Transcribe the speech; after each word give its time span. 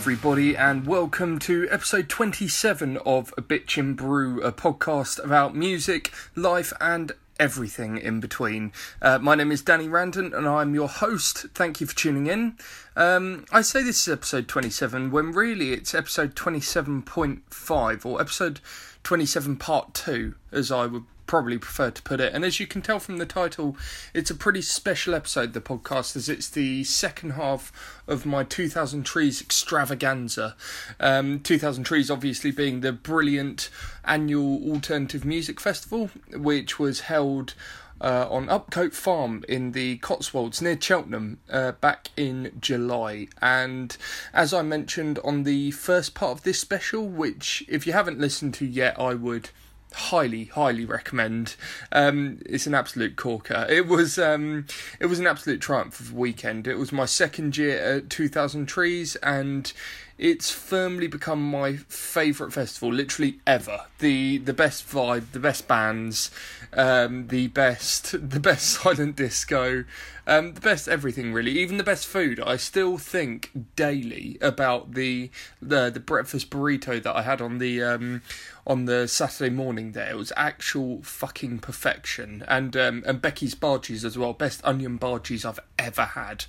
Everybody, 0.00 0.56
and 0.56 0.86
welcome 0.86 1.40
to 1.40 1.66
episode 1.72 2.08
27 2.08 2.98
of 2.98 3.34
A 3.36 3.42
Bitch 3.42 3.76
and 3.76 3.96
Brew, 3.96 4.40
a 4.42 4.52
podcast 4.52 5.22
about 5.22 5.56
music, 5.56 6.12
life, 6.36 6.72
and 6.80 7.10
everything 7.40 7.98
in 7.98 8.20
between. 8.20 8.70
Uh, 9.02 9.18
my 9.18 9.34
name 9.34 9.50
is 9.50 9.60
Danny 9.60 9.88
Randon, 9.88 10.32
and 10.32 10.46
I'm 10.46 10.72
your 10.72 10.86
host. 10.86 11.46
Thank 11.52 11.80
you 11.80 11.88
for 11.88 11.96
tuning 11.96 12.28
in. 12.28 12.56
Um, 12.94 13.44
I 13.50 13.60
say 13.60 13.82
this 13.82 14.06
is 14.06 14.12
episode 14.12 14.46
27 14.46 15.10
when 15.10 15.32
really 15.32 15.72
it's 15.72 15.96
episode 15.96 16.36
27.5 16.36 18.06
or 18.06 18.20
episode 18.20 18.60
27 19.02 19.56
part 19.56 19.94
2, 19.94 20.32
as 20.52 20.70
I 20.70 20.86
would 20.86 21.06
probably 21.28 21.58
prefer 21.58 21.90
to 21.90 22.02
put 22.02 22.20
it. 22.20 22.34
And 22.34 22.44
as 22.44 22.58
you 22.58 22.66
can 22.66 22.82
tell 22.82 22.98
from 22.98 23.18
the 23.18 23.26
title, 23.26 23.76
it's 24.12 24.30
a 24.30 24.34
pretty 24.34 24.62
special 24.62 25.14
episode, 25.14 25.52
the 25.52 25.60
podcast, 25.60 26.16
as 26.16 26.28
it's 26.28 26.48
the 26.48 26.82
second 26.82 27.32
half 27.32 28.00
of 28.08 28.26
my 28.26 28.42
2000 28.42 29.04
Trees 29.04 29.40
extravaganza. 29.40 30.56
Um, 30.98 31.40
2000 31.40 31.84
Trees, 31.84 32.10
obviously, 32.10 32.50
being 32.50 32.80
the 32.80 32.92
brilliant 32.92 33.70
annual 34.04 34.60
alternative 34.72 35.24
music 35.24 35.60
festival, 35.60 36.10
which 36.32 36.80
was 36.80 37.00
held. 37.00 37.54
Uh, 38.00 38.28
on 38.30 38.46
Upcote 38.46 38.94
Farm 38.94 39.44
in 39.48 39.72
the 39.72 39.96
Cotswolds 39.96 40.62
near 40.62 40.80
Cheltenham 40.80 41.40
uh, 41.50 41.72
back 41.72 42.10
in 42.16 42.52
July. 42.60 43.26
And 43.42 43.96
as 44.32 44.54
I 44.54 44.62
mentioned 44.62 45.18
on 45.24 45.42
the 45.42 45.72
first 45.72 46.14
part 46.14 46.30
of 46.30 46.44
this 46.44 46.60
special, 46.60 47.08
which 47.08 47.64
if 47.66 47.88
you 47.88 47.92
haven't 47.94 48.20
listened 48.20 48.54
to 48.54 48.66
yet, 48.66 49.00
I 49.00 49.14
would 49.14 49.50
highly 49.92 50.46
highly 50.46 50.84
recommend. 50.84 51.56
Um 51.92 52.40
it's 52.46 52.66
an 52.66 52.74
absolute 52.74 53.16
corker. 53.16 53.66
It 53.68 53.86
was 53.86 54.18
um 54.18 54.66
it 55.00 55.06
was 55.06 55.18
an 55.18 55.26
absolute 55.26 55.60
triumph 55.60 56.00
of 56.00 56.10
the 56.10 56.16
weekend. 56.16 56.66
It 56.66 56.76
was 56.76 56.92
my 56.92 57.06
second 57.06 57.56
year 57.56 57.78
at 57.78 58.10
2000 58.10 58.66
trees 58.66 59.16
and 59.16 59.72
it's 60.18 60.50
firmly 60.50 61.06
become 61.06 61.40
my 61.48 61.76
favorite 61.76 62.52
festival 62.52 62.92
literally 62.92 63.38
ever. 63.46 63.82
The 64.00 64.38
the 64.38 64.52
best 64.52 64.88
vibe 64.88 65.30
the 65.30 65.38
best 65.38 65.68
bands 65.68 66.30
um 66.72 67.28
the 67.28 67.46
best 67.48 68.12
the 68.30 68.40
best 68.40 68.66
silent 68.66 69.16
disco 69.16 69.84
um 70.26 70.54
the 70.54 70.60
best 70.60 70.88
everything 70.88 71.32
really. 71.32 71.52
Even 71.52 71.76
the 71.76 71.84
best 71.84 72.06
food. 72.06 72.40
I 72.40 72.56
still 72.56 72.98
think 72.98 73.52
daily 73.76 74.38
about 74.40 74.94
the 74.94 75.30
the 75.62 75.88
the 75.88 76.00
breakfast 76.00 76.50
burrito 76.50 77.00
that 77.02 77.16
i 77.16 77.22
had 77.22 77.40
on 77.40 77.58
the 77.58 77.82
um 77.82 78.22
on 78.66 78.86
the 78.86 79.06
saturday 79.06 79.54
morning 79.54 79.92
there. 79.92 80.10
It 80.10 80.16
was 80.16 80.32
actual 80.36 81.00
fucking 81.02 81.60
perfection. 81.60 82.44
And 82.48 82.76
um 82.76 83.04
and 83.06 83.22
becky's 83.22 83.54
barges 83.54 84.04
as 84.04 84.18
well. 84.18 84.32
Best 84.32 84.60
onion 84.64 84.96
barges 84.96 85.44
i've 85.44 85.60
ever 85.78 86.04
had. 86.04 86.44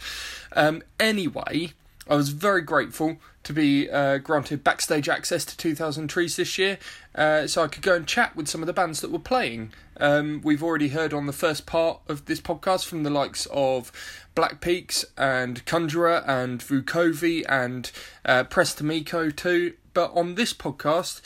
Um 0.54 0.82
anyway 1.00 1.74
I 2.10 2.16
was 2.16 2.30
very 2.30 2.64
grateful 2.64 3.18
to 3.44 3.54
be 3.54 3.88
uh, 3.88 4.18
granted 4.18 4.64
backstage 4.64 5.08
access 5.08 5.46
to 5.46 5.56
2000 5.56 6.08
Trees 6.08 6.38
this 6.38 6.58
year, 6.58 6.80
uh, 7.14 7.46
so 7.46 7.64
I 7.64 7.68
could 7.68 7.84
go 7.84 7.96
and 7.96 8.08
chat 8.08 8.36
with 8.36 8.48
some 8.48 8.64
of 8.64 8.68
the 8.68 8.74
bands 8.74 9.02
that 9.02 9.12
were 9.12 9.20
playing. 9.20 9.74
Um, 9.98 10.42
we've 10.44 10.64
already 10.64 10.90
heard 10.90 11.14
on 11.14 11.28
the 11.28 11.34
first 11.34 11.68
part 11.68 12.02
of 12.08 12.26
this 12.26 12.42
podcast 12.42 12.86
from 12.86 13.04
the 13.04 13.12
likes 13.12 13.48
of 13.52 13.92
Black 14.34 14.60
Peaks 14.60 15.06
and 15.20 15.64
Conjurer 15.66 16.24
and 16.26 16.62
Vukovi 16.62 17.46
and 17.48 17.92
uh, 18.26 18.44
Press 18.46 18.74
To 18.76 18.84
Meco 18.84 19.30
too. 19.30 19.74
But 19.94 20.12
on 20.16 20.34
this 20.34 20.54
podcast, 20.54 21.22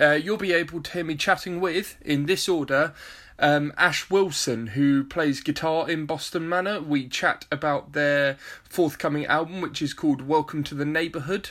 uh, 0.00 0.12
you'll 0.12 0.36
be 0.36 0.52
able 0.52 0.80
to 0.80 0.92
hear 0.92 1.04
me 1.04 1.16
chatting 1.16 1.60
with, 1.60 1.96
in 2.02 2.26
this 2.26 2.48
order, 2.48 2.94
um, 3.40 3.72
Ash 3.76 4.08
Wilson, 4.10 4.68
who 4.68 5.02
plays 5.02 5.40
guitar 5.40 5.88
in 5.88 6.06
Boston 6.06 6.48
Manor. 6.48 6.80
We 6.80 7.08
chat 7.08 7.46
about 7.50 7.92
their 7.92 8.36
forthcoming 8.62 9.26
album, 9.26 9.60
which 9.60 9.82
is 9.82 9.94
called 9.94 10.22
Welcome 10.22 10.62
to 10.64 10.74
the 10.74 10.84
Neighborhood. 10.84 11.50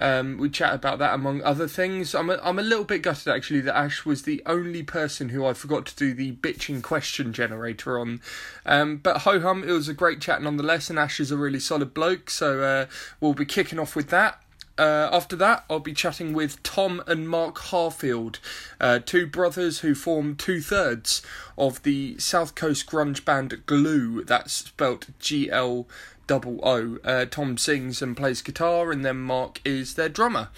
Um, 0.00 0.38
we 0.38 0.48
chat 0.48 0.74
about 0.74 0.98
that 0.98 1.14
among 1.14 1.42
other 1.42 1.66
things. 1.66 2.14
I'm 2.14 2.30
a, 2.30 2.38
I'm 2.42 2.58
a 2.58 2.62
little 2.62 2.84
bit 2.84 3.02
gutted 3.02 3.28
actually 3.28 3.60
that 3.62 3.76
Ash 3.76 4.04
was 4.04 4.22
the 4.22 4.42
only 4.46 4.82
person 4.82 5.30
who 5.30 5.44
I 5.44 5.54
forgot 5.54 5.86
to 5.86 5.96
do 5.96 6.14
the 6.14 6.32
bitching 6.36 6.82
question 6.82 7.32
generator 7.32 7.98
on. 7.98 8.20
Um, 8.64 8.98
but 8.98 9.18
ho 9.18 9.40
hum, 9.40 9.64
it 9.64 9.72
was 9.72 9.88
a 9.88 9.94
great 9.94 10.20
chat 10.20 10.42
nonetheless, 10.42 10.90
and 10.90 10.98
Ash 10.98 11.18
is 11.18 11.32
a 11.32 11.36
really 11.36 11.60
solid 11.60 11.94
bloke, 11.94 12.30
so 12.30 12.62
uh, 12.62 12.86
we'll 13.20 13.34
be 13.34 13.44
kicking 13.44 13.78
off 13.78 13.96
with 13.96 14.08
that. 14.10 14.40
Uh, 14.78 15.08
after 15.12 15.34
that, 15.36 15.64
I'll 15.68 15.80
be 15.80 15.92
chatting 15.92 16.32
with 16.32 16.62
Tom 16.62 17.02
and 17.06 17.28
Mark 17.28 17.56
Harfield, 17.56 18.38
uh, 18.80 19.00
two 19.00 19.26
brothers 19.26 19.80
who 19.80 19.94
form 19.94 20.36
two 20.36 20.60
thirds 20.60 21.20
of 21.56 21.82
the 21.82 22.16
South 22.18 22.54
Coast 22.54 22.86
grunge 22.86 23.24
band 23.24 23.66
Gloo. 23.66 24.24
That's 24.24 24.52
spelt 24.52 25.08
G 25.18 25.50
L 25.50 25.88
O 26.30 26.60
O. 26.62 26.98
Uh, 27.02 27.24
Tom 27.24 27.58
sings 27.58 28.00
and 28.00 28.16
plays 28.16 28.40
guitar, 28.40 28.92
and 28.92 29.04
then 29.04 29.18
Mark 29.18 29.60
is 29.64 29.94
their 29.94 30.08
drummer. 30.08 30.48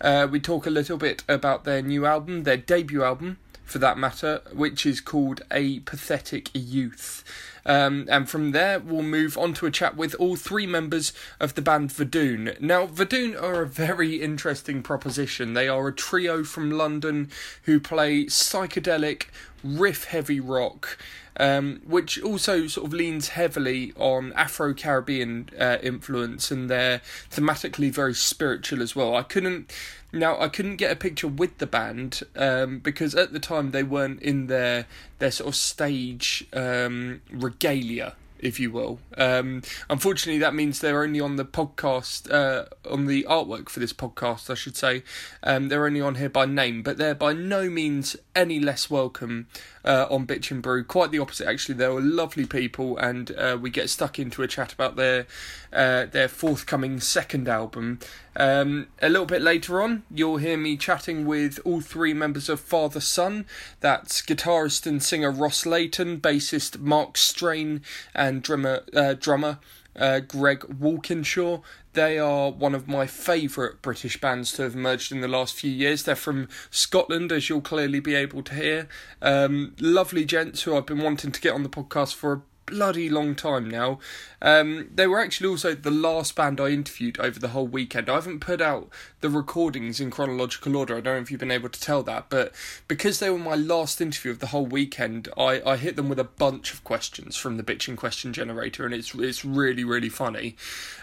Uh, 0.00 0.26
we 0.30 0.40
talk 0.40 0.66
a 0.66 0.70
little 0.70 0.96
bit 0.96 1.24
about 1.28 1.64
their 1.64 1.82
new 1.82 2.06
album, 2.06 2.44
their 2.44 2.56
debut 2.56 3.02
album, 3.02 3.36
for 3.68 3.78
that 3.78 3.98
matter, 3.98 4.40
which 4.52 4.86
is 4.86 5.00
called 5.00 5.42
A 5.50 5.80
Pathetic 5.80 6.50
Youth. 6.54 7.22
Um, 7.66 8.06
and 8.10 8.28
from 8.28 8.52
there, 8.52 8.80
we'll 8.80 9.02
move 9.02 9.36
on 9.36 9.52
to 9.54 9.66
a 9.66 9.70
chat 9.70 9.94
with 9.94 10.14
all 10.14 10.36
three 10.36 10.66
members 10.66 11.12
of 11.38 11.54
the 11.54 11.60
band 11.60 11.90
Vodun. 11.90 12.58
Now, 12.60 12.86
Vodun 12.86 13.40
are 13.40 13.60
a 13.60 13.66
very 13.66 14.22
interesting 14.22 14.82
proposition. 14.82 15.52
They 15.52 15.68
are 15.68 15.88
a 15.88 15.92
trio 15.92 16.44
from 16.44 16.70
London 16.70 17.30
who 17.64 17.78
play 17.78 18.24
psychedelic, 18.24 19.24
riff 19.62 20.04
heavy 20.04 20.40
rock. 20.40 20.96
Um, 21.38 21.82
which 21.86 22.20
also 22.20 22.66
sort 22.66 22.88
of 22.88 22.92
leans 22.92 23.28
heavily 23.28 23.92
on 23.96 24.32
Afro 24.32 24.74
Caribbean 24.74 25.50
uh, 25.58 25.78
influence, 25.82 26.50
and 26.50 26.68
they're 26.68 27.00
thematically 27.30 27.92
very 27.92 28.14
spiritual 28.14 28.82
as 28.82 28.96
well. 28.96 29.14
I 29.14 29.22
couldn't 29.22 29.72
now 30.12 30.40
I 30.40 30.48
couldn't 30.48 30.76
get 30.76 30.90
a 30.90 30.96
picture 30.96 31.28
with 31.28 31.58
the 31.58 31.66
band 31.66 32.22
um, 32.34 32.78
because 32.78 33.14
at 33.14 33.32
the 33.32 33.40
time 33.40 33.70
they 33.70 33.82
weren't 33.82 34.22
in 34.22 34.46
their 34.46 34.86
their 35.18 35.30
sort 35.30 35.48
of 35.48 35.54
stage 35.54 36.46
um, 36.52 37.20
regalia 37.30 38.14
if 38.40 38.60
you 38.60 38.70
will. 38.70 39.00
Um, 39.16 39.62
unfortunately, 39.90 40.38
that 40.38 40.54
means 40.54 40.78
they're 40.78 41.02
only 41.02 41.20
on 41.20 41.36
the 41.36 41.44
podcast, 41.44 42.30
uh, 42.30 42.66
on 42.88 43.06
the 43.06 43.26
artwork 43.28 43.68
for 43.68 43.80
this 43.80 43.92
podcast, 43.92 44.50
I 44.50 44.54
should 44.54 44.76
say. 44.76 45.02
Um, 45.42 45.68
they're 45.68 45.86
only 45.86 46.00
on 46.00 46.16
here 46.16 46.28
by 46.28 46.46
name, 46.46 46.82
but 46.82 46.98
they're 46.98 47.14
by 47.14 47.32
no 47.32 47.68
means 47.68 48.16
any 48.34 48.60
less 48.60 48.88
welcome 48.88 49.48
uh, 49.88 50.06
on 50.10 50.26
Bitch 50.26 50.50
and 50.50 50.62
Brew. 50.62 50.84
Quite 50.84 51.10
the 51.10 51.18
opposite, 51.18 51.48
actually. 51.48 51.74
They 51.76 51.88
were 51.88 52.00
lovely 52.00 52.44
people, 52.44 52.98
and 52.98 53.30
uh, 53.32 53.56
we 53.60 53.70
get 53.70 53.88
stuck 53.88 54.18
into 54.18 54.42
a 54.42 54.46
chat 54.46 54.72
about 54.72 54.96
their 54.96 55.26
uh, 55.72 56.04
their 56.04 56.28
forthcoming 56.28 57.00
second 57.00 57.48
album. 57.48 57.98
Um, 58.36 58.88
a 59.02 59.08
little 59.08 59.26
bit 59.26 59.42
later 59.42 59.82
on, 59.82 60.04
you'll 60.10 60.36
hear 60.36 60.56
me 60.56 60.76
chatting 60.76 61.26
with 61.26 61.58
all 61.64 61.80
three 61.80 62.14
members 62.14 62.48
of 62.48 62.60
Fatherson. 62.60 63.46
That's 63.80 64.22
guitarist 64.22 64.86
and 64.86 65.02
singer 65.02 65.30
Ross 65.30 65.64
Leighton, 65.64 66.20
bassist 66.20 66.78
Marc 66.78 67.16
Strain, 67.16 67.80
and 68.14 68.42
drummer 68.42 68.84
uh, 68.94 69.14
drummer 69.14 69.58
uh, 69.98 70.20
Greg 70.20 70.64
Walkinshaw. 70.78 71.60
They 71.92 72.18
are 72.18 72.50
one 72.50 72.74
of 72.74 72.86
my 72.88 73.06
favourite 73.06 73.82
British 73.82 74.20
bands 74.20 74.52
to 74.52 74.62
have 74.62 74.74
emerged 74.74 75.10
in 75.10 75.20
the 75.20 75.28
last 75.28 75.54
few 75.54 75.70
years. 75.70 76.04
They're 76.04 76.14
from 76.14 76.48
Scotland, 76.70 77.32
as 77.32 77.48
you'll 77.48 77.60
clearly 77.60 78.00
be 78.00 78.14
able 78.14 78.42
to 78.44 78.54
hear. 78.54 78.88
Um, 79.20 79.74
lovely 79.80 80.24
gents 80.24 80.62
who 80.62 80.76
I've 80.76 80.86
been 80.86 81.02
wanting 81.02 81.32
to 81.32 81.40
get 81.40 81.54
on 81.54 81.62
the 81.62 81.68
podcast 81.68 82.14
for 82.14 82.32
a 82.32 82.42
bloody 82.70 83.08
long 83.08 83.34
time 83.34 83.68
now. 83.68 83.98
Um, 84.40 84.88
they 84.94 85.06
were 85.06 85.20
actually 85.20 85.48
also 85.48 85.74
the 85.74 85.90
last 85.90 86.36
band 86.36 86.60
I 86.60 86.68
interviewed 86.68 87.18
over 87.18 87.38
the 87.38 87.48
whole 87.48 87.66
weekend. 87.66 88.08
I 88.08 88.14
haven't 88.14 88.40
put 88.40 88.60
out 88.60 88.88
the 89.20 89.30
recordings 89.30 90.00
in 90.00 90.10
chronological 90.10 90.76
order. 90.76 90.96
I 90.96 91.00
don't 91.00 91.14
know 91.14 91.20
if 91.20 91.30
you've 91.30 91.40
been 91.40 91.50
able 91.50 91.68
to 91.68 91.80
tell 91.80 92.02
that, 92.04 92.26
but 92.28 92.54
because 92.86 93.18
they 93.18 93.30
were 93.30 93.38
my 93.38 93.56
last 93.56 94.00
interview 94.00 94.30
of 94.30 94.38
the 94.38 94.48
whole 94.48 94.66
weekend, 94.66 95.28
I, 95.36 95.60
I 95.64 95.76
hit 95.76 95.96
them 95.96 96.08
with 96.08 96.20
a 96.20 96.24
bunch 96.24 96.72
of 96.72 96.84
questions 96.84 97.36
from 97.36 97.56
the 97.56 97.62
bitching 97.62 97.96
question 97.96 98.32
generator, 98.32 98.84
and 98.84 98.94
it's 98.94 99.14
it's 99.14 99.44
really 99.44 99.84
really 99.84 100.08
funny. 100.08 100.56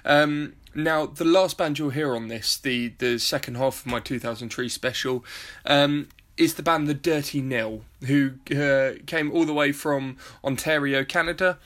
Um, 0.03 0.53
now, 0.73 1.05
the 1.05 1.25
last 1.25 1.57
band 1.57 1.79
you'll 1.79 1.89
hear 1.91 2.15
on 2.15 2.27
this, 2.27 2.57
the 2.57 2.89
the 2.97 3.17
second 3.17 3.55
half 3.55 3.85
of 3.85 3.91
my 3.91 3.99
2000 3.99 4.49
Trees 4.49 4.73
special, 4.73 5.23
um, 5.65 6.09
is 6.37 6.55
the 6.55 6.63
band 6.63 6.87
The 6.87 6.93
Dirty 6.93 7.41
Nil, 7.41 7.81
who 8.05 8.33
uh, 8.51 8.99
came 9.05 9.31
all 9.31 9.45
the 9.45 9.53
way 9.53 9.71
from 9.71 10.17
Ontario, 10.43 11.03
Canada. 11.03 11.57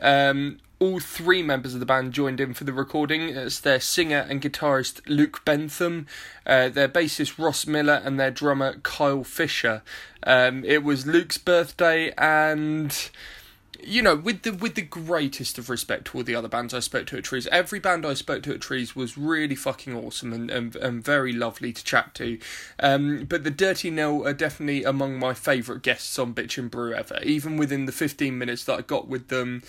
Um, 0.00 0.58
all 0.80 1.00
three 1.00 1.42
members 1.42 1.74
of 1.74 1.80
the 1.80 1.86
band 1.86 2.12
joined 2.12 2.40
in 2.40 2.54
for 2.54 2.64
the 2.64 2.72
recording. 2.72 3.30
It's 3.30 3.58
their 3.58 3.80
singer 3.80 4.26
and 4.28 4.40
guitarist 4.40 5.00
Luke 5.06 5.44
Bentham, 5.44 6.06
uh, 6.46 6.68
their 6.68 6.88
bassist 6.88 7.38
Ross 7.38 7.66
Miller, 7.66 8.00
and 8.04 8.18
their 8.18 8.30
drummer 8.30 8.78
Kyle 8.82 9.24
Fisher. 9.24 9.82
Um, 10.22 10.64
it 10.64 10.84
was 10.84 11.06
Luke's 11.06 11.38
birthday, 11.38 12.12
and 12.16 13.10
you 13.82 14.02
know, 14.02 14.16
with 14.16 14.42
the 14.42 14.52
with 14.52 14.74
the 14.74 14.82
greatest 14.82 15.58
of 15.58 15.70
respect 15.70 16.06
to 16.06 16.18
all 16.18 16.24
the 16.24 16.34
other 16.34 16.48
bands 16.48 16.74
I 16.74 16.80
spoke 16.80 17.06
to 17.08 17.18
at 17.18 17.24
Trees, 17.24 17.46
every 17.48 17.78
band 17.78 18.04
I 18.04 18.14
spoke 18.14 18.42
to 18.44 18.54
at 18.54 18.60
Trees 18.60 18.96
was 18.96 19.16
really 19.16 19.54
fucking 19.54 19.94
awesome 19.94 20.32
and, 20.32 20.50
and, 20.50 20.74
and 20.76 21.04
very 21.04 21.32
lovely 21.32 21.72
to 21.72 21.84
chat 21.84 22.14
to. 22.16 22.38
Um, 22.80 23.24
but 23.24 23.44
the 23.44 23.50
Dirty 23.50 23.90
Nil 23.90 24.26
are 24.26 24.32
definitely 24.32 24.84
among 24.84 25.18
my 25.18 25.34
favourite 25.34 25.82
guests 25.82 26.18
on 26.18 26.34
Bitch 26.34 26.58
and 26.58 26.70
Brew 26.70 26.94
ever. 26.94 27.20
Even 27.22 27.56
within 27.56 27.86
the 27.86 27.92
fifteen 27.92 28.36
minutes 28.38 28.64
that 28.64 28.78
I 28.78 28.82
got 28.82 29.08
with 29.08 29.28
them, 29.28 29.62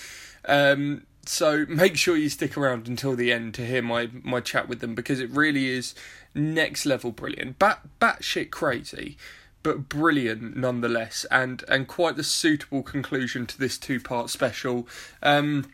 um, 0.45 1.03
so 1.25 1.65
make 1.67 1.95
sure 1.95 2.17
you 2.17 2.29
stick 2.29 2.57
around 2.57 2.87
until 2.87 3.15
the 3.15 3.31
end 3.31 3.53
to 3.55 3.65
hear 3.65 3.83
my 3.83 4.09
my 4.23 4.39
chat 4.39 4.67
with 4.67 4.79
them 4.79 4.95
because 4.95 5.19
it 5.19 5.29
really 5.29 5.67
is 5.67 5.93
next 6.33 6.85
level 6.85 7.11
brilliant, 7.11 7.59
bat 7.59 7.81
batshit 8.01 8.49
crazy, 8.49 9.17
but 9.63 9.89
brilliant 9.89 10.55
nonetheless, 10.55 11.25
and 11.31 11.63
and 11.67 11.87
quite 11.87 12.15
the 12.15 12.23
suitable 12.23 12.83
conclusion 12.83 13.45
to 13.47 13.57
this 13.57 13.77
two 13.77 13.99
part 13.99 14.29
special. 14.29 14.87
Um, 15.21 15.65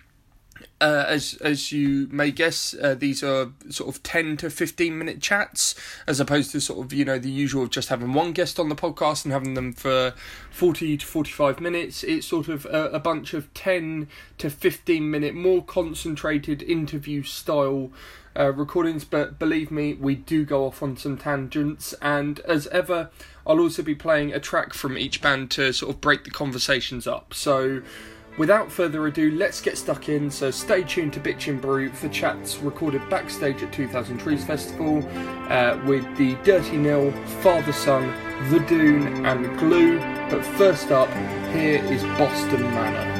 uh, 0.79 1.05
as 1.07 1.35
as 1.41 1.71
you 1.71 2.07
may 2.11 2.31
guess, 2.31 2.73
uh, 2.81 2.95
these 2.95 3.23
are 3.23 3.51
sort 3.69 3.93
of 3.93 4.01
ten 4.03 4.37
to 4.37 4.49
fifteen 4.49 4.97
minute 4.97 5.21
chats, 5.21 5.75
as 6.07 6.19
opposed 6.19 6.51
to 6.51 6.61
sort 6.61 6.85
of 6.85 6.93
you 6.93 7.05
know 7.05 7.19
the 7.19 7.29
usual 7.29 7.63
of 7.63 7.69
just 7.69 7.89
having 7.89 8.13
one 8.13 8.31
guest 8.31 8.59
on 8.59 8.69
the 8.69 8.75
podcast 8.75 9.25
and 9.25 9.33
having 9.33 9.53
them 9.53 9.73
for 9.73 10.13
forty 10.49 10.97
to 10.97 11.05
forty 11.05 11.31
five 11.31 11.59
minutes. 11.59 12.03
It's 12.03 12.27
sort 12.27 12.47
of 12.47 12.65
a, 12.65 12.89
a 12.91 12.99
bunch 12.99 13.33
of 13.33 13.53
ten 13.53 14.07
to 14.38 14.49
fifteen 14.49 15.11
minute, 15.11 15.35
more 15.35 15.63
concentrated 15.63 16.61
interview 16.61 17.23
style 17.23 17.91
uh, 18.37 18.51
recordings. 18.53 19.05
But 19.05 19.39
believe 19.39 19.71
me, 19.71 19.93
we 19.93 20.15
do 20.15 20.45
go 20.45 20.65
off 20.65 20.81
on 20.83 20.97
some 20.97 21.17
tangents, 21.17 21.93
and 22.01 22.39
as 22.41 22.67
ever, 22.67 23.09
I'll 23.47 23.59
also 23.59 23.83
be 23.83 23.95
playing 23.95 24.33
a 24.33 24.39
track 24.39 24.73
from 24.73 24.97
each 24.97 25.21
band 25.21 25.51
to 25.51 25.71
sort 25.73 25.93
of 25.93 26.01
break 26.01 26.23
the 26.23 26.31
conversations 26.31 27.07
up. 27.07 27.33
So 27.33 27.81
without 28.37 28.71
further 28.71 29.05
ado, 29.07 29.31
let's 29.31 29.61
get 29.61 29.77
stuck 29.77 30.09
in. 30.09 30.29
So 30.31 30.51
stay 30.51 30.83
tuned 30.83 31.13
to 31.13 31.19
Bitch 31.19 31.47
and 31.47 31.61
Brew 31.61 31.89
for 31.89 32.09
chats 32.09 32.57
recorded 32.57 33.07
backstage 33.09 33.61
at 33.63 33.71
2000 33.71 34.17
Trees 34.17 34.43
Festival 34.43 35.07
uh, 35.49 35.79
with 35.85 36.05
the 36.17 36.35
Dirty 36.43 36.77
Nil, 36.77 37.11
Father 37.41 37.73
Son, 37.73 38.11
Vodun, 38.49 39.25
and 39.25 39.59
Gloo. 39.59 39.99
But 40.29 40.43
first 40.57 40.91
up, 40.91 41.09
here 41.53 41.83
is 41.85 42.03
Boston 42.17 42.61
Manor. 42.61 43.14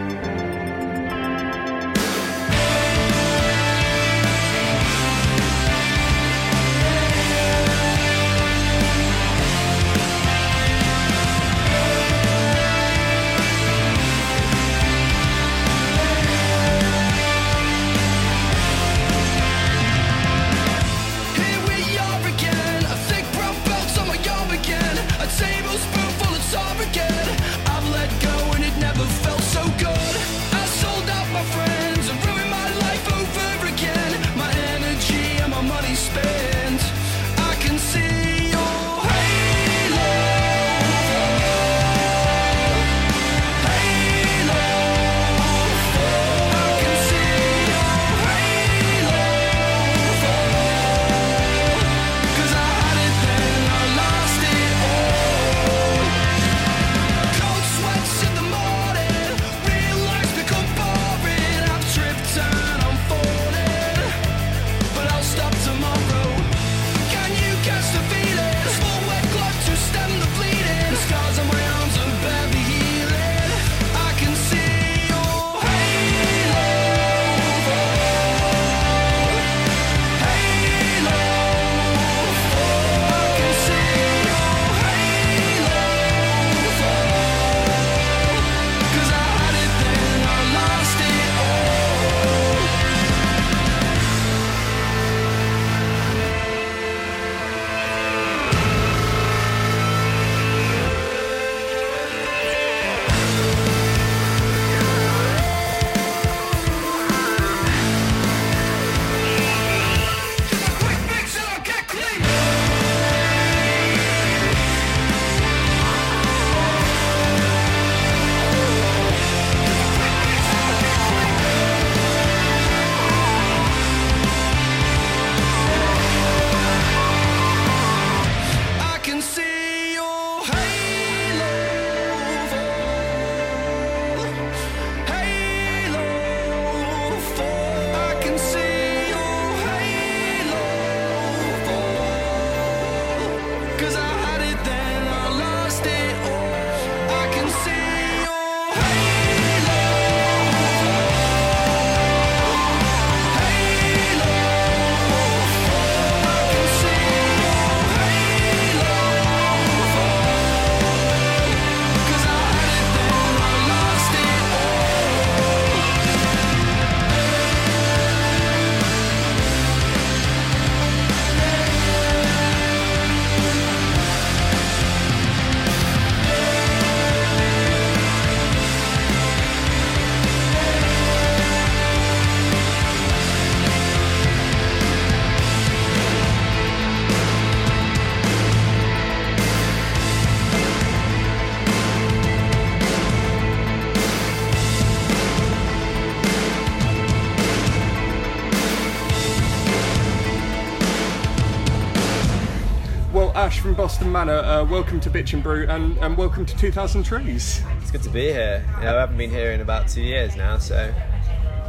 From 203.76 203.84
Boston 203.84 204.12
Manor. 204.12 204.40
Uh, 204.40 204.64
welcome 204.64 205.00
to 205.02 205.10
Bitch 205.10 205.34
and 205.34 205.44
Brew 205.44 205.68
and, 205.68 205.98
and 205.98 206.16
welcome 206.16 206.46
to 206.46 206.56
2000 206.58 207.04
Trees. 207.04 207.62
It's 207.82 207.92
good 207.92 208.04
to 208.04 208.10
be 208.10 208.22
here. 208.22 208.66
You 208.78 208.86
know, 208.86 208.98
I 208.98 209.00
haven't 209.02 209.18
been 209.18 209.30
here 209.30 209.52
in 209.52 209.62
about 209.62 209.88
two 209.88 210.02
years 210.02 210.36
now, 210.36 210.58
so 210.58 210.94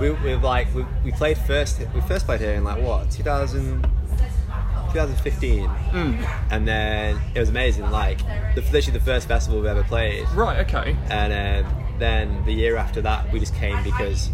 we, 0.01 0.11
we've 0.11 0.43
like 0.43 0.73
we, 0.75 0.85
we 1.05 1.13
played 1.13 1.37
first. 1.37 1.81
We 1.95 2.01
first 2.03 2.27
played 2.27 2.41
here 2.41 2.55
in 2.55 2.65
like 2.65 2.81
what 2.83 3.11
2000, 3.11 3.83
2015, 3.83 5.65
mm. 5.67 6.43
and 6.51 6.69
then 6.69 7.19
it 7.35 7.41
was 7.41 7.49
amazing. 7.49 7.91
Like 7.91 8.19
the, 8.55 8.63
literally 8.73 8.99
the 8.99 9.05
first 9.05 9.27
festival 9.27 9.59
we've 9.59 9.69
ever 9.69 9.83
played. 9.85 10.29
Right. 10.31 10.61
Okay. 10.61 10.97
And 11.11 11.67
then 11.99 12.45
the 12.45 12.53
year 12.53 12.77
after 12.77 13.01
that, 13.03 13.33
we 13.33 13.41
just 13.41 13.55
came 13.55 13.83
because 13.83 14.31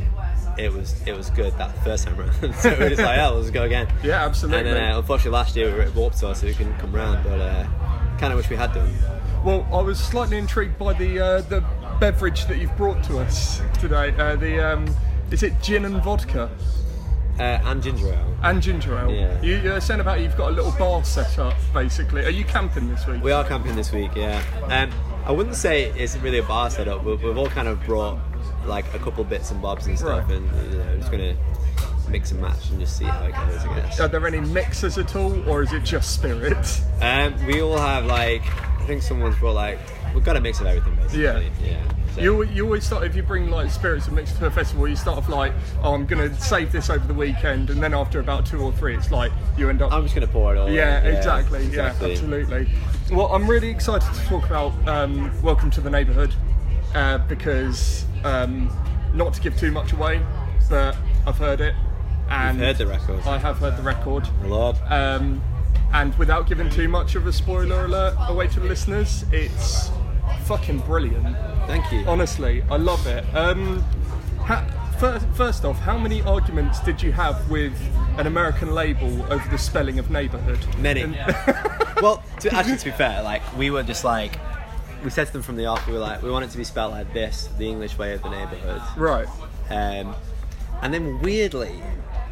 it 0.58 0.72
was 0.72 1.00
it 1.06 1.16
was 1.16 1.30
good 1.30 1.56
that 1.58 1.76
first 1.84 2.06
time 2.06 2.18
around. 2.20 2.54
so 2.54 2.70
we 2.78 2.84
are 2.84 2.88
just 2.90 3.02
like, 3.02 3.18
oh, 3.18 3.34
let's 3.36 3.50
go 3.50 3.62
again. 3.64 3.86
Yeah, 4.02 4.24
absolutely. 4.24 4.68
And 4.70 4.76
then 4.78 4.92
uh, 4.94 4.98
unfortunately 4.98 5.32
last 5.32 5.56
year 5.56 5.66
we 5.70 5.74
were 5.78 5.82
at 5.82 5.94
Warped 5.94 6.18
Tour, 6.18 6.34
so 6.34 6.46
we 6.46 6.54
couldn't 6.54 6.78
come 6.78 6.92
round, 6.92 7.22
but 7.24 7.40
uh, 7.40 7.64
kind 8.18 8.32
of 8.32 8.36
wish 8.36 8.48
we 8.50 8.56
had 8.56 8.72
done. 8.72 8.92
Well, 9.44 9.66
I 9.72 9.80
was 9.82 9.98
slightly 9.98 10.38
intrigued 10.38 10.78
by 10.78 10.92
the 10.92 11.18
uh, 11.20 11.40
the 11.42 11.64
beverage 12.00 12.46
that 12.46 12.58
you've 12.58 12.76
brought 12.76 13.02
to 13.04 13.18
us 13.18 13.60
today. 13.80 14.14
Uh, 14.18 14.36
the 14.36 14.60
um, 14.74 14.94
is 15.30 15.42
it 15.42 15.52
gin 15.62 15.84
and 15.84 16.02
vodka 16.02 16.50
Uh, 17.38 17.42
and 17.64 17.82
ginger 17.82 18.08
ale. 18.12 18.36
and 18.42 18.62
ginger 18.62 18.98
ale? 18.98 19.10
Yeah. 19.10 19.40
You, 19.42 19.56
you're 19.58 19.80
saying 19.80 20.00
about 20.00 20.20
you've 20.20 20.36
got 20.36 20.50
a 20.50 20.54
little 20.54 20.72
bar 20.72 21.02
set 21.04 21.38
up, 21.38 21.54
basically. 21.72 22.24
Are 22.24 22.30
you 22.30 22.44
camping 22.44 22.88
this 22.88 23.06
week? 23.06 23.22
We 23.22 23.32
are 23.32 23.42
camping 23.44 23.74
this 23.74 23.90
week, 23.90 24.10
yeah. 24.14 24.42
Um, 24.68 24.90
I 25.24 25.32
wouldn't 25.32 25.56
say 25.56 25.84
it's 25.96 26.16
really 26.18 26.38
a 26.38 26.42
bar 26.42 26.68
setup. 26.68 27.04
We've, 27.04 27.22
we've 27.22 27.38
all 27.38 27.48
kind 27.48 27.68
of 27.68 27.82
brought 27.86 28.18
like 28.66 28.92
a 28.94 28.98
couple 28.98 29.22
bits 29.24 29.50
and 29.50 29.60
bobs 29.62 29.86
and 29.86 29.98
stuff, 29.98 30.28
Right. 30.28 30.36
and 30.36 30.72
you 30.72 30.78
know, 30.78 30.96
just 30.98 31.10
gonna 31.10 31.34
mix 32.08 32.30
and 32.32 32.40
match 32.40 32.68
and 32.70 32.80
just 32.80 32.96
see 32.98 33.04
how 33.04 33.24
it 33.24 33.32
goes, 33.32 33.64
I 33.64 33.74
guess. 33.80 34.00
Are 34.00 34.08
there 34.08 34.26
any 34.26 34.40
mixers 34.40 34.98
at 34.98 35.14
all, 35.16 35.48
or 35.48 35.62
is 35.62 35.72
it 35.72 35.84
just 35.84 36.12
spirits? 36.14 36.82
Um, 37.00 37.34
we 37.46 37.60
all 37.62 37.78
have 37.78 38.04
like, 38.06 38.42
I 38.80 38.84
think 38.86 39.02
someone's 39.02 39.36
brought 39.38 39.54
like, 39.54 39.78
we've 40.14 40.24
got 40.24 40.36
a 40.36 40.40
mix 40.40 40.60
of 40.60 40.66
everything 40.66 40.94
basically. 40.96 41.22
Yeah. 41.22 41.40
Yeah. 41.64 41.76
So- 42.14 42.20
You, 42.20 42.42
you 42.44 42.64
always 42.64 42.84
start 42.84 43.04
if 43.04 43.16
you 43.16 43.22
bring 43.22 43.50
like 43.50 43.70
spirits 43.70 44.06
and 44.06 44.14
mix 44.16 44.32
to 44.34 44.44
a 44.46 44.50
festival. 44.50 44.86
You 44.86 44.96
start 44.96 45.16
off 45.16 45.28
like, 45.30 45.52
oh, 45.82 45.94
I'm 45.94 46.04
gonna 46.04 46.34
save 46.38 46.70
this 46.70 46.90
over 46.90 47.06
the 47.06 47.14
weekend, 47.14 47.70
and 47.70 47.82
then 47.82 47.94
after 47.94 48.20
about 48.20 48.44
two 48.44 48.60
or 48.60 48.70
three, 48.72 48.94
it's 48.94 49.10
like 49.10 49.32
you 49.56 49.70
end 49.70 49.80
up. 49.80 49.92
I'm 49.92 50.02
just 50.02 50.14
gonna 50.14 50.26
pour 50.26 50.54
it 50.54 50.58
all. 50.58 50.68
yeah, 50.70 51.00
in. 51.08 51.16
exactly. 51.16 51.64
exactly. 51.64 52.08
Yeah, 52.08 52.12
absolutely. 52.12 52.68
Well, 53.10 53.28
I'm 53.34 53.48
really 53.48 53.70
excited 53.70 54.12
to 54.14 54.20
talk 54.26 54.44
about 54.44 54.72
um, 54.86 55.30
Welcome 55.42 55.70
to 55.70 55.80
the 55.80 55.88
Neighbourhood 55.90 56.34
uh, 56.94 57.18
because 57.18 58.04
um, 58.24 58.70
not 59.14 59.34
to 59.34 59.40
give 59.40 59.56
too 59.58 59.70
much 59.72 59.92
away, 59.92 60.22
but 60.68 60.96
I've 61.26 61.38
heard 61.38 61.60
it, 61.60 61.74
and 62.30 62.58
You've 62.58 62.66
heard 62.66 62.78
the 62.78 62.86
record. 62.86 63.20
I 63.26 63.38
have 63.38 63.58
heard 63.58 63.76
the 63.76 63.82
record. 63.82 64.28
Lord. 64.44 64.76
Um, 64.88 65.42
and 65.92 66.14
without 66.16 66.46
giving 66.48 66.70
too 66.70 66.88
much 66.88 67.14
of 67.16 67.26
a 67.26 67.32
spoiler 67.32 67.84
alert 67.84 68.14
away 68.28 68.46
to 68.48 68.60
the 68.60 68.66
listeners, 68.66 69.24
it's 69.30 69.90
fucking 70.44 70.78
brilliant. 70.80 71.36
Thank 71.66 71.90
you. 71.92 72.04
Honestly, 72.06 72.62
I 72.70 72.76
love 72.76 73.06
it. 73.06 73.24
Um, 73.34 73.80
ha- 74.38 74.64
first, 74.98 75.26
first 75.34 75.64
off, 75.66 75.78
how 75.78 75.98
many 75.98 76.22
arguments 76.22 76.80
did 76.80 77.02
you 77.02 77.12
have 77.12 77.50
with 77.50 77.74
an 78.16 78.26
American 78.26 78.72
label 78.74 79.22
over 79.32 79.46
the 79.50 79.58
spelling 79.58 79.98
of 79.98 80.10
neighbourhood? 80.10 80.58
Many. 80.78 81.02
And- 81.02 81.16
well, 82.02 82.22
to, 82.40 82.54
actually, 82.54 82.78
to 82.78 82.84
be 82.86 82.90
fair, 82.92 83.22
like 83.22 83.42
we 83.56 83.70
were 83.70 83.82
just 83.82 84.02
like, 84.04 84.38
we 85.04 85.10
said 85.10 85.26
to 85.26 85.32
them 85.32 85.42
from 85.42 85.56
the 85.56 85.66
off, 85.66 85.86
we 85.86 85.92
were 85.92 85.98
like, 85.98 86.22
we 86.22 86.30
want 86.30 86.44
it 86.44 86.50
to 86.52 86.58
be 86.58 86.64
spelled 86.64 86.92
like 86.92 87.12
this, 87.12 87.48
the 87.58 87.68
English 87.68 87.98
way 87.98 88.12
of 88.14 88.22
the 88.22 88.30
neighbourhood. 88.30 88.80
right. 88.96 89.26
Um, 89.70 90.14
and 90.82 90.92
then 90.92 91.20
weirdly, 91.20 91.80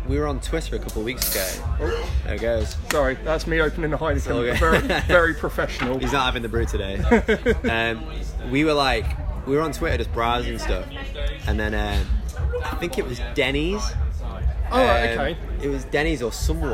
we 0.08 0.18
were 0.18 0.26
on 0.26 0.40
Twitter 0.40 0.76
a 0.76 0.78
couple 0.78 1.00
of 1.02 1.04
weeks 1.06 1.30
ago. 1.34 1.64
Oh, 1.80 2.10
There 2.24 2.34
it 2.34 2.40
goes. 2.40 2.76
sorry, 2.90 3.14
that's 3.24 3.46
me 3.46 3.60
opening 3.60 3.90
the 3.90 3.98
Heineken. 3.98 4.30
okay. 4.30 4.58
Very, 4.58 4.80
very 5.06 5.34
professional. 5.34 5.98
He's 5.98 6.12
not 6.12 6.24
having 6.26 6.42
the 6.42 6.48
brew 6.48 6.66
today. 6.66 6.96
um, 7.70 8.04
we 8.50 8.64
were 8.64 8.72
like, 8.72 9.04
we 9.46 9.54
were 9.56 9.62
on 9.62 9.72
Twitter 9.72 9.98
just 9.98 10.12
browsing 10.12 10.58
stuff, 10.58 10.86
and 11.46 11.58
then 11.58 11.74
um, 11.74 12.06
I 12.64 12.74
think 12.76 12.98
it 12.98 13.06
was 13.06 13.20
Denny's. 13.34 13.82
Oh, 14.72 14.78
right, 14.84 15.12
Um, 15.12 15.18
okay. 15.20 15.36
It 15.62 15.68
was 15.68 15.84
Denny's 15.84 16.22
or 16.22 16.32
someone 16.32 16.72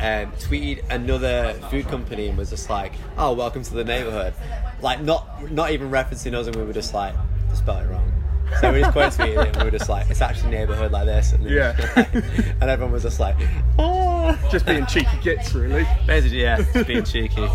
um, 0.00 0.32
tweeted 0.38 0.82
another 0.90 1.54
food 1.70 1.88
company 1.88 2.28
and 2.28 2.38
was 2.38 2.50
just 2.50 2.70
like, 2.70 2.92
"Oh, 3.16 3.32
welcome 3.32 3.62
to 3.64 3.74
the 3.74 3.84
neighborhood," 3.84 4.34
like 4.80 5.00
not 5.02 5.50
not 5.50 5.70
even 5.72 5.90
referencing 5.90 6.34
us, 6.34 6.46
and 6.46 6.54
we 6.56 6.62
were 6.62 6.72
just 6.72 6.94
like, 6.94 7.14
"You 7.50 7.56
spelled 7.56 7.82
it 7.82 7.88
wrong." 7.90 8.12
So 8.60 8.72
we 8.72 8.80
just 8.80 9.20
it, 9.20 9.36
and 9.36 9.56
we 9.56 9.64
were 9.64 9.70
just 9.70 9.88
like, 9.88 10.10
"It's 10.10 10.20
actually 10.20 10.50
neighborhood 10.50 10.92
like 10.92 11.06
this," 11.06 11.32
and 11.32 11.48
Yeah. 11.48 11.76
and 12.60 12.70
everyone 12.70 12.92
was 12.92 13.02
just 13.02 13.20
like, 13.20 13.36
"Oh." 13.78 14.38
Just 14.50 14.66
being 14.66 14.84
cheeky 14.86 15.16
gits, 15.22 15.54
really. 15.54 15.86
Basically, 16.06 16.42
yeah, 16.42 16.60
just 16.72 16.86
being 16.86 17.04
cheeky. 17.04 17.48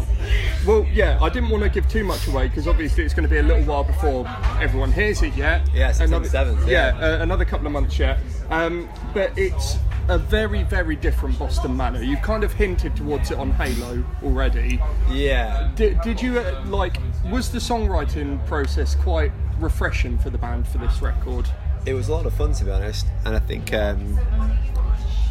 Well, 0.66 0.88
yeah, 0.92 1.20
I 1.22 1.30
didn't 1.30 1.50
want 1.50 1.64
to 1.64 1.70
give 1.70 1.88
too 1.88 2.04
much 2.04 2.28
away 2.28 2.48
because 2.48 2.68
obviously 2.68 3.04
it's 3.04 3.14
going 3.14 3.28
to 3.28 3.30
be 3.30 3.38
a 3.38 3.44
little 3.44 3.64
while 3.64 3.84
before 3.84 4.26
everyone 4.60 4.92
hears 4.92 5.22
it 5.22 5.36
yet. 5.36 5.68
Yeah, 5.74 5.92
September 5.92 6.28
another, 6.28 6.54
7th, 6.54 6.68
Yeah, 6.68 6.98
yeah. 6.98 7.06
uh, 7.20 7.24
another 7.24 7.46
couple 7.46 7.68
of 7.68 7.74
months 7.74 8.00
yet. 8.00 8.20
Um, 8.50 8.90
but 9.14 9.32
it's 9.38 9.78
a 10.10 10.18
very, 10.18 10.64
very 10.64 10.96
different 10.96 11.38
Boston 11.40 11.76
Manor. 11.76 12.02
You've 12.02 12.22
kind 12.22 12.44
of 12.44 12.54
hinted 12.54 12.96
towards 12.96 13.32
it 13.32 13.38
on 13.38 13.52
Halo 13.52 14.04
already. 14.24 14.82
Yeah. 15.10 15.72
Did, 15.76 16.02
did 16.02 16.22
you 16.22 16.40
uh, 16.40 16.64
like? 16.66 16.98
Was 17.32 17.52
the 17.52 17.60
songwriting 17.60 18.46
process 18.46 18.96
quite 18.96 19.32
refreshing 19.60 20.18
for 20.18 20.30
the 20.30 20.38
band 20.38 20.68
for 20.68 20.78
this 20.78 21.02
record? 21.02 21.48
it 21.86 21.94
was 21.94 22.08
a 22.08 22.12
lot 22.12 22.26
of 22.26 22.34
fun 22.34 22.54
to 22.54 22.64
be 22.64 22.72
honest 22.72 23.06
and 23.26 23.36
i 23.36 23.40
think 23.40 23.74
um, 23.74 24.18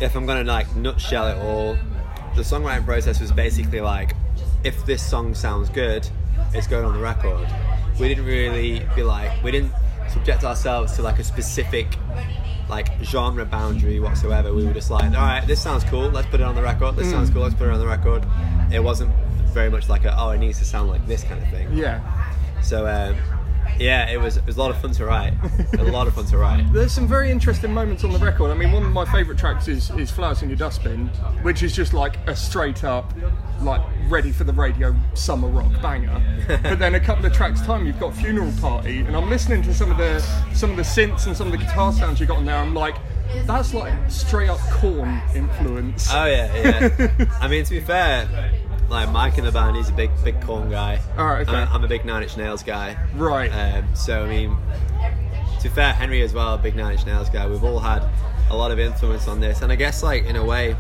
if 0.01 0.15
i'm 0.15 0.27
gonna 0.27 0.45
like 0.45 0.75
nutshell 0.77 1.27
it 1.27 1.37
all 1.39 1.75
the 2.37 2.43
songwriting 2.43 2.85
process 2.85 3.21
was 3.21 3.33
basically 3.33 3.81
like 3.81 4.15
if 4.65 4.85
this 4.87 5.03
song 5.03 5.35
sounds 5.35 5.69
good 5.71 6.07
it's 6.53 6.67
going 6.67 6.85
on 6.85 6.93
the 6.93 7.01
record 7.01 7.47
we 7.99 8.09
didn't 8.09 8.25
really 8.25 8.87
be 8.95 9.03
like 9.03 9.43
we 9.43 9.51
didn't 9.51 9.73
subject 10.11 10.45
ourselves 10.45 10.95
to 10.95 11.03
like 11.03 11.19
a 11.19 11.25
specific 11.25 11.97
like 12.73 12.89
genre 13.03 13.45
boundary 13.45 14.01
whatsoever. 14.01 14.55
We 14.55 14.65
were 14.65 14.73
just 14.73 14.91
like 14.91 15.05
all 15.05 15.27
right 15.33 15.47
this 15.47 15.61
sounds 15.61 15.85
cool. 15.85 16.09
Let's 16.09 16.29
put 16.29 16.41
it 16.41 16.45
on 16.45 16.55
the 16.55 16.63
record. 16.63 16.97
This 16.97 17.11
sounds 17.11 17.29
cool. 17.29 17.43
Let's 17.43 17.55
put 17.55 17.69
it 17.69 17.73
on 17.73 17.79
the 17.79 17.87
record. 17.87 18.25
It 18.73 18.83
wasn't 18.83 19.13
very 19.53 19.69
much 19.69 19.91
like 19.91 20.07
a 20.07 20.19
oh 20.19 20.31
it 20.31 20.39
needs 20.39 20.59
to 20.61 20.65
sound 20.65 20.89
like 20.89 21.07
this 21.07 21.23
kind 21.23 21.43
of 21.43 21.49
thing. 21.51 21.69
Yeah. 21.77 22.01
so 22.63 22.87
um, 22.87 23.15
yeah 23.79 24.11
it 24.11 24.21
was 24.21 24.37
it 24.37 24.47
was 24.47 24.57
a 24.57 24.59
lot 24.59 24.71
of 24.71 24.81
fun 24.81 24.93
to 24.93 25.05
write 25.05 25.35
a 25.79 25.83
lot 25.85 26.07
of 26.07 26.15
fun 26.15 26.25
to 26.27 26.39
write 26.39 26.71
There's 26.73 26.93
some 26.93 27.07
very 27.07 27.31
interesting 27.31 27.73
moments 27.73 28.05
on 28.05 28.13
the 28.13 28.19
record. 28.19 28.51
I 28.51 28.55
mean, 28.55 28.73
one 28.73 28.83
of 28.83 28.93
my 28.93 29.05
favourite 29.05 29.39
tracks 29.39 29.69
is, 29.69 29.91
is 29.91 30.11
Flowers 30.11 30.43
in 30.43 30.49
Your 30.49 30.57
Dustbin, 30.57 31.09
which 31.43 31.63
is 31.63 31.75
just 31.75 31.93
like 31.93 32.17
a 32.29 32.37
straight 32.37 32.85
up, 32.85 33.13
like 33.61 33.81
ready 34.09 34.33
for 34.33 34.45
the 34.45 34.53
radio 34.53 34.95
summer 35.15 35.49
rock 35.49 35.73
banger. 35.81 36.21
but 36.63 36.79
then 36.79 36.95
a 36.95 37.01
couple 37.01 37.25
of 37.27 37.33
tracks 37.33 37.61
time, 37.63 37.87
you've 37.87 38.01
got 38.01 38.15
Funeral 38.15 38.53
Party, 38.61 39.01
and 39.01 39.17
I'm 39.17 39.29
listening 39.29 39.63
to 39.63 39.75
some 39.75 39.91
of 39.91 39.99
the 39.99 40.21
some 40.55 40.71
of 40.71 40.77
the 40.77 40.83
synths 40.83 41.27
and 41.27 41.37
some 41.37 41.47
of 41.47 41.53
the 41.53 41.59
guitar 41.59 41.93
sounds 41.93 42.21
you 42.21 42.27
got 42.27 42.39
on 42.39 42.45
there. 42.45 42.57
I'm 42.57 42.75
like, 42.75 42.97
that's 43.47 43.75
like 43.75 43.93
straight 44.11 44.49
up 44.49 44.61
Korn 44.71 45.21
influence. 45.35 46.09
Oh 46.13 46.27
yeah, 46.27 46.89
yeah. 46.99 47.27
I 47.41 47.49
mean, 47.49 47.65
to 47.65 47.71
be 47.71 47.81
fair, 47.81 48.29
like 48.89 49.11
Mike 49.11 49.39
in 49.39 49.45
the 49.45 49.53
band, 49.53 49.77
he's 49.77 49.89
a 49.89 49.93
big, 49.93 50.11
big 50.25 50.41
Korn 50.43 50.71
guy. 50.71 51.01
Alright, 51.19 51.49
okay. 51.49 51.57
I'm, 51.59 51.69
I'm 51.69 51.85
a 51.85 51.89
big 51.89 52.05
Nine 52.05 52.23
Inch 52.23 52.37
Nails 52.37 52.63
guy. 52.63 52.97
Right. 53.15 53.49
Um, 53.49 53.95
so 53.95 54.23
I 54.25 54.29
mean, 54.29 54.57
to 55.59 55.63
be 55.65 55.69
fair, 55.71 55.93
Henry 55.93 56.23
as 56.23 56.33
well, 56.35 56.55
a 56.55 56.59
big 56.59 56.77
Nine 56.77 56.93
Inch 56.93 57.07
Nails 57.07 57.31
guy. 57.31 57.47
We've 57.49 57.65
all 57.65 57.79
had 57.79 58.03
a 58.51 58.57
lot 58.57 58.71
of 58.71 58.79
influence 58.79 59.29
on 59.29 59.41
this, 59.41 59.63
and 59.63 59.73
I 59.73 59.77
guess 59.77 60.03
like 60.03 60.25
in 60.25 60.37
a 60.37 60.45
way, 60.45 60.77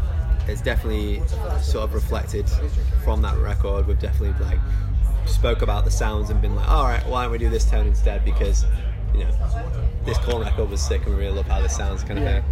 it's 0.48 0.60
definitely 0.60 1.22
sort 1.60 1.84
of 1.84 1.94
reflected 1.94 2.46
from 3.04 3.22
that 3.22 3.36
record. 3.38 3.86
We've 3.86 3.98
definitely 3.98 4.34
like 4.44 4.58
spoke 5.26 5.62
about 5.62 5.84
the 5.84 5.90
sounds 5.90 6.30
and 6.30 6.42
been 6.42 6.56
like, 6.56 6.68
all 6.68 6.84
right, 6.84 7.06
why 7.06 7.22
don't 7.22 7.32
we 7.32 7.38
do 7.38 7.48
this 7.48 7.64
tone 7.70 7.86
instead? 7.86 8.24
Because 8.24 8.66
you 9.14 9.24
know, 9.24 9.30
this 10.04 10.18
Korn 10.18 10.42
record 10.42 10.68
was 10.70 10.80
sick, 10.82 11.04
and 11.06 11.14
we 11.14 11.20
really 11.22 11.36
love 11.36 11.46
how 11.46 11.60
this 11.60 11.76
sounds, 11.76 12.02
kind 12.02 12.18
of 12.18 12.24
Yeah. 12.24 12.40
thing. 12.40 12.44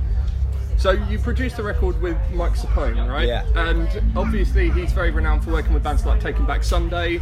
So 0.81 0.93
you 0.93 1.19
produced 1.19 1.59
the 1.59 1.63
record 1.63 2.01
with 2.01 2.17
Mike 2.33 2.55
Sapone, 2.55 3.07
right? 3.07 3.29
Yeah. 3.29 3.45
And 3.55 4.17
obviously 4.17 4.71
he's 4.71 4.93
very 4.95 5.11
renowned 5.11 5.45
for 5.45 5.53
working 5.53 5.75
with 5.75 5.83
bands 5.83 6.07
like 6.07 6.23
Taking 6.23 6.47
Back 6.47 6.65
Sunday, 6.65 7.21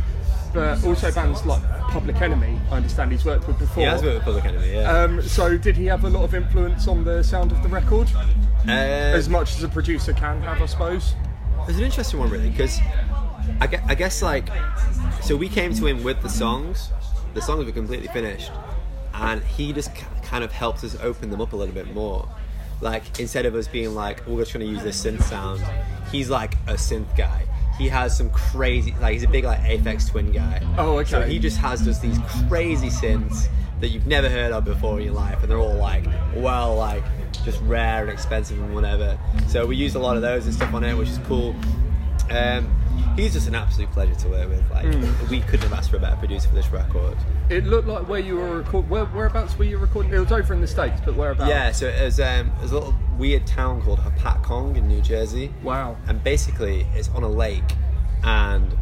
but 0.54 0.84
also 0.84 1.10
bands 1.10 1.44
like 1.44 1.60
Public 1.90 2.22
Enemy. 2.22 2.60
I 2.70 2.76
understand 2.76 3.10
he's 3.10 3.24
worked 3.24 3.48
with 3.48 3.58
before. 3.58 3.82
Yeah, 3.82 4.00
bit 4.00 4.14
of 4.14 4.22
a 4.22 4.24
Public 4.24 4.44
Enemy. 4.44 4.74
Yeah. 4.74 4.88
Um, 4.88 5.20
so 5.22 5.58
did 5.58 5.76
he 5.76 5.86
have 5.86 6.04
a 6.04 6.08
lot 6.08 6.22
of 6.22 6.36
influence 6.36 6.86
on 6.86 7.02
the 7.02 7.24
sound 7.24 7.50
of 7.50 7.60
the 7.64 7.68
record, 7.68 8.08
Uh, 8.68 8.70
as 8.70 9.28
much 9.28 9.56
as 9.56 9.64
a 9.64 9.68
producer 9.68 10.12
can 10.12 10.40
have, 10.42 10.62
I 10.62 10.66
suppose? 10.66 11.16
It's 11.66 11.78
an 11.78 11.84
interesting 11.84 12.20
one, 12.20 12.30
really, 12.30 12.50
because 12.50 12.78
I 13.60 13.66
guess, 13.66 13.82
I 13.88 13.94
guess 13.96 14.22
like 14.22 14.48
so 15.20 15.34
we 15.34 15.48
came 15.48 15.74
to 15.74 15.84
him 15.84 16.04
with 16.04 16.22
the 16.22 16.28
songs. 16.28 16.90
The 17.34 17.42
songs 17.42 17.66
were 17.66 17.72
completely 17.72 18.06
finished, 18.08 18.52
and 19.14 19.42
he 19.42 19.72
just 19.72 19.90
kind 20.22 20.44
of 20.44 20.52
helped 20.52 20.84
us 20.84 20.96
open 21.00 21.30
them 21.30 21.40
up 21.40 21.52
a 21.54 21.56
little 21.56 21.74
bit 21.74 21.92
more. 21.92 22.28
Like 22.80 23.18
instead 23.18 23.46
of 23.46 23.54
us 23.54 23.68
being 23.68 23.94
like, 23.94 24.26
we're 24.26 24.40
just 24.42 24.52
going 24.52 24.66
to 24.66 24.72
use 24.72 24.82
this 24.82 25.04
synth 25.04 25.22
sound, 25.24 25.62
he's 26.10 26.30
like 26.30 26.54
a 26.66 26.74
synth 26.74 27.16
guy. 27.16 27.44
He 27.76 27.88
has 27.88 28.16
some 28.16 28.30
crazy, 28.30 28.94
like 29.00 29.12
he's 29.12 29.22
a 29.22 29.28
big 29.28 29.44
like 29.44 29.60
Aphex 29.60 30.10
Twin 30.10 30.32
guy. 30.32 30.60
Oh, 30.78 30.98
okay. 30.98 31.10
So 31.10 31.22
he 31.22 31.38
just 31.38 31.58
has 31.58 31.84
just 31.84 32.02
these 32.02 32.18
crazy 32.48 32.88
synths 32.88 33.48
that 33.80 33.88
you've 33.88 34.06
never 34.06 34.28
heard 34.28 34.50
of 34.52 34.64
before 34.64 34.98
in 34.98 35.04
your 35.04 35.14
life, 35.14 35.40
and 35.42 35.50
they're 35.50 35.58
all 35.58 35.76
like, 35.76 36.04
well, 36.34 36.74
like 36.74 37.04
just 37.44 37.60
rare 37.62 38.02
and 38.02 38.10
expensive 38.10 38.58
and 38.58 38.74
whatever. 38.74 39.18
So 39.46 39.66
we 39.66 39.76
used 39.76 39.94
a 39.94 40.00
lot 40.00 40.16
of 40.16 40.22
those 40.22 40.46
and 40.46 40.54
stuff 40.54 40.74
on 40.74 40.82
it, 40.82 40.94
which 40.94 41.08
is 41.08 41.18
cool. 41.26 41.54
Um, 42.30 42.74
he's 43.16 43.32
just 43.32 43.48
an 43.48 43.54
absolute 43.54 43.90
pleasure 43.92 44.14
to 44.14 44.28
work 44.28 44.48
with. 44.48 44.70
Like 44.70 44.86
Hmm. 44.94 45.28
we 45.30 45.40
couldn't 45.40 45.62
have 45.68 45.72
asked 45.72 45.90
for 45.90 45.96
a 45.96 46.00
better 46.00 46.16
producer 46.16 46.48
for 46.48 46.54
this 46.54 46.68
record. 46.70 47.16
It 47.48 47.64
looked 47.64 47.88
like 47.88 48.08
where 48.08 48.20
you 48.20 48.36
were 48.36 48.58
record. 48.58 48.88
Where, 48.90 49.04
whereabouts 49.06 49.56
were 49.58 49.64
you 49.64 49.78
recording? 49.78 50.12
It 50.12 50.18
was 50.18 50.32
over 50.32 50.52
in 50.54 50.60
the 50.60 50.66
states, 50.66 51.00
but 51.04 51.14
whereabouts? 51.16 51.48
Yeah, 51.48 51.72
so 51.72 51.86
it 51.88 52.02
was, 52.04 52.20
um, 52.20 52.52
it 52.58 52.62
was 52.62 52.72
a 52.72 52.74
little 52.74 52.94
weird 53.16 53.46
town 53.46 53.82
called 53.82 53.98
Hopatcong 54.00 54.76
in 54.76 54.86
New 54.88 55.00
Jersey. 55.00 55.52
Wow. 55.62 55.96
and 56.06 56.22
basically 56.22 56.86
it's 56.94 57.08
on 57.10 57.22
a 57.22 57.28
lake 57.28 57.64
and 58.24 58.76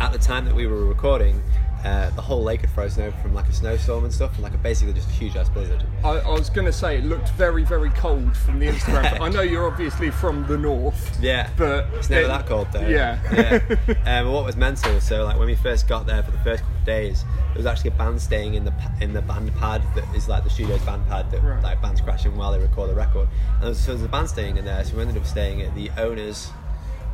at 0.00 0.12
the 0.12 0.18
time 0.18 0.44
that 0.46 0.54
we 0.54 0.66
were 0.66 0.84
recording 0.86 1.42
Uh, 1.84 2.10
the 2.10 2.20
whole 2.22 2.42
lake 2.42 2.60
had 2.60 2.70
frozen 2.70 3.04
over 3.04 3.16
from 3.22 3.32
like 3.32 3.48
a 3.48 3.52
snowstorm 3.52 4.04
and 4.04 4.12
stuff, 4.12 4.34
and 4.34 4.42
like 4.42 4.52
a, 4.54 4.58
basically 4.58 4.92
just 4.92 5.08
a 5.08 5.12
huge 5.12 5.34
ass 5.36 5.48
blizzard. 5.48 5.82
I, 6.04 6.10
I 6.18 6.30
was 6.30 6.50
going 6.50 6.66
to 6.66 6.72
say 6.72 6.98
it 6.98 7.04
looked 7.04 7.30
very, 7.30 7.64
very 7.64 7.88
cold 7.90 8.36
from 8.36 8.58
the 8.58 8.66
Instagram. 8.68 9.18
I 9.20 9.28
know 9.30 9.40
you're 9.40 9.66
obviously 9.66 10.10
from 10.10 10.46
the 10.46 10.58
north. 10.58 11.18
Yeah, 11.22 11.48
But 11.56 11.86
it's 11.94 12.10
never 12.10 12.24
it- 12.26 12.28
that 12.28 12.46
cold 12.46 12.68
though. 12.72 12.86
Yeah. 12.86 13.18
yeah. 13.32 13.60
Um, 14.20 14.32
what 14.32 14.44
was 14.44 14.56
mental? 14.56 15.00
So 15.00 15.24
like 15.24 15.38
when 15.38 15.46
we 15.46 15.54
first 15.54 15.88
got 15.88 16.06
there 16.06 16.22
for 16.22 16.30
the 16.32 16.38
first 16.38 16.62
couple 16.62 16.78
of 16.80 16.84
days, 16.84 17.24
there 17.48 17.56
was 17.56 17.66
actually 17.66 17.90
a 17.90 17.94
band 17.94 18.20
staying 18.20 18.54
in 18.54 18.64
the 18.64 18.72
in 19.00 19.12
the 19.12 19.22
band 19.22 19.54
pad 19.56 19.82
that 19.94 20.04
is 20.14 20.28
like 20.28 20.44
the 20.44 20.50
studio's 20.50 20.82
band 20.82 21.06
pad 21.08 21.30
that 21.30 21.42
Right. 21.42 21.62
like 21.62 21.80
bands 21.80 22.00
crash 22.00 22.24
in 22.26 22.36
while 22.36 22.52
they 22.52 22.58
record 22.58 22.90
the 22.90 22.94
record. 22.94 23.28
And 23.54 23.62
there 23.62 23.68
was, 23.70 23.78
so 23.78 23.86
there 23.86 23.94
was 23.96 24.04
a 24.04 24.08
band 24.08 24.28
staying 24.28 24.56
in 24.58 24.64
there, 24.64 24.84
so 24.84 24.96
we 24.96 25.02
ended 25.02 25.16
up 25.16 25.26
staying 25.26 25.62
at 25.62 25.74
the 25.74 25.90
owner's 25.96 26.50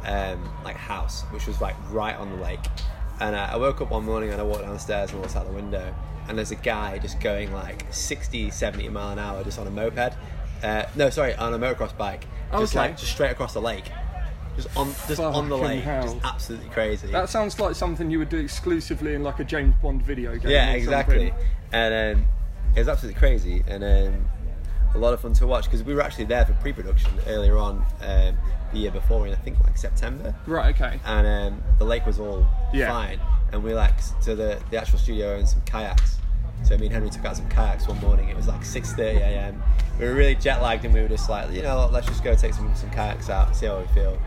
um, 0.05 0.49
like 0.65 0.77
house, 0.77 1.23
which 1.31 1.47
was 1.47 1.61
like 1.61 1.77
right 1.91 2.17
on 2.17 2.31
the 2.31 2.37
lake. 2.43 2.61
And 3.21 3.35
uh, 3.35 3.49
I 3.51 3.57
woke 3.57 3.81
up 3.81 3.91
one 3.91 4.05
morning 4.05 4.31
and 4.31 4.41
I 4.41 4.45
walked 4.45 4.63
downstairs 4.63 5.11
and 5.13 5.21
looked 5.23 5.37
out 5.37 5.47
the 5.47 5.53
window, 5.53 5.95
and 6.29 6.37
there's 6.37 6.51
a 6.51 6.57
guy 6.57 6.99
just 6.99 7.19
going 7.21 7.53
like 7.53 7.87
60, 7.91 8.51
70 8.51 8.89
mile 8.91 9.11
an 9.13 9.19
hour 9.19 9.43
just 9.43 9.59
on 9.59 9.67
a 9.67 9.71
moped. 9.71 10.15
Uh, 10.63 10.85
no, 10.97 11.09
sorry, 11.11 11.35
on 11.37 11.55
a 11.55 11.59
motocross 11.59 11.97
bike, 11.97 12.27
just 12.53 12.75
Okay. 12.75 12.79
like 12.89 12.99
just 12.99 13.13
straight 13.13 13.31
across 13.31 13.53
the 13.55 13.61
lake, 13.61 13.85
just 14.57 14.75
on 14.77 14.93
just 15.09 15.21
on 15.21 15.49
the 15.49 15.57
lake, 15.57 15.83
hell. 15.83 16.03
just 16.03 16.17
absolutely 16.25 16.69
crazy. 16.71 17.09
That 17.11 17.29
sounds 17.31 17.59
like 17.59 17.75
something 17.75 18.11
you 18.11 18.19
would 18.19 18.29
do 18.29 18.39
exclusively 18.39 19.15
in 19.15 19.23
like 19.23 19.39
a 19.41 19.45
James 19.45 19.75
Bond 19.83 20.03
video 20.03 20.37
game. 20.37 20.51
yeah, 20.51 20.73
exactly. 20.73 21.29
something. 21.29 21.47
And 21.73 22.19
um, 22.19 22.27
it 22.75 22.81
was 22.81 22.89
absolutely 22.89 23.19
crazy 23.19 23.65
and 23.67 23.83
um, 23.83 24.25
a 24.97 24.99
lot 24.99 25.15
of 25.15 25.21
fun 25.21 25.33
to 25.35 25.47
watch 25.47 25.65
because 25.65 25.83
we 25.85 25.95
were 25.95 26.01
actually 26.03 26.25
there 26.25 26.45
for 26.45 26.55
pre-production 26.55 27.11
earlier 27.27 27.57
on 27.59 27.85
um, 28.03 28.37
the 28.73 28.79
year 28.79 28.91
before 28.91 29.27
in 29.27 29.33
I 29.33 29.37
think 29.37 29.61
like 29.63 29.77
September. 29.77 30.35
Right. 30.47 30.75
Okay. 30.75 30.99
and 31.05 31.27
um, 31.27 31.63
the 31.79 31.85
lake 31.85 32.05
was 32.07 32.19
all 32.19 32.47
Yeah. 32.73 32.89
fine. 32.91 33.21
And 33.53 33.63
we 33.63 33.75
like 33.75 33.95
to 34.23 34.35
the 34.35 34.61
the 34.71 34.77
actual 34.81 34.99
studio 34.99 35.37
and 35.37 35.49
some 35.49 35.61
kayaks. 35.63 36.17
So 36.65 36.77
me 36.79 36.87
and 36.87 36.93
Henry 36.95 37.11
took 37.11 37.25
out 37.25 37.37
some 37.37 37.49
kayaks 37.49 37.87
one 37.87 38.01
morning. 38.01 38.29
It 38.29 38.37
was 38.37 38.49
like 38.49 38.63
6:30 38.63 38.99
a.m. 39.21 39.63
We 40.01 40.07
were 40.07 40.15
really 40.15 40.35
jet 40.35 40.61
lagged, 40.63 40.85
and 40.85 40.93
we 40.93 41.01
were 41.01 41.09
just 41.09 41.29
like, 41.31 41.51
you 41.53 41.63
know, 41.63 41.89
let's 41.93 42.07
just 42.07 42.25
go 42.25 42.35
take 42.35 42.55
some 42.55 42.75
some 42.75 42.91
kayaks 42.91 43.31
out, 43.31 43.55
see 43.55 43.67
how 43.67 43.79
we 43.79 43.87
feel. 43.89 44.19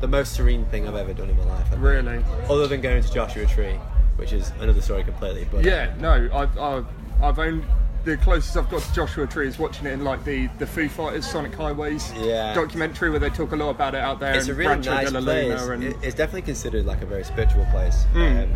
The 0.00 0.08
most 0.08 0.32
serene 0.32 0.64
thing 0.66 0.88
I've 0.88 0.96
ever 0.96 1.12
done 1.14 1.30
in 1.30 1.36
my 1.36 1.44
life. 1.44 1.66
I 1.66 1.70
think. 1.70 1.82
Mm. 1.82 1.84
Really. 1.84 2.24
Other 2.48 2.66
than 2.66 2.80
going 2.80 3.02
to 3.02 3.12
Joshua 3.12 3.46
Tree, 3.46 3.74
which 4.16 4.32
is 4.32 4.50
another 4.60 4.80
story 4.80 5.04
completely. 5.04 5.46
But 5.52 5.64
Yeah. 5.64 5.94
No. 6.00 6.28
I've 6.32 6.58
I've, 6.58 6.86
I've 7.22 7.38
owned. 7.38 7.64
The 8.04 8.18
closest 8.18 8.54
I've 8.56 8.68
got 8.70 8.82
to 8.82 8.92
Joshua 8.92 9.26
Tree 9.26 9.48
is 9.48 9.58
watching 9.58 9.86
it 9.86 9.92
in 9.92 10.04
like 10.04 10.24
the, 10.24 10.48
the 10.58 10.66
Foo 10.66 10.88
Fighters 10.90 11.26
Sonic 11.26 11.54
Highways 11.54 12.12
Yeah. 12.20 12.52
documentary 12.54 13.08
where 13.10 13.18
they 13.18 13.30
talk 13.30 13.52
a 13.52 13.56
lot 13.56 13.70
about 13.70 13.94
it 13.94 14.00
out 14.02 14.20
there 14.20 14.34
it's 14.34 14.46
a 14.46 14.50
in 14.50 14.56
really 14.58 14.68
Rancho 14.74 14.90
nice 14.90 15.10
de 15.10 15.20
la 15.20 15.20
place. 15.24 15.60
Luna 15.62 15.72
and 15.72 15.84
it's 16.04 16.14
definitely 16.14 16.42
considered 16.42 16.84
like 16.84 17.00
a 17.00 17.06
very 17.06 17.24
spiritual 17.24 17.64
place 17.70 18.04
Mm. 18.12 18.44
um, 18.44 18.54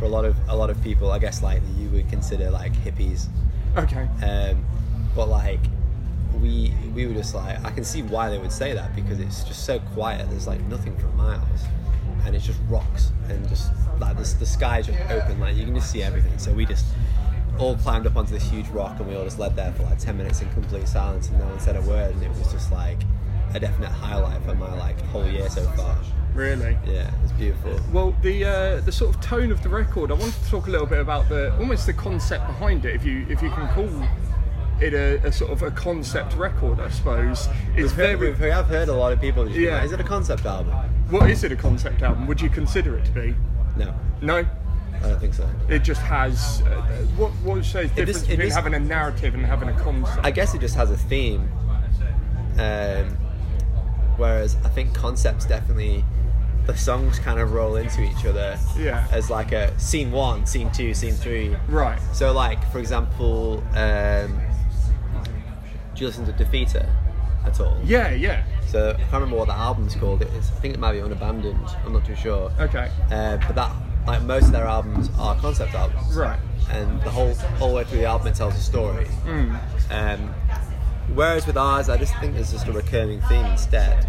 for 0.00 0.06
a 0.06 0.08
lot 0.08 0.24
of 0.24 0.34
a 0.48 0.56
lot 0.56 0.70
of 0.70 0.82
people. 0.82 1.12
I 1.12 1.18
guess 1.20 1.40
like 1.42 1.62
you 1.78 1.88
would 1.90 2.08
consider 2.08 2.50
like 2.50 2.72
hippies. 2.72 3.26
okay. 3.76 4.08
Um, 4.26 4.64
but 5.14 5.28
like 5.28 5.60
we 6.40 6.74
we 6.94 7.06
were 7.06 7.14
just 7.14 7.34
like 7.34 7.64
I 7.64 7.70
can 7.70 7.84
see 7.84 8.02
why 8.02 8.28
they 8.30 8.38
would 8.38 8.50
say 8.52 8.72
that 8.72 8.96
because 8.96 9.20
it's 9.20 9.44
just 9.44 9.64
so 9.66 9.78
quiet. 9.94 10.28
There's 10.30 10.46
like 10.48 10.60
nothing 10.62 10.96
for 10.96 11.06
miles, 11.08 11.60
and 12.24 12.34
it's 12.34 12.46
just 12.46 12.58
rocks 12.68 13.12
and 13.28 13.46
just 13.48 13.70
like 14.00 14.16
the, 14.16 14.34
the 14.40 14.46
sky's 14.46 14.86
just 14.86 14.98
open. 15.10 15.38
Like 15.38 15.54
you 15.54 15.64
can 15.64 15.74
just 15.76 15.90
see 15.92 16.02
everything. 16.02 16.36
So 16.38 16.52
we 16.52 16.64
just 16.66 16.86
all 17.58 17.76
climbed 17.76 18.06
up 18.06 18.16
onto 18.16 18.32
this 18.32 18.48
huge 18.48 18.68
rock 18.68 18.98
and 19.00 19.08
we 19.08 19.14
all 19.16 19.24
just 19.24 19.38
led 19.38 19.54
there 19.56 19.72
for 19.72 19.82
like 19.84 19.98
ten 19.98 20.16
minutes 20.16 20.40
in 20.42 20.50
complete 20.52 20.86
silence 20.88 21.28
and 21.28 21.38
no 21.38 21.46
one 21.46 21.60
said 21.60 21.76
a 21.76 21.82
word. 21.82 22.14
And 22.14 22.22
it 22.22 22.28
was 22.30 22.50
just 22.52 22.72
like 22.72 22.98
a 23.54 23.60
definite 23.60 23.90
highlight 23.90 24.42
for 24.44 24.54
my 24.54 24.72
like 24.78 25.00
whole 25.06 25.26
year 25.26 25.48
so 25.50 25.62
far. 25.72 25.96
Really. 26.34 26.78
Yeah, 26.86 27.08
it 27.12 27.22
was 27.22 27.32
beautiful. 27.32 27.78
Well, 27.92 28.14
the 28.22 28.44
uh, 28.44 28.80
the 28.82 28.92
sort 28.92 29.14
of 29.14 29.20
tone 29.20 29.50
of 29.50 29.62
the 29.62 29.68
record. 29.68 30.10
I 30.10 30.14
wanted 30.14 30.34
to 30.34 30.48
talk 30.50 30.68
a 30.68 30.70
little 30.70 30.86
bit 30.86 31.00
about 31.00 31.28
the 31.28 31.52
almost 31.58 31.86
the 31.86 31.92
concept 31.92 32.46
behind 32.46 32.84
it, 32.84 32.94
if 32.94 33.04
you 33.04 33.26
if 33.28 33.42
you 33.42 33.50
can 33.50 33.68
call 33.74 33.88
it 34.80 34.94
a, 34.94 35.16
a 35.26 35.32
sort 35.32 35.50
of 35.50 35.62
a 35.62 35.70
concept 35.72 36.34
record, 36.36 36.78
I 36.80 36.88
suppose. 36.88 37.48
It's 37.74 37.76
We've 37.76 37.92
heard, 37.92 38.18
very. 38.20 38.32
we 38.32 38.48
have 38.48 38.66
heard 38.66 38.88
a 38.88 38.94
lot 38.94 39.12
of 39.12 39.20
people 39.20 39.44
just 39.44 39.58
Yeah. 39.58 39.74
like, 39.76 39.84
is 39.86 39.92
it 39.92 40.00
a 40.00 40.04
concept 40.04 40.46
album? 40.46 40.72
What 41.10 41.28
is 41.28 41.42
it 41.44 41.52
a 41.52 41.56
concept 41.56 42.00
album? 42.02 42.26
Would 42.28 42.40
you 42.40 42.48
consider 42.48 42.96
it 42.96 43.04
to 43.06 43.10
be? 43.10 43.34
No, 43.76 43.92
No, 44.22 44.46
I 45.02 45.08
don't 45.08 45.18
think 45.20 45.34
so. 45.34 45.48
it 45.68 45.80
just 45.80 46.00
has. 46.02 46.62
Uh, 46.62 46.82
what 47.16 47.30
what 47.42 47.54
would 47.56 47.64
you 47.64 47.70
say 47.70 47.84
is 47.84 47.90
just- 47.92 48.28
between 48.28 48.46
just- 48.46 48.56
having 48.56 48.74
a 48.74 48.78
narrative 48.80 49.34
and 49.34 49.44
having 49.46 49.68
a 49.68 49.72
concept? 49.80 50.20
I 50.24 50.30
guess 50.30 50.54
it 50.54 50.60
just 50.60 50.74
has 50.74 50.90
a 50.90 50.96
theme. 50.96 51.48
Um, 52.58 53.16
whereas 54.16 54.56
I 54.64 54.68
think 54.68 54.92
concepts 54.94 55.46
definitely 55.46 56.04
the 56.66 56.76
songs 56.76 57.18
kind 57.18 57.40
of 57.40 57.52
roll 57.52 57.76
into 57.76 58.02
each 58.02 58.26
other 58.26 58.58
Yeah. 58.76 59.06
as 59.10 59.30
like 59.30 59.52
a 59.52 59.76
scene 59.80 60.12
one, 60.12 60.44
scene 60.46 60.70
two, 60.70 60.92
scene 60.92 61.14
three. 61.14 61.56
right. 61.68 61.98
So 62.12 62.32
like 62.32 62.62
for 62.70 62.78
example, 62.78 63.64
um, 63.74 64.38
do 65.94 66.00
you 66.02 66.06
listen 66.06 66.26
to 66.26 66.32
Defeater 66.32 66.86
at 67.46 67.58
all? 67.60 67.78
Yeah. 67.82 68.10
Yeah. 68.10 68.42
So 68.68 68.90
I 68.90 68.94
can't 69.00 69.12
remember 69.14 69.36
what 69.36 69.48
the 69.48 69.54
album's 69.54 69.94
called. 69.96 70.20
It's, 70.22 70.48
I 70.50 70.54
think 70.60 70.74
it 70.74 70.80
might 70.80 70.92
be 70.92 71.00
Unabandoned. 71.00 71.68
I'm 71.84 71.92
not 71.94 72.04
too 72.04 72.14
sure. 72.14 72.52
Okay. 72.60 72.90
Uh, 73.10 73.38
but 73.38 73.54
that 73.56 73.72
like 74.10 74.22
most 74.22 74.46
of 74.46 74.52
their 74.52 74.66
albums 74.66 75.08
are 75.18 75.36
concept 75.36 75.74
albums. 75.74 76.16
Right. 76.16 76.38
And 76.70 77.00
the 77.02 77.10
whole 77.10 77.34
whole 77.60 77.74
way 77.74 77.84
through 77.84 77.98
the 77.98 78.06
album 78.06 78.28
it 78.28 78.34
tells 78.34 78.54
a 78.54 78.60
story. 78.60 79.06
Mm. 79.24 79.58
Um, 79.90 80.34
whereas 81.14 81.46
with 81.46 81.56
ours, 81.56 81.88
I 81.88 81.96
just 81.96 82.14
think 82.16 82.34
there's 82.34 82.52
just 82.52 82.66
a 82.66 82.72
recurring 82.72 83.20
theme 83.22 83.44
instead. 83.46 84.06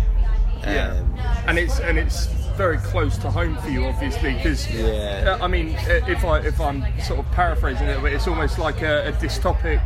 Yeah, 0.61 0.93
Um, 0.93 1.19
and 1.47 1.57
it's 1.57 1.79
and 1.79 1.97
it's 1.97 2.27
very 2.55 2.77
close 2.77 3.17
to 3.17 3.31
home 3.31 3.57
for 3.57 3.69
you, 3.69 3.85
obviously, 3.85 4.33
because 4.33 4.69
Yeah. 4.71 5.37
I 5.41 5.47
mean, 5.47 5.75
uh, 5.75 6.05
if 6.07 6.23
I 6.23 6.39
if 6.39 6.59
I'm 6.59 6.83
sort 7.01 7.19
of 7.19 7.31
paraphrasing 7.31 7.87
it, 7.87 8.03
it's 8.03 8.27
almost 8.27 8.59
like 8.59 8.81
a, 8.81 9.07
a 9.07 9.11
dystopic 9.13 9.81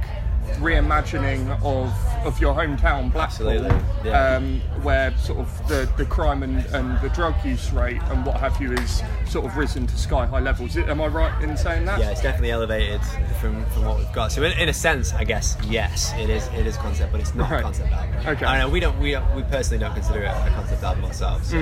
reimagining 0.59 1.49
of 1.63 1.93
of 2.25 2.39
your 2.41 2.55
hometown, 2.55 3.11
Blackpool, 3.11 3.49
Absolutely, 3.49 3.77
yeah. 4.03 4.35
um, 4.35 4.59
where 4.81 5.15
sort 5.17 5.37
of 5.39 5.67
the, 5.67 5.87
the 5.97 6.05
crime 6.05 6.41
and, 6.41 6.65
and 6.67 6.99
the 7.01 7.09
drug 7.09 7.35
use 7.45 7.71
rate 7.71 8.01
and 8.05 8.25
what 8.25 8.37
have 8.39 8.59
you 8.59 8.71
is 8.73 9.03
sort 9.27 9.45
of 9.45 9.55
risen 9.57 9.85
to 9.85 9.95
sky 9.97 10.25
high 10.25 10.39
levels. 10.39 10.75
Am 10.75 11.01
I 11.01 11.07
right 11.07 11.43
in 11.43 11.55
saying 11.55 11.85
that? 11.85 11.99
yeah, 11.99 12.09
it's 12.09 12.21
definitely 12.23 12.49
elevated 12.51 12.99
from, 13.39 13.63
from 13.67 13.85
what 13.85 13.99
we've 13.99 14.11
got. 14.11 14.31
So 14.31 14.41
in, 14.43 14.57
in 14.57 14.69
a 14.69 14.73
sense, 14.73 15.13
I 15.13 15.23
guess 15.23 15.55
yes, 15.67 16.13
it 16.17 16.29
is 16.31 16.47
it 16.47 16.65
is 16.65 16.77
concept, 16.77 17.11
but 17.11 17.21
it's 17.21 17.35
not 17.35 17.51
Right. 17.51 17.59
a 17.59 17.63
concept 17.63 17.91
album. 17.91 18.27
Okay. 18.27 18.45
I 18.45 18.57
know 18.59 18.69
we 18.69 18.79
don't 18.79 18.97
we 18.99 19.11
don't, 19.11 19.35
we 19.35 19.43
personally 19.43 19.79
don't 19.79 19.93
consider 19.93 20.23
it 20.23 20.29
a 20.29 20.51
concept 20.55 20.81
album 20.83 21.05
ourselves. 21.05 21.49
so- 21.49 21.57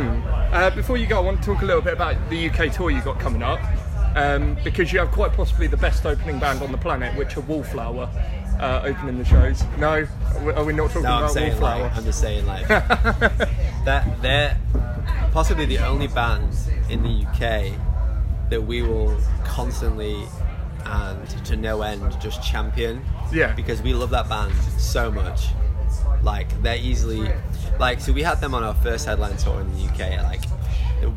Uh, 0.53 0.69
before 0.69 0.95
you 0.97 1.07
go, 1.07 1.17
I 1.17 1.21
want 1.21 1.41
to 1.41 1.45
talk 1.45 1.61
a 1.61 1.65
little 1.65 1.81
bit 1.81 1.93
about 1.93 2.15
the 2.29 2.47
UK 2.49 2.71
tour 2.73 2.89
you 2.89 3.01
got 3.01 3.19
coming 3.19 3.43
up, 3.43 3.59
um, 4.15 4.55
because 4.63 4.93
you 4.93 4.99
have 4.99 5.11
quite 5.11 5.33
possibly 5.33 5.67
the 5.67 5.77
best 5.77 6.05
opening 6.05 6.39
band 6.39 6.61
on 6.61 6.71
the 6.71 6.77
planet, 6.77 7.17
which 7.17 7.35
are 7.35 7.41
Wallflower, 7.41 8.07
uh, 8.59 8.81
opening 8.85 9.17
the 9.17 9.25
shows. 9.25 9.63
No, 9.77 10.07
are 10.55 10.63
we- 10.63 10.73
not 10.73 10.87
talking 10.89 11.03
No, 11.03 11.09
I'm 11.11 11.17
about 11.23 11.31
saying 11.31 11.51
Wallflower? 11.59 11.83
like 11.83 11.95
I'm 11.97 12.03
just 12.03 12.19
saying 12.19 12.45
like 12.45 12.67
that 13.85 14.21
they're 14.21 14.57
possibly 15.31 15.65
the 15.65 15.79
only 15.79 16.07
band 16.07 16.53
in 16.89 17.01
the 17.03 17.25
UK 17.27 17.73
that 18.49 18.61
we 18.61 18.81
will 18.81 19.17
constantly 19.43 20.23
and 20.85 21.27
to 21.45 21.55
no 21.55 21.81
end 21.81 22.03
just 22.21 22.43
champion. 22.43 23.03
Yeah. 23.31 23.53
Because 23.53 23.81
we 23.81 23.93
love 23.93 24.09
that 24.11 24.29
band 24.29 24.53
so 24.77 25.09
much. 25.11 25.47
Like 26.21 26.61
they're 26.61 26.77
easily 26.77 27.29
like 27.79 27.99
so 27.99 28.13
we 28.13 28.21
had 28.23 28.39
them 28.41 28.53
on 28.53 28.63
our 28.63 28.75
first 28.75 29.05
headline 29.05 29.35
tour 29.37 29.59
in 29.61 29.71
the 29.73 29.83
UK. 29.85 30.21
Like 30.23 30.41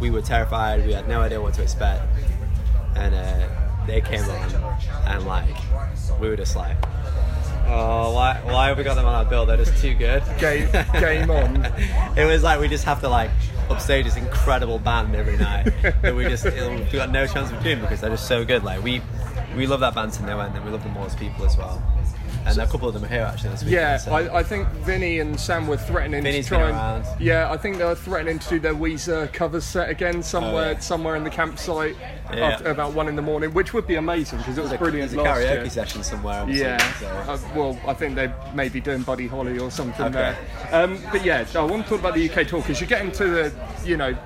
we 0.00 0.10
were 0.10 0.22
terrified. 0.22 0.84
We 0.86 0.92
had 0.92 1.08
no 1.08 1.20
idea 1.20 1.40
what 1.40 1.54
to 1.54 1.62
expect, 1.62 2.02
and 2.96 3.14
uh, 3.14 3.48
they 3.86 4.00
came 4.00 4.24
on 4.24 4.76
and 5.06 5.26
like 5.26 5.54
we 6.20 6.28
were 6.28 6.36
just 6.36 6.56
like. 6.56 6.76
Oh, 7.68 8.12
why, 8.12 8.40
why 8.44 8.68
have 8.68 8.78
we 8.78 8.84
got 8.84 8.94
them 8.94 9.06
on 9.06 9.14
our 9.14 9.24
bill? 9.24 9.44
They're 9.46 9.56
just 9.56 9.80
too 9.80 9.94
good. 9.94 10.22
Game- 10.38 10.70
game 10.92 11.30
on. 11.30 11.64
it 12.16 12.24
was 12.24 12.42
like 12.42 12.60
we 12.60 12.68
just 12.68 12.84
have 12.84 13.00
to 13.00 13.08
like 13.08 13.30
upstage 13.68 14.04
this 14.04 14.16
incredible 14.16 14.78
band 14.78 15.14
every 15.16 15.36
night 15.36 15.64
that 16.02 16.14
we 16.14 16.24
just 16.24 16.44
we 16.44 16.84
got 16.92 17.10
no 17.10 17.26
chance 17.26 17.50
of 17.50 17.62
doing 17.62 17.80
because 17.80 18.00
they're 18.00 18.10
just 18.10 18.28
so 18.28 18.44
good. 18.44 18.62
Like 18.62 18.82
we 18.82 19.02
we 19.56 19.66
love 19.66 19.80
that 19.80 19.94
band 19.94 20.12
to 20.14 20.22
no 20.24 20.38
end, 20.40 20.54
and 20.54 20.64
we 20.64 20.70
love 20.70 20.82
them 20.84 20.96
all 20.96 21.04
as 21.06 21.14
people 21.16 21.44
as 21.44 21.56
well. 21.56 21.82
And 22.46 22.58
a 22.58 22.66
couple 22.66 22.86
of 22.88 22.94
them 22.94 23.04
are 23.04 23.08
here 23.08 23.22
actually 23.22 23.50
this 23.50 23.64
weekend. 23.64 23.72
Yeah, 23.72 23.96
so- 23.96 24.12
I, 24.12 24.38
I 24.38 24.42
think 24.42 24.68
Vinny 24.68 25.18
and 25.18 25.38
Sam 25.38 25.66
were 25.66 25.76
threatening 25.76 26.22
Vinny's 26.22 26.46
to 26.46 26.50
try 26.50 26.68
and 26.68 26.70
around. 27.04 27.20
yeah, 27.20 27.50
I 27.50 27.56
think 27.56 27.78
they 27.78 27.84
were 27.84 27.94
threatening 27.96 28.38
to 28.38 28.48
do 28.48 28.60
their 28.60 28.74
Weezer 28.74 29.32
cover 29.32 29.60
set 29.60 29.88
again 29.90 30.22
somewhere 30.22 30.68
Oh, 30.68 30.70
yeah. 30.72 30.78
somewhere 30.78 31.16
in 31.16 31.24
the 31.24 31.30
campsite 31.30 31.96
Yeah. 32.32 32.46
after 32.50 32.68
about 32.70 32.92
one 32.94 33.08
in 33.08 33.16
the 33.16 33.22
morning, 33.22 33.52
which 33.52 33.74
would 33.74 33.86
be 33.86 33.96
amazing 33.96 34.38
because 34.38 34.58
it 34.58 34.62
was 34.62 34.72
a, 34.72 34.78
brilliant 34.78 35.10
there's 35.10 35.26
a 35.26 35.28
karaoke 35.28 35.62
year. 35.62 35.70
session 35.70 36.02
somewhere. 36.04 36.42
I'm 36.42 36.48
Yeah, 36.50 36.76
assuming, 36.76 37.24
so. 37.24 37.32
uh, 37.32 37.38
well, 37.56 37.80
I 37.86 37.94
think 37.94 38.14
they 38.14 38.32
may 38.54 38.68
be 38.68 38.80
doing 38.80 39.02
Buddy 39.02 39.26
Holly 39.26 39.58
or 39.58 39.70
something 39.70 40.06
Okay. 40.06 40.12
there. 40.14 40.38
Um, 40.84 41.02
but 41.10 41.24
yeah, 41.24 41.44
I 41.54 41.60
want 41.62 41.82
to 41.84 41.88
talk 41.88 41.98
about 42.00 42.14
the 42.14 42.30
UK 42.30 42.46
tour 42.46 42.60
because 42.60 42.80
you're 42.80 42.88
getting 42.88 43.10
to 43.12 43.24
the, 43.28 43.52
you 43.84 43.96
know, 43.96 44.16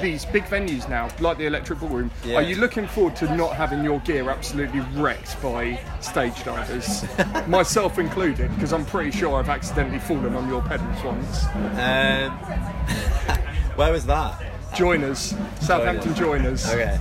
these 0.00 0.24
big 0.24 0.44
venues 0.44 0.88
now, 0.88 1.08
like 1.20 1.38
the 1.38 1.46
Electric 1.46 1.80
Ballroom. 1.80 2.10
Yeah. 2.24 2.36
Are 2.36 2.42
you 2.42 2.56
looking 2.56 2.86
forward 2.86 3.16
to 3.16 3.36
not 3.36 3.56
having 3.56 3.84
your 3.84 4.00
gear 4.00 4.30
absolutely 4.30 4.80
wrecked 4.94 5.40
by 5.42 5.80
stage 6.00 6.44
divers, 6.44 7.04
myself 7.46 7.98
included? 7.98 8.52
Because 8.54 8.72
I'm 8.72 8.84
pretty 8.86 9.10
sure 9.10 9.36
I've 9.36 9.48
accidentally 9.48 9.98
fallen 9.98 10.34
on 10.34 10.48
your 10.48 10.62
pedals 10.62 11.02
once. 11.04 11.44
Um, 11.46 12.32
where 13.76 13.92
was 13.92 14.06
that? 14.06 14.42
Joiners, 14.74 15.34
Southampton 15.60 16.14
Joiners, 16.14 16.66
Okay. 16.68 16.98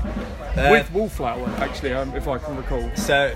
Uh, 0.56 0.70
with 0.70 0.92
Wallflower 0.94 1.50
actually, 1.58 1.94
um, 1.94 2.16
if 2.16 2.28
I 2.28 2.38
can 2.38 2.56
recall. 2.56 2.88
So, 2.96 3.36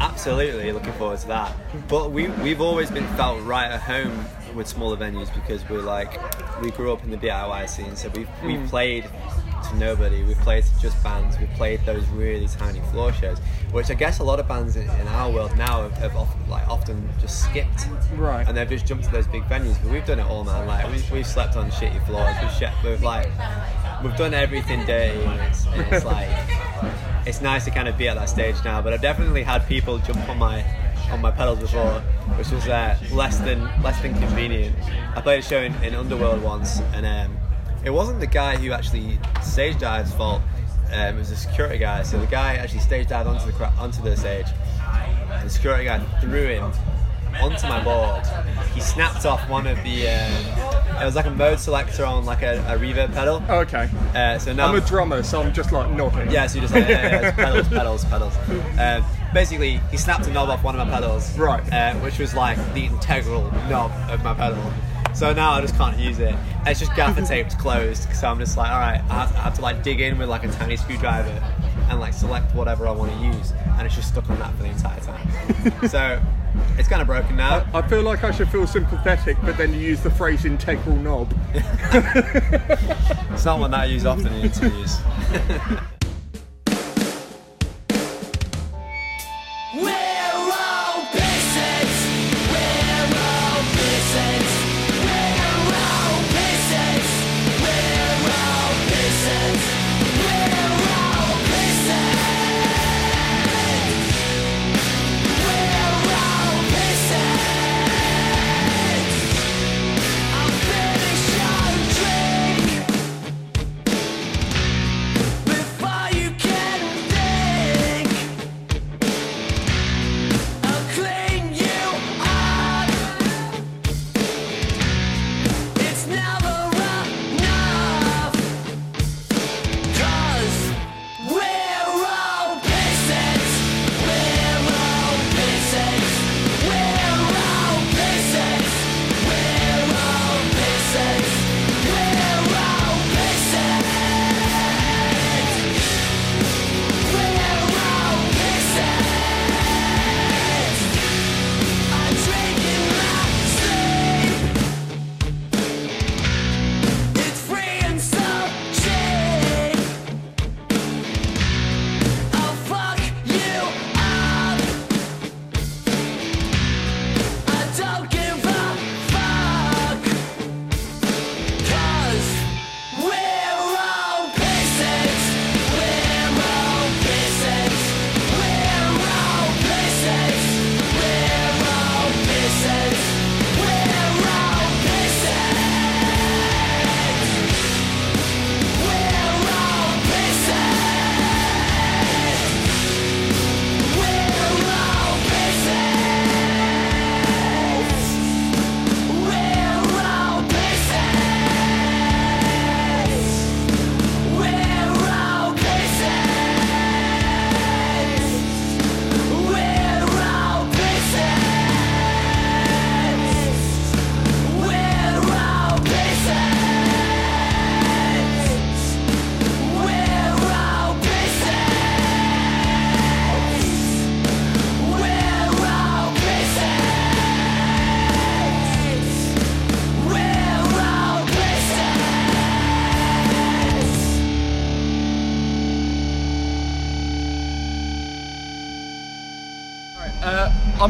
absolutely 0.00 0.70
looking 0.72 0.92
forward 0.94 1.18
to 1.20 1.28
that. 1.28 1.56
But 1.88 2.12
we 2.12 2.28
we've 2.28 2.60
always 2.60 2.90
been 2.90 3.06
felt 3.16 3.42
right 3.44 3.70
at 3.70 3.80
home 3.80 4.26
with 4.54 4.66
smaller 4.66 4.96
venues 4.96 5.32
because 5.34 5.68
we're 5.68 5.80
like 5.82 6.18
we 6.62 6.70
grew 6.72 6.92
up 6.92 7.02
in 7.04 7.10
the 7.10 7.16
DIY 7.16 7.68
scene, 7.68 7.96
so 7.96 8.08
we've 8.10 8.28
Hmm. 8.28 8.46
we've 8.46 8.68
played 8.68 9.04
to 9.70 9.76
nobody, 9.76 10.24
we've 10.24 10.38
played 10.38 10.64
to 10.64 10.80
just 10.80 11.00
bands, 11.04 11.38
we've 11.38 11.50
played 11.52 11.80
those 11.86 12.04
really 12.08 12.48
tiny 12.48 12.80
floor 12.90 13.12
shows, 13.12 13.38
which 13.70 13.90
I 13.90 13.94
guess 13.94 14.18
a 14.18 14.24
lot 14.24 14.40
of 14.40 14.48
bands 14.48 14.74
in, 14.76 14.82
in 14.90 15.06
our 15.08 15.30
world 15.30 15.56
now 15.56 15.82
have, 15.82 15.92
have 15.98 16.16
often, 16.16 16.50
like 16.50 16.66
often 16.68 17.08
just 17.20 17.44
skipped, 17.44 17.86
Right. 18.16 18.46
And 18.46 18.56
they've 18.56 18.68
just 18.68 18.86
jumped 18.86 19.04
to 19.04 19.10
those 19.12 19.26
big 19.28 19.44
venues. 19.44 19.80
But 19.82 19.92
we've 19.92 20.04
done 20.04 20.18
it 20.18 20.26
all, 20.26 20.42
man. 20.44 20.66
Like 20.66 20.90
we've, 20.90 21.08
we've 21.12 21.26
slept 21.26 21.56
on 21.56 21.70
shitty 21.70 22.04
floors, 22.06 22.34
we've, 22.42 22.50
sh- 22.52 22.84
we've 22.84 23.02
like 23.02 23.28
we've 24.02 24.16
done 24.16 24.34
everything 24.34 24.84
dirty, 24.84 25.20
and 25.22 25.40
it's, 25.42 25.64
and 25.66 25.92
it's 25.92 26.04
like 26.04 26.28
it's 27.24 27.40
nice 27.40 27.64
to 27.64 27.70
kind 27.70 27.86
of 27.86 27.96
be 27.96 28.08
at 28.08 28.16
that 28.16 28.28
stage 28.28 28.56
now. 28.64 28.82
But 28.82 28.92
I've 28.94 29.00
definitely 29.00 29.44
had 29.44 29.64
people 29.68 29.98
jump 29.98 30.28
on 30.28 30.38
my 30.38 30.64
on 31.12 31.20
my 31.20 31.30
pedals 31.30 31.58
before, 31.58 32.00
which 32.36 32.50
was 32.50 32.66
uh, 32.66 32.98
less 33.12 33.38
than 33.38 33.60
less 33.82 34.00
than 34.00 34.14
convenient. 34.14 34.74
I 35.14 35.20
played 35.20 35.40
a 35.40 35.42
show 35.42 35.58
in, 35.58 35.74
in 35.84 35.94
Underworld 35.94 36.42
once, 36.42 36.80
and 36.94 37.06
um, 37.06 37.36
it 37.84 37.90
wasn't 37.90 38.20
the 38.20 38.26
guy 38.26 38.56
who 38.56 38.72
actually 38.72 39.18
stage 39.42 39.78
dived's 39.78 40.12
fault. 40.14 40.42
Um, 40.92 41.16
it 41.16 41.18
was 41.18 41.30
the 41.30 41.36
security 41.36 41.78
guy. 41.78 42.02
So 42.02 42.18
the 42.18 42.26
guy 42.26 42.56
actually 42.56 42.80
stage 42.80 43.08
dived 43.08 43.28
onto 43.28 43.50
the 43.50 43.66
onto 43.78 44.02
the 44.02 44.16
stage, 44.16 44.46
and 45.30 45.46
the 45.46 45.50
security 45.50 45.84
guy 45.84 45.98
threw 46.20 46.46
him 46.48 46.72
onto 47.40 47.66
my 47.68 47.82
board. 47.82 48.26
He 48.74 48.80
snapped 48.80 49.26
off 49.26 49.48
one 49.48 49.66
of 49.66 49.76
the. 49.84 50.08
Um, 50.08 50.72
it 51.00 51.04
was 51.04 51.16
like 51.16 51.26
a 51.26 51.30
mode 51.30 51.58
selector 51.58 52.04
on 52.04 52.24
like 52.24 52.42
a, 52.42 52.58
a 52.68 52.78
reverb 52.78 53.12
pedal. 53.12 53.42
Okay. 53.48 53.88
Uh, 54.14 54.38
so 54.38 54.52
now 54.52 54.68
I'm 54.68 54.76
a 54.76 54.80
drummer, 54.80 55.22
so 55.22 55.42
I'm 55.42 55.52
just 55.52 55.72
like 55.72 55.90
nodding. 55.90 56.30
yeah, 56.30 56.46
so 56.46 56.56
you 56.56 56.60
just 56.62 56.74
like, 56.74 56.88
yeah, 56.88 57.20
yeah, 57.20 57.30
pedals, 57.32 57.68
pedals, 57.68 58.04
pedals. 58.06 58.36
Um, 58.78 59.04
basically, 59.32 59.78
he 59.90 59.96
snapped 59.96 60.26
a 60.26 60.32
knob 60.32 60.48
off 60.48 60.62
one 60.62 60.78
of 60.78 60.86
my 60.86 60.92
pedals, 60.92 61.36
Right. 61.38 61.62
Uh, 61.72 61.94
which 61.96 62.18
was 62.18 62.34
like 62.34 62.56
the 62.74 62.86
integral 62.86 63.50
knob 63.68 63.90
of 64.10 64.22
my 64.22 64.34
pedal. 64.34 64.62
So 65.14 65.32
now 65.32 65.52
I 65.52 65.60
just 65.60 65.76
can't 65.76 65.98
use 65.98 66.18
it. 66.20 66.34
It's 66.66 66.80
just 66.80 66.94
gaffer 66.94 67.22
taped 67.26 67.58
closed. 67.58 68.12
So 68.14 68.28
I'm 68.28 68.38
just 68.38 68.56
like, 68.56 68.70
all 68.70 68.78
right, 68.80 69.00
I 69.10 69.14
have, 69.14 69.36
I 69.36 69.40
have 69.40 69.54
to 69.54 69.60
like 69.60 69.82
dig 69.82 70.00
in 70.00 70.18
with 70.18 70.28
like 70.28 70.44
a 70.44 70.50
tiny 70.52 70.76
screwdriver 70.76 71.42
and 71.90 72.00
like 72.00 72.14
select 72.14 72.54
whatever 72.54 72.88
I 72.88 72.92
want 72.92 73.12
to 73.12 73.18
use, 73.18 73.52
and 73.76 73.86
it's 73.86 73.94
just 73.94 74.08
stuck 74.08 74.28
on 74.30 74.38
that 74.38 74.54
for 74.54 74.62
the 74.62 74.70
entire 74.70 75.00
time. 75.00 75.88
so 75.88 76.20
it's 76.78 76.88
kind 76.88 77.00
of 77.00 77.06
broken 77.06 77.36
now. 77.36 77.66
I 77.74 77.82
feel 77.82 78.02
like 78.02 78.24
I 78.24 78.30
should 78.30 78.48
feel 78.48 78.66
sympathetic, 78.66 79.36
but 79.42 79.56
then 79.56 79.72
you 79.72 79.80
use 79.80 80.02
the 80.02 80.10
phrase 80.10 80.44
integral 80.44 80.96
knob. 80.96 81.34
It's 83.32 83.46
not 83.46 83.60
one 83.60 83.70
that 83.70 83.80
I 83.80 83.84
use 83.86 84.04
often 84.04 84.26
in 84.26 84.44
interviews. 84.44 84.98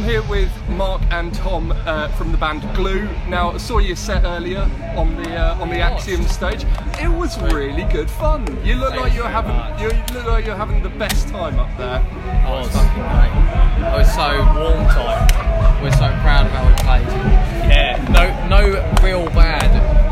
I'm 0.02 0.08
here 0.08 0.22
with 0.28 0.50
Mark 0.70 1.00
and 1.12 1.32
Tom 1.32 1.70
uh, 1.70 2.08
from 2.16 2.32
the 2.32 2.36
band 2.36 2.62
Gloo. 2.74 3.08
Now, 3.28 3.52
I 3.52 3.58
saw 3.58 3.78
your 3.78 3.94
set 3.94 4.24
earlier 4.24 4.68
on 4.96 5.14
the 5.14 5.36
uh, 5.36 5.62
on 5.62 5.68
the 5.68 5.78
Axiom 5.78 6.24
stage. 6.24 6.64
It 7.00 7.06
was 7.06 7.40
really 7.40 7.84
good 7.84 8.10
fun. 8.10 8.44
You 8.66 8.74
look 8.74 8.96
like 8.96 9.14
you're 9.14 9.28
having 9.28 9.54
you 9.80 9.90
look 10.12 10.26
like 10.26 10.44
you're 10.44 10.56
having 10.56 10.82
the 10.82 10.88
best 10.88 11.28
time 11.28 11.56
up 11.60 11.70
there. 11.78 12.04
Oh, 12.48 12.58
it 12.58 12.62
was 12.62 12.72
fucking 12.72 12.98
great. 12.98 13.30
It 13.86 13.96
was 13.96 14.12
so 14.12 14.38
warm 14.58 14.88
time. 14.88 15.80
We're 15.84 15.92
so 15.92 16.10
proud 16.18 16.46
of 16.46 16.52
how 16.52 16.66
we 16.66 16.74
played. 16.82 17.06
Yeah, 17.70 18.04
no, 18.10 18.48
no 18.48 19.04
real 19.04 19.26
bad 19.26 19.70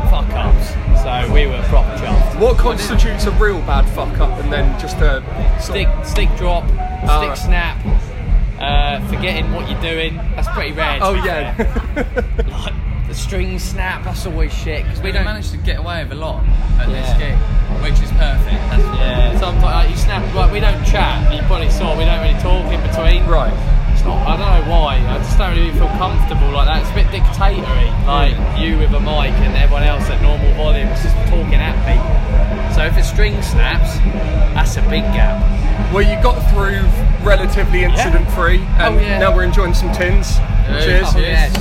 fuck 0.09 0.29
ups. 0.31 0.69
So 1.03 1.33
we 1.33 1.47
were 1.47 1.61
proper 1.63 1.97
chuffed. 1.97 2.39
What 2.39 2.57
constitutes 2.57 3.25
a 3.25 3.31
real 3.31 3.59
bad 3.61 3.89
fuck 3.89 4.17
up, 4.21 4.39
and 4.39 4.53
then 4.53 4.79
just 4.79 4.97
a 4.99 5.21
Stick, 5.59 5.89
stick 6.03 6.29
drop, 6.37 6.63
stick 6.67 7.35
snap, 7.35 7.77
uh, 9.03 9.07
forgetting 9.09 9.51
what 9.53 9.69
you're 9.69 9.81
doing. 9.81 10.15
That's 10.35 10.47
pretty 10.49 10.71
rare. 10.73 10.99
Oh 11.01 11.13
yeah. 11.13 11.55
Like, 12.47 12.73
the 13.07 13.15
string 13.15 13.59
snap. 13.59 14.03
That's 14.05 14.25
always 14.25 14.53
shit 14.53 14.83
because 14.83 14.99
we 14.99 15.05
We 15.07 15.11
don't. 15.11 15.25
managed 15.25 15.51
to 15.51 15.57
get 15.57 15.79
away 15.79 16.03
with 16.03 16.13
a 16.13 16.15
lot 16.15 16.43
at 16.79 16.87
Yeah. 16.89 17.01
this 17.01 17.17
gig, 17.19 17.37
which 17.83 17.99
is 18.03 18.11
perfect. 18.15 18.61
That's 18.71 18.83
Yeah, 18.99 19.37
sometimes 19.39 19.63
like, 19.63 19.89
you 19.89 19.97
snap. 19.97 20.33
Like 20.35 20.51
we 20.51 20.59
don't 20.59 20.83
chat. 20.85 21.33
You 21.33 21.41
probably 21.43 21.69
saw 21.69 21.97
we 21.97 22.05
don't 22.05 22.21
really 22.21 22.39
talk 22.41 22.71
in 22.71 22.79
between. 22.87 23.25
right. 23.27 23.53
It's 23.91 24.05
not. 24.05 24.25
I 24.25 24.37
don't 24.37 24.65
know 24.65 24.71
why. 24.71 24.95
I 24.97 25.17
just 25.19 25.37
don't 25.37 25.55
really 25.55 25.71
feel 25.73 25.89
comfortable 25.99 26.49
like 26.51 26.67
that. 26.67 26.81
It's 26.81 26.89
a 26.91 26.95
bit 26.95 27.11
dictatory. 27.11 27.59
Like 28.07 28.33
you 28.57 28.77
with 28.77 28.93
a 28.93 28.99
mic 28.99 29.35
and 29.43 29.55
everyone 29.57 29.83
else 29.83 30.09
at 30.09 30.21
normal 30.21 30.53
volume 30.55 30.87
is 30.87 31.03
just 31.03 31.15
talking 31.27 31.59
at 31.59 31.75
people. 31.85 32.07
So 32.73 32.85
if 32.85 32.95
a 32.97 33.03
string 33.03 33.41
snaps, 33.41 33.97
that's 34.55 34.77
a 34.77 34.81
big 34.83 35.03
gap. 35.13 35.37
Well, 35.93 36.01
you 36.01 36.15
got 36.23 36.39
through 36.49 36.79
relatively 37.23 37.83
incident 37.83 38.29
free, 38.31 38.57
and 38.79 38.95
Oh, 38.95 38.99
yeah. 38.99 39.19
now 39.19 39.35
we're 39.35 39.43
enjoying 39.43 39.73
some 39.73 39.91
tins. 39.93 40.37
Cheers. 40.83 41.07
Oh, 41.15 41.19
yes. 41.19 41.55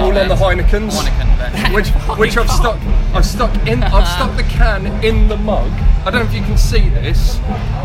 All 0.00 0.16
on 0.16 0.28
the 0.28 0.34
Heinekens. 0.34 0.90
Heineken, 0.92 1.74
which 1.74 1.88
which 2.18 2.36
I've 2.36 2.50
stuck 2.50 2.80
I've 3.14 3.24
stuck 3.24 3.54
in 3.66 3.82
I've 3.82 4.08
stuck 4.08 4.36
the 4.36 4.42
can 4.44 4.86
in 5.04 5.28
the 5.28 5.36
mug. 5.36 5.70
I 6.04 6.10
don't 6.10 6.24
know 6.24 6.28
if 6.28 6.34
you 6.34 6.42
can 6.42 6.58
see 6.58 6.88
this. 6.88 7.38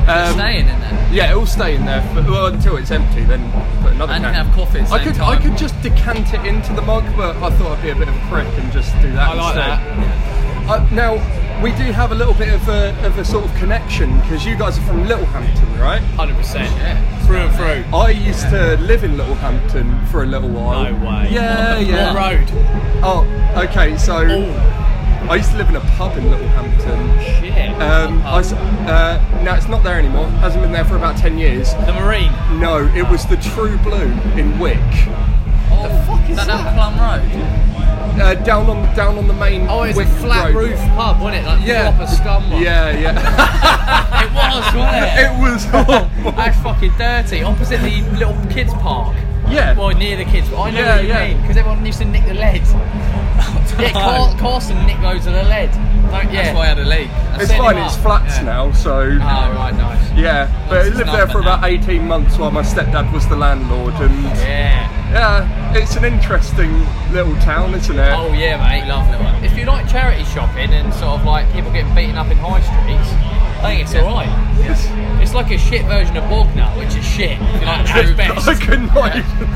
Um, 0.08 0.34
Staying 0.34 0.68
in 0.68 0.80
there. 0.80 1.10
Yeah, 1.12 1.32
it'll 1.32 1.46
stay 1.46 1.76
in 1.76 1.86
there 1.86 2.02
for, 2.14 2.22
well, 2.30 2.48
until 2.48 2.78
it's 2.78 2.92
empty. 2.92 3.24
Then 3.24 3.52
put 3.82 3.94
another 3.94 4.14
And 4.14 4.24
can. 4.24 4.34
can 4.34 4.46
have 4.46 4.56
coffee 4.56 4.80
at 4.80 4.88
the 4.88 4.94
I 4.96 5.04
could 5.04 5.16
time. 5.16 5.38
I 5.38 5.42
could 5.42 5.58
just 5.58 5.80
decant 5.82 6.34
it 6.34 6.44
into 6.46 6.74
the 6.74 6.82
mug, 6.82 7.06
but 7.16 7.38
I 7.38 7.50
thought 7.52 7.78
I'd 7.78 7.84
be 7.84 7.90
a 7.92 7.96
bit 7.96 8.08
of 8.10 8.16
a 8.16 8.28
prick 8.28 8.48
and 8.58 8.72
just 8.72 8.92
do 9.02 9.12
that 9.14 9.30
I 9.30 9.34
like 9.36 9.56
instead. 9.56 10.70
Uh, 10.70 10.88
now 10.92 11.14
we 11.62 11.72
do 11.72 11.92
have 11.92 12.12
a 12.12 12.16
little 12.16 12.34
bit 12.34 12.54
of 12.54 12.68
a, 12.70 12.96
of 13.06 13.18
a 13.18 13.26
sort 13.26 13.46
of 13.46 13.54
connection 13.56 14.20
because 14.22 14.46
you 14.46 14.56
guys 14.56 14.78
are 14.78 14.82
from 14.84 15.06
Littlehampton, 15.08 15.80
right? 15.80 16.02
Hundred 16.16 16.36
percent. 16.38 16.70
Yeah. 16.78 17.26
Through 17.26 17.38
and 17.38 17.56
through. 17.56 17.98
I 17.98 18.10
used 18.12 18.50
to 18.50 18.78
live 18.78 19.04
in 19.04 19.18
Littlehampton 19.18 20.06
for 20.08 20.24
a 20.24 20.26
little 20.26 20.50
while. 20.50 20.92
No 20.92 21.06
way. 21.06 21.30
Yeah, 21.32 21.80
yeah. 21.80 22.14
What 22.14 22.38
road? 22.38 22.48
Oh, 23.04 23.64
okay. 23.70 23.98
So 23.98 24.26
Oh, 24.30 25.28
I 25.30 25.36
used 25.36 25.52
to 25.52 25.58
live 25.58 25.70
in 25.70 25.76
a 25.76 25.82
pub 25.98 26.18
in 26.18 26.32
Littlehampton. 26.32 27.20
shit. 27.20 27.70
Um, 27.82 28.22
I 28.24 28.40
s 28.40 28.54
uh, 28.54 29.42
no, 29.44 29.54
it's 29.54 29.68
not 29.68 29.84
there 29.84 30.00
anymore. 30.00 30.28
Hasn't 30.40 30.64
been 30.64 30.72
there 30.72 30.86
for 30.86 30.96
about 30.96 31.18
ten 31.18 31.38
years. 31.38 31.74
the 31.86 31.94
Marine. 31.94 32.32
No, 32.60 32.88
it 32.96 33.08
was 33.10 33.26
the 33.26 33.38
True 33.38 33.78
Blue 33.80 34.10
in 34.40 34.58
Wick, 34.60 34.78
the 35.70 36.04
fuck 36.06 36.30
is 36.30 36.36
that? 36.36 36.48
down 36.48 36.74
Plum 36.76 36.96
Road? 37.00 37.69
Uh, 38.20 38.36
down 38.44 38.70
on 38.70 38.96
down 38.96 39.18
on 39.18 39.28
the 39.28 39.34
main. 39.34 39.68
Oh, 39.70 39.84
it's 39.84 39.98
Wick 39.98 40.08
a 40.08 40.12
flat 40.12 40.54
Road. 40.54 40.70
roof 40.70 40.80
pub, 40.96 41.22
wasn't 41.22 41.44
it? 41.44 41.48
Like 41.48 41.66
Yeah. 41.68 41.92
proper 41.96 42.12
scum 42.12 42.52
one. 42.52 42.62
Yeah, 42.62 42.92
yeah. 42.98 43.96
It 44.20 44.32
was, 44.34 44.76
wasn't 44.76 45.06
it? 45.06 45.20
it 45.24 45.40
was 45.40 45.64
horrible. 45.66 46.32
That's 46.34 46.60
fucking 46.62 46.94
dirty. 46.98 47.42
Opposite 47.44 47.82
the 47.82 48.02
little 48.18 48.36
kids 48.52 48.74
park. 48.76 49.16
Yeah. 49.50 49.74
Well, 49.78 49.90
near 49.96 50.18
the 50.18 50.26
kids. 50.26 50.48
I 50.54 50.70
know 50.72 50.80
Yeah, 50.80 50.96
what 50.96 51.04
you 51.04 51.10
yeah. 51.10 51.28
mean 51.30 51.42
because 51.42 51.58
everyone 51.58 51.86
used 51.86 52.00
to 52.00 52.06
nick 52.06 52.26
the 52.26 52.34
lead. 52.34 52.62
yeah, 53.80 53.92
Car- 53.94 54.36
Carson 54.38 54.86
nicked 54.86 55.02
loads 55.02 55.26
of 55.26 55.34
the 55.34 55.44
lead. 55.44 55.72
Don't, 56.12 56.32
yeah. 56.32 56.44
That's 56.44 56.56
why 56.56 56.62
I 56.64 56.66
had 56.68 56.80
a 56.80 56.86
leak. 56.86 57.08
That's 57.10 57.44
It's 57.44 57.52
set 57.52 57.58
fine. 57.60 57.78
It's 57.78 57.96
flats 57.98 58.38
Yeah. 58.38 58.44
now, 58.44 58.72
so. 58.74 59.00
Oh 59.00 59.18
right, 59.20 59.74
nice. 59.76 60.12
Yeah, 60.18 60.50
but 60.70 60.80
I 60.86 60.90
lived 60.90 61.10
there 61.12 61.28
for 61.28 61.42
nothing 61.42 61.42
about 61.42 61.64
18 61.90 62.08
months 62.08 62.38
while 62.38 62.52
my 62.52 62.62
stepdad 62.64 63.12
was 63.14 63.28
the 63.30 63.36
landlord, 63.38 63.94
and 63.96 64.24
Yeah. 64.38 64.88
Yeah, 65.12 65.74
it's 65.76 65.96
an 65.96 66.06
interesting 66.06 66.72
little 67.12 67.36
town, 67.38 67.74
isn't 67.74 67.98
it? 67.98 68.12
Oh 68.14 68.32
yeah, 68.34 68.58
mate. 68.62 68.88
Lovely 68.88 69.18
one. 69.18 69.44
If 69.44 69.58
you 69.58 69.66
like 69.66 69.90
charity 69.90 70.24
shopping 70.26 70.72
and 70.72 70.94
sort 70.94 71.20
of 71.20 71.26
like 71.26 71.52
people 71.52 71.72
getting 71.72 71.94
beaten 71.96 72.16
up 72.16 72.28
in 72.32 72.38
high 72.38 72.62
streets, 72.62 73.10
I 73.64 73.76
think 73.76 73.82
it's 73.84 73.96
alright. 73.96 74.30
It's- 74.60 74.88
It's 75.22 75.34
like 75.34 75.52
a 75.52 75.58
shit 75.58 75.86
version 75.86 76.16
of 76.18 76.24
Bognor, 76.30 76.70
which 76.80 76.96
is 76.96 77.04
shit. 77.06 77.38
If 77.42 77.62
you 77.62 77.68
like 77.68 77.86
True. 77.86 78.16
best. 78.16 78.48
I 78.54 78.56
could 78.56 78.82
not 78.82 79.16
even. 79.16 79.48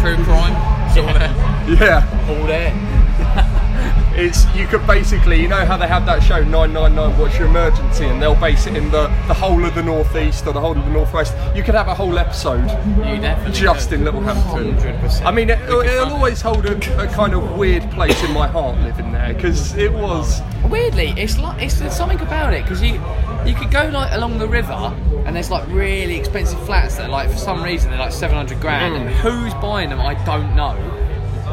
True 0.00 0.16
crime. 0.24 0.54
It's 0.88 0.96
all 0.96 1.12
there. 1.12 1.34
Yeah, 1.68 2.26
All 2.30 2.46
there. 2.46 2.72
It's 4.18 4.44
you 4.54 4.66
could 4.66 4.86
basically, 4.86 5.40
you 5.40 5.48
know 5.48 5.64
how 5.64 5.76
they 5.76 5.86
have 5.88 6.06
that 6.06 6.22
show 6.22 6.42
999 6.42 7.18
What's 7.18 7.38
Your 7.38 7.48
Emergency, 7.48 8.04
and 8.06 8.20
they'll 8.20 8.34
base 8.34 8.66
it 8.66 8.76
in 8.76 8.90
the 8.90 9.08
the 9.28 9.34
whole 9.34 9.64
of 9.64 9.74
the 9.74 9.82
northeast 9.82 10.46
or 10.46 10.52
the 10.52 10.60
whole 10.60 10.76
of 10.76 10.84
the 10.84 10.90
northwest. 10.90 11.34
You 11.54 11.62
could 11.62 11.74
have 11.74 11.88
a 11.88 11.94
whole 11.94 12.18
episode 12.18 12.66
just 13.52 13.90
could. 13.90 13.98
in 14.00 14.04
Littlehampton. 14.04 14.76
100%. 14.76 15.24
I 15.24 15.30
mean, 15.30 15.50
it, 15.50 15.60
it'll, 15.62 15.80
it'll 15.80 16.10
always 16.10 16.40
hold 16.40 16.66
a, 16.66 16.76
a 17.02 17.06
kind 17.08 17.34
of 17.34 17.56
weird 17.56 17.90
place 17.92 18.22
in 18.24 18.32
my 18.32 18.46
heart 18.46 18.78
living 18.78 19.12
there 19.12 19.34
because 19.34 19.74
it 19.76 19.92
was. 19.92 20.40
Weirdly, 20.68 21.14
it's 21.16 21.38
like 21.38 21.62
it's 21.62 21.78
there's 21.78 21.94
something 21.96 22.20
about 22.20 22.52
it 22.54 22.62
because 22.64 22.82
you 22.82 22.94
you 23.44 23.54
could 23.54 23.70
go 23.70 23.88
like 23.92 24.12
along 24.12 24.38
the 24.38 24.48
river 24.48 24.72
and 25.24 25.36
there's 25.36 25.50
like 25.50 25.66
really 25.68 26.16
expensive 26.16 26.60
flats 26.66 26.96
that 26.96 27.10
like 27.10 27.30
for 27.30 27.36
some 27.36 27.62
reason 27.62 27.90
they're 27.90 27.98
like 28.00 28.12
700 28.12 28.60
grand 28.60 28.94
Mm. 28.94 29.00
and 29.02 29.10
who's 29.10 29.54
buying 29.54 29.90
them 29.90 30.00
I 30.00 30.14
don't 30.24 30.54
know. 30.56 30.74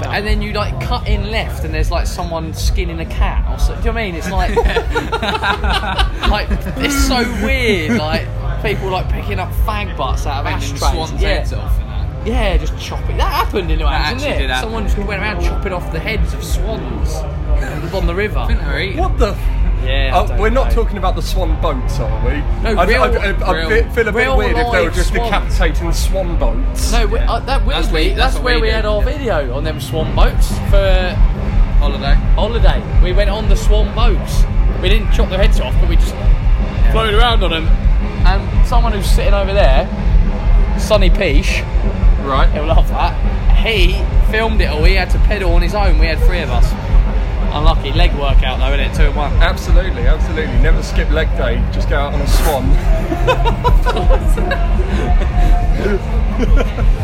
And 0.09 0.25
then 0.25 0.41
you 0.41 0.53
like 0.53 0.79
cut 0.81 1.07
in 1.07 1.31
left 1.31 1.63
and 1.63 1.73
there's 1.73 1.91
like 1.91 2.07
someone 2.07 2.53
skinning 2.53 2.99
a 2.99 3.05
cat 3.05 3.49
or 3.51 3.59
so. 3.59 3.73
Do 3.73 3.79
you 3.79 3.85
know 3.85 3.91
what 3.91 3.97
I 3.97 4.05
mean? 4.05 4.15
It's 4.15 4.29
like 4.31 4.55
like 6.29 6.47
it's 6.77 7.07
so 7.07 7.19
weird. 7.45 7.97
Like 7.97 8.27
people 8.63 8.89
like 8.89 9.09
picking 9.09 9.39
up 9.39 9.51
fag 9.65 9.95
butts 9.97 10.25
out 10.25 10.41
of 10.41 10.47
ashtrays. 10.47 11.11
yeah. 11.13 11.17
heads 11.17 11.53
off 11.53 11.79
and 11.79 11.89
that. 11.89 12.27
Yeah, 12.27 12.57
just 12.57 12.79
chopping. 12.79 13.17
That 13.17 13.31
happened 13.31 13.71
in 13.71 13.81
actually 13.81 14.29
didn't 14.29 14.41
it? 14.43 14.47
did. 14.47 14.59
Someone 14.59 14.83
just 14.85 14.97
went 14.97 15.21
around 15.21 15.41
chopping 15.43 15.73
off 15.73 15.91
the 15.91 15.99
heads 15.99 16.33
of 16.33 16.43
swans 16.43 17.15
on 17.93 18.07
the 18.07 18.15
river. 18.15 18.39
I 18.39 18.47
think 18.47 18.59
they're 18.61 18.81
eating. 18.81 18.99
What 18.99 19.17
the? 19.17 19.33
Yeah, 19.85 20.11
I 20.15 20.19
Oh, 20.23 20.27
don't 20.27 20.39
we're 20.39 20.49
not 20.49 20.69
know. 20.69 20.73
talking 20.83 20.97
about 20.97 21.15
the 21.15 21.21
swan 21.21 21.59
boats, 21.61 21.99
are 21.99 22.25
we? 22.25 22.37
No, 22.63 22.79
I, 22.79 22.85
real- 22.85 23.03
I, 23.03 23.07
I, 23.07 23.31
I 23.31 23.57
real- 23.57 23.69
bit- 23.69 23.91
feel 23.91 24.07
a 24.07 24.11
bit 24.11 24.19
real 24.19 24.37
weird 24.37 24.57
if 24.57 24.71
they 24.71 24.83
were 24.85 24.89
just 24.91 25.09
swans. 25.13 25.29
decapitating 25.31 25.91
swan 25.93 26.37
boats. 26.39 26.91
No, 26.91 27.07
we, 27.07 27.19
uh, 27.19 27.39
that 27.39 27.65
weirdly, 27.65 27.73
That's 27.73 27.87
that's, 27.87 27.93
we- 27.93 28.13
that's 28.13 28.35
what 28.35 28.43
where 28.43 28.55
we 28.55 28.61
we 28.61 28.69
had 28.69 28.85
our 28.85 29.01
video 29.01 29.53
on 29.55 29.63
them 29.63 29.79
swan 29.81 30.15
boats 30.15 30.49
for 30.69 31.15
Holiday. 31.79 32.13
holiday. 32.35 33.01
We 33.03 33.11
went 33.13 33.29
on 33.29 33.49
the 33.49 33.55
swan 33.57 33.93
boats. 33.93 34.43
We 34.81 34.87
didn't 34.89 35.11
chop 35.11 35.29
their 35.29 35.39
heads 35.39 35.59
off, 35.59 35.75
but 35.81 35.89
we 35.89 35.95
just 35.97 36.15
floated 36.91 37.15
around 37.15 37.43
on 37.43 37.51
them. 37.51 37.67
And 38.25 38.67
someone 38.67 38.93
who's 38.93 39.05
sitting 39.05 39.33
over 39.33 39.51
there, 39.53 39.85
Sonny 40.79 41.09
Peach. 41.09 41.61
right. 42.23 42.49
he'll 42.53 42.65
love 42.67 42.87
that. 42.89 43.13
He 43.65 43.93
filmed 44.31 44.61
it 44.61 44.65
all. 44.69 44.83
He 44.83 44.95
had 44.95 45.09
to 45.11 45.19
pedal 45.19 45.53
on 45.53 45.61
his 45.61 45.75
own. 45.75 45.99
We 45.99 46.05
had 46.07 46.19
three 46.19 46.39
of 46.41 46.49
us. 46.49 46.65
Unlucky 47.53 47.91
leg 47.93 48.13
workout 48.15 48.59
though, 48.59 48.73
isn't 48.73 48.79
it? 48.79 48.95
Two 48.95 49.03
and 49.03 49.15
one. 49.15 49.31
Absolutely, 49.33 50.07
absolutely. 50.07 50.57
Never 50.59 50.81
skip 50.81 51.09
leg 51.11 51.29
day. 51.37 51.63
Just 51.71 51.87
go 51.89 51.97
out 51.97 52.13
on 52.13 52.21
a 52.21 52.27
swan. 52.27 52.69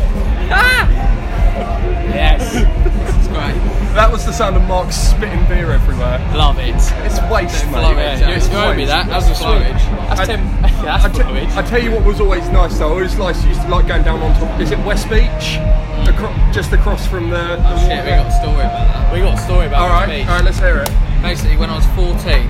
Ah! 0.52 1.19
Yes, 1.60 2.54
It's 2.54 3.28
great. 3.28 3.54
That 3.94 4.10
was 4.10 4.24
the 4.24 4.32
sound 4.32 4.56
of 4.56 4.62
Mark 4.62 4.92
spitting 4.92 5.44
beer 5.46 5.72
everywhere. 5.72 6.18
love 6.34 6.58
it. 6.58 6.74
It's 6.76 7.20
waste, 7.30 7.66
mate. 7.66 7.82
Yeah, 7.82 8.18
yeah. 8.18 8.36
you, 8.38 8.56
owe 8.56 8.74
me 8.74 8.84
that. 8.86 9.06
That's 9.08 9.28
a 9.28 9.34
switch. 9.34 9.82
That's. 10.16 10.70
Yeah, 10.80 10.96
that's 10.96 11.18
I, 11.18 11.22
flowage. 11.22 11.56
I 11.56 11.62
tell 11.68 11.82
you 11.82 11.90
what 11.90 12.04
was 12.06 12.20
always 12.20 12.48
nice 12.48 12.78
though. 12.78 12.88
I 12.88 12.92
always 12.92 13.14
like 13.18 13.36
used 13.44 13.60
to 13.60 13.68
like 13.68 13.86
going 13.86 14.02
down 14.02 14.22
on 14.22 14.32
top. 14.40 14.58
Is 14.60 14.70
it 14.70 14.78
West 14.78 15.10
Beach? 15.10 15.60
Mm. 15.60 16.08
Acro- 16.08 16.52
just 16.52 16.72
across 16.72 17.06
from 17.06 17.28
the. 17.28 17.36
the 17.36 17.60
oh, 17.60 17.78
Shit, 17.86 18.02
we 18.04 18.10
got 18.10 18.26
a 18.26 18.32
story 18.32 18.64
about 18.64 18.88
that. 18.88 19.12
We 19.12 19.20
got 19.20 19.34
a 19.38 19.42
story 19.42 19.66
about 19.66 19.82
All 19.82 19.88
right, 19.90 20.06
this 20.08 20.20
beach. 20.20 20.28
all 20.28 20.36
right. 20.36 20.44
Let's 20.46 20.58
hear 20.58 20.78
it. 20.80 20.88
Basically, 21.20 21.56
when 21.58 21.68
I 21.68 21.76
was 21.76 21.84
14, 21.92 22.48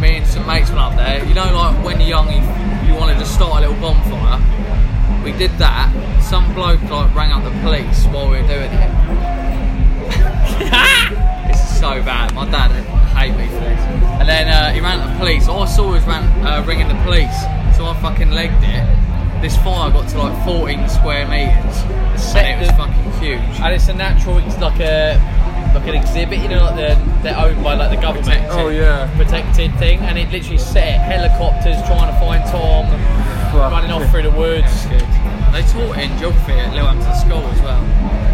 me 0.00 0.18
and 0.22 0.26
some 0.26 0.46
mates 0.46 0.68
went 0.70 0.78
up 0.78 0.94
there. 0.94 1.24
You 1.26 1.34
know, 1.34 1.50
like 1.50 1.74
when 1.84 1.98
you're 1.98 2.10
young, 2.10 2.30
you, 2.30 2.38
you 2.86 2.94
want 2.94 3.10
to 3.10 3.18
just 3.18 3.34
start 3.34 3.64
a 3.64 3.66
little 3.66 3.74
bonfire. 3.82 4.38
We 5.26 5.32
did 5.32 5.50
that. 5.58 5.90
Some 6.22 6.54
bloke 6.54 6.80
like 6.82 7.12
rang 7.12 7.32
up 7.32 7.42
the 7.42 7.50
police 7.60 8.06
while 8.14 8.30
we 8.30 8.40
were 8.40 8.46
doing 8.46 8.70
it. 8.70 8.90
this 11.50 11.58
is 11.58 11.80
so 11.80 12.00
bad. 12.06 12.32
My 12.32 12.48
dad 12.48 12.70
would 12.70 12.86
hate 13.10 13.34
me 13.34 13.48
for 13.48 13.58
this. 13.58 13.80
And 14.22 14.28
then 14.28 14.46
uh, 14.46 14.70
he 14.70 14.78
ran 14.78 15.02
to 15.02 15.12
the 15.12 15.18
police. 15.18 15.48
All 15.48 15.64
I 15.64 15.66
saw 15.66 15.90
was 15.90 16.04
ran, 16.04 16.22
uh, 16.46 16.64
ringing 16.64 16.86
the 16.86 16.94
police. 17.02 17.34
So 17.76 17.86
I 17.86 17.98
fucking 18.00 18.30
legged 18.30 18.62
it. 18.62 19.42
This 19.42 19.56
fire 19.56 19.90
got 19.90 20.08
to 20.10 20.18
like 20.18 20.44
14 20.44 20.88
square 20.88 21.26
meters, 21.26 21.74
and 22.36 22.46
it 22.46 22.60
was 22.62 22.70
fucking 22.78 23.10
huge. 23.18 23.58
And 23.58 23.74
it's 23.74 23.88
a 23.88 23.94
natural, 23.94 24.38
it's 24.38 24.56
like 24.60 24.78
a 24.78 25.18
like 25.74 25.88
an 25.88 25.96
exhibit, 25.96 26.38
you 26.38 26.48
know, 26.48 26.62
like 26.62 26.76
they're, 26.76 27.22
they're 27.24 27.36
owned 27.36 27.64
by 27.64 27.74
like 27.74 27.90
the 27.90 28.00
government. 28.00 28.46
Protected. 28.46 28.60
Oh 28.60 28.68
yeah. 28.68 29.12
Protected 29.16 29.74
thing, 29.80 29.98
and 30.06 30.16
it 30.16 30.30
literally 30.30 30.58
set 30.58 31.00
helicopters 31.00 31.82
trying 31.88 32.14
to 32.14 32.18
find 32.20 32.44
Tom, 32.48 32.86
Fuck. 33.56 33.72
running 33.72 33.90
off 33.90 34.10
through 34.10 34.22
the 34.22 34.30
woods. 34.30 34.86
Good. 34.86 35.00
They 35.52 35.62
taught 35.72 35.96
in 35.98 36.16
geography 36.18 36.52
at 36.52 36.72
Littlehampton 36.74 37.14
School 37.16 37.44
as 37.48 37.60
well. 37.62 37.82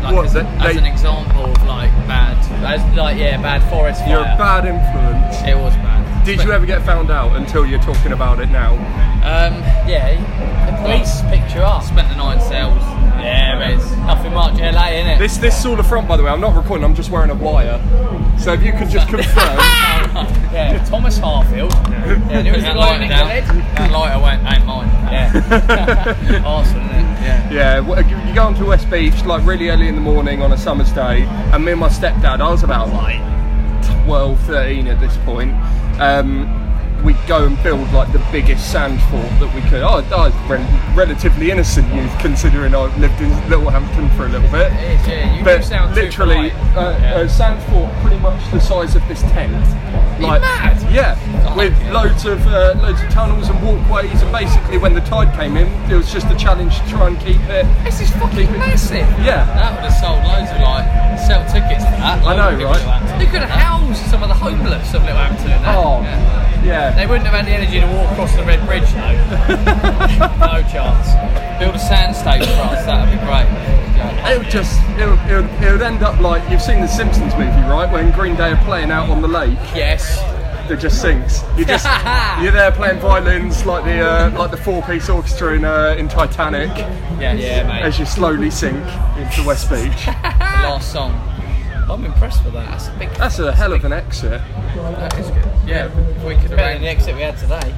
Like 0.03 0.15
What, 0.15 0.27
as, 0.27 0.33
that 0.35 0.47
as 0.61 0.73
they- 0.75 0.79
an 0.81 0.87
example 0.87 1.45
of 1.47 1.63
like 1.67 1.91
bad. 2.09 2.37
As 2.65 2.83
like 2.97 3.17
yeah, 3.19 3.41
bad 3.41 3.63
forest 3.71 4.01
fire. 4.01 4.11
You're 4.11 4.21
a 4.21 4.37
bad 4.37 4.65
influence. 4.67 5.37
It 5.47 5.57
was 5.57 5.75
bad. 5.77 6.25
Did 6.25 6.43
you 6.43 6.53
ever 6.53 6.67
get 6.67 6.83
found 6.83 7.11
out 7.11 7.37
until 7.37 7.67
you're 7.67 7.81
talking 7.83 8.13
about 8.13 8.39
it 8.41 8.49
now? 8.51 8.75
Um, 9.23 9.55
Yeah, 9.89 10.15
the 10.71 10.77
police 10.83 11.23
picked 11.31 11.55
you 11.55 11.63
up. 11.63 11.83
spent 11.83 12.09
the 12.09 12.17
night 12.17 12.35
in 12.35 12.41
cells. 12.49 12.83
Yeah, 13.23 13.59
There 13.59 13.71
is. 13.79 13.97
nothing 13.99 14.33
much 14.35 14.55
LA, 14.59 14.89
innit? 14.99 15.19
This 15.19 15.37
this 15.37 15.59
is 15.59 15.65
all 15.67 15.77
the 15.77 15.83
front, 15.85 16.09
by 16.09 16.17
the 16.17 16.23
way. 16.25 16.31
I'm 16.31 16.41
not 16.41 16.55
recording. 16.57 16.85
I'm 16.85 16.95
just 16.95 17.11
wearing 17.11 17.31
a 17.31 17.35
wire. 17.35 17.81
So 18.39 18.53
if 18.53 18.63
you 18.63 18.73
could 18.73 18.89
just 18.91 19.09
confirm. 19.15 19.57
yeah, 20.53 20.85
Thomas 20.89 21.19
Harfield. 21.19 21.71
Yeah, 21.73 22.43
who 22.43 22.53
was 22.53 22.63
the 22.63 22.69
That 22.69 22.75
guy 22.75 22.75
lighter 22.75 23.03
in 23.05 23.09
down. 23.09 23.75
That 23.77 23.91
lighter 23.93 24.21
went 24.21 24.53
ain't 24.53 24.67
mine. 24.67 24.89
Yeah. 25.13 26.43
Arsenal, 26.47 26.85
isn't 26.85 26.99
it? 26.99 27.23
Yeah. 27.23 27.51
Yeah, 27.53 27.77
w- 27.81 28.27
you 28.29 28.35
go 28.35 28.43
onto 28.45 28.67
West 28.67 28.91
Beach 28.91 29.25
like 29.25 29.45
really 29.47 29.69
early 29.69 29.87
in 29.89 29.95
the 29.95 30.01
morning 30.01 30.43
on 30.43 30.53
a 30.53 30.59
summer's 30.59 30.91
day, 30.93 31.23
and 31.23 31.65
me 31.65 31.73
and 31.73 31.81
my 31.81 31.89
stepdad, 31.89 32.41
I 32.41 32.51
was 32.51 32.65
about 32.65 32.89
like 32.93 33.21
12, 34.07 34.41
13 34.41 34.89
at 34.89 34.99
this 35.01 35.17
point. 35.19 35.53
Um, 36.01 36.62
we'd 37.03 37.17
go 37.27 37.45
and 37.47 37.61
build 37.63 37.91
like 37.93 38.13
the 38.13 38.25
biggest 38.31 38.71
sand 38.71 39.01
fort 39.11 39.29
that 39.41 39.53
we 39.55 39.61
could. 39.69 39.83
I, 39.83 39.99
I 40.11 40.29
was 40.29 40.35
rel- 40.49 40.95
relatively 40.97 41.51
innocent 41.51 41.93
youth 41.93 42.13
considering 42.21 42.75
I 42.75 42.95
lived 42.99 43.21
in 43.21 43.31
Littlehampton 43.51 44.09
for 44.17 44.27
a 44.27 44.29
little 44.29 44.49
bit. 44.51 44.73
It 44.73 45.01
is, 45.01 45.07
yeah. 45.09 45.37
You 45.39 45.45
but 45.45 45.65
sound 45.65 45.95
literally, 45.95 46.51
polite. 46.51 46.77
uh, 46.77 46.99
Yeah. 47.01 47.19
a 47.21 47.29
sand 47.29 47.63
fort 47.65 47.93
pretty 48.03 48.19
much 48.19 48.39
the 48.53 48.61
size 48.61 48.95
of 48.95 49.07
this 49.09 49.21
tent. 49.23 49.53
Like, 50.21 50.41
mad? 50.43 50.79
Yeah, 50.93 51.17
with 51.57 51.75
loads 51.91 52.25
of 52.27 52.47
uh, 52.47 52.75
loads 52.81 53.03
of 53.03 53.09
tunnels 53.11 53.49
and 53.49 53.61
walkways, 53.67 54.23
and 54.23 54.31
basically 54.31 54.79
when 54.79 54.95
the 54.95 55.01
tide 55.01 55.35
came 55.37 55.57
in, 55.57 55.67
it 55.91 55.97
was 55.97 56.13
just 56.13 56.29
a 56.31 56.37
challenge 56.37 56.79
to 56.79 56.89
try 56.89 57.09
and 57.09 57.19
keep 57.19 57.41
it. 57.51 57.67
This 57.83 58.01
is 58.01 58.11
fucking 58.13 58.53
massive. 58.53 59.09
Yeah, 59.25 59.43
That 59.59 59.75
would 59.75 59.91
have 59.91 59.99
sold 59.99 60.23
loads 60.23 60.51
of 60.53 60.61
like 60.63 60.87
sell 61.19 61.43
tickets 61.51 61.83
for 61.85 61.97
that. 61.99 62.23
I 62.23 62.37
know, 62.37 62.55
Loads 62.55 62.63
of 62.63 62.87
people 62.87 62.93
right? 62.93 63.21
You 63.21 63.27
could 63.27 63.43
have 63.43 63.51
housed 63.51 64.05
some 64.11 64.23
of 64.23 64.29
the 64.29 64.35
homeless 64.35 64.95
of 64.95 65.03
Littlehampton. 65.03 65.59
Oh, 65.67 66.03
yeah. 66.03 66.62
They 66.63 67.07
wouldn't 67.07 67.27
have 67.27 67.35
had 67.35 67.47
the 67.47 67.51
energy 67.53 67.81
to 67.81 67.87
walk 67.87 68.11
across 68.13 68.35
the 68.37 68.45
Red 68.45 68.65
Bridge 68.67 68.89
though. 68.93 69.19
no 70.47 70.63
chance. 70.71 71.09
Build 71.59 71.75
a 71.75 71.79
sand 71.79 72.15
stage 72.17 72.45
for 72.47 72.63
us. 72.75 72.85
That'd 72.87 73.11
be 73.13 73.25
great. 73.27 73.47
It 74.33 74.39
would 74.39 74.51
just, 74.51 74.81
it 74.99 75.07
would, 75.09 75.19
it, 75.31 75.41
would, 75.43 75.63
it 75.63 75.73
would 75.73 75.83
end 75.83 76.03
up 76.03 76.21
like 76.21 76.49
you've 76.51 76.63
seen 76.63 76.81
the 76.81 76.87
Simpsons 76.87 77.35
movie, 77.35 77.47
right? 77.69 77.91
When 77.91 78.11
Green 78.13 78.35
Day 78.37 78.53
are 78.53 78.65
playing 78.65 78.91
out 78.91 79.11
on 79.11 79.21
the 79.23 79.29
lake, 79.29 79.59
Yes. 79.75 80.19
it 80.71 80.77
just 80.81 81.01
sinks. 81.01 81.43
You 81.57 81.65
just, 81.65 81.85
you're 82.43 82.53
there 82.53 82.73
playing 82.73 82.99
violins 83.01 83.65
like 83.67 83.85
the 83.85 84.01
uh, 84.01 84.31
like 84.39 84.51
the 84.51 84.57
four-piece 84.57 85.09
orchestra 85.09 85.55
in 85.55 85.65
uh, 85.65 85.95
in 85.99 86.09
Titanic 86.09 86.71
Yeah, 87.21 87.33
yeah, 87.35 87.63
mate. 87.67 87.83
as 87.83 87.99
you 87.99 88.07
slowly 88.07 88.51
sink 88.51 88.77
into 89.19 89.45
West 89.47 89.69
Beach. 89.71 90.07
The 90.07 90.13
last 90.23 90.93
song. 90.93 91.13
I'm 91.91 92.05
impressed 92.05 92.45
with 92.45 92.55
that. 92.55 92.71
That's 92.71 92.89
a 92.89 92.99
big. 92.99 93.11
That's 93.11 93.39
a 93.39 93.53
hell 93.53 93.73
of 93.73 93.85
an 93.85 93.93
exit. 93.93 94.41
That 94.75 95.19
is 95.19 95.29
good. 95.31 95.45
Yeah, 95.67 95.87
if 95.87 96.25
we 96.25 96.35
could 96.35 96.51
better 96.51 96.57
than 96.57 96.59
arrange. 96.59 96.81
the 96.81 96.89
exit 96.89 97.15
we 97.15 97.23
had 97.23 97.37
today. 97.39 97.75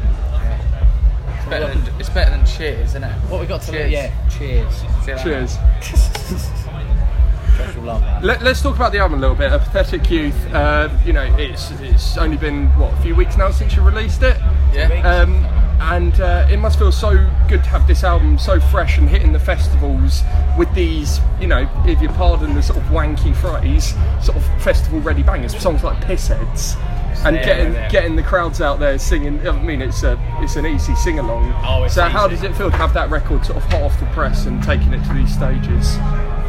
It's 1.36 1.48
better 1.48 1.66
than 1.66 2.00
it's 2.00 2.08
better 2.10 2.30
than 2.30 2.46
Cheers, 2.46 2.90
isn't 2.90 3.04
it? 3.04 3.12
What 3.28 3.40
we 3.40 3.46
got 3.46 3.62
to 3.62 3.72
Cheers. 3.72 3.92
Yeah. 3.92 4.28
Cheers. 4.28 4.82
Cheers. 5.22 5.56
Josh 7.56 7.76
will 7.76 7.84
love 7.84 8.00
that. 8.00 8.24
Let, 8.24 8.42
let's 8.42 8.60
talk 8.62 8.74
about 8.74 8.92
the 8.92 8.98
album 8.98 9.18
a 9.18 9.20
little 9.20 9.36
bit. 9.36 9.52
A 9.52 9.58
Pathetic 9.58 10.10
Youth. 10.10 10.34
Uh, 10.52 10.88
you 11.04 11.12
know, 11.12 11.24
it's 11.38 11.70
it's 11.80 12.16
only 12.16 12.36
been 12.36 12.68
what 12.78 12.92
a 12.92 12.96
few 13.02 13.14
weeks 13.14 13.36
now 13.36 13.50
since 13.50 13.76
you 13.76 13.82
released 13.82 14.22
it. 14.22 14.36
Yeah. 14.72 14.88
Um, 15.02 15.44
and 15.80 16.20
uh, 16.20 16.46
it 16.50 16.58
must 16.58 16.78
feel 16.78 16.92
so 16.92 17.10
good 17.48 17.62
to 17.62 17.68
have 17.70 17.86
this 17.86 18.04
album 18.04 18.38
so 18.38 18.60
fresh 18.60 18.98
and 18.98 19.08
hitting 19.08 19.32
the 19.32 19.38
festivals 19.38 20.22
with 20.58 20.72
these, 20.74 21.20
you 21.40 21.46
know, 21.46 21.68
if 21.86 22.00
you 22.00 22.08
pardon 22.08 22.54
the 22.54 22.62
sort 22.62 22.78
of 22.78 22.84
wanky 22.84 23.34
phrase, 23.34 23.94
sort 24.24 24.36
of 24.36 24.62
festival-ready 24.62 25.22
bangers, 25.22 25.56
songs 25.60 25.82
like 25.82 26.02
Pissheads, 26.04 26.76
and 27.24 27.36
getting 27.36 27.72
getting 27.90 28.16
the 28.16 28.22
crowds 28.22 28.60
out 28.60 28.78
there 28.78 28.98
singing. 28.98 29.46
I 29.46 29.60
mean, 29.62 29.80
it's 29.80 30.02
a 30.02 30.18
it's 30.40 30.56
an 30.56 30.66
easy 30.66 30.94
sing-along. 30.96 31.52
Oh, 31.64 31.84
it's 31.84 31.94
so 31.94 32.04
how 32.04 32.28
does 32.28 32.42
it 32.42 32.54
feel 32.54 32.70
to 32.70 32.76
have 32.76 32.92
that 32.94 33.10
record 33.10 33.44
sort 33.44 33.58
of 33.58 33.64
hot 33.64 33.82
off 33.82 33.98
the 34.00 34.06
press 34.06 34.46
and 34.46 34.62
taking 34.62 34.92
it 34.92 35.02
to 35.04 35.14
these 35.14 35.32
stages? 35.32 35.96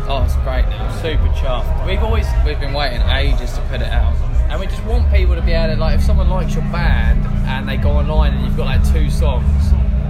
Oh, 0.08 0.24
it's 0.24 0.36
great 0.38 0.70
now. 0.70 0.96
Super 1.02 1.30
chuffed. 1.30 1.86
We've 1.88 2.04
always 2.04 2.28
We've 2.46 2.60
been 2.60 2.74
waiting 2.74 3.02
ages 3.02 3.54
to 3.54 3.62
put 3.62 3.82
it 3.82 3.90
out. 3.90 4.16
And 4.50 4.60
we 4.60 4.68
just 4.68 4.84
want 4.86 5.12
people 5.12 5.36
to 5.36 5.42
be 5.42 5.52
able 5.54 5.74
to, 5.76 5.80
like, 5.80 5.96
if 6.00 6.04
someone 6.04 6.30
likes 6.30 6.54
your 6.54 6.64
band 6.72 7.26
and 7.48 7.68
they 7.68 7.78
go 7.78 7.92
online 7.92 8.34
and 8.34 8.46
you've 8.46 8.56
got 8.58 8.66
like 8.66 8.94
two 8.94 9.10
songs, 9.10 9.46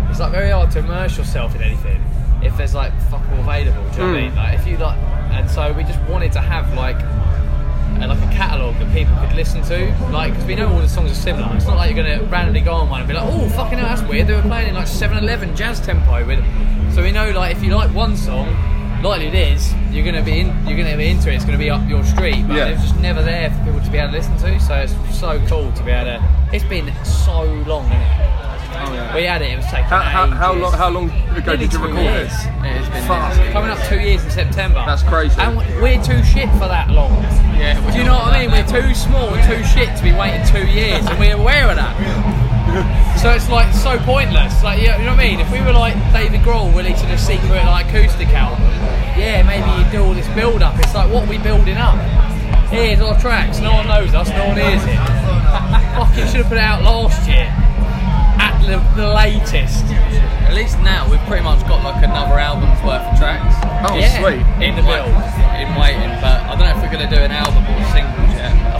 it's 0.09 0.19
like 0.19 0.31
very 0.31 0.49
hard 0.51 0.71
to 0.71 0.79
immerse 0.79 1.17
yourself 1.17 1.55
in 1.55 1.61
anything 1.63 2.01
if 2.43 2.55
there's 2.57 2.75
like 2.75 2.91
fuck 3.09 3.21
all 3.31 3.39
available. 3.39 3.81
Do 3.91 4.01
you 4.01 4.07
know 4.07 4.11
what 4.13 4.19
I 4.19 4.21
mean? 4.27 4.35
Like, 4.35 4.59
if 4.59 4.67
you 4.67 4.77
like, 4.77 4.97
and 5.31 5.49
so 5.49 5.71
we 5.73 5.83
just 5.83 5.99
wanted 6.09 6.31
to 6.33 6.41
have 6.41 6.73
like. 6.75 6.97
uh, 6.97 8.07
like 8.07 8.17
a 8.19 8.35
catalogue 8.35 8.77
that 8.79 8.91
people 8.93 9.15
could 9.21 9.33
listen 9.37 9.61
to, 9.63 9.77
like 10.11 10.33
because 10.33 10.45
we 10.45 10.53
know 10.55 10.67
all 10.67 10.81
the 10.81 10.87
songs 10.89 11.09
are 11.11 11.15
similar. 11.15 11.49
It's 11.55 11.65
not 11.65 11.77
like 11.77 11.95
you're 11.95 12.03
gonna 12.03 12.23
randomly 12.29 12.59
go 12.59 12.73
on 12.73 12.89
one 12.89 12.99
and 12.99 13.07
be 13.07 13.13
like, 13.15 13.23
"Oh, 13.25 13.47
fucking 13.49 13.79
hell, 13.79 13.87
that's 13.87 14.01
weird." 14.09 14.27
They 14.27 14.35
were 14.35 14.41
playing 14.41 14.67
in 14.69 14.75
like 14.75 14.85
7-Eleven 14.87 15.55
jazz 15.55 15.79
tempo 15.79 16.25
with, 16.27 16.43
so 16.93 17.01
we 17.01 17.11
know 17.13 17.31
like 17.31 17.55
if 17.55 17.63
you 17.63 17.73
like 17.73 17.89
one 17.95 18.17
song, 18.17 18.47
likely 19.09 19.27
it 19.27 19.35
is 19.35 19.73
you're 19.91 20.05
gonna 20.05 20.21
be 20.23 20.39
in, 20.41 20.47
you're 20.67 20.77
gonna 20.77 20.97
be 20.97 21.07
into 21.09 21.31
it. 21.31 21.35
It's 21.35 21.45
gonna 21.45 21.57
be 21.57 21.69
up 21.69 21.87
your 21.89 22.03
street, 22.03 22.45
but 22.47 22.57
Yeah. 22.57 22.65
it's 22.67 22.81
just 22.81 22.99
never 22.99 23.21
there 23.23 23.49
for 23.49 23.63
people 23.65 23.79
to 23.81 23.89
be 23.89 23.97
able 23.97 24.11
to 24.11 24.17
listen 24.17 24.35
to. 24.37 24.59
So 24.59 24.75
it's 24.75 24.93
so 25.17 25.39
cool 25.47 25.71
to 25.71 25.83
be 25.83 25.91
able 25.91 26.19
to. 26.19 26.23
It's 26.51 26.65
been 26.65 26.91
so 27.05 27.43
long, 27.65 27.85
isn't 27.87 28.01
it? 28.01 28.31
Oh, 28.77 29.11
we 29.15 29.23
had 29.23 29.41
it. 29.41 29.51
It 29.51 29.55
was 29.57 29.65
taking 29.67 29.85
How, 29.85 29.99
how, 30.01 30.27
how 30.27 30.53
long 30.53 30.73
how 30.73 30.89
long 30.89 31.09
ago 31.09 31.53
Nearly 31.55 31.57
did 31.59 31.73
you 31.73 31.79
record 31.79 32.01
years. 32.01 32.27
it? 32.27 32.47
It 32.67 32.75
has 32.75 32.89
been 32.89 33.03
Fuck. 33.07 33.53
Coming 33.53 33.71
up 33.71 33.79
two 33.87 33.99
years 34.01 34.21
in 34.25 34.29
September. 34.31 34.83
That's 34.85 35.01
crazy. 35.03 35.39
And 35.39 35.55
we're 35.81 36.01
too 36.03 36.21
shit 36.25 36.49
for 36.59 36.67
that 36.67 36.89
long. 36.89 37.13
Yeah, 37.57 37.79
Do 37.91 37.97
you 37.97 38.03
know 38.03 38.15
what 38.15 38.33
I 38.33 38.41
mean? 38.47 38.51
We're 38.51 38.67
too 38.67 38.93
small 38.93 39.31
too 39.47 39.63
shit 39.63 39.95
to 39.95 40.03
be 40.03 40.11
waiting 40.11 40.45
two 40.47 40.67
years, 40.67 41.05
and 41.05 41.17
we're 41.17 41.37
aware 41.37 41.69
of 41.69 41.77
that. 41.77 41.95
So 43.21 43.31
it's 43.31 43.49
like 43.49 43.73
so 43.73 43.97
pointless. 44.05 44.61
Like 44.63 44.81
you 44.81 44.89
know, 44.89 44.97
you 44.97 45.05
know 45.05 45.11
what 45.15 45.21
I 45.25 45.29
mean? 45.29 45.39
If 45.39 45.51
we 45.51 45.59
were 45.61 45.73
like 45.73 45.95
David 46.13 46.41
Grohl 46.41 46.69
releasing 46.75 47.09
a 47.09 47.17
secret 47.17 47.63
like 47.65 47.87
acoustic 47.87 48.27
album, 48.29 48.61
yeah, 49.17 49.41
maybe 49.41 49.65
you 49.81 49.89
do 49.91 50.03
all 50.05 50.13
this 50.13 50.27
build 50.35 50.61
up. 50.61 50.77
It's 50.79 50.93
like 50.93 51.09
what 51.11 51.23
are 51.25 51.29
we 51.29 51.37
building 51.39 51.77
up? 51.77 51.95
Here's 52.69 52.99
our 53.01 53.17
tracks. 53.19 53.59
No 53.59 53.73
one 53.73 53.87
knows 53.87 54.13
us. 54.13 54.29
No 54.29 54.47
one 54.49 54.57
hears 54.57 54.83
it. 54.83 54.97
Fucking 55.97 56.25
should 56.27 56.41
have 56.45 56.49
put 56.49 56.57
it 56.57 56.65
out 56.65 56.83
last 56.83 57.27
year. 57.27 57.47
At 58.37 58.57
the, 58.61 58.77
the 58.99 59.07
latest. 59.13 59.85
At 60.45 60.53
least 60.53 60.77
now 60.81 61.09
we've 61.09 61.21
pretty 61.25 61.43
much 61.43 61.61
got 61.67 61.83
like 61.83 62.03
another 62.03 62.37
album's 62.37 62.77
worth 62.83 63.01
of 63.01 63.17
tracks. 63.17 63.55
Oh, 63.89 63.97
Yeah. 63.97 64.19
sweet. 64.21 64.43
In 64.61 64.75
the 64.75 64.81
Like, 64.83 65.05
build. 65.05 65.17
In 65.61 65.69
waiting, 65.79 66.13
but 66.21 66.41
I 66.45 66.53
don't 66.57 66.65
know 66.67 66.75
if 66.75 66.81
we're 66.83 66.91
going 66.93 67.07
to 67.09 67.15
do 67.15 67.21
an 67.21 67.31
album 67.31 67.63
or 67.65 67.79
singles 67.93 68.13
yet. 68.13 68.24
I 68.24 68.24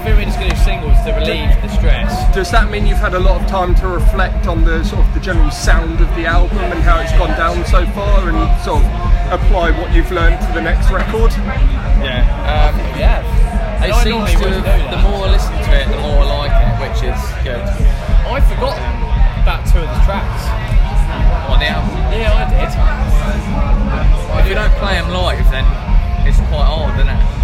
think 0.06 0.18
we're 0.22 0.26
just 0.30 0.38
going 0.38 0.50
to 0.54 0.56
do 0.56 0.62
singles 0.62 0.98
to 1.02 1.12
relieve 1.18 1.50
the 1.65 1.70
stress. 1.74 2.13
Does 2.36 2.52
that 2.54 2.70
mean 2.70 2.86
you've 2.86 3.02
had 3.02 3.15
a 3.15 3.20
lot 3.20 3.41
of 3.41 3.48
time 3.50 3.74
to 3.82 3.88
reflect 3.88 4.46
on 4.46 4.63
the 4.63 4.84
sort 4.86 5.02
of 5.02 5.10
the 5.18 5.20
general 5.20 5.50
sound 5.50 5.98
of 6.00 6.08
the 6.13 6.26
album 6.30 6.62
and 6.62 6.78
how 6.86 7.02
it's 7.02 7.12
gone 7.18 7.34
down 7.34 7.65
so 7.65 7.82
far, 7.98 8.30
and 8.30 8.38
sort 8.62 8.86
of 8.86 8.88
apply 9.34 9.74
what 9.82 9.89
you've 9.98 10.12
learned 10.13 10.38
to 10.46 10.50
the 10.54 10.62
next 10.62 10.94
record? 10.94 11.34
Yeah. 12.06 12.22
Um, 12.46 12.78
Yeah. 12.94 13.26
it 13.82 13.89
I 13.89 14.04
seems 14.06 14.30
to 14.30 14.46
have, 14.46 14.62
do 14.62 14.78
the 14.94 15.02
more 15.10 15.26
I 15.26 15.34
listen 15.34 15.58
to 15.58 15.72
it, 15.74 15.89
the 15.89 15.98
more 16.06 16.22
I 16.22 16.26
like 16.46 16.54
it, 16.54 16.70
which 16.86 17.00
is 17.10 17.18
good. 17.41 17.65
I 18.30 18.38
forgot 18.46 18.78
about 19.41 19.65
two 19.65 19.82
of 19.82 19.89
the 19.89 20.02
tracks. 20.06 20.46
On 21.50 21.58
the 21.58 21.65
album. 21.65 21.98
Yeah, 22.13 22.30
I 22.30 22.46
did. 22.50 22.70
If 24.41 24.46
you 24.50 24.54
don't 24.56 24.74
play 24.78 25.02
them 25.02 25.10
live, 25.10 25.50
then 25.50 25.65
it's 26.30 26.38
quite 26.54 26.70
hard, 26.70 26.94
isn't 27.02 27.10
it? 27.10 27.35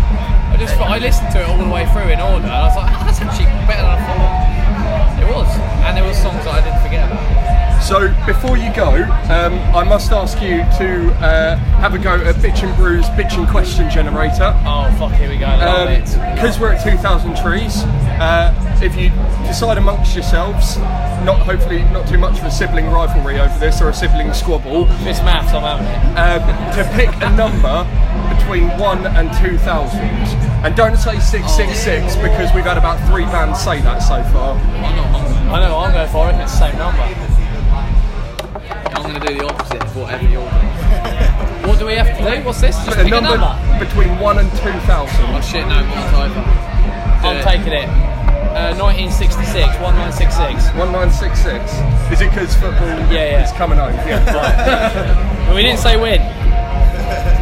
I 0.61 0.63
just 0.63 0.77
I 0.77 0.97
listened 0.99 1.31
to 1.31 1.41
it 1.41 1.49
all 1.49 1.57
the 1.57 1.73
way 1.73 1.89
through 1.89 2.13
in 2.13 2.21
order, 2.21 2.45
and 2.45 2.53
I 2.53 2.67
was 2.69 2.77
like, 2.77 2.93
oh, 2.93 3.01
that's 3.09 3.19
actually 3.19 3.49
better 3.65 3.81
than 3.81 3.97
I 3.97 4.05
thought. 4.05 5.17
It 5.17 5.25
was, 5.33 5.49
and 5.57 5.97
there 5.97 6.05
were 6.05 6.13
songs 6.13 6.45
that 6.45 6.53
I 6.53 6.61
didn't 6.61 6.81
forget 6.85 7.09
about. 7.09 7.81
So 7.81 8.13
before 8.29 8.57
you 8.61 8.69
go, 8.75 8.93
um, 9.33 9.57
I 9.73 9.83
must 9.83 10.11
ask 10.11 10.39
you 10.39 10.61
to 10.77 11.09
uh, 11.17 11.55
have 11.81 11.95
a 11.95 11.97
go 11.97 12.13
at 12.13 12.35
Bitch 12.35 12.61
and 12.61 12.77
Brews 12.77 13.05
Bitch 13.17 13.33
and 13.39 13.49
Question 13.49 13.89
Generator. 13.89 14.53
Oh 14.61 14.93
fuck, 14.99 15.13
here 15.13 15.29
we 15.29 15.37
go. 15.37 15.47
Love 15.47 15.89
it. 15.89 16.05
Because 16.35 16.59
we're 16.59 16.73
at 16.73 16.83
2,000 16.85 17.35
trees, 17.41 17.81
uh, 18.19 18.51
if 18.81 18.95
you 18.97 19.09
decide 19.47 19.77
amongst 19.77 20.15
yourselves, 20.15 20.77
not 21.23 21.39
hopefully 21.39 21.83
not 21.93 22.07
too 22.07 22.17
much 22.17 22.39
of 22.39 22.45
a 22.45 22.51
sibling 22.51 22.87
rivalry 22.87 23.39
over 23.39 23.57
this 23.59 23.81
or 23.81 23.89
a 23.89 23.93
sibling 23.93 24.33
squabble, 24.33 24.85
This 25.05 25.21
maths, 25.21 25.53
I'm 25.53 25.61
having 25.63 25.87
it. 25.87 26.17
um, 26.17 26.41
to 26.75 26.83
pick 26.97 27.09
a 27.21 27.29
number 27.35 27.85
between 28.37 28.67
1 28.79 29.05
and 29.15 29.31
2,000. 29.37 29.99
And 30.65 30.75
don't 30.75 30.97
say 30.97 31.19
666 31.19 32.15
because 32.17 32.53
we've 32.53 32.65
had 32.65 32.77
about 32.77 32.99
three 33.09 33.25
bands 33.25 33.61
say 33.61 33.81
that 33.81 33.99
so 33.99 34.21
far. 34.33 34.55
I'm 34.57 34.95
not. 34.95 35.61
I 35.61 35.67
know, 35.67 35.77
I'm 35.79 35.91
going 35.93 36.09
for 36.09 36.29
it. 36.29 36.35
It's 36.41 36.51
the 36.57 36.69
same 36.71 36.77
number. 36.77 37.01
I'm 38.95 39.03
going 39.03 39.19
to 39.19 39.27
do 39.27 39.33
the 39.39 39.45
opposite 39.45 39.81
of 39.83 39.95
whatever 39.97 40.23
you're 40.23 40.49
doing. 40.49 41.67
What 41.67 41.77
do 41.79 41.85
we 41.85 41.93
have 41.95 42.07
to 42.17 42.23
do? 42.23 42.45
What's 42.45 42.61
this? 42.61 42.75
Just 42.85 42.97
A 42.97 43.03
pick 43.03 43.07
a 43.07 43.21
number 43.21 43.37
number. 43.37 43.85
between 43.85 44.17
1 44.19 44.37
and 44.39 44.49
2,000. 44.51 44.65
Oh 44.85 45.41
shit, 45.41 45.67
no, 45.67 45.81
mine's 45.83 46.13
over. 46.31 46.41
Do 47.21 47.27
I'm 47.27 47.37
it. 47.37 47.43
taking 47.43 47.73
it. 47.73 47.87
Uh, 48.51 48.75
1966, 48.75 49.55
1966. 49.79 50.75
1966. 50.75 51.71
Is 52.11 52.19
it 52.21 52.29
because 52.29 52.53
football 52.55 52.87
Yeah, 53.07 53.39
yeah. 53.39 53.43
is 53.45 53.51
coming 53.53 53.77
home? 53.77 53.93
Yeah. 54.09 55.45
But 55.47 55.55
we 55.55 55.61
didn't 55.63 55.79
say 55.79 55.95
when. 55.97 56.19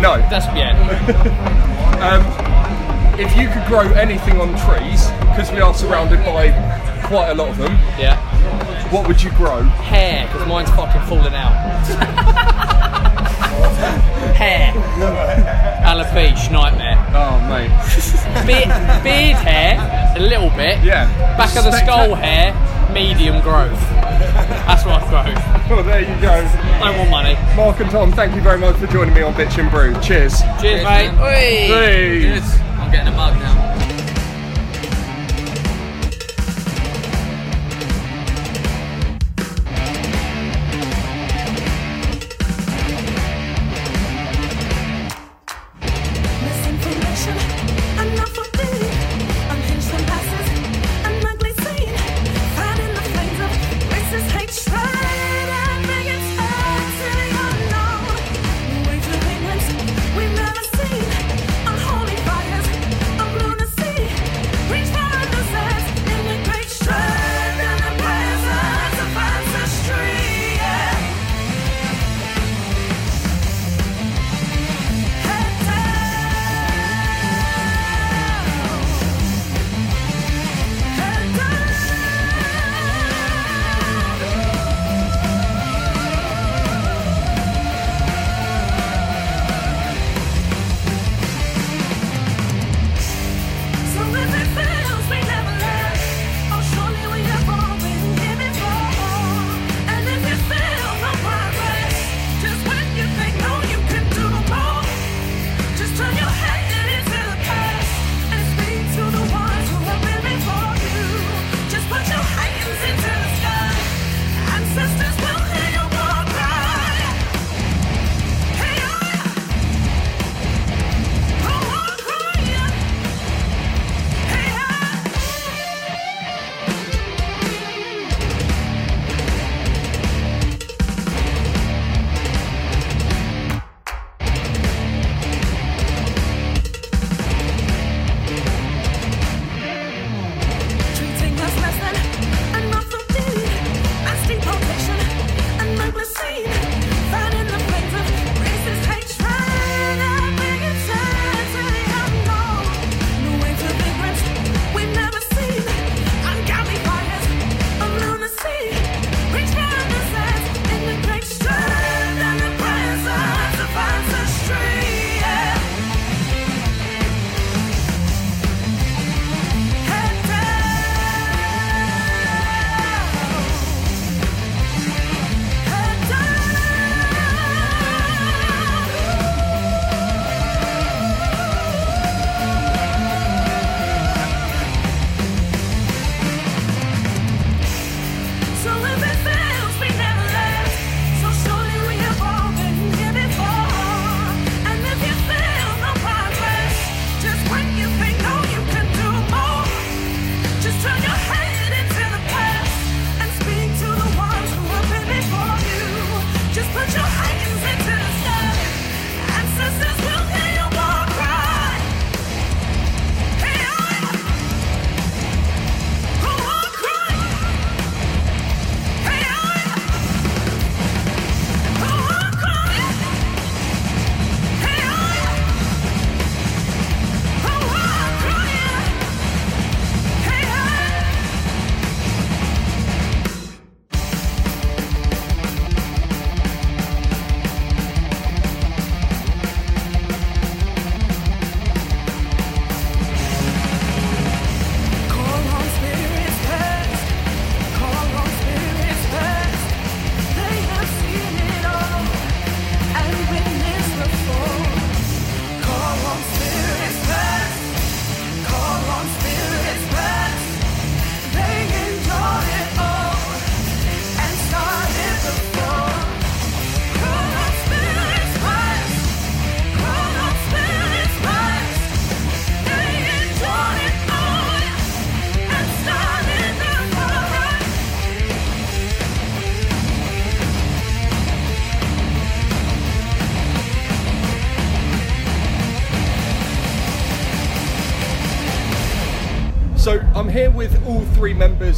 no. 0.01 0.17
That's 0.29 0.45
yeah. 0.55 0.75
If 3.19 3.35
you 3.35 3.49
could 3.49 3.65
grow 3.67 3.91
anything 3.99 4.39
on 4.39 4.55
trees, 4.63 5.09
because 5.31 5.51
we 5.51 5.59
are 5.59 5.73
surrounded 5.73 6.23
by 6.23 6.51
quite 7.03 7.31
a 7.31 7.35
lot 7.35 7.49
of 7.49 7.57
them, 7.57 7.73
Yeah. 7.99 8.15
what 8.93 9.05
would 9.09 9.21
you 9.21 9.29
grow? 9.31 9.61
Hair, 9.63 10.25
because 10.27 10.47
mine's 10.47 10.69
fucking 10.69 11.01
falling 11.01 11.33
out. 11.33 11.51
hair. 14.39 14.71
Alopecia, 15.83 16.49
nightmare. 16.51 16.95
Oh, 17.13 17.39
mate. 17.49 17.71
Beard, 18.45 18.69
beard 19.03 19.37
hair, 19.37 20.13
a 20.15 20.19
little 20.19 20.49
bit. 20.51 20.83
Yeah. 20.83 21.07
Back 21.37 21.55
of 21.57 21.63
the 21.65 21.71
skull 21.71 22.15
hair, 22.15 22.53
medium 22.93 23.41
growth. 23.41 23.79
That's 24.65 24.85
what 24.85 25.01
I've 25.03 25.09
grown. 25.09 25.55
Well, 25.69 25.83
there 25.83 25.99
you 26.01 26.19
go. 26.19 26.31
I 26.31 26.89
want 26.97 27.11
money. 27.11 27.35
Mark 27.55 27.79
and 27.79 27.91
Tom, 27.91 28.11
thank 28.11 28.33
you 28.33 28.41
very 28.41 28.57
much 28.57 28.75
for 28.77 28.87
joining 28.87 29.13
me 29.13 29.21
on 29.21 29.35
Bitch 29.35 29.59
and 29.59 29.69
Brew. 29.69 29.93
Cheers. 30.01 30.39
Cheers, 30.41 30.61
Cheers, 30.61 30.83
mate. 30.83 31.11
man. 31.11 31.19
Oi. 31.21 31.29
Hey. 31.29 32.39
I'm 32.79 32.91
getting 32.91 33.13
a 33.13 33.15
mug 33.15 33.35
now. 33.37 33.78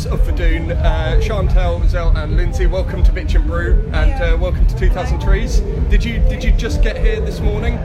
Three 0.01 0.09
members 0.09 0.27
of 0.27 0.35
Vodun, 0.35 0.71
uh, 0.83 1.21
Chantal, 1.21 1.87
Zell, 1.87 2.15
and 2.17 2.35
Lindsay. 2.35 2.65
Welcome 2.65 3.03
to 3.03 3.11
Bitch 3.11 3.35
and 3.35 3.45
Brew, 3.45 3.87
and 3.93 4.13
uh, 4.21 4.37
welcome 4.39 4.65
to 4.65 4.77
2000 4.77 5.21
Trees. 5.21 5.59
Did 5.89 6.03
you 6.03 6.19
did 6.19 6.43
you 6.43 6.51
just 6.51 6.81
get 6.81 6.97
here 6.97 7.19
this 7.19 7.39
morning? 7.39 7.77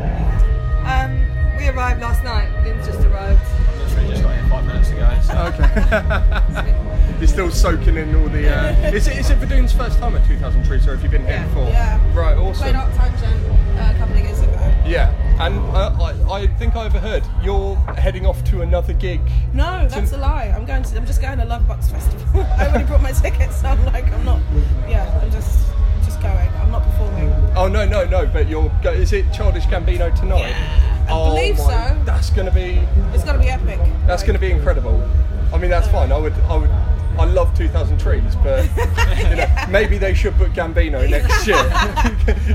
Um, 0.85 1.21
we 1.59 1.69
arrived 1.69 2.01
last 2.01 2.25
night. 2.25 2.49
Lynn's 2.65 2.87
just 2.87 3.01
arrived. 3.01 3.41
Literally 3.79 4.09
just 4.09 4.23
got 4.23 4.35
here 4.35 4.49
five 4.49 4.67
minutes 4.67 4.91
ago. 4.91 5.19
So. 5.25 5.35
Okay. 5.53 6.83
You're 7.19 7.29
still 7.29 7.51
soaking 7.51 7.97
in 7.97 8.15
all 8.15 8.29
the. 8.29 8.49
Uh, 8.49 8.93
is 8.93 9.09
it 9.09 9.19
is 9.19 9.31
it 9.31 9.39
Vodun's 9.39 9.73
first 9.73 9.99
time 9.99 10.17
at 10.17 10.27
2000 10.27 10.65
Trees, 10.65 10.87
or 10.87 10.95
have 10.95 11.03
you 11.03 11.11
been 11.11 11.27
here 11.27 11.45
before? 11.49 11.65
Yeah. 11.65 12.01
Right. 12.15 12.37
Awesome. 12.37 12.63
Played 12.63 12.77
Awesome. 12.77 13.01
Art 13.01 13.11
Time 13.11 13.21
Gen 13.21 13.79
uh, 13.79 13.93
a 13.95 13.99
couple 13.99 14.17
of 14.17 14.25
years 14.25 14.41
ago. 14.41 14.75
Yeah. 14.87 15.13
And 15.39 15.59
uh, 15.59 15.95
I, 16.01 16.43
I 16.43 16.47
think 16.47 16.77
I 16.77 16.87
overheard 16.87 17.25
you're 17.47 17.77
heading 17.97 18.27
off 18.27 18.43
to 18.51 18.63
another 18.63 18.93
gig. 18.93 19.21
No, 19.55 19.87
that's 19.89 20.13
a 20.13 20.19
lie. 20.19 20.53
I'm 20.55 20.67
going 20.67 20.83
to. 20.83 20.97
I'm 20.97 21.07
just 21.07 21.23
going 21.23 21.39
to 21.39 21.45
Lovebox 21.45 21.91
Festival. 21.91 22.41
I 22.59 22.67
already 22.67 22.85
bought 22.85 23.01
my 23.01 23.13
tickets, 23.13 23.61
so 23.61 23.69
I'm 23.69 23.85
like, 23.87 24.05
I'm 24.13 24.25
not. 24.25 24.41
Yeah, 24.89 25.21
I'm 25.23 25.31
just 25.31 25.65
just 26.05 26.21
going. 26.21 26.49
I'm 26.61 26.73
not 26.73 26.83
performing. 26.83 27.29
Oh 27.57 27.69
no 27.69 27.87
no 27.87 28.05
no! 28.05 28.27
But 28.27 28.49
you're. 28.49 28.71
Go, 28.83 28.91
is 28.91 29.13
it 29.13 29.33
Childish 29.33 29.65
Gambino 29.67 30.15
tonight? 30.19 30.51
Yeah, 30.51 31.07
I 31.09 31.13
oh, 31.13 31.31
believe 31.31 31.57
my- 31.59 31.65
so. 31.65 32.03
That's 32.05 32.31
gonna 32.31 32.51
be. 32.51 32.83
It's 33.15 33.25
gonna 33.25 33.39
be 33.39 33.49
epic. 33.49 33.79
That's 34.07 34.25
going 34.25 34.35
to 34.35 34.41
be 34.41 34.51
incredible. 34.51 35.09
I 35.55 35.59
mean, 35.59 35.71
that's 35.71 35.87
fine. 35.89 36.11
I 36.11 36.19
would, 36.19 36.33
I 36.33 36.57
would, 36.57 36.71
I 37.19 37.25
love 37.25 37.57
2,000 37.57 37.99
Trees, 37.99 38.35
but 38.43 38.65
you 39.31 39.37
know, 39.37 39.47
maybe 39.71 39.97
they 39.97 40.13
should 40.13 40.37
book 40.37 40.51
Gambino 40.51 41.09
next 41.09 41.47
year. 41.47 41.57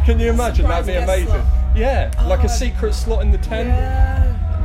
Can 0.05 0.19
you 0.19 0.31
imagine? 0.31 0.65
Surprise 0.65 0.85
That'd 0.85 0.87
be 0.87 0.93
amazing. 1.03 1.27
slot. 1.27 1.77
Yeah, 1.77 2.11
like 2.27 2.41
a 2.41 2.43
oh, 2.43 2.47
secret 2.47 2.93
slot 2.93 3.21
in 3.21 3.31
the 3.31 3.37
tent. 3.37 3.69
Yeah. 3.69 4.10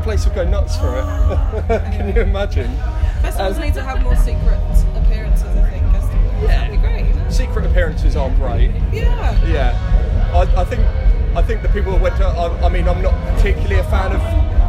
Place 0.07 0.24
would 0.24 0.36
go 0.36 0.48
nuts 0.48 0.76
for 0.76 0.86
it. 0.98 1.82
Can 1.96 2.14
you 2.14 2.22
imagine? 2.22 2.70
Festivals 3.22 3.57
Um, 3.57 3.62
need 3.62 3.74
to 3.74 3.82
have 3.82 4.00
more 4.04 4.14
secret 4.14 4.57
appearances. 4.94 5.44
I 5.57 5.68
think. 5.68 5.82
to- 6.40 6.46
That'd 6.46 6.70
be 6.70 6.76
great. 6.76 7.12
Know? 7.12 7.28
Secret 7.28 7.66
appearances 7.66 8.14
are 8.14 8.30
great. 8.30 8.70
Yeah. 8.92 9.44
Yeah, 9.46 10.32
I, 10.32 10.61
I 10.61 10.64
think 10.64 10.80
I 11.36 11.42
think 11.42 11.62
the 11.62 11.68
people 11.70 11.90
who 11.96 12.00
went 12.00 12.16
to. 12.18 12.24
I, 12.24 12.66
I 12.66 12.68
mean, 12.68 12.86
I'm 12.88 13.02
not 13.02 13.14
particularly 13.34 13.76
a 13.76 13.84
fan 13.84 14.12
of 14.12 14.20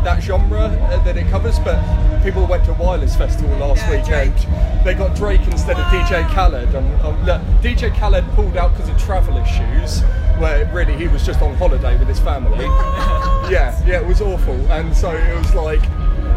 that 0.03 0.23
genre 0.23 0.59
uh, 0.59 1.03
that 1.03 1.15
it 1.17 1.27
covers, 1.29 1.59
but 1.59 1.77
people 2.23 2.47
went 2.47 2.65
to 2.65 2.73
Wireless 2.73 3.15
Festival 3.15 3.55
last 3.59 3.81
Yeah, 3.83 4.01
weekend. 4.01 4.83
They 4.83 4.95
got 4.95 5.15
Drake 5.15 5.45
instead 5.45 5.77
of 5.77 5.85
DJ 5.85 6.27
Khaled, 6.33 6.73
and 6.73 7.01
um, 7.03 7.23
look, 7.25 7.41
DJ 7.61 7.95
Khaled 7.95 8.25
pulled 8.31 8.57
out 8.57 8.71
because 8.73 8.89
of 8.89 8.97
travel 8.97 9.37
issues. 9.37 10.01
Where 10.39 10.65
really 10.73 10.95
he 10.95 11.07
was 11.07 11.23
just 11.25 11.41
on 11.41 11.53
holiday 11.55 11.95
with 11.99 12.07
his 12.07 12.19
family. 12.19 12.65
yeah, 13.49 13.85
yeah, 13.85 13.99
it 14.01 14.05
was 14.05 14.21
awful, 14.21 14.55
and 14.71 14.95
so 14.95 15.11
it 15.11 15.37
was 15.37 15.53
like, 15.55 15.81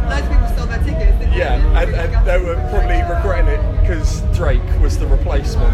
Loads 0.09 0.27
of 0.27 0.33
people 0.33 0.49
sold 0.57 0.71
their 0.71 0.79
tickets. 0.83 1.19
Didn't 1.19 1.33
yeah, 1.35 1.59
they? 1.85 1.95
and, 1.95 2.15
and 2.15 2.27
they 2.27 2.39
were 2.39 2.55
probably 2.71 3.01
regretting 3.03 3.49
it 3.49 3.81
because 3.81 4.23
Drake 4.37 4.63
was 4.81 4.99
the 4.99 5.07
replacement. 5.07 5.73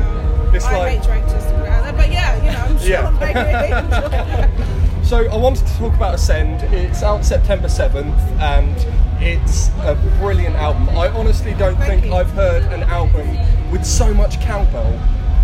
It's 0.54 0.64
I 0.64 0.78
like, 0.78 0.98
hate 0.98 1.02
Drake 1.04 1.24
just 1.24 1.48
to 1.48 1.54
put 1.54 1.64
it 1.64 1.68
out 1.68 1.84
there, 1.84 1.92
but 1.92 2.10
yeah, 2.10 2.36
you 2.44 2.52
know, 2.52 2.58
I'm 2.58 2.78
sure 2.78 2.88
Yeah. 2.88 4.48
they. 4.58 4.82
So 5.06 5.24
I 5.30 5.36
wanted 5.36 5.64
to 5.68 5.72
talk 5.78 5.94
about 5.94 6.16
Ascend. 6.16 6.62
It's 6.74 7.04
out 7.04 7.24
September 7.24 7.68
7th 7.68 8.18
and 8.40 9.22
it's 9.22 9.68
a 9.84 9.94
brilliant 10.18 10.56
album. 10.56 10.88
I 10.98 11.06
honestly 11.10 11.54
don't 11.54 11.76
Thank 11.76 12.02
think 12.02 12.06
you. 12.06 12.14
I've 12.14 12.30
heard 12.32 12.64
an 12.72 12.82
album 12.82 13.28
with 13.70 13.84
so 13.84 14.12
much 14.12 14.40
cowbell 14.40 14.92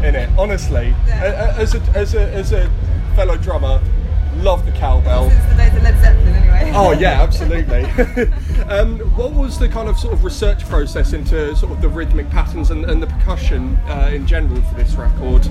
in 0.03 0.17
it, 0.17 0.29
honestly. 0.37 0.97
Yeah. 1.07 1.55
As, 1.57 1.77
a, 1.77 1.81
as, 1.95 2.15
a, 2.17 2.29
as 2.33 2.51
a 2.51 2.69
fellow 3.15 3.37
drummer, 3.37 3.81
love 4.43 4.67
the 4.67 4.73
cowbell. 4.73 5.31
Since 5.31 5.45
the 5.47 5.55
days 5.55 5.77
of 5.77 5.83
Led 5.83 6.01
Zeppelin, 6.01 6.35
anyway. 6.35 6.73
Oh 6.75 6.93
yeah, 6.93 7.23
absolutely. 7.23 7.85
um, 8.69 8.99
what 9.17 9.33
was 9.33 9.59
the 9.59 9.69
kind 9.69 9.89
of 9.89 9.99
sort 9.99 10.13
of 10.13 10.25
research 10.25 10.67
process 10.69 11.13
into 11.13 11.55
sort 11.55 11.71
of 11.71 11.81
the 11.81 11.89
rhythmic 11.89 12.29
patterns 12.31 12.71
and, 12.71 12.85
and 12.87 13.03
the 13.03 13.07
percussion 13.07 13.77
uh, 13.87 14.11
in 14.13 14.27
general 14.27 14.61
for 14.63 14.75
this 14.75 14.95
record? 14.95 15.47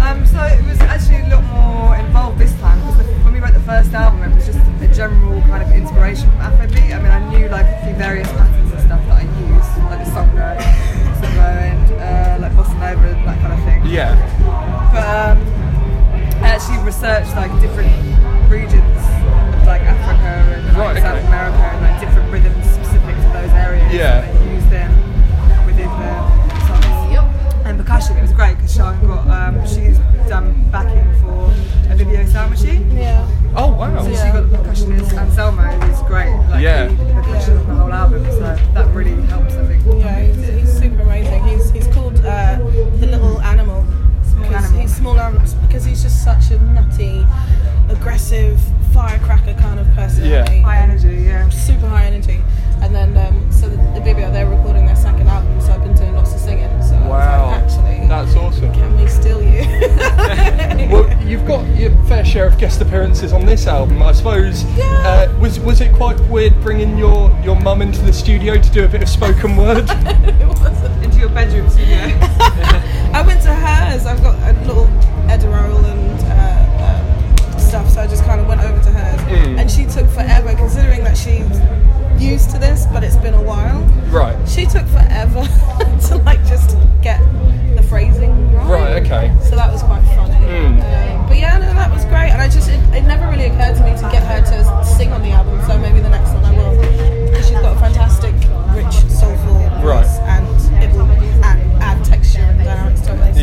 Um, 0.00 0.26
so 0.26 0.42
it 0.44 0.64
was 0.64 0.80
actually 0.80 1.20
a 1.20 1.36
lot 1.36 1.44
more 1.52 1.96
involved 1.96 2.38
this 2.38 2.52
time 2.60 2.80
because 2.80 3.06
when 3.24 3.34
we 3.34 3.40
wrote 3.40 3.54
the 3.54 3.60
first 3.60 3.92
album, 3.92 4.22
it 4.22 4.34
was 4.34 4.46
just 4.46 4.58
a 4.58 4.88
general 4.94 5.40
kind 5.42 5.62
of 5.62 5.70
inspiration 5.72 6.30
from 6.30 6.40
Afrobeat. 6.40 6.96
I 6.96 7.02
mean, 7.02 7.12
I 7.12 7.28
knew 7.30 7.48
like 7.48 7.66
a 7.66 7.84
few 7.84 7.94
various 7.94 8.30
patterns 8.32 8.72
and 8.72 8.80
stuff 8.80 9.04
that 9.06 9.20
I 9.20 9.28
used, 9.52 9.84
like 9.84 10.04
the 10.04 10.10
songo, 10.10 10.56
songo, 11.20 11.48
and 11.60 11.92
uh, 12.00 12.38
like 12.40 12.52
bossa 12.52 12.74
nova 12.80 13.06
and 13.06 13.28
that 13.28 13.40
kind 13.40 13.52
of 13.52 13.64
thing. 13.64 13.84
Yeah. 13.84 14.16
But 14.92 15.36
um, 15.38 15.63
actually 16.44 16.78
researched 16.84 17.34
like 17.36 17.50
different 17.60 17.92
regions 18.50 18.96
of 19.54 19.66
like 19.66 19.82
Africa 19.82 20.28
and 20.54 20.66
like, 20.68 20.76
Right, 20.76 21.02
South 21.02 21.18
okay. 21.18 21.26
America 21.26 21.56
and 21.58 21.80
like 21.82 22.00
different 22.00 22.32
rhythms 22.32 22.64
specific 22.70 23.14
to 23.16 23.28
those 23.32 23.50
areas. 23.52 23.92
Yeah. 23.92 24.22
And 24.24 24.54
use 24.54 24.66
them 24.70 24.90
within 25.66 25.88
the 25.88 26.66
songs. 26.66 26.84
And 27.64 27.78
percussion, 27.78 28.16
it 28.18 28.22
was 28.22 28.32
great 28.32 28.56
because 28.56 28.74
Sean 28.74 29.00
got 29.06 29.26
um, 29.28 29.66
she's 29.66 29.98
done 30.28 30.52
backing 30.70 31.08
for 31.20 31.50
a 31.90 31.96
video 31.96 32.24
sound 32.26 32.50
machine. 32.50 32.90
Yeah. 32.94 33.26
Oh 33.56 33.72
wow. 33.72 34.02
So 34.02 34.10
she 34.10 34.16
got 34.32 34.50
the 34.50 34.58
percussionist 34.58 35.16
Anselmo, 35.16 35.62
who's 35.62 36.02
great. 36.02 36.34
Like, 36.50 36.62
Yeah. 36.62 36.88
He 36.88 36.96
did 36.96 37.08
the 37.08 37.14
percussion 37.14 37.56
on 37.56 37.68
the 37.68 37.74
whole 37.74 37.92
album, 37.92 38.24
so 38.26 38.40
that 38.74 38.94
really 38.94 39.20
helps. 39.26 39.54
I 39.54 39.66
think. 39.66 39.82
Yeah, 39.86 40.20
he's, 40.20 40.48
he's 40.48 40.78
super 40.78 41.02
amazing. 41.02 41.44
He's 41.44 41.70
he's 41.70 41.86
called 41.88 42.18
uh, 42.24 42.58
the 42.98 43.06
little 43.06 43.40
animal. 43.40 43.83
Small 44.54 44.62
because 44.62 44.70
animal. 44.70 44.80
He's 44.82 44.96
small 44.96 45.20
animal 45.20 45.66
because 45.66 45.84
he's 45.84 46.02
just 46.02 46.24
such 46.24 46.50
a 46.50 46.58
nutty, 46.62 47.26
aggressive 47.88 48.60
firecracker 48.92 49.54
kind 49.54 49.80
of 49.80 49.86
personality. 49.94 50.60
High 50.60 50.78
energy, 50.78 51.22
yeah. 51.24 51.48
Super 51.48 51.88
high 51.88 52.04
energy. 52.04 52.40
And 52.80 52.94
then 52.94 53.16
um, 53.16 53.50
so 53.50 53.68
the, 53.68 53.76
the 53.76 54.00
Bibio, 54.00 54.32
they're 54.32 54.48
recording 54.48 54.86
their 54.86 54.96
second 54.96 55.26
album, 55.28 55.60
so 55.60 55.72
I've 55.72 55.82
been 55.82 55.94
doing 55.94 56.14
lots 56.14 56.34
of 56.34 56.40
singing. 56.40 56.68
So 56.82 56.94
Wow. 57.08 57.43
Like, 58.22 58.26
actually, 58.28 58.34
That's 58.34 58.36
awesome. 58.36 58.74
can 58.74 59.00
we 59.00 59.08
steal 59.08 59.42
you? 59.42 59.64
Well, 60.84 61.22
you've 61.22 61.46
got 61.46 61.64
your 61.76 61.90
fair 62.04 62.24
share 62.24 62.46
of 62.46 62.58
guest 62.58 62.80
appearances 62.80 63.32
on 63.32 63.46
this 63.46 63.66
album, 63.66 64.02
I 64.02 64.12
suppose. 64.12 64.62
Yeah. 64.76 64.84
Uh, 65.30 65.38
was 65.40 65.58
was 65.58 65.80
it 65.80 65.92
quite 65.94 66.20
weird 66.28 66.60
bringing 66.60 66.98
your 66.98 67.30
your 67.42 67.58
mum 67.58 67.80
into 67.82 68.00
the 68.02 68.12
studio 68.12 68.60
to 68.60 68.70
do 68.70 68.84
a 68.84 68.88
bit 68.88 69.02
of 69.02 69.08
spoken 69.08 69.56
word? 69.64 69.86
it 69.88 70.46
wasn't. 70.46 71.04
Into 71.04 71.18
your 71.18 71.30
bedroom 71.30 71.68
studio. 71.70 71.96
I 73.14 73.24
went 73.26 73.40
to 73.42 73.54
hers. 73.54 74.04
I've 74.06 74.22
got 74.22 74.36
a 74.48 74.52
little 74.66 74.86
Edirol 75.26 75.84
and 75.84 76.20
uh, 76.26 76.63
stuff, 77.74 77.90
so 77.90 78.00
I 78.02 78.06
just 78.06 78.22
kind 78.24 78.40
of 78.40 78.46
went 78.46 78.60
over 78.60 78.80
to 78.80 78.90
hers, 78.90 79.20
Mm. 79.22 79.58
and 79.58 79.68
she 79.68 79.84
took 79.84 80.08
forever, 80.10 80.54
considering 80.54 81.02
that 81.02 81.16
she's 81.16 81.42
used 82.22 82.50
to 82.50 82.58
this, 82.58 82.86
but 82.92 83.02
it's 83.02 83.16
been 83.16 83.34
a 83.34 83.42
while. 83.42 83.80
right. 84.12 84.36
She 84.48 84.64
took 84.64 84.86
forever 84.86 85.42
to 86.06 86.16
like 86.18 86.38
just 86.46 86.76
get 87.02 87.18
the 87.74 87.82
phrasing 87.82 88.30
right. 88.54 88.68
Right. 88.70 89.02
Okay. 89.02 89.34
So 89.42 89.56
that 89.56 89.72
was 89.72 89.82
quite 89.82 90.02
funny. 90.14 90.34
Mm. 90.46 90.78
Um, 90.78 91.26
but 91.26 91.36
yeah, 91.36 91.58
no, 91.58 91.66
that 91.74 91.90
was 91.90 92.04
great, 92.04 92.30
and 92.30 92.40
I 92.40 92.46
just 92.48 92.68
it, 92.70 92.78
it 92.94 93.02
never 93.02 93.26
really 93.26 93.46
occurred 93.46 93.74
to 93.74 93.82
me 93.82 93.90
to 93.96 94.06
get 94.14 94.22
her 94.22 94.38
to 94.52 94.84
sing 94.86 95.10
on 95.12 95.22
the 95.22 95.30
album. 95.30 95.60
So 95.66 95.76
maybe 95.76 95.98
the 95.98 96.10
next 96.10 96.30
one 96.30 96.44
I 96.44 96.52
will, 96.56 96.78
because 97.26 97.48
she's 97.48 97.58
got 97.58 97.74
a 97.76 97.80
fantastic, 97.80 98.34
rich, 98.70 98.94
soulful 99.10 99.54
Right. 99.82 100.06
voice, 100.06 100.18
and 100.30 100.46
it 100.84 100.92
will 100.94 101.06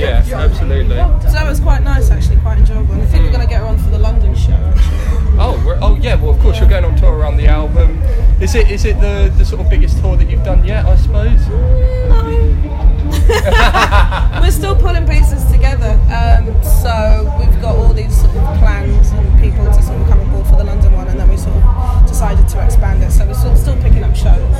dynamics 0.02 0.28
to 0.30 0.36
it. 0.36 0.38
Yeah. 0.38 0.46
Absolutely. 0.46 1.30
So 1.30 1.34
that 1.34 1.48
was 1.48 1.60
quite 1.60 1.84
nice, 1.84 2.12
actually, 2.12 2.38
quite 2.38 2.58
enjoyable. 2.58 2.94
And 2.94 3.02
I 3.02 3.06
think 3.06 3.24
we're 3.24 3.32
going 3.32 3.42
to 3.42 3.46
hmm. 3.46 3.52
get 3.52 3.62
her 3.62 3.68
on 3.68 3.78
for 3.78 3.90
the 3.90 4.00
London 4.00 4.36
show. 4.36 4.54
Actually. 4.54 5.12
Oh. 5.40 5.64
We're, 5.66 5.80
oh 5.82 5.98
yeah. 6.02 6.16
Well, 6.16 6.32
of 6.32 6.40
course 6.40 6.60
you're 6.60 6.70
going 6.70 6.86
on 6.86 6.96
tour 6.96 7.14
around 7.14 7.38
the 7.38 7.48
album. 7.48 8.02
Is 8.42 8.56
it 8.56 8.72
is 8.72 8.86
it 8.86 9.00
the 9.00 9.32
the 9.38 9.46
sort 9.46 9.62
of 9.62 9.70
biggest 9.70 10.00
tour 10.02 10.18
that 10.18 10.30
you've 10.30 10.44
done 10.44 10.64
yet? 10.66 10.86
I 10.86 10.96
suppose. 10.98 11.40
Mm, 11.42 13.01
we're 14.42 14.52
still 14.52 14.76
pulling 14.76 15.06
pieces 15.08 15.44
together. 15.52 16.00
Um, 16.12 16.46
so 16.64 17.28
we've 17.40 17.62
got 17.62 17.76
all 17.76 17.94
these 17.94 18.16
sort 18.16 18.36
of 18.36 18.44
plans 18.60 19.10
and 19.12 19.40
people 19.42 19.66
to 19.66 19.82
sort 19.82 20.00
of 20.02 20.08
come 20.08 20.20
on 20.22 20.30
board 20.32 20.48
for 20.48 20.56
the 20.58 20.64
London 20.64 20.94
one, 20.94 21.08
and 21.08 21.20
then 21.20 21.30
we 21.30 21.38
sort 21.38 21.56
of 21.56 22.08
decided 22.08 22.48
to 22.50 22.64
expand 22.64 23.04
it. 23.04 23.12
So 23.12 23.26
we're 23.26 23.34
sort 23.34 23.54
of 23.54 23.60
still 23.60 23.78
picking 23.82 24.04
up 24.04 24.16
shows. 24.16 24.56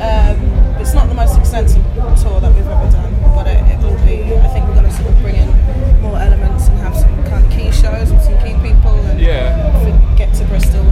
Um, 0.00 0.38
it's 0.80 0.94
not 0.94 1.08
the 1.08 1.14
most 1.14 1.38
extensive 1.38 1.82
tour 2.22 2.40
that 2.40 2.52
we've 2.54 2.66
ever 2.66 2.90
done, 2.90 3.12
but 3.34 3.46
it, 3.46 3.60
it 3.68 3.78
will 3.82 3.98
be. 4.04 4.34
I 4.34 4.48
think 4.48 4.66
we're 4.68 4.74
going 4.74 4.88
to 4.88 4.92
sort 4.96 5.08
of 5.08 5.18
bring 5.20 5.36
in 5.36 5.48
more 6.02 6.18
elements 6.18 6.68
and 6.68 6.78
have 6.78 6.96
some 6.96 7.12
kind 7.24 7.44
of 7.44 7.50
key 7.52 7.70
shows 7.70 8.10
with 8.10 8.22
some 8.22 8.38
key 8.38 8.54
people. 8.64 8.96
And 9.10 9.20
Yeah. 9.20 9.76
if 9.76 9.84
we 9.86 10.16
get 10.16 10.32
to 10.34 10.44
Bristol, 10.46 10.82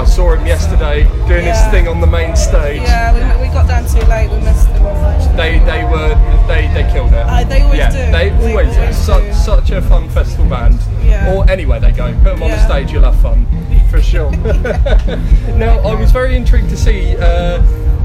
I 0.00 0.04
saw 0.06 0.32
him 0.32 0.46
yesterday 0.46 1.04
doing 1.28 1.44
his 1.44 1.60
thing 1.70 1.86
on 1.86 2.00
the 2.00 2.06
main 2.06 2.34
stage. 2.34 2.80
Yeah, 2.80 3.12
we, 3.12 3.46
we 3.46 3.52
got 3.52 3.68
down 3.68 3.86
too 3.86 4.00
late. 4.08 4.30
We 4.30 4.38
missed 4.40 4.66
them. 4.68 4.86
unfortunately. 4.86 5.36
They 5.36 5.58
they 5.58 5.84
were 5.84 6.14
they 6.48 6.68
they 6.72 6.90
killed 6.90 7.12
it. 7.12 7.18
Uh, 7.18 7.44
they 7.44 7.60
always 7.60 7.78
yeah, 7.78 7.90
do. 7.90 8.10
They 8.10 8.30
They 8.30 8.50
always, 8.52 8.74
do. 8.74 8.80
always 8.80 8.96
Such, 8.96 9.34
such 9.34 9.70
a 9.72 9.82
fun 9.82 10.08
festival 10.08 10.46
band. 10.46 10.80
Yeah. 11.04 11.34
Or 11.34 11.48
anywhere 11.50 11.80
they 11.80 11.92
go, 11.92 12.14
put 12.14 12.24
them 12.24 12.42
on 12.44 12.50
the 12.50 12.64
stage, 12.66 12.92
you'll 12.92 13.02
have 13.02 13.20
fun 13.20 13.46
for 13.90 14.00
sure. 14.00 14.30
now 15.58 15.78
I 15.80 15.94
was 15.94 16.12
very 16.12 16.34
intrigued 16.34 16.70
to 16.70 16.78
see. 16.78 17.16
Uh, 17.18 17.62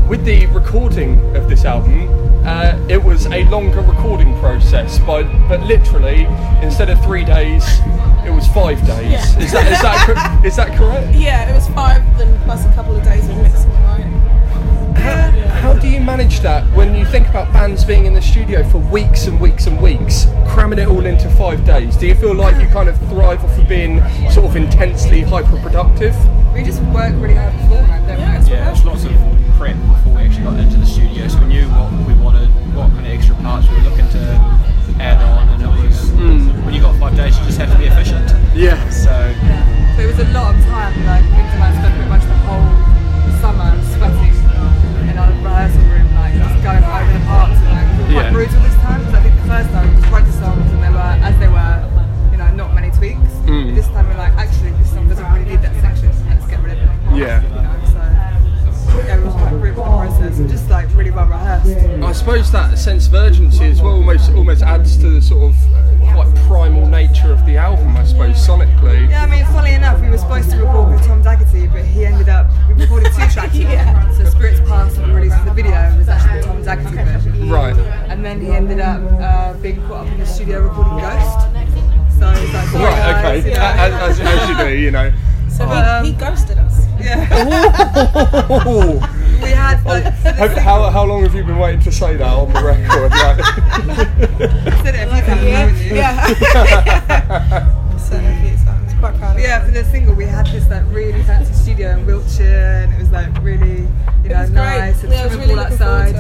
with 0.08 0.24
the 0.24 0.45
recording 0.47 1.20
of 1.36 1.49
this 1.49 1.66
album, 1.66 2.08
uh, 2.45 2.78
it 2.88 3.01
was 3.03 3.26
a 3.28 3.43
longer 3.45 3.82
recording 3.82 4.38
process, 4.39 4.99
but 4.99 5.24
but 5.49 5.62
literally 5.62 6.26
instead 6.62 6.89
of 6.89 7.03
three 7.03 7.26
days, 7.26 7.64
it 8.26 8.32
was 8.32 8.47
five 8.49 8.80
days. 8.86 9.12
Yeah. 9.12 9.39
Is 9.39 9.51
that 9.51 9.72
is 9.72 9.82
that 9.82 10.06
cor- 10.06 10.45
is 10.45 10.56
that 10.58 10.78
correct? 10.78 11.16
Yeah, 11.16 11.49
it 11.49 11.53
was 11.53 11.68
five, 11.70 12.03
then 12.18 12.39
plus 12.43 12.66
a 12.66 12.72
couple 12.74 12.95
of 12.95 13.03
days 13.03 13.28
of 13.28 13.38
mixing, 13.38 13.70
right? 13.72 14.03
How, 14.95 15.32
how 15.62 15.74
do 15.74 15.88
you 15.88 15.99
manage 15.99 16.39
that 16.41 16.64
when 16.76 16.95
you 16.95 17.06
think 17.06 17.28
about 17.28 17.51
bands 17.51 17.84
being 17.84 18.06
in 18.06 18.14
the 18.14 18.22
studio 18.22 18.64
for 18.70 18.78
weeks 18.78 19.28
and 19.28 19.39
weeks 19.39 19.66
and 19.68 19.82
weeks, 19.82 20.26
cramming 20.47 20.80
it 20.80 20.88
all 20.88 21.06
into 21.06 21.30
five 21.32 21.66
days? 21.66 21.95
Do 21.97 22.08
you 22.08 22.16
feel 22.16 22.34
like 22.36 22.62
you 22.62 22.68
kind 22.70 22.89
of 22.89 22.97
thrive 23.10 23.43
off 23.43 23.58
of 23.58 23.68
being 23.68 23.99
sort 24.32 24.45
of 24.45 24.56
intensely 24.56 25.22
hyper 25.22 25.58
productive? 25.62 26.16
We 26.53 26.64
just 26.64 26.82
work 26.84 27.14
really 27.16 27.36
hard 27.36 27.53
beforehand, 27.53 28.08
don't 28.08 28.18
we? 28.18 28.51
Yeah, 28.51 28.66
there's 28.66 28.86
lots 28.86 29.03
of 29.03 29.35
prep 29.66 29.82
before 29.89 30.13
we 30.13 30.22
actually 30.22 30.43
got 30.45 30.59
into 30.61 30.78
the 30.78 30.86
studio, 30.86 31.28
so 31.28 31.41
we 31.41 31.47
knew 31.57 31.66
what 31.74 31.89
we 32.05 32.13
wanted, 32.22 32.45
what 32.78 32.86
kind 32.93 33.01
of 33.01 33.13
extra 33.18 33.34
parts 33.41 33.66
we 33.66 33.74
were 33.82 33.89
looking 33.89 34.05
to 34.13 34.22
add 35.01 35.18
on, 35.26 35.49
and 35.57 35.66
it 35.66 35.72
was 35.74 36.11
when 36.61 36.70
you 36.70 36.82
got 36.82 36.93
five 37.01 37.18
days, 37.18 37.34
you 37.39 37.45
just 37.49 37.57
have 37.57 37.74
to 37.74 37.78
be 37.82 37.89
efficient. 37.89 38.30
Yeah. 38.53 38.78
So 38.93 39.09
So 39.97 40.05
it 40.05 40.09
was 40.13 40.22
a 40.22 40.30
lot 40.38 40.53
of 40.53 40.61
time, 40.70 40.93
like 41.09 41.26
Winter 41.34 41.57
Man 41.57 41.74
spent 41.82 41.93
pretty 41.97 42.11
much 42.13 42.22
the 42.30 42.38
whole 42.45 42.70
summer 43.41 43.74
sweating 43.97 44.38
in 45.09 45.18
our 45.18 45.34
rehearsal 45.41 45.82
room, 45.89 46.13
like 46.13 46.38
just 46.38 46.61
going 46.61 46.86
over 46.86 47.09
the 47.09 47.24
parts 47.26 47.57
and 47.57 47.74
like 47.74 47.89
it 47.89 47.97
was 47.97 48.09
quite 48.13 48.30
Yeah. 48.30 48.38
brutal 48.38 48.61
this 48.61 48.78
time. 48.86 49.01
So 49.09 49.18
I 49.18 49.22
think 49.26 49.34
the 49.41 49.47
first 49.49 49.70
time 49.74 49.86
we 49.89 49.93
just 49.97 50.11
wrote 50.13 50.26
the 50.30 50.38
songs 50.45 50.68
and 50.78 50.82
they 50.86 50.93
were 50.93 51.13
as 51.26 51.36
they 51.41 51.49
were, 51.49 51.76
you 52.30 52.38
know, 52.38 52.49
not 52.53 52.70
many 52.78 52.93
tweaks. 52.93 53.34
Mm. 53.49 53.74
This 53.74 53.89
time 53.89 54.05
we're 54.13 54.22
like, 54.22 54.34
actually 54.38 54.78
this 54.78 54.93
song 54.93 55.09
doesn't 55.09 55.26
really 55.34 55.49
need 55.49 55.61
that 55.66 55.74
section, 55.82 56.13
let's 56.30 56.45
get 56.45 56.61
rid 56.61 56.78
of 56.78 56.86
it. 56.86 57.18
Yeah. 57.18 57.41
You 57.41 57.49
know, 57.66 57.74
brutal 60.30 60.38
the 60.38 60.38
process 60.38 60.40
and 60.40 60.50
just 60.50 60.70
like 60.70 60.96
really 60.96 61.12
well 61.12 61.28
rehearsed. 61.28 62.04
I 62.04 62.12
suppose 62.12 62.52
that 62.52 62.78
sense 62.78 63.08
of 63.08 63.14
urgency 63.14 63.66
as 63.66 63.82
well 63.82 63.94
almost 63.94 64.32
almost 64.32 64.62
adds 64.64 64.98
to 64.98 65.10
the 65.10 65.22
sort 65.22 65.52
of 65.52 65.74
uh, 65.74 66.14
quite 66.14 66.36
primal 66.48 66.86
nature 66.88 67.32
of 67.32 67.46
the 67.46 67.58
album, 67.58 67.96
I 67.98 68.04
suppose, 68.06 68.36
sonically. 68.36 69.10
Yeah, 69.10 69.24
I 69.24 69.28
mean, 69.28 69.46
funnily 69.46 69.74
enough, 69.74 70.02
we 70.02 70.10
were 70.10 70.18
supposed 70.18 70.50
to 70.52 70.58
record 70.58 70.92
with 70.92 71.06
Tom 71.06 71.22
Dalgety, 71.24 71.72
but 71.72 71.84
he 71.86 72.06
ended 72.06 72.30
up, 72.30 72.50
we 72.68 72.74
recorded 72.76 73.12
two 73.14 73.28
tracks 73.32 73.54
with 73.58 73.68
him. 73.68 74.14
So 74.16 74.26
Spirits 74.26 74.60
Past 74.62 74.98
and 74.98 75.10
the 75.12 75.16
release 75.16 75.34
of 75.36 75.46
the 75.46 75.54
video 75.54 75.74
was 75.98 76.08
actually 76.10 76.42
the 76.42 76.46
Tom 76.48 76.64
Dalgety 76.64 77.06
version. 77.06 77.50
Right. 77.50 77.76
And 78.10 78.24
then 78.26 78.40
he 78.42 78.52
ended 78.52 78.80
up 78.80 79.02
uh, 79.20 79.54
being 79.62 79.82
caught 79.88 80.06
up 80.06 80.12
in 80.14 80.20
the 80.20 80.26
studio 80.26 80.62
recording 80.62 80.98
Ghost. 81.00 81.40
So 82.20 82.32
he's 82.32 82.54
like, 82.54 82.68
sorry 82.70 82.84
Right, 82.86 83.22
guys, 83.22 83.40
okay. 83.46 83.50
you 83.50 83.56
know. 83.56 83.62
As, 83.62 84.20
as, 84.20 84.20
as 84.20 84.50
you 84.50 84.56
do, 84.66 84.70
you 84.78 84.92
know. 84.92 85.12
So 85.50 85.66
Um, 85.66 86.06
he, 86.06 86.12
he 86.12 86.18
ghosted 86.18 86.58
us. 86.58 86.86
yeah. 87.00 87.26
Oh. 89.40 89.44
we 89.44 89.50
had 89.52 89.84
like, 89.86 90.04
so 90.04 90.32
the 90.32 90.62
How, 90.62 90.84
how, 90.84 90.90
how 90.92 91.04
long 91.06 91.24
have 91.24 91.34
you 91.36 91.44
been 91.44 91.58
waiting 91.58 91.82
to 91.82 91.92
say 91.92 92.16
that 92.18 92.28
on 92.28 92.52
the 92.54 92.64
record? 92.64 93.12
Like, 93.26 93.40
said 94.84 94.96
it 94.96 95.08
a 95.08 95.12
few 95.12 95.22
times, 95.22 95.44
haven't 95.52 95.78
you? 95.86 95.96
Yeah. 95.96 96.26
Said 97.98 98.24
it 98.24 98.28
a 98.28 98.42
few 98.42 98.66
times. 98.66 98.94
Quite 99.00 99.16
proud 99.18 99.40
yeah, 99.40 99.64
for 99.66 99.72
the 99.72 99.84
single 99.86 100.14
we 100.16 100.26
had 100.26 100.46
this 100.48 100.68
like 100.70 100.84
really 100.92 101.22
fancy 101.24 101.54
studio 101.54 101.92
in 101.98 102.06
Wiltshire 102.06 102.84
and 102.86 102.94
it 102.94 103.00
was 103.00 103.12
like 103.12 103.30
really, 103.42 103.88
you 104.24 104.30
know, 104.30 104.40
was 104.42 104.50
great. 104.50 104.56
nice 104.56 105.04
and 105.04 105.12
Yeah, 105.12 105.24
was 105.26 105.34
swimming 105.34 105.56
really 105.56 105.66
pool 105.66 105.74
outside. 105.74 106.16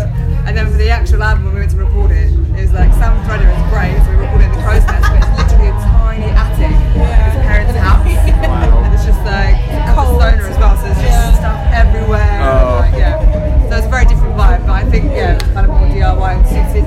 And 0.45 0.57
then 0.57 0.69
for 0.71 0.77
the 0.77 0.89
actual 0.89 1.23
album 1.23 1.45
when 1.45 1.53
we 1.55 1.59
went 1.61 1.71
to 1.71 1.77
record 1.77 2.11
it, 2.11 2.31
it 2.33 2.61
was 2.61 2.73
like 2.73 2.91
Sam 2.93 3.13
Thredder 3.25 3.49
is 3.49 3.63
great, 3.73 3.97
so 4.05 4.11
we 4.11 4.17
recorded 4.25 4.45
in 4.45 4.51
the 4.51 4.61
crow's 4.61 4.85
nest, 4.85 5.07
but 5.09 5.17
it's 5.23 5.31
literally 5.39 5.69
a 5.69 5.73
tiny 5.81 6.29
attic 6.35 6.75
in 6.95 7.21
his 7.25 7.37
parents' 7.45 7.77
house. 7.77 8.05
And 8.85 8.93
it's 8.93 9.05
just 9.05 9.23
like 9.25 9.55
a 9.97 10.05
stoner 10.05 10.47
as 10.47 10.57
well, 10.57 10.75
so 10.77 10.83
there's 10.83 10.97
just 10.97 11.07
Yeah. 11.09 11.33
stuff 11.33 11.59
everywhere. 11.73 12.39
Oh. 12.41 12.79
Like, 12.81 12.95
yeah. 12.95 13.69
So 13.69 13.77
it's 13.77 13.87
a 13.87 13.89
very 13.89 14.05
different 14.05 14.35
vibe, 14.35 14.61
but 14.65 14.71
I 14.73 14.83
think 14.89 15.11
yeah, 15.11 15.37
kind 15.53 15.65
of 15.65 15.69
more 15.69 15.87
DIY 15.89 16.33
and 16.33 16.47
suited 16.47 16.85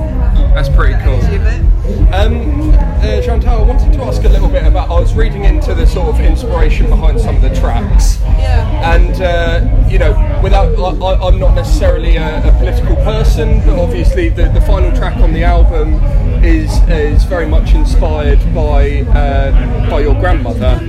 that's 0.55 0.69
pretty 0.69 0.93
the 0.93 1.03
cool. 1.03 1.13
energy 1.13 1.35
of 1.35 1.45
it. 1.45 2.13
Um, 2.13 2.71
uh, 3.01 3.21
Chantal, 3.21 3.59
I 3.59 3.61
wanted 3.63 3.93
to 3.93 4.01
ask 4.03 4.23
a 4.23 4.29
little 4.29 4.49
bit 4.49 4.65
about. 4.65 4.89
I 4.89 4.99
was 4.99 5.13
reading 5.13 5.43
into 5.45 5.73
the 5.73 5.85
sort 5.85 6.09
of 6.09 6.19
inspiration 6.19 6.87
behind 6.89 7.19
some 7.19 7.35
of 7.35 7.41
the 7.41 7.53
tracks. 7.55 8.19
Yeah. 8.21 8.95
And 8.95 9.21
uh, 9.21 9.87
you 9.89 9.99
know, 9.99 10.11
without 10.43 10.77
I, 10.77 11.05
I, 11.05 11.27
I'm 11.27 11.39
not 11.39 11.55
necessarily 11.55 12.15
a, 12.17 12.39
a 12.47 12.51
political 12.53 12.95
person, 12.97 13.59
but 13.65 13.77
obviously 13.79 14.29
the, 14.29 14.49
the 14.49 14.61
final 14.61 14.95
track 14.95 15.17
on 15.17 15.33
the 15.33 15.43
album 15.43 15.95
is 16.43 16.71
is 16.89 17.23
very 17.25 17.47
much 17.47 17.73
inspired 17.73 18.39
by 18.53 19.01
uh, 19.01 19.89
by 19.89 19.99
your 20.01 20.15
grandmother. 20.15 20.79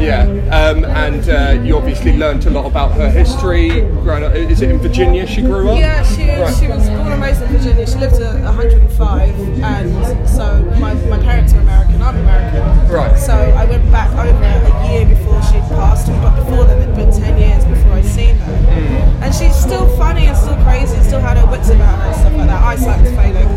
Yeah, 0.00 0.22
um, 0.52 0.84
and 0.84 1.28
uh, 1.28 1.62
you 1.62 1.76
obviously 1.76 2.16
learnt 2.16 2.46
a 2.46 2.50
lot 2.50 2.66
about 2.66 2.92
her 2.92 3.10
history. 3.10 3.80
Growing 4.02 4.24
up, 4.24 4.34
is 4.34 4.62
it 4.62 4.70
in 4.70 4.78
Virginia 4.78 5.26
she 5.26 5.42
grew 5.42 5.68
up? 5.70 5.78
Yeah, 5.78 6.02
she, 6.04 6.28
Right. 6.30 6.54
she 6.54 6.68
was 6.68 6.88
born 6.88 7.12
and 7.12 7.22
raised 7.22 7.42
in 7.42 7.48
Virginia. 7.48 7.86
She 7.86 7.96
lived 7.98 8.16
to 8.16 8.24
105, 8.44 9.60
and 9.62 10.28
so 10.28 10.62
my, 10.78 10.94
my 10.94 11.18
parents 11.18 11.52
are 11.52 11.58
American. 11.60 12.00
I'm 12.02 12.16
American. 12.16 12.88
Right. 12.88 13.18
So 13.18 13.34
I 13.34 13.64
went 13.64 13.90
back 13.90 14.10
over 14.12 14.44
a 14.44 14.88
year 14.92 15.06
before 15.06 15.42
she 15.42 15.58
passed, 15.74 16.06
but 16.06 16.36
before 16.36 16.64
then 16.64 16.82
it'd 16.82 16.94
been 16.96 17.10
10 17.12 17.38
years 17.38 17.64
before 17.64 17.92
I'd 17.92 18.04
seen 18.04 18.36
her. 18.36 18.52
Mm. 18.52 19.22
And 19.22 19.34
she's 19.34 19.54
still 19.54 19.88
funny 19.96 20.26
and 20.26 20.36
still 20.36 20.56
crazy, 20.64 20.96
and 20.96 21.04
still 21.04 21.20
had 21.20 21.36
her 21.36 21.46
wits 21.50 21.70
about 21.70 21.98
her 21.98 22.06
and 22.06 22.16
stuff 22.16 22.32
like 22.34 22.46
that. 22.46 22.62
Eyesight 22.62 23.00
was 23.02 23.10
failing, 23.10 23.48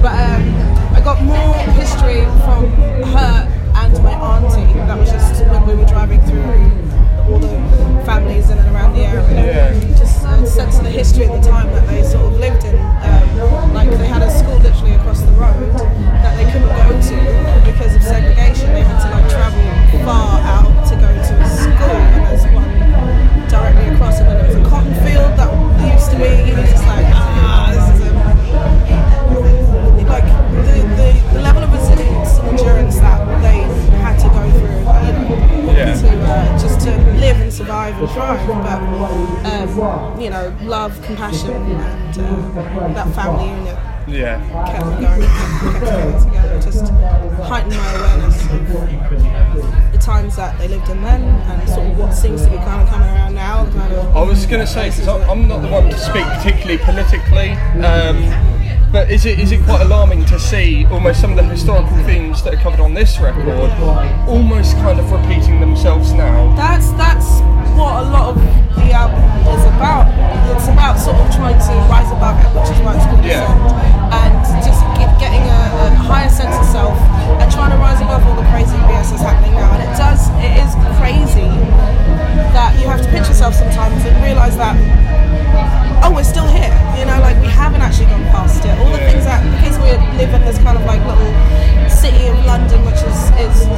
but 0.00 0.14
um, 0.14 0.94
I 0.94 1.00
got 1.04 1.22
more 1.22 1.54
history 1.74 2.22
from 2.46 2.70
her 3.12 3.57
and 3.84 4.02
my 4.02 4.12
auntie. 4.14 4.72
That 4.88 4.98
was 4.98 5.10
just 5.10 5.42
when 5.46 5.66
we 5.66 5.74
were 5.74 5.86
driving 5.86 6.20
through 6.22 6.42
all 7.28 7.38
the 7.38 7.48
families 8.04 8.50
in 8.50 8.58
and 8.58 8.74
around 8.74 8.94
the 8.94 9.04
area 9.04 9.46
Yeah. 9.46 9.96
just 9.96 10.24
a 10.24 10.46
sense 10.46 10.78
of 10.78 10.84
the 10.84 10.90
history 10.90 11.26
at 11.26 11.42
the 11.42 11.46
time 11.48 11.66
that 11.72 11.86
they 11.86 12.02
sort 12.02 12.24
of 12.32 12.38
lived 12.38 12.64
in. 12.64 12.74
Um, 12.78 13.74
like 13.74 13.90
they 13.90 14.06
had 14.06 14.22
a 14.22 14.30
school 14.30 14.58
literally 14.58 14.94
across 14.94 15.20
the 15.20 15.32
road 15.32 15.72
that 16.22 16.34
they 16.36 16.44
couldn't 16.50 16.68
go 16.68 16.88
to 17.10 17.17
say 54.78 54.90
because 54.90 55.08
I'm 55.28 55.48
not 55.48 55.62
the 55.62 55.68
one 55.68 55.90
to 55.90 55.98
speak 55.98 56.24
particularly 56.24 56.78
politically, 56.78 57.50
um, 57.82 58.22
but 58.92 59.10
is 59.10 59.26
it 59.26 59.38
is 59.38 59.52
it 59.52 59.62
quite 59.64 59.82
alarming 59.82 60.24
to 60.26 60.38
see 60.38 60.86
almost 60.86 61.20
some 61.20 61.30
of 61.30 61.36
the 61.36 61.44
historical 61.44 61.96
themes 62.04 62.42
that 62.44 62.54
are 62.54 62.62
covered 62.62 62.80
on 62.80 62.94
this 62.94 63.18
record 63.18 63.48
almost 64.28 64.74
kind 64.76 64.98
of 65.00 65.10
repeating 65.10 65.60
themselves 65.60 66.12
now? 66.12 66.54
that's 66.56 66.90
that's 66.92 67.40
what 67.76 68.02
a 68.02 68.10
lot 68.10 68.36
of 68.36 68.36
the 68.76 68.92
album 68.92 69.22
is 69.54 69.64
about. 69.66 70.06
It's 70.54 70.68
about 70.68 70.98
sort 70.98 71.16
of 71.16 71.34
trying 71.34 71.58
to 71.58 71.72
rise 71.90 72.10
above 72.10 72.38
it, 72.38 72.48
which 72.58 72.70
is 72.70 72.82
why 72.82 72.96
it's 72.96 73.04
called 73.06 73.24
Yeah. 73.24 74.27
Getting 75.28 75.44
a, 75.44 75.60
a 75.84 75.88
higher 76.08 76.28
sense 76.32 76.56
of 76.56 76.64
self 76.64 76.96
and 77.36 77.52
trying 77.52 77.70
to 77.70 77.76
rise 77.76 78.00
above 78.00 78.24
all 78.24 78.36
the 78.36 78.48
crazy 78.48 78.76
BS 78.88 79.12
that's 79.12 79.20
happening 79.20 79.52
now. 79.52 79.68
And 79.76 79.84
it 79.84 79.92
does, 79.92 80.32
it 80.40 80.56
is 80.56 80.72
crazy 80.96 81.52
that 82.56 82.72
you 82.80 82.88
have 82.88 83.02
to 83.04 83.08
pinch 83.12 83.28
yourself 83.28 83.52
sometimes 83.52 84.00
and 84.08 84.16
realise 84.24 84.56
that 84.56 84.72
oh, 86.00 86.12
we're 86.14 86.24
still 86.24 86.48
here. 86.48 86.72
You 86.96 87.04
know, 87.04 87.20
like 87.20 87.36
we 87.44 87.48
haven't 87.48 87.82
actually 87.84 88.06
gone 88.06 88.24
past 88.32 88.64
it. 88.64 88.72
All 88.80 88.90
the 88.90 89.04
things 89.04 89.28
that 89.28 89.44
because 89.60 89.76
we 89.84 89.92
live 90.16 90.32
in 90.32 90.40
this 90.48 90.56
kind 90.64 90.80
of 90.80 90.84
like 90.88 91.04
little 91.04 91.32
city 91.92 92.24
of 92.32 92.40
London, 92.48 92.80
which 92.88 93.04
is 93.04 93.20
is 93.36 93.68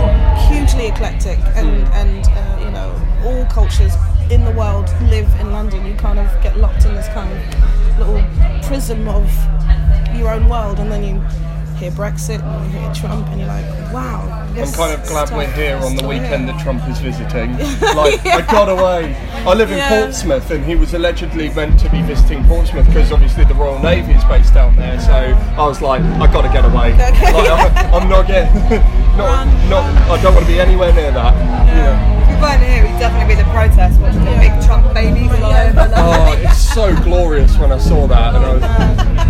hugely 0.47 0.87
eclectic, 0.87 1.39
and 1.59 1.83
and 1.99 2.31
uh, 2.31 2.63
you 2.63 2.71
know 2.71 2.95
all 3.27 3.45
cultures 3.51 3.95
in 4.31 4.45
the 4.45 4.53
world 4.53 4.87
live 5.11 5.29
in 5.41 5.51
London. 5.51 5.85
You 5.85 5.95
kind 5.99 6.19
of 6.19 6.31
get 6.43 6.57
locked 6.57 6.85
in 6.87 6.95
this 6.95 7.09
kind 7.09 7.27
of 7.27 7.99
little 7.99 8.23
prism 8.63 9.09
of 9.09 9.27
your 10.21 10.31
own 10.31 10.49
world, 10.49 10.79
and 10.79 10.93
then 10.93 11.03
you 11.03 11.21
hear 11.79 11.91
Brexit 11.93 12.43
and 12.43 12.73
you 12.73 12.79
hear 12.79 12.93
Trump, 12.93 13.27
and 13.29 13.41
you're 13.41 13.49
like, 13.49 13.65
wow. 13.93 14.21
I'm 14.51 14.71
kind 14.73 14.93
of 14.93 15.07
glad 15.09 15.31
we're 15.31 15.51
here 15.53 15.77
on 15.79 15.97
the 15.97 16.07
weekend 16.07 16.45
here. 16.45 16.53
that 16.53 16.63
Trump 16.63 16.87
is 16.89 16.99
visiting. 17.01 17.57
Like, 17.97 18.25
I 18.27 18.43
got 18.43 18.69
away. 18.69 19.17
I 19.47 19.55
live 19.55 19.71
in 19.71 19.79
Yeah. 19.79 19.89
Portsmouth, 20.03 20.51
and 20.51 20.65
he 20.65 20.75
was 20.77 20.93
allegedly 20.95 21.49
meant 21.51 21.81
to 21.81 21.89
be 21.91 22.03
visiting 22.03 22.45
Portsmouth 22.45 22.87
because 22.87 23.11
obviously 23.13 23.45
the 23.45 23.55
Royal 23.55 23.79
Navy 23.79 24.13
is 24.13 24.25
based 24.25 24.53
down 24.55 24.77
there. 24.77 25.01
So 25.01 25.13
I 25.13 25.67
was 25.67 25.81
like, 25.81 26.03
I 26.03 26.31
got 26.33 26.43
to 26.43 26.49
get 26.49 26.65
away. 26.65 26.93
Okay. 27.11 27.33
Like, 27.33 27.51
I'm, 27.51 28.03
I'm 28.03 28.09
not 28.09 28.27
getting, 28.27 28.55
not, 29.17 29.47
not, 29.71 29.85
I 30.11 30.21
don't 30.23 30.35
want 30.35 30.47
to 30.47 30.53
be 30.53 30.61
anywhere 30.61 30.93
near 30.93 31.11
that. 31.13 31.33
You 31.69 31.83
know. 31.83 32.21
If 32.23 32.29
we 32.29 32.43
weren't 32.43 32.63
here, 32.63 32.83
we'd 32.85 32.99
definitely 33.01 33.35
be 33.35 33.41
the 33.41 33.49
protest 33.51 33.99
watching 34.01 34.25
the 34.25 34.37
big 34.37 34.53
Trump 34.67 34.93
baby 34.93 35.29
fly 35.29 35.69
over. 35.69 35.91
Oh, 35.97 36.37
it's 36.39 36.59
so 36.75 36.95
glorious 37.03 37.57
when 37.59 37.73
I 37.73 37.79
saw 37.79 38.07
that, 38.07 38.35
and 38.35 38.45
I 38.45 38.53
was. 38.55 39.30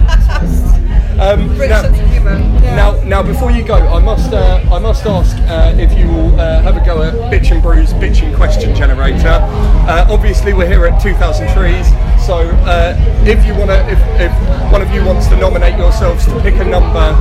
Um, 1.21 1.59
now, 1.59 1.83
sense 1.83 1.99
of 2.01 2.11
humour. 2.11 2.39
Yeah. 2.62 2.75
now, 2.77 2.93
now, 3.05 3.23
before 3.23 3.51
you 3.51 3.62
go, 3.62 3.75
I 3.75 3.99
must, 4.03 4.33
uh, 4.33 4.64
I 4.73 4.79
must 4.79 5.05
ask 5.05 5.37
uh, 5.37 5.75
if 5.79 5.93
you 5.99 6.09
will 6.09 6.41
uh, 6.41 6.62
have 6.62 6.79
a 6.79 6.85
go 6.85 7.03
at 7.03 7.12
Bitch 7.31 7.51
and 7.53 7.62
Brews 7.62 7.93
Bitching 7.93 8.35
Question 8.35 8.75
Generator. 8.75 9.29
Uh, 9.29 10.07
obviously, 10.09 10.55
we're 10.55 10.66
here 10.66 10.87
at 10.87 10.99
2,000 11.03 11.47
Trees, 11.53 11.87
so 12.25 12.49
uh, 12.64 12.97
if 13.27 13.45
you 13.45 13.53
want 13.55 13.68
to, 13.68 13.87
if, 13.91 13.99
if 14.18 14.33
one 14.73 14.81
of 14.81 14.91
you 14.93 15.05
wants 15.05 15.27
to 15.29 15.37
nominate 15.37 15.77
yourselves 15.77 16.25
to 16.25 16.41
pick 16.41 16.55
a 16.55 16.64
number 16.64 17.12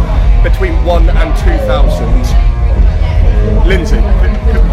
between 0.47 0.81
one 0.85 1.09
and 1.09 1.35
2,000, 1.43 3.67
Lindsay, 3.67 3.97
be- 3.97 4.68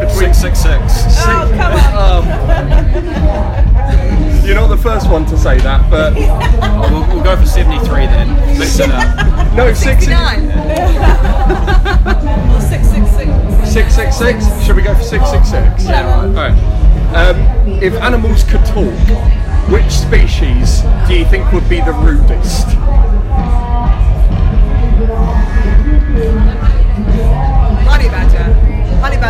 between 0.00 0.34
Six 0.34 0.38
six 0.38 0.58
six. 0.60 0.80
Oh, 1.26 1.50
come 1.56 1.72
on. 1.96 2.24
You're 4.46 4.54
not 4.56 4.68
the 4.68 4.76
first 4.76 5.08
one 5.10 5.24
to 5.26 5.36
say 5.38 5.58
that, 5.58 5.88
but 5.90 6.14
Oh, 6.16 6.88
we'll, 6.90 7.06
we'll 7.16 7.24
go 7.24 7.36
for 7.36 7.46
seventy 7.46 7.78
three 7.86 8.06
then. 8.06 8.34
Mix 8.58 8.78
it 8.80 8.90
up. 8.90 9.54
no, 9.54 9.72
six, 9.72 10.04
69. 10.06 10.50
Or 12.00 12.60
666. 12.60 13.70
six, 13.72 13.94
six, 13.94 14.16
six. 14.16 14.64
Should 14.64 14.76
we 14.76 14.82
go 14.82 14.94
for 14.94 15.02
six, 15.02 15.28
six, 15.30 15.50
six? 15.50 15.84
Whatever. 15.84 16.08
All 16.10 16.28
right. 16.32 16.52
Um, 17.14 17.36
if 17.82 17.92
animals 17.94 18.42
could 18.44 18.64
talk, 18.64 18.94
which 19.70 19.90
species 19.90 20.82
do 21.06 21.14
you 21.14 21.24
think 21.26 21.50
would 21.52 21.68
be 21.68 21.80
the 21.80 21.92
rudest? 21.92 22.66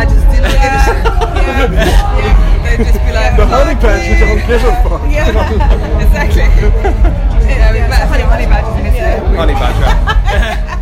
Honey 0.01 0.15
badgers 0.15 0.23
do 0.33 0.41
not 0.41 0.51
give 0.51 0.73
a 0.73 0.81
shit. 0.81 0.97
Yeah. 1.45 2.61
They'd 2.77 2.85
just 2.85 2.99
be 3.05 3.11
like, 3.11 3.37
The 3.37 3.45
honey 3.45 3.73
"Fuck 3.73 3.81
badger 3.83 4.13
you." 4.13 4.19
don't 4.25 4.47
give 4.47 4.63
a 4.63 4.73
fuck. 4.81 5.01
Yeah, 5.11 6.01
exactly. 6.01 6.41
yeah, 7.47 7.71
we've 7.71 7.81
met 7.89 8.07
honey, 8.07 8.23
honey 8.23 8.45
badgers 8.45 8.95
in. 8.95 9.35
Honey 9.35 9.53
badger. 9.53 10.77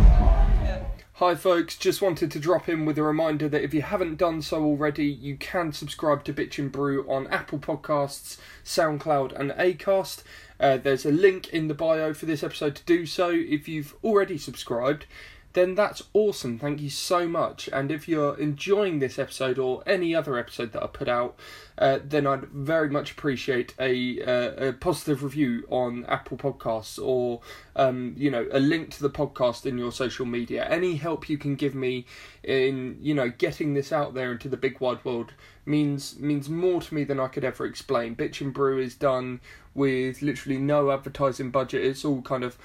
Hi, 1.14 1.34
folks. 1.34 1.76
Just 1.76 2.00
wanted 2.00 2.30
to 2.30 2.38
drop 2.38 2.66
in 2.66 2.86
with 2.86 2.96
a 2.96 3.02
reminder 3.02 3.46
that 3.50 3.62
if 3.62 3.74
you 3.74 3.82
haven't 3.82 4.16
done 4.16 4.40
so 4.40 4.64
already, 4.64 5.04
you 5.06 5.36
can 5.36 5.72
subscribe 5.72 6.24
to 6.24 6.32
Bitch 6.32 6.58
and 6.58 6.72
Brew 6.72 7.06
on 7.06 7.26
Apple 7.26 7.58
Podcasts, 7.58 8.38
SoundCloud, 8.64 9.38
and 9.38 9.50
Acast. 9.50 10.22
Uh, 10.58 10.78
there's 10.78 11.04
a 11.04 11.12
link 11.12 11.48
in 11.50 11.68
the 11.68 11.74
bio 11.74 12.14
for 12.14 12.24
this 12.24 12.42
episode 12.42 12.74
to 12.76 12.84
do 12.84 13.04
so. 13.04 13.28
If 13.30 13.68
you've 13.68 13.94
already 14.02 14.38
subscribed, 14.38 15.04
then 15.52 15.74
that's 15.74 16.02
awesome. 16.12 16.58
Thank 16.58 16.80
you 16.80 16.90
so 16.90 17.26
much. 17.26 17.68
And 17.72 17.90
if 17.90 18.08
you're 18.08 18.38
enjoying 18.38 19.00
this 19.00 19.18
episode 19.18 19.58
or 19.58 19.82
any 19.84 20.14
other 20.14 20.38
episode 20.38 20.72
that 20.72 20.82
I 20.82 20.86
put 20.86 21.08
out, 21.08 21.36
uh, 21.76 21.98
then 22.04 22.26
I'd 22.26 22.44
very 22.48 22.88
much 22.88 23.12
appreciate 23.12 23.74
a, 23.80 24.22
uh, 24.22 24.68
a 24.68 24.72
positive 24.74 25.24
review 25.24 25.66
on 25.68 26.04
Apple 26.06 26.36
Podcasts 26.36 27.04
or 27.04 27.40
um, 27.74 28.14
you 28.16 28.30
know 28.30 28.46
a 28.52 28.60
link 28.60 28.90
to 28.90 29.02
the 29.02 29.10
podcast 29.10 29.66
in 29.66 29.78
your 29.78 29.90
social 29.90 30.26
media. 30.26 30.68
Any 30.68 30.96
help 30.96 31.28
you 31.28 31.38
can 31.38 31.56
give 31.56 31.74
me 31.74 32.06
in 32.44 32.98
you 33.00 33.14
know 33.14 33.30
getting 33.30 33.74
this 33.74 33.92
out 33.92 34.14
there 34.14 34.30
into 34.30 34.48
the 34.48 34.56
big 34.56 34.80
wide 34.80 35.04
world 35.04 35.32
means 35.66 36.18
means 36.18 36.48
more 36.48 36.80
to 36.80 36.94
me 36.94 37.04
than 37.04 37.18
I 37.18 37.28
could 37.28 37.44
ever 37.44 37.64
explain. 37.66 38.14
Bitch 38.14 38.40
and 38.40 38.52
Brew 38.52 38.78
is 38.78 38.94
done 38.94 39.40
with 39.74 40.22
literally 40.22 40.58
no 40.58 40.90
advertising 40.90 41.50
budget. 41.50 41.84
It's 41.84 42.04
all 42.04 42.22
kind 42.22 42.44
of 42.44 42.58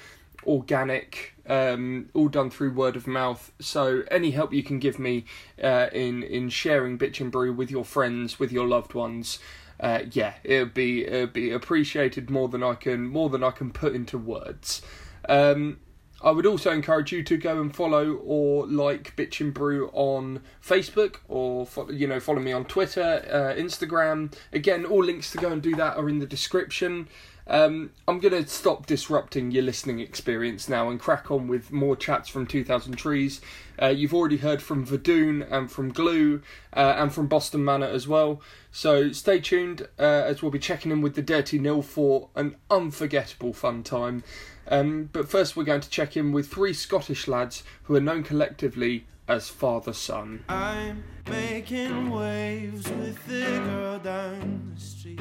organic, 0.46 1.34
um, 1.46 2.08
all 2.14 2.28
done 2.28 2.50
through 2.50 2.72
word 2.72 2.96
of 2.96 3.06
mouth. 3.06 3.52
So 3.60 4.02
any 4.10 4.30
help 4.30 4.52
you 4.52 4.62
can 4.62 4.78
give 4.78 4.98
me 4.98 5.24
uh, 5.62 5.88
in 5.92 6.22
in 6.22 6.48
sharing 6.48 6.98
Bitch 6.98 7.20
and 7.20 7.30
Brew 7.32 7.52
with 7.52 7.70
your 7.70 7.84
friends, 7.84 8.38
with 8.38 8.52
your 8.52 8.66
loved 8.66 8.94
ones, 8.94 9.38
uh, 9.78 10.00
yeah, 10.10 10.34
it'd 10.44 10.74
be 10.74 11.04
it'd 11.04 11.32
be 11.32 11.50
appreciated 11.50 12.30
more 12.30 12.48
than 12.48 12.62
I 12.62 12.74
can 12.74 13.06
more 13.06 13.28
than 13.28 13.44
I 13.44 13.50
can 13.50 13.70
put 13.70 13.94
into 13.94 14.18
words. 14.18 14.82
Um, 15.28 15.80
I 16.22 16.30
would 16.30 16.46
also 16.46 16.70
encourage 16.70 17.12
you 17.12 17.22
to 17.24 17.36
go 17.36 17.60
and 17.60 17.74
follow 17.74 18.14
or 18.14 18.66
like 18.66 19.14
Bitch 19.16 19.40
and 19.40 19.52
Brew 19.52 19.90
on 19.92 20.40
Facebook 20.66 21.16
or 21.28 21.66
fo- 21.66 21.90
you 21.90 22.06
know 22.06 22.20
follow 22.20 22.40
me 22.40 22.52
on 22.52 22.64
Twitter, 22.64 23.24
uh, 23.30 23.60
Instagram. 23.60 24.32
Again, 24.52 24.86
all 24.86 25.04
links 25.04 25.30
to 25.32 25.38
go 25.38 25.52
and 25.52 25.60
do 25.60 25.74
that 25.76 25.96
are 25.96 26.08
in 26.08 26.20
the 26.20 26.26
description. 26.26 27.08
Um, 27.48 27.90
I'm 28.08 28.18
going 28.18 28.44
to 28.44 28.48
stop 28.50 28.86
disrupting 28.86 29.52
your 29.52 29.62
listening 29.62 30.00
experience 30.00 30.68
now 30.68 30.90
and 30.90 30.98
crack 30.98 31.30
on 31.30 31.46
with 31.46 31.70
more 31.70 31.96
chats 31.96 32.28
from 32.28 32.46
2000 32.46 32.94
Trees. 32.96 33.40
Uh, 33.80 33.86
you've 33.86 34.14
already 34.14 34.38
heard 34.38 34.60
from 34.60 34.84
Vodun 34.84 35.46
and 35.50 35.70
from 35.70 35.92
Gloo 35.92 36.42
uh, 36.74 36.94
and 36.98 37.12
from 37.12 37.28
Boston 37.28 37.64
Manor 37.64 37.86
as 37.86 38.08
well. 38.08 38.40
So 38.72 39.12
stay 39.12 39.38
tuned 39.38 39.82
uh, 39.98 40.02
as 40.02 40.42
we'll 40.42 40.50
be 40.50 40.58
checking 40.58 40.90
in 40.90 41.00
with 41.00 41.14
the 41.14 41.22
Dirty 41.22 41.58
Nil 41.58 41.82
for 41.82 42.30
an 42.34 42.56
unforgettable 42.70 43.52
fun 43.52 43.82
time. 43.82 44.24
Um, 44.68 45.10
but 45.12 45.28
first, 45.28 45.56
we're 45.56 45.64
going 45.64 45.80
to 45.82 45.90
check 45.90 46.16
in 46.16 46.32
with 46.32 46.48
three 46.48 46.72
Scottish 46.72 47.28
lads 47.28 47.62
who 47.84 47.94
are 47.94 48.00
known 48.00 48.24
collectively 48.24 49.06
as 49.28 49.50
Fatherson. 49.50 50.40
I'm 50.48 51.04
making 51.28 52.10
waves 52.10 52.88
with 52.90 53.24
the 53.26 53.44
girl 53.60 53.98
down 54.00 54.72
the 54.74 54.80
street. 54.80 55.20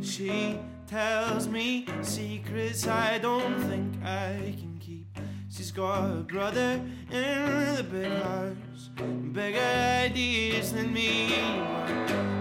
She 0.00 0.58
tells 0.86 1.48
me 1.48 1.84
secrets 2.02 2.86
I 2.86 3.18
don't 3.18 3.58
think 3.64 3.94
I 4.04 4.54
can 4.56 4.78
keep. 4.78 5.06
She's 5.50 5.72
got 5.72 6.10
a 6.10 6.22
brother 6.22 6.80
in 7.10 7.76
the 7.76 7.84
big 7.90 8.12
house, 8.12 8.90
bigger 9.32 9.58
ideas 9.58 10.72
than 10.72 10.92
me. 10.92 11.34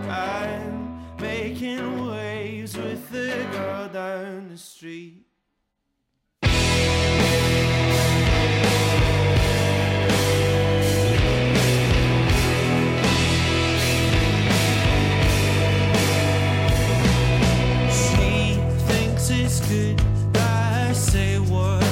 I'm 0.09 0.99
making 1.19 2.07
waves 2.07 2.77
with 2.77 3.09
the 3.09 3.47
girl 3.51 3.87
down 3.89 4.49
the 4.49 4.57
street. 4.57 5.24
Good 19.61 19.97
that 20.33 20.89
I 20.89 20.93
say 20.93 21.39
what 21.39 21.84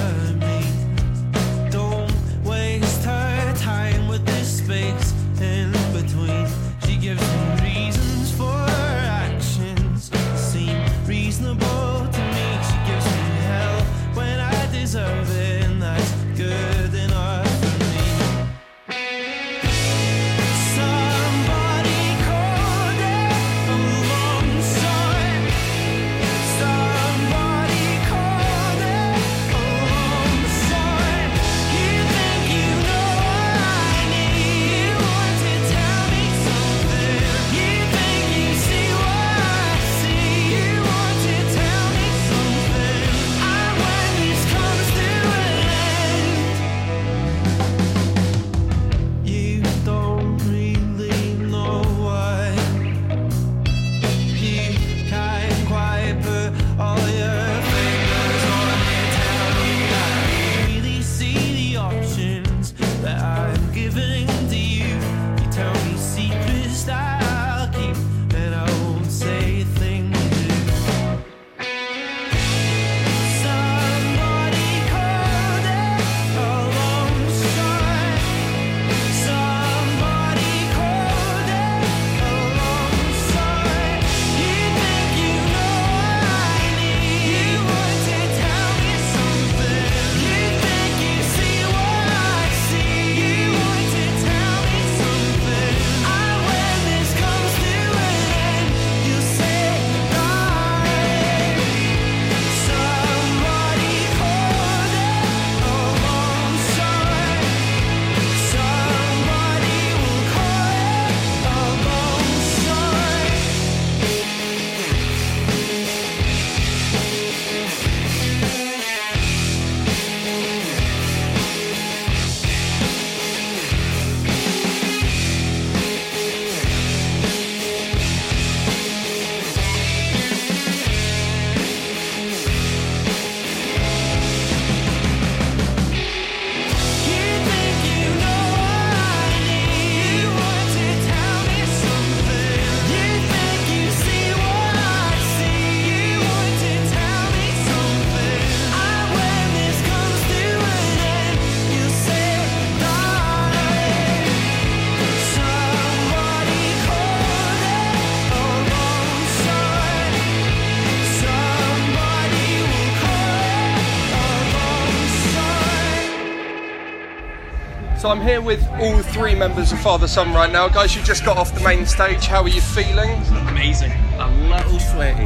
I'm 168.14 168.22
here 168.22 168.42
with 168.42 168.64
all 168.74 169.02
three 169.02 169.34
members 169.34 169.72
of 169.72 169.80
Fatherson 169.80 170.36
right 170.36 170.52
now. 170.52 170.68
Guys, 170.70 170.96
you 170.96 171.02
just 171.02 171.26
got 171.26 171.36
off 171.36 171.52
the 171.52 171.62
main 171.62 171.84
stage. 171.88 172.28
How 172.28 172.44
are 172.44 172.48
you 172.48 172.62
feeling? 172.62 173.10
Amazing. 173.50 173.92
A 174.20 174.30
little 174.52 174.80
sweaty. 174.80 175.26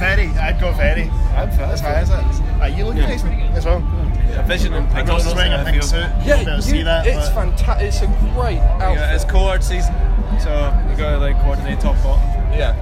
Very, 0.00 0.28
I'd 0.38 0.56
go 0.58 0.72
very. 0.72 1.10
I'm 1.36 1.50
As 1.50 1.80
high 1.80 1.96
as 1.96 2.08
it. 2.08 2.14
Uh, 2.58 2.64
you 2.74 2.86
look 2.86 2.94
nice 2.94 3.22
as 3.22 3.66
well. 3.66 3.84
A 4.34 4.42
vision 4.44 4.72
in 4.72 4.86
pink. 4.86 5.06
Ross 5.10 5.26
is 5.26 5.34
wearing 5.34 5.52
a 5.52 5.62
pink 5.70 5.82
suit. 5.82 5.98
Yeah, 5.98 6.06
You'll 6.24 6.24
be 6.24 6.32
able 6.32 6.44
to 6.44 6.52
you- 6.56 6.62
see 6.62 6.82
that. 6.84 7.06
it's 7.06 7.28
fantastic. 7.28 7.86
It's 7.86 8.00
a 8.00 8.06
great 8.32 8.60
outfit. 8.60 8.96
Yeah, 8.98 9.14
it's 9.14 9.26
cohort 9.26 9.62
season, 9.62 9.94
so 10.40 10.72
you 10.90 10.96
gotta 10.96 11.18
like 11.18 11.38
coordinate 11.42 11.80
top 11.80 12.02
bottom. 12.02 12.24
yeah. 12.58 12.72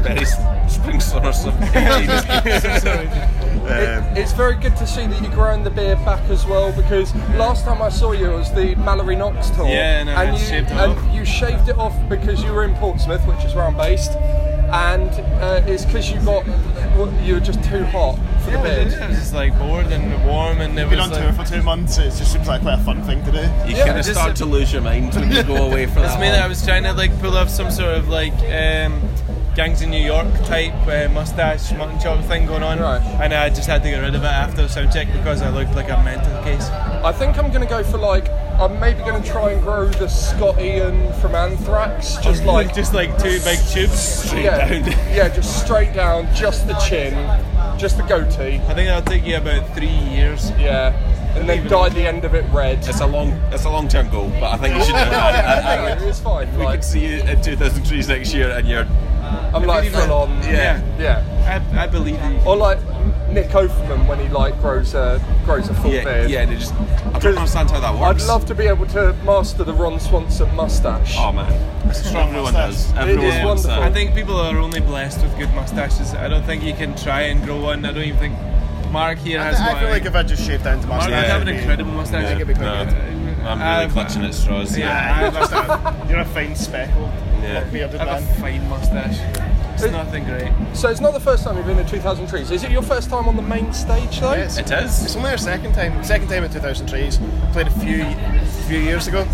Very 0.02 0.24
spring 0.70 1.00
summer 1.00 1.34
stuff. 1.34 1.54
It, 3.66 4.18
it's 4.18 4.32
very 4.32 4.56
good 4.56 4.76
to 4.76 4.86
see 4.86 5.06
that 5.06 5.22
you're 5.22 5.30
growing 5.32 5.62
the 5.64 5.70
beard 5.70 6.04
back 6.04 6.20
as 6.30 6.44
well 6.46 6.72
because 6.72 7.14
last 7.36 7.64
time 7.64 7.80
I 7.82 7.88
saw 7.88 8.12
you 8.12 8.30
it 8.32 8.36
was 8.36 8.52
the 8.52 8.74
Mallory 8.76 9.16
Knox 9.16 9.50
tour. 9.50 9.66
Yeah, 9.68 10.00
and 10.00 10.10
I 10.10 10.32
you, 10.32 10.38
shaved 10.38 10.70
it 10.70 10.72
and 10.76 10.92
off. 10.98 11.14
you 11.14 11.24
shaved 11.24 11.68
it 11.68 11.78
off 11.78 11.94
because 12.08 12.42
you 12.42 12.52
were 12.52 12.64
in 12.64 12.74
Portsmouth, 12.76 13.24
which 13.26 13.44
is 13.44 13.54
where 13.54 13.64
I'm 13.64 13.76
based, 13.76 14.12
and 14.12 15.10
uh, 15.42 15.62
it's 15.66 15.84
because 15.84 16.10
you 16.10 16.20
got 16.24 16.44
you 17.24 17.34
were 17.34 17.40
just 17.40 17.62
too 17.64 17.84
hot 17.84 18.16
for 18.44 18.50
the 18.50 18.56
Yeah, 18.58 18.62
beard. 18.84 18.94
I 19.02 19.08
was 19.08 19.18
just 19.18 19.34
like 19.34 19.56
bored 19.58 19.86
and 19.86 20.24
warm, 20.26 20.60
and 20.60 20.78
it 20.78 20.88
Been 20.90 20.98
was 20.98 21.10
on 21.12 21.18
tour 21.22 21.32
for 21.32 21.44
two 21.50 21.62
months. 21.62 21.98
It 21.98 22.10
just 22.10 22.32
seems 22.32 22.48
like 22.48 22.62
quite 22.62 22.78
a 22.80 22.82
fun 22.84 23.02
thing 23.04 23.24
to 23.24 23.32
do. 23.32 23.38
You 23.68 23.76
Yeah, 23.76 23.86
kind 23.86 23.98
of 23.98 24.04
start 24.04 24.36
to 24.36 24.44
lose 24.44 24.72
your 24.72 24.82
mind 24.82 25.14
when 25.14 25.30
you 25.32 25.42
go 25.42 25.56
away 25.70 25.86
for 25.86 26.00
It's 26.00 26.12
that. 26.14 26.20
mainly 26.20 26.38
I 26.38 26.46
was 26.48 26.64
trying 26.64 26.82
to 26.84 26.92
like 26.92 27.18
pull 27.20 27.36
off 27.36 27.48
some 27.48 27.70
sort 27.70 27.96
of 27.96 28.08
like 28.08 28.34
um, 28.34 29.00
gangs 29.54 29.82
in 29.82 29.90
New 29.90 30.02
York 30.02 30.26
type 30.44 30.72
uh, 30.88 31.12
mustache 31.12 31.72
mutton 31.72 31.98
chop 32.00 32.24
thing 32.24 32.46
going 32.46 32.62
on, 32.62 32.78
Right. 32.80 33.02
and 33.20 33.34
I 33.34 33.50
just 33.50 33.68
had 33.68 33.82
to 33.82 33.90
get 33.90 33.98
rid 34.00 34.14
of 34.14 34.22
it 34.22 34.26
after 34.26 34.62
the 34.62 34.68
sound 34.68 34.92
check 34.92 35.12
because 35.12 35.42
I 35.42 35.50
looked 35.50 35.74
like 35.74 35.90
a 35.90 36.02
mental 36.02 36.42
case. 36.42 36.68
I 37.04 37.12
think 37.12 37.36
I'm 37.38 37.48
going 37.50 37.60
to 37.60 37.66
go 37.68 37.82
for 37.84 37.98
like 37.98 38.30
I'm 38.58 38.78
maybe 38.80 39.00
going 39.00 39.20
to 39.22 39.28
try 39.28 39.50
and 39.52 39.62
grow 39.62 39.86
the 39.88 40.08
Scott 40.08 40.58
Ian 40.60 41.12
from 41.14 41.34
Anthrax, 41.34 42.16
just 42.16 42.44
like 42.46 42.74
just 42.74 42.94
like 42.94 43.10
two 43.18 43.40
big 43.40 43.58
tubes. 43.70 44.32
yeah, 44.32 44.72
yeah, 45.14 45.28
just 45.28 45.62
straight 45.64 45.92
down, 45.92 46.32
just 46.34 46.66
the 46.66 46.74
chin, 46.74 47.12
just 47.78 47.98
the 47.98 48.04
goatee, 48.04 48.56
I 48.68 48.74
think 48.74 48.88
that'll 48.88 49.02
take 49.02 49.26
you 49.26 49.36
about 49.36 49.68
three 49.74 49.86
years. 49.88 50.50
yeah, 50.52 50.92
and 51.36 51.46
then 51.48 51.66
dye 51.68 51.90
the 51.90 52.06
end 52.06 52.24
of 52.24 52.34
it 52.34 52.44
red. 52.52 52.78
It's 52.88 53.00
a 53.00 53.06
long, 53.06 53.32
it's 53.52 53.64
a 53.64 53.70
long-term 53.70 54.08
goal, 54.10 54.30
but 54.40 54.44
I 54.52 54.56
think 54.56 54.76
you 54.76 54.80
should 54.84 54.92
do 54.94 54.98
it. 54.98 55.12
I, 55.12 55.40
I, 55.40 55.60
I, 55.76 55.92
I 55.92 55.96
think 55.96 56.08
it's 56.08 56.20
fine. 56.20 56.50
we 56.56 56.64
Like, 56.64 56.80
could 56.80 56.84
see 56.84 57.00
you 57.06 57.22
in 57.22 57.42
2000 57.42 57.84
Trees 57.84 58.08
next 58.08 58.32
year, 58.32 58.50
and 58.50 58.66
you're 58.68 58.86
I'm 59.54 59.64
like 59.66 59.90
full 59.90 60.12
on. 60.12 60.30
Yeah. 60.42 60.82
yeah. 60.98 61.62
I, 61.74 61.84
I 61.84 61.86
believe 61.86 62.22
you. 62.22 62.40
Or 62.46 62.56
like 62.56 62.78
Nick 63.28 63.48
Offerman 63.48 64.06
when 64.06 64.18
he 64.20 64.28
like 64.28 64.58
grows 64.60 64.94
a 64.94 65.20
grows 65.44 65.68
a 65.68 65.74
full 65.74 65.92
yeah, 65.92 66.04
beard. 66.04 66.30
yeah. 66.30 66.44
They 66.44 66.54
just, 66.56 66.74
I 66.74 67.18
don't 67.18 67.36
understand 67.36 67.70
how 67.70 67.80
that 67.80 67.98
works. 67.98 68.22
I'd 68.24 68.28
love 68.28 68.46
to 68.46 68.54
be 68.54 68.66
able 68.66 68.86
to 68.88 69.12
master 69.24 69.64
the 69.64 69.72
Ron 69.74 69.98
Swanson 69.98 70.54
mustache. 70.54 71.14
Oh 71.18 71.32
man, 71.32 71.92
strong 71.94 72.28
everyone 72.28 72.52
does. 72.54 72.92
Everyone 72.94 73.24
is 73.24 73.44
wants 73.44 73.64
wonderful. 73.66 73.82
I 73.84 73.92
think 73.92 74.14
people 74.14 74.36
are 74.36 74.56
only 74.58 74.80
blessed 74.80 75.22
with 75.22 75.36
good 75.38 75.52
mustaches. 75.54 76.14
I 76.14 76.28
don't 76.28 76.44
think 76.44 76.62
you 76.62 76.74
can 76.74 76.94
try 76.96 77.22
and 77.22 77.42
grow 77.44 77.60
one. 77.60 77.84
I 77.84 77.92
don't 77.92 78.04
even 78.04 78.18
think 78.18 78.38
Mark 78.90 79.18
here 79.18 79.40
I, 79.40 79.44
has 79.44 79.60
I 79.60 79.80
feel 79.80 79.88
like 79.88 80.04
if 80.04 80.14
I 80.14 80.22
just 80.22 80.44
shaved 80.46 80.64
down 80.64 80.80
to 80.80 80.86
Mark 80.86 81.00
mustache, 81.02 81.22
would 81.22 81.30
have 81.30 81.42
an 81.42 81.48
incredible 81.48 81.92
mustache. 81.92 82.24
I 82.24 82.28
think 82.28 82.40
it'd 82.42 82.48
be 82.48 82.54
quite 82.54 82.64
No, 82.64 82.84
good. 82.84 82.94
I'm 83.42 83.58
really 83.58 83.70
I've- 83.84 83.92
clutching 83.92 84.22
at 84.24 84.34
straws. 84.34 84.76
Yeah, 84.78 84.90
I 84.90 85.30
have, 85.30 85.34
Just 85.34 85.52
a, 85.52 85.56
a- 85.56 86.06
You're 86.08 86.20
a 86.20 86.24
fine 86.26 86.54
speckle. 86.54 87.10
Yeah. 87.42 87.64
Bearded 87.64 88.00
I 88.00 88.04
have 88.04 88.22
man. 88.22 88.36
a 88.36 88.40
fine 88.40 88.68
mustache. 88.68 89.18
It's 89.74 89.90
nothing 89.90 90.24
great. 90.24 90.52
So 90.74 90.88
it's 90.90 91.00
not 91.00 91.12
the 91.12 91.20
first 91.20 91.42
time 91.44 91.56
you've 91.56 91.66
been 91.66 91.78
in 91.78 91.86
2000 91.86 92.28
Trees. 92.28 92.50
Is 92.50 92.62
it 92.62 92.70
your 92.70 92.82
first 92.82 93.10
time 93.10 93.26
on 93.28 93.34
the 93.36 93.42
main 93.42 93.72
stage 93.72 94.20
though? 94.20 94.32
Yes. 94.34 94.58
It 94.58 94.70
is. 94.70 95.04
It's 95.04 95.16
only 95.16 95.30
our 95.30 95.36
second 95.38 95.72
time. 95.74 96.02
Second 96.04 96.28
time 96.28 96.44
at 96.44 96.52
2000 96.52 96.86
Trees. 96.86 97.18
Played 97.52 97.66
a 97.66 97.70
few 97.80 98.04
few 98.68 98.78
years 98.78 99.08
ago 99.08 99.26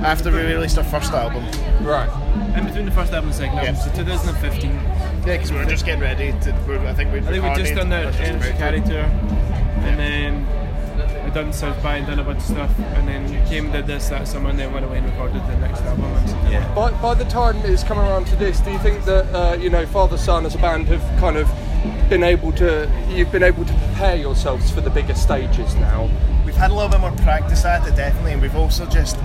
after 0.00 0.30
we 0.30 0.38
released 0.38 0.78
our 0.78 0.84
first 0.84 1.12
album. 1.12 1.44
Right. 1.84 2.08
In 2.56 2.64
between 2.64 2.86
the 2.86 2.90
first 2.92 3.12
album 3.12 3.28
and 3.30 3.36
second 3.36 3.58
album, 3.58 3.74
Yeah. 3.74 3.80
so 3.80 3.92
2015. 3.94 4.70
Yeah, 4.72 5.36
because 5.36 5.52
we 5.52 5.58
were 5.58 5.64
just 5.66 5.84
getting 5.84 6.00
ready 6.00 6.32
to. 6.32 6.52
We're, 6.66 6.78
I 6.86 6.94
think 6.94 7.12
we'd 7.12 7.24
I 7.24 7.30
think 7.32 7.42
we 7.44 7.48
just 7.62 7.70
recorded, 7.70 7.74
done 7.76 7.88
that 7.90 8.04
we're 8.06 8.12
just 8.12 8.22
in 8.22 8.36
about 8.36 8.44
to- 8.46 8.52
Shikari 8.52 8.80
tour, 8.80 9.04
and 9.84 9.98
then 9.98 10.46
we 11.30 11.34
done 11.34 11.52
South 11.52 11.80
by 11.82 11.96
and 11.96 12.06
done 12.06 12.18
a 12.18 12.24
bunch 12.24 12.38
of 12.38 12.44
stuff, 12.44 12.78
and 12.78 13.06
then 13.08 13.32
you 13.32 13.40
came 13.48 13.64
and 13.66 13.72
did 13.72 13.86
this 13.86 14.08
that 14.08 14.26
summer, 14.26 14.50
and 14.50 14.58
then 14.58 14.72
went 14.72 14.84
away 14.84 14.98
and 14.98 15.06
recorded 15.06 15.42
the 15.46 15.56
next 15.58 15.80
album. 15.82 16.04
And 16.04 16.52
Yeah. 16.52 16.74
By, 16.74 16.90
by 17.00 17.14
the 17.14 17.24
time 17.24 17.56
it's 17.64 17.84
coming 17.84 18.04
around 18.04 18.26
to 18.28 18.36
this, 18.36 18.60
do 18.60 18.70
you 18.70 18.78
think 18.78 19.04
that 19.04 19.26
uh, 19.34 19.54
you 19.56 19.70
know 19.70 19.86
Fatherson 19.86 20.44
as 20.44 20.54
a 20.54 20.58
band 20.58 20.88
have 20.88 21.02
kind 21.20 21.36
of 21.36 21.48
been 22.10 22.22
able 22.22 22.52
to 22.52 22.90
you've 23.08 23.32
been 23.32 23.42
able 23.42 23.64
to 23.64 23.72
prepare 23.72 24.16
yourselves 24.16 24.70
for 24.70 24.80
the 24.80 24.90
bigger 24.90 25.14
stages 25.14 25.74
now? 25.76 26.08
We've 26.44 26.54
had 26.56 26.70
a 26.70 26.74
little 26.74 26.88
bit 26.90 27.00
more 27.00 27.12
practice 27.22 27.64
at 27.64 27.86
it, 27.86 27.94
definitely, 27.96 28.32
and 28.32 28.42
we've 28.42 28.56
also 28.56 28.84
just 28.86 29.16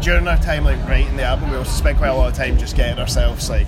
during 0.00 0.26
our 0.26 0.38
time 0.38 0.64
like 0.64 0.78
writing 0.88 1.16
the 1.16 1.22
album, 1.22 1.50
we 1.50 1.56
also 1.56 1.70
spent 1.70 1.98
quite 1.98 2.08
a 2.08 2.14
lot 2.14 2.28
of 2.28 2.34
time 2.36 2.58
just 2.58 2.76
getting 2.76 2.98
ourselves 2.98 3.48
like 3.50 3.66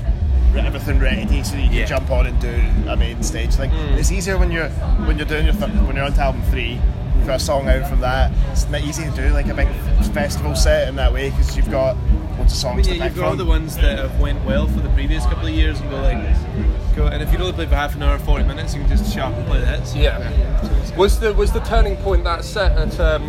everything 0.57 1.01
ready 1.01 1.43
so 1.43 1.57
you 1.57 1.64
can 1.64 1.72
Yeah. 1.72 1.85
jump 1.85 2.11
on 2.12 2.26
and 2.26 2.41
do 2.41 2.55
a 2.89 2.97
main 2.97 3.22
stage 3.24 3.53
thing. 3.55 3.72
It's 3.99 4.12
easier 4.12 4.39
when 4.39 4.51
you're 4.53 4.68
when 5.07 5.16
you're 5.18 5.26
doing 5.26 5.47
your 5.47 5.55
th- 5.55 5.70
when 5.87 5.97
you're 5.97 6.05
on 6.05 6.12
to 6.14 6.20
album 6.22 6.43
three. 6.51 6.80
You've 7.25 7.31
got 7.31 7.41
a 7.41 7.43
song 7.43 7.68
out 7.70 7.89
from 7.89 8.01
that. 8.01 8.31
It's 8.53 8.68
not 8.68 8.83
easy 8.83 9.05
to 9.05 9.11
do 9.12 9.31
like 9.31 9.47
a 9.47 9.55
big 9.55 9.66
festival 10.12 10.55
set 10.55 10.89
in 10.89 10.97
that 10.97 11.11
way 11.11 11.31
because 11.31 11.57
you've 11.57 11.70
got 11.70 11.97
lots 12.39 12.53
of 12.53 12.68
I 12.68 12.75
songs 12.77 12.87
mean, 12.87 12.97
yeah, 12.99 13.05
pick 13.05 13.12
you've 13.16 13.22
got 13.22 13.31
all 13.31 13.37
the 13.37 13.47
ones 13.47 13.77
that 13.77 13.99
have 13.99 14.20
went 14.20 14.45
well 14.45 14.66
for 14.66 14.81
the 14.81 14.91
previous 14.91 15.25
couple 15.25 15.47
of 15.47 15.55
years, 15.55 15.81
and 15.81 15.89
go 15.89 16.03
like, 16.03 16.95
go. 16.95 17.07
And 17.07 17.22
if 17.22 17.33
you 17.33 17.39
only 17.39 17.55
play 17.55 17.64
for 17.64 17.77
half 17.77 17.95
an 17.95 18.03
hour, 18.03 18.18
40 18.18 18.45
minutes, 18.45 18.75
you 18.75 18.81
can 18.83 18.91
just 18.91 19.11
sharp 19.14 19.35
and 19.37 19.47
play 19.47 19.59
the 19.61 19.64
hits. 19.68 19.95
Yeah. 19.97 20.97
Was 20.99 21.18
the 21.18 21.33
was 21.33 21.51
the 21.51 21.61
turning 21.61 21.97
point 21.97 22.25
that 22.25 22.45
set 22.45 22.72
at 22.72 23.01
um, 23.01 23.22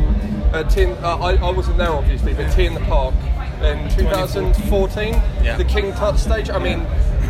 at 0.52 0.70
T 0.72 0.82
in, 0.82 0.91
uh, 0.96 1.16
I, 1.16 1.36
I 1.36 1.52
wasn't 1.52 1.78
there 1.78 1.91
obviously, 1.93 2.34
but 2.34 2.52
T 2.52 2.66
in 2.66 2.74
the 2.74 2.82
Park 2.82 3.16
in 3.64 3.88
2014, 3.91 5.14
Yeah. 5.41 5.56
the 5.56 5.64
King 5.64 5.93
Tut 5.93 6.20
stage. 6.20 6.50
I 6.50 6.60
mean, 6.60 6.86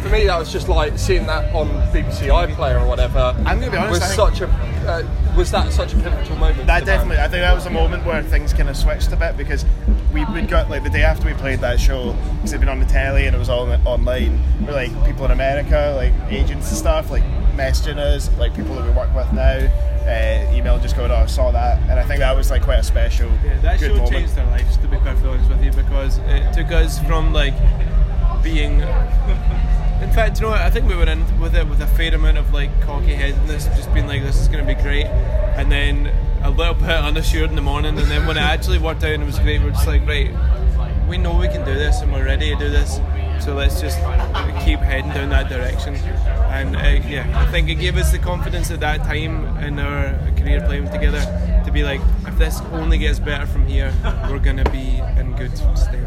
for 0.06 0.12
me 0.12 0.26
that 0.28 0.38
was 0.38 0.52
just 0.52 0.70
like 0.70 0.98
seeing 1.00 1.26
that 1.26 1.54
on 1.56 1.68
BBC 1.92 2.28
iPlayer 2.28 2.82
or 2.82 2.88
whatever. 2.88 3.34
I'm 3.46 3.60
gonna 3.60 3.72
be 3.72 3.78
honest, 3.78 3.92
Was 3.92 4.02
I 4.04 4.08
think- 4.08 4.38
such 4.38 4.42
a 4.42 4.48
uh, 4.88 5.04
was 5.36 5.50
that 5.52 5.74
such 5.74 5.94
a 5.94 5.96
pivotal 5.98 6.36
moment? 6.38 6.58
That 6.68 6.82
the 6.82 6.86
band? 6.86 6.86
definitely, 6.86 7.18
I 7.18 7.28
think 7.28 7.42
that 7.42 7.56
was 7.56 7.66
a 7.66 7.72
moment 7.72 8.06
where 8.06 8.22
things 8.22 8.54
kind 8.54 8.70
of 8.70 8.78
switched 8.78 9.12
a 9.12 9.16
bit 9.16 9.36
because 9.36 9.66
we 10.14 10.24
we 10.26 10.44
got 10.44 10.70
like 10.70 10.84
the 10.84 10.90
day 10.92 11.02
after 11.04 11.26
we 11.26 11.34
played 11.34 11.60
that 11.62 11.80
show 11.80 12.14
because 12.36 12.52
it'd 12.54 12.60
been 12.60 12.70
on 12.70 12.80
the 12.80 12.86
telly 12.86 13.26
and 13.26 13.36
it 13.36 13.40
was 13.40 13.50
all 13.50 13.68
online. 13.86 14.40
We're 14.66 14.74
like 14.74 15.06
people 15.06 15.26
in 15.26 15.32
America, 15.32 15.94
like 15.98 16.14
agents 16.32 16.70
and 16.70 16.78
stuff, 16.78 17.10
like 17.10 17.24
messaging 17.56 17.98
us, 17.98 18.30
like 18.38 18.56
people 18.56 18.76
that 18.76 18.86
we 18.86 18.92
work 18.92 19.14
with 19.16 19.32
now, 19.34 19.58
uh, 20.06 20.54
email 20.56 20.78
just 20.78 20.96
going, 20.96 21.10
"Oh, 21.10 21.16
I 21.16 21.26
saw 21.26 21.50
that," 21.52 21.80
and 21.90 22.00
I 22.00 22.04
think 22.04 22.20
that 22.20 22.36
was 22.36 22.52
like 22.52 22.62
quite 22.62 22.80
a 22.80 22.84
special, 22.84 23.30
Yeah, 23.44 23.58
that 23.62 23.80
good 23.80 23.88
show 23.90 23.96
moment. 23.96 24.12
changed 24.12 24.38
our 24.38 24.46
lives, 24.52 24.78
to 24.78 24.88
be 24.88 24.98
perfectly 24.98 25.30
honest 25.30 25.50
with 25.50 25.64
you, 25.64 25.72
because 25.72 26.20
it 26.28 26.54
took 26.54 26.72
us 26.72 27.00
from 27.00 27.34
like 27.34 27.56
being. 28.44 28.84
In 30.06 30.14
fact, 30.14 30.40
you 30.40 30.46
know 30.46 30.52
what? 30.52 30.62
I 30.62 30.70
think 30.70 30.88
we 30.88 30.96
were 30.96 31.10
in 31.10 31.40
with 31.40 31.56
it 31.56 31.68
with 31.68 31.82
a 31.82 31.88
fair 31.88 32.14
amount 32.14 32.38
of 32.38 32.54
like 32.54 32.70
cocky 32.82 33.16
headedness, 33.16 33.66
just 33.66 33.92
being 33.92 34.06
like, 34.06 34.22
"This 34.22 34.40
is 34.40 34.48
going 34.48 34.66
to 34.66 34.76
be 34.76 34.80
great," 34.80 35.08
and 35.08 35.72
then 35.72 36.12
a 36.44 36.52
little 36.52 36.76
bit 36.76 36.92
unassured 36.92 37.50
in 37.50 37.56
the 37.56 37.64
morning, 37.64 37.98
and 37.98 38.08
then 38.12 38.28
when 38.28 38.38
it 38.38 38.42
actually 38.54 38.78
worked 38.78 39.04
out 39.04 39.14
and 39.14 39.24
it 39.24 39.26
was 39.26 39.40
great, 39.40 39.64
we're 39.64 39.72
just 39.72 39.88
like, 39.88 40.06
"Right, 40.08 40.30
we 41.10 41.18
know 41.18 41.36
we 41.36 41.48
can 41.48 41.66
do 41.66 41.74
this, 41.74 42.02
and 42.02 42.14
we're 42.14 42.24
ready 42.24 42.52
to 42.52 42.56
do 42.56 42.70
this." 42.70 43.00
So 43.44 43.56
let's 43.56 43.82
just 43.82 43.98
keep 44.64 44.80
heading 44.80 45.10
down 45.10 45.30
that 45.30 45.50
direction. 45.50 45.96
And 45.96 46.76
uh, 46.76 47.08
yeah, 47.10 47.26
I 47.36 47.52
think 47.52 47.70
it 47.70 47.76
gave 47.76 47.98
us 47.98 48.12
the 48.12 48.20
confidence 48.20 48.70
at 48.70 48.82
that 48.82 49.04
time 49.06 49.58
in 49.58 49.80
our 49.80 50.14
career 50.38 50.62
playing 50.62 50.90
together 50.92 51.22
to 51.66 51.72
be 51.72 51.84
like, 51.84 52.00
if 52.28 52.38
this 52.38 52.62
only 52.72 53.00
gets 53.00 53.18
better 53.18 53.48
from 53.48 53.66
here, 53.66 53.92
we're 54.30 54.40
going 54.40 54.58
to 54.58 54.70
be 54.70 55.02
in 55.18 55.36
good 55.36 55.58
stead 55.58 55.96
it. 55.96 56.05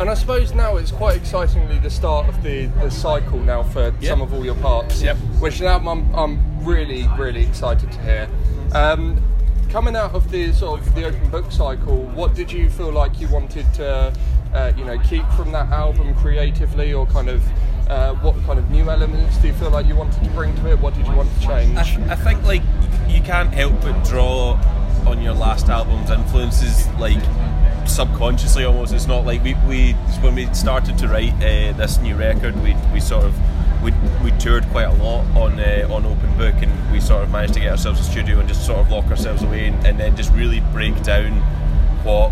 And 0.00 0.08
I 0.08 0.14
suppose 0.14 0.54
now 0.54 0.78
it's 0.78 0.90
quite 0.90 1.18
excitingly 1.18 1.78
the 1.78 1.90
start 1.90 2.26
of 2.26 2.42
the, 2.42 2.66
the 2.80 2.90
cycle 2.90 3.38
now 3.38 3.62
for 3.62 3.94
Sum 4.00 4.22
of 4.22 4.32
All 4.32 4.42
Your 4.42 4.54
Parts. 4.54 5.02
Yep. 5.02 5.18
Which 5.40 5.60
now 5.60 5.76
I'm, 5.76 6.14
I'm 6.14 6.64
really, 6.64 7.06
really 7.18 7.46
excited 7.46 7.92
to 7.92 8.00
hear. 8.00 8.26
Um, 8.72 9.22
coming 9.68 9.94
out 9.94 10.14
of 10.14 10.30
the 10.30 10.54
sort 10.54 10.80
of 10.80 10.94
the 10.94 11.04
open 11.04 11.28
book 11.28 11.52
cycle, 11.52 12.04
what 12.14 12.34
did 12.34 12.50
you 12.50 12.70
feel 12.70 12.90
like 12.90 13.20
you 13.20 13.28
wanted 13.28 13.66
to, 13.74 14.10
uh, 14.54 14.72
you 14.74 14.86
know, 14.86 14.98
keep 15.00 15.28
from 15.32 15.52
that 15.52 15.68
album 15.68 16.14
creatively, 16.14 16.94
or 16.94 17.04
kind 17.04 17.28
of 17.28 17.42
uh, 17.90 18.14
what 18.14 18.34
kind 18.46 18.58
of 18.58 18.70
new 18.70 18.88
elements 18.88 19.36
do 19.36 19.48
you 19.48 19.54
feel 19.54 19.70
like 19.70 19.84
you 19.84 19.96
wanted 19.96 20.24
to 20.24 20.30
bring 20.30 20.56
to 20.56 20.70
it? 20.70 20.80
What 20.80 20.94
did 20.94 21.06
you 21.06 21.14
want 21.14 21.30
to 21.34 21.46
change? 21.46 21.76
I, 21.76 21.82
th- 21.82 22.08
I 22.08 22.14
think 22.14 22.42
like 22.44 22.62
you 23.06 23.20
can't 23.20 23.52
help 23.52 23.78
but 23.82 24.02
draw 24.06 24.58
on 25.06 25.20
your 25.20 25.34
last 25.34 25.68
album's 25.68 26.10
influences 26.10 26.88
like 26.98 27.22
subconsciously 27.90 28.64
almost. 28.64 28.92
It's 28.92 29.06
not 29.06 29.26
like 29.26 29.42
we, 29.42 29.54
we 29.66 29.92
when 30.22 30.34
we 30.34 30.52
started 30.54 30.96
to 30.98 31.08
write 31.08 31.34
uh, 31.34 31.72
this 31.76 31.98
new 31.98 32.14
record 32.14 32.54
we, 32.62 32.74
we 32.92 33.00
sort 33.00 33.24
of 33.24 33.34
we, 33.82 33.92
we 34.22 34.30
toured 34.38 34.66
quite 34.68 34.84
a 34.84 34.92
lot 35.02 35.24
on 35.36 35.58
uh, 35.58 35.88
on 35.90 36.04
open 36.04 36.36
book 36.36 36.54
and 36.62 36.92
we 36.92 37.00
sort 37.00 37.22
of 37.22 37.30
managed 37.30 37.54
to 37.54 37.60
get 37.60 37.70
ourselves 37.72 38.00
a 38.00 38.04
studio 38.04 38.38
and 38.38 38.48
just 38.48 38.66
sort 38.66 38.78
of 38.78 38.90
lock 38.90 39.06
ourselves 39.06 39.42
away 39.42 39.66
and, 39.66 39.86
and 39.86 39.98
then 39.98 40.16
just 40.16 40.32
really 40.32 40.60
break 40.72 41.02
down 41.02 41.32
what 42.04 42.30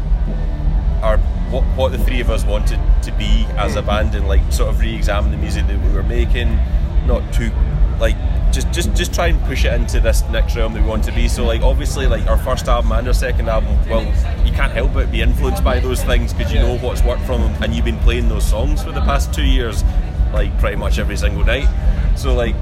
our 1.02 1.18
what, 1.50 1.64
what 1.76 1.92
the 1.92 1.98
three 1.98 2.20
of 2.20 2.30
us 2.30 2.44
wanted 2.44 2.78
to 3.02 3.12
be 3.12 3.46
as 3.56 3.76
a 3.76 3.82
band 3.82 4.14
and 4.14 4.28
like 4.28 4.40
sort 4.52 4.68
of 4.68 4.80
re-examine 4.80 5.30
the 5.30 5.38
music 5.38 5.66
that 5.66 5.82
we 5.82 5.92
were 5.92 6.02
making. 6.02 6.58
Not 7.06 7.32
too 7.32 7.50
like 7.98 8.16
just 8.52 8.70
just 8.72 8.94
just 8.94 9.14
try 9.14 9.28
and 9.28 9.40
push 9.44 9.64
it 9.64 9.72
into 9.72 10.00
this 10.00 10.22
next 10.30 10.56
realm 10.56 10.72
that 10.74 10.82
we 10.82 10.88
want 10.88 11.04
to 11.04 11.12
be. 11.12 11.28
So 11.28 11.44
like 11.44 11.62
obviously 11.62 12.06
like 12.06 12.26
our 12.26 12.38
first 12.38 12.68
album 12.68 12.92
and 12.92 13.06
our 13.06 13.14
second 13.14 13.48
album, 13.48 13.76
well, 13.88 14.04
you 14.46 14.52
can't 14.52 14.72
help 14.72 14.94
but 14.94 15.10
be 15.10 15.20
influenced 15.20 15.62
by 15.64 15.80
those 15.80 16.02
things 16.04 16.32
because 16.32 16.52
you 16.52 16.58
know 16.58 16.78
what's 16.78 17.02
worked 17.02 17.22
from 17.22 17.42
them, 17.42 17.62
and 17.62 17.74
you've 17.74 17.84
been 17.84 17.98
playing 17.98 18.28
those 18.28 18.46
songs 18.46 18.82
for 18.82 18.92
the 18.92 19.00
past 19.00 19.32
two 19.32 19.44
years, 19.44 19.84
like 20.32 20.56
pretty 20.58 20.76
much 20.76 20.98
every 20.98 21.16
single 21.16 21.44
night. 21.44 21.68
So 22.16 22.34
like 22.34 22.54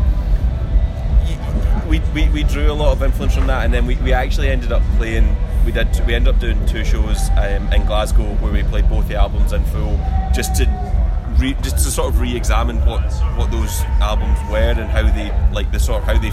we, 1.88 2.00
we, 2.14 2.28
we 2.30 2.42
drew 2.42 2.70
a 2.70 2.74
lot 2.74 2.92
of 2.92 3.02
influence 3.02 3.34
from 3.34 3.46
that, 3.46 3.64
and 3.64 3.72
then 3.72 3.86
we, 3.86 3.96
we 3.96 4.12
actually 4.12 4.48
ended 4.48 4.72
up 4.72 4.82
playing. 4.96 5.36
We 5.64 5.72
did. 5.72 5.88
We 6.06 6.14
ended 6.14 6.34
up 6.34 6.40
doing 6.40 6.64
two 6.66 6.84
shows 6.84 7.28
um, 7.30 7.72
in 7.72 7.86
Glasgow 7.86 8.34
where 8.36 8.52
we 8.52 8.62
played 8.64 8.88
both 8.88 9.08
the 9.08 9.16
albums 9.16 9.52
in 9.52 9.64
full, 9.66 9.96
just 10.34 10.54
to 10.56 10.95
re, 11.38 11.54
just 11.62 11.76
to 11.78 11.90
sort 11.90 12.08
of 12.12 12.20
re-examine 12.20 12.78
what 12.86 13.02
what 13.36 13.50
those 13.50 13.80
albums 14.00 14.38
were 14.50 14.56
and 14.80 14.88
how 14.90 15.02
they 15.02 15.30
like 15.52 15.70
the 15.72 15.78
sort 15.80 16.02
of 16.02 16.08
how 16.08 16.18
they 16.18 16.32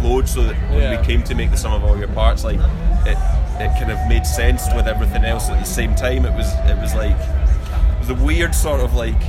flowed, 0.00 0.28
so 0.28 0.42
that 0.44 0.56
when 0.70 0.80
Yeah. 0.82 1.00
we 1.00 1.06
came 1.06 1.22
to 1.24 1.34
make 1.34 1.50
the 1.50 1.56
sum 1.56 1.72
of 1.72 1.84
all 1.84 1.96
your 1.96 2.08
parts, 2.08 2.44
like 2.44 2.58
it 3.06 3.18
it 3.60 3.70
kind 3.78 3.90
of 3.92 3.98
made 4.08 4.26
sense 4.26 4.66
with 4.74 4.86
everything 4.88 5.24
else 5.24 5.48
at 5.48 5.58
the 5.60 5.64
same 5.66 5.94
time. 5.94 6.24
It 6.26 6.34
was 6.36 6.52
it 6.66 6.76
was 6.80 6.94
like 6.94 7.16
it 7.16 7.98
was 8.00 8.10
a 8.10 8.14
weird 8.24 8.54
sort 8.54 8.80
of 8.80 8.94
like 8.94 9.20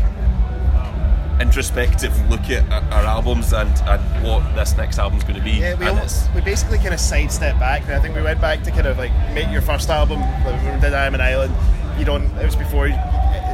introspective 1.39 2.13
look 2.29 2.49
at 2.49 2.63
our 2.71 2.81
our 2.93 3.03
albums 3.05 3.51
and, 3.51 3.69
and 3.87 4.23
what 4.25 4.41
this 4.55 4.75
next 4.77 4.97
album's 4.97 5.23
going 5.23 5.35
to 5.35 5.43
be. 5.43 5.51
Yeah, 5.51 5.75
we, 5.75 5.85
almost, 5.85 6.33
we 6.33 6.39
basically 6.41 6.77
kind 6.77 6.93
of 6.93 6.99
sidestepped 6.99 7.59
back. 7.59 7.81
and 7.83 7.91
I 7.93 7.99
think 7.99 8.15
we 8.15 8.21
went 8.21 8.39
back 8.39 8.63
to 8.63 8.71
kind 8.71 8.87
of 8.87 8.97
like 8.97 9.11
make 9.33 9.49
your 9.51 9.61
first 9.61 9.89
album. 9.89 10.21
Like 10.21 10.61
when 10.63 10.75
we 10.75 10.81
did 10.81 10.93
I 10.93 11.05
Am 11.05 11.13
an 11.13 11.21
Island, 11.21 11.53
you 11.99 12.05
don't. 12.05 12.25
It 12.37 12.45
was 12.45 12.55
before 12.55 12.87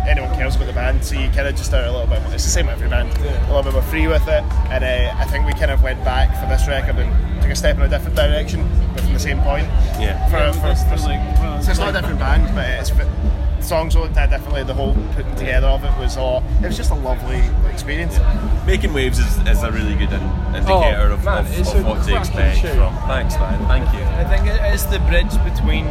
anyone 0.08 0.34
cares 0.36 0.56
about 0.56 0.68
the 0.68 0.74
band, 0.74 1.04
so 1.04 1.16
you 1.16 1.30
kind 1.30 1.47
of 1.47 1.56
just 1.56 1.74
are 1.74 1.84
a 1.86 1.91
little 1.91 2.08
bit. 2.08 2.22
More, 2.24 2.34
It's 2.34 2.43
the 2.43 2.49
same 2.49 2.66
with 2.68 2.76
every 2.76 2.89
band. 2.89 3.10
A 3.18 3.47
little 3.47 3.64
bit 3.64 3.74
more 3.74 3.82
free 3.84 4.08
with 4.08 4.28
it, 4.28 4.43
and 4.72 4.84
uh, 4.84 5.14
I 5.18 5.26
think 5.26 5.45
we 5.45 5.54
kind 5.54 5.72
of 5.72 5.82
went 5.84 6.04
back 6.04 6.30
for 6.39 6.47
this 6.47 6.68
record 6.68 6.95
and 6.97 7.41
took 7.41 7.52
a 7.52 7.56
step 7.56 7.76
in 7.78 7.84
a 7.84 7.88
different 7.89 8.16
direction, 8.16 8.68
but 8.93 9.04
from 9.04 9.14
the 9.14 9.20
same 9.20 9.39
point. 9.41 9.68
Yeah. 9.99 10.18
For, 10.30 10.54
for, 10.60 10.76
for, 10.76 11.08
like, 11.08 11.20
well, 11.39 11.62
so 11.62 11.72
it's 11.72 11.80
not 11.80 11.89
a 11.95 11.99
different 11.99 12.20
band, 12.20 12.54
but 12.56 12.66
it's 12.70 12.91
the 12.91 13.68
songs 13.68 13.95
were 13.95 14.02
looked 14.02 14.18
at 14.18 14.32
differently. 14.32 14.64
The 14.64 14.74
whole 14.74 14.95
putting 15.14 15.36
together 15.36 15.68
of 15.68 15.84
it 15.84 15.95
was 15.99 16.18
all. 16.18 16.43
It 16.64 16.68
was 16.68 16.78
just 16.78 16.89
a 16.89 16.95
lovely 16.95 17.41
experience. 17.72 18.18
Making 18.66 18.91
Waves 18.93 19.20
is, 19.20 19.38
is 19.47 19.62
a 19.62 19.72
really 19.72 19.93
good 19.93 20.12
in, 20.12 20.22
indicator 20.56 21.10
Oh, 21.10 21.14
of, 21.14 21.24
man, 21.24 21.45
of, 21.45 21.68
of 21.76 21.86
what 21.86 22.04
to 22.08 22.18
expect 22.18 22.62
tune. 22.62 22.76
from. 22.76 22.95
Thanks, 23.08 23.36
man. 23.36 23.60
Thank 23.68 23.93
you. 23.93 24.02
I 24.04 24.24
think 24.26 24.47
it 24.47 24.74
is 24.74 24.86
the 24.88 24.97
bridge 25.02 25.32
between 25.54 25.86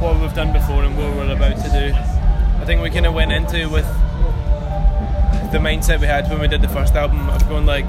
what 0.00 0.20
we've 0.20 0.34
done 0.34 0.52
before 0.52 0.84
and 0.84 0.96
what 0.96 1.16
we're 1.16 1.34
about 1.34 1.56
to 1.64 1.70
do. 1.70 2.15
Think 2.66 2.82
we 2.82 2.90
kind 2.90 3.06
of 3.06 3.14
went 3.14 3.30
into 3.30 3.68
with 3.68 3.86
the 5.52 5.58
mindset 5.58 6.00
we 6.00 6.08
had 6.08 6.28
when 6.28 6.40
we 6.40 6.48
did 6.48 6.62
the 6.62 6.68
first 6.68 6.94
album 6.94 7.30
of 7.30 7.48
going 7.48 7.64
like, 7.64 7.84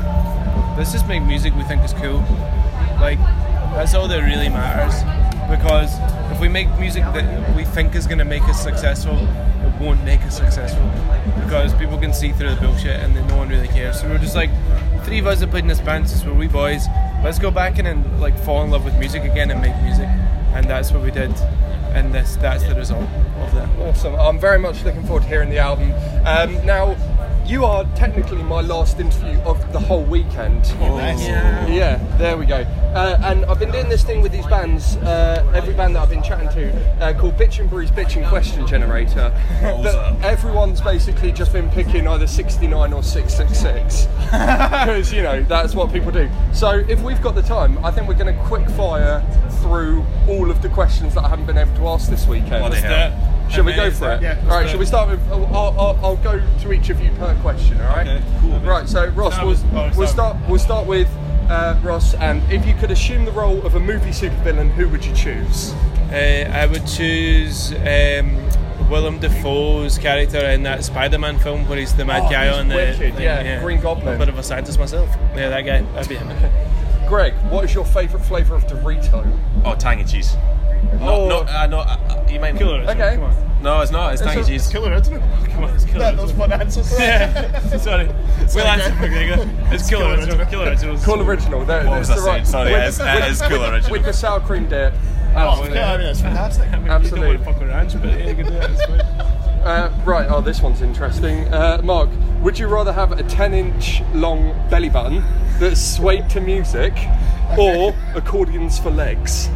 let's 0.78 0.92
just 0.92 1.08
make 1.08 1.24
music 1.24 1.56
we 1.56 1.64
think 1.64 1.84
is 1.84 1.94
cool. 1.94 2.20
Like 3.02 3.18
that's 3.74 3.96
all 3.96 4.08
that 4.08 4.22
really 4.22 4.50
matters. 4.50 5.02
Because 5.50 5.98
if 6.32 6.40
we 6.40 6.48
make 6.48 6.68
music 6.78 7.02
that 7.14 7.56
we 7.56 7.64
think 7.66 7.96
is 7.96 8.06
going 8.06 8.20
to 8.20 8.26
make 8.26 8.44
us 8.44 8.62
successful, 8.62 9.18
it 9.18 9.82
won't 9.82 10.04
make 10.04 10.22
us 10.22 10.38
successful. 10.38 10.88
Because 11.44 11.74
people 11.74 11.98
can 11.98 12.14
see 12.14 12.32
through 12.32 12.54
the 12.54 12.62
bullshit 12.62 13.00
and 13.00 13.16
then 13.16 13.26
no 13.30 13.38
one 13.38 13.50
really 13.50 13.70
cares. 13.70 14.00
So 14.00 14.08
we're 14.08 14.20
just 14.20 14.36
like, 14.36 14.52
three 15.06 15.18
of 15.18 15.26
us 15.26 15.40
that 15.40 15.50
played 15.50 15.64
in 15.64 15.68
this 15.70 15.82
band 15.82 16.08
since 16.08 16.24
we're 16.24 16.34
wee 16.36 16.48
boys. 16.48 16.86
Let's 17.24 17.40
go 17.40 17.50
back 17.50 17.80
in 17.80 17.88
and 17.88 18.22
like 18.22 18.38
fall 18.38 18.64
in 18.64 18.70
love 18.70 18.86
with 18.86 18.96
music 19.00 19.24
again 19.24 19.50
and 19.50 19.60
make 19.60 19.76
music. 19.82 20.08
And 20.58 20.68
that's 20.68 20.92
what 20.92 21.04
we 21.04 21.12
did. 21.12 21.30
And 21.94 22.12
this 22.12 22.36
that's 22.38 22.64
the 22.64 22.74
result 22.74 23.04
of 23.04 23.54
that. 23.54 23.70
Awesome. 23.80 24.16
I'm 24.16 24.40
very 24.40 24.58
much 24.58 24.84
looking 24.84 25.04
forward 25.04 25.22
to 25.22 25.30
hearing 25.30 25.52
the 25.52 25.60
album. 25.60 25.92
Um, 26.26 26.66
now, 26.66 26.96
you 27.48 27.64
are 27.64 27.86
technically 27.96 28.44
my 28.44 28.60
last 28.60 29.00
interview 29.00 29.40
of 29.42 29.72
the 29.72 29.80
whole 29.80 30.04
weekend. 30.04 30.66
Yeah, 31.72 32.18
there 32.18 32.38
we 32.38 32.46
go. 32.46 32.58
Uh, 32.58 33.18
and 33.24 33.46
I've 33.46 33.60
been 33.60 33.72
doing 33.72 33.88
this 33.88 34.04
thing 34.04 34.22
with 34.22 34.34
these 34.34 34.46
bands, 34.48 34.98
uh, 34.98 35.50
every 35.56 35.74
band 35.74 35.96
that 35.96 36.02
I've 36.02 36.10
been 36.10 36.24
chatting 36.24 36.50
to, 36.50 37.04
uh, 37.04 37.18
called 37.18 37.38
Bitchin' 37.38 37.70
Brews 37.70 37.90
Bitch 37.90 38.18
and 38.18 38.26
Question 38.26 38.68
Generator. 38.68 39.30
That 39.62 40.22
everyone's 40.24 40.82
basically 40.82 41.32
just 41.32 41.54
been 41.54 41.70
picking 41.70 42.08
either 42.08 42.28
69 42.28 42.92
or 42.92 43.02
666. 43.02 44.08
Because, 44.26 45.14
you 45.14 45.24
know, 45.24 45.42
that's 45.44 45.74
what 45.74 45.94
people 45.94 46.12
do. 46.12 46.30
So 46.54 46.84
if 46.90 47.02
we've 47.02 47.22
got 47.22 47.36
the 47.36 47.44
time, 47.44 47.84
I 47.86 47.92
think 47.92 48.10
we're 48.10 48.16
going 48.16 48.36
to 48.36 48.44
quick 48.44 48.68
fire 48.72 49.24
through 49.62 50.06
all 50.28 50.52
of 50.52 50.62
the 50.62 50.70
questions 50.70 51.14
that 51.16 51.24
I 51.24 51.30
haven't 51.30 51.46
been 51.46 51.58
able 51.58 51.76
to 51.76 51.88
ask 51.88 52.10
this 52.10 52.28
weekend. 52.28 52.60
Bloody 52.60 52.78
hell. 52.78 53.37
Shall 53.50 53.64
we 53.64 53.74
go 53.74 53.90
for 53.92 54.14
it? 54.14 54.22
Yeah, 54.22 54.40
all 54.44 54.60
right. 54.60 54.70
Shall 54.70 54.80
we 54.80 54.86
start 54.86 55.10
with? 55.10 55.22
I'll, 55.32 55.46
I'll, 55.56 56.00
I'll 56.04 56.16
go 56.18 56.42
to 56.62 56.72
each 56.74 56.90
of 56.90 57.00
you 57.02 57.12
per 57.12 57.36
question. 57.42 57.80
All 57.82 57.88
right. 57.96 58.08
Okay, 58.08 58.24
cool. 58.42 58.60
Right. 58.60 58.88
So 58.88 59.08
Ross, 59.10 59.38
we'll, 59.42 59.56
oh, 59.78 59.92
we'll 59.98 60.08
start 60.08 60.10
start. 60.10 60.38
We'll 60.50 60.60
start 60.60 60.88
with 60.88 61.08
uh, 61.50 61.80
Ross. 61.84 62.14
And 62.16 62.42
if 62.52 62.66
you 62.66 62.74
could 62.76 62.92
assume 62.92 63.26
the 63.26 63.32
role 63.32 63.66
of 63.66 63.76
a 63.76 63.80
movie 63.80 64.10
supervillain, 64.12 64.70
who 64.72 64.90
would 64.90 65.06
you 65.06 65.14
choose? 65.16 65.74
Uh, 66.12 66.50
I 66.54 66.66
would 66.66 66.86
choose 66.88 67.74
um, 67.74 68.90
Willem 68.90 69.20
Dafoe's 69.20 69.98
character 69.98 70.40
in 70.50 70.64
that 70.64 70.84
Spider-Man 70.86 71.40
film 71.40 71.68
where 71.68 71.78
he's 71.78 71.94
the 71.96 72.06
mad 72.06 72.24
Oh, 72.26 72.30
guy 72.30 72.48
he's 72.48 72.56
on 72.58 72.68
the 72.70 72.76
wicked, 72.76 73.16
thing, 73.16 73.22
yeah, 73.22 73.62
Green 73.62 73.82
Goblin. 73.82 74.16
A 74.16 74.18
bit 74.18 74.30
of 74.30 74.38
a 74.38 74.44
scientist 74.44 74.80
myself. 74.80 75.10
Yeah, 75.36 75.50
that 75.50 75.62
guy. 75.62 75.82
That'd 75.94 76.10
be 76.10 76.16
him. 76.16 76.52
Greg, 77.08 77.34
what 77.50 77.64
is 77.64 77.74
your 77.74 77.86
favourite 77.86 78.26
flavour 78.26 78.56
of 78.56 78.66
Dorito? 78.68 79.26
Oh, 79.64 79.76
tangy 79.76 80.04
cheese. 80.04 80.36
Oh. 80.94 81.28
No, 81.28 81.28
no, 81.28 81.40
uh, 81.44 81.68
no. 81.68 81.80
Uh, 81.80 82.28
you 82.30 82.40
might. 82.40 82.56
Killer. 82.58 82.82
Okay. 82.82 83.16
Come 83.16 83.24
on. 83.26 83.64
No, 83.64 83.82
it's 83.82 83.92
not. 83.92 84.14
It's 84.14 84.22
tangy 84.22 84.42
a- 84.42 84.46
cheese. 84.46 84.68
Killer 84.68 84.92
original. 84.92 85.20
Come 85.50 85.64
on. 85.66 85.74
It's 85.74 85.84
killer. 85.86 86.00
That, 86.00 86.18
those 86.18 86.34
one 86.34 86.52
answers. 86.54 86.92
yeah. 87.00 87.60
Sorry. 87.78 88.08
Will 88.08 88.60
answer 88.62 88.92
McGregor. 88.92 89.72
It's 89.74 89.90
killer. 89.90 90.04
Killer 90.16 90.18
Original. 90.20 90.46
Killer. 90.46 90.70
Original. 90.70 90.98
Cool 91.00 91.22
original. 91.22 91.66
There, 91.66 91.86
What 91.86 92.00
was 92.00 92.08
that's 92.08 92.22
I 92.22 92.24
the 92.24 92.28
right- 92.30 92.48
saying? 92.48 92.70
Sorry, 92.70 92.72
with- 92.72 92.82
it 92.84 92.88
is, 92.88 93.00
it 93.00 93.32
is 93.32 93.42
cool 93.84 93.92
with 93.92 94.04
the 94.06 94.14
sour 94.14 94.40
cream 94.40 94.68
dip. 94.70 94.94
Oh, 95.36 95.40
Absolutely. 95.40 95.78
yeah, 95.78 95.92
I 95.94 95.98
mean, 95.98 96.08
it's 96.08 96.22
fantastic. 96.22 96.68
I 96.70 96.76
mean, 96.78 96.86
you 96.86 96.92
Absolutely. 96.92 97.38
don't 97.38 97.46
want 97.46 97.60
to 97.60 97.66
fuck 97.66 97.70
around, 97.70 98.02
but 98.02 98.10
yeah, 98.20 98.28
you 98.30 98.36
can 98.36 98.46
do 98.46 98.52
that. 98.54 98.70
It's 98.72 98.86
fine. 98.86 99.00
Uh, 99.02 100.02
right, 100.06 100.28
oh, 100.32 100.42
this 100.42 100.62
one's 100.62 100.82
interesting. 100.82 101.52
Uh, 101.54 101.82
Marc, 101.84 102.10
would 102.42 102.58
you 102.58 102.68
rather 102.68 102.94
have 102.94 103.12
a 103.12 103.24
10 103.24 103.54
inch 103.54 104.02
long 104.14 104.54
belly 104.70 104.90
button 104.90 105.24
that's 105.60 105.82
swayed 105.82 106.30
to 106.32 106.40
music 106.42 106.94
or 107.58 107.94
accordions 108.16 108.80
for 108.80 108.90
legs? 108.90 109.50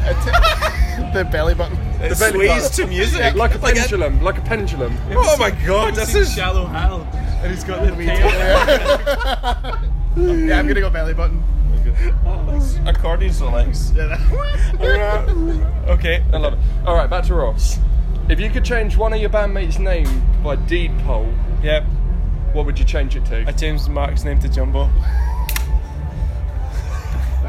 the 1.12 1.28
belly 1.30 1.54
button. 1.54 1.76
It 2.00 2.18
belly 2.18 2.46
sways 2.46 2.62
button. 2.68 2.84
to 2.84 2.86
music. 2.86 3.34
Like 3.34 3.54
a 3.54 3.58
pendulum, 3.58 4.20
like 4.22 4.38
a 4.38 4.42
pendulum. 4.42 4.96
Oh 5.10 5.36
my 5.38 5.50
god, 5.50 5.94
this 5.94 6.14
is. 6.14 6.32
shallow 6.34 6.66
hell, 6.66 7.02
and 7.42 7.50
he's 7.52 7.64
got 7.64 7.82
the 7.84 7.94
tail. 7.94 9.86
Yeah, 10.16 10.58
I'm 10.58 10.66
gonna 10.66 10.80
go 10.80 10.90
belly 10.90 11.14
button. 11.14 11.42
Oh, 12.26 12.82
Accordion 12.86 13.32
selects. 13.32 13.92
Okay. 14.80 16.22
I 16.32 16.36
love 16.36 16.54
it. 16.54 16.58
All 16.86 16.94
right, 16.96 17.08
back 17.08 17.24
to 17.26 17.34
Ross. 17.34 17.78
If 18.28 18.38
you 18.40 18.50
could 18.50 18.64
change 18.64 18.96
one 18.96 19.12
of 19.12 19.20
your 19.20 19.30
bandmates' 19.30 19.78
name 19.78 20.06
by 20.42 20.56
deed 20.56 20.90
poll, 21.04 21.32
Yep. 21.62 21.84
what 22.52 22.64
would 22.66 22.78
you 22.78 22.84
change 22.84 23.16
it 23.16 23.24
to? 23.26 23.42
I 23.42 23.52
to? 23.52 23.58
changed 23.58 23.88
Marc's 23.88 24.24
name 24.24 24.38
to 24.40 24.48
Jumbo. 24.48 24.88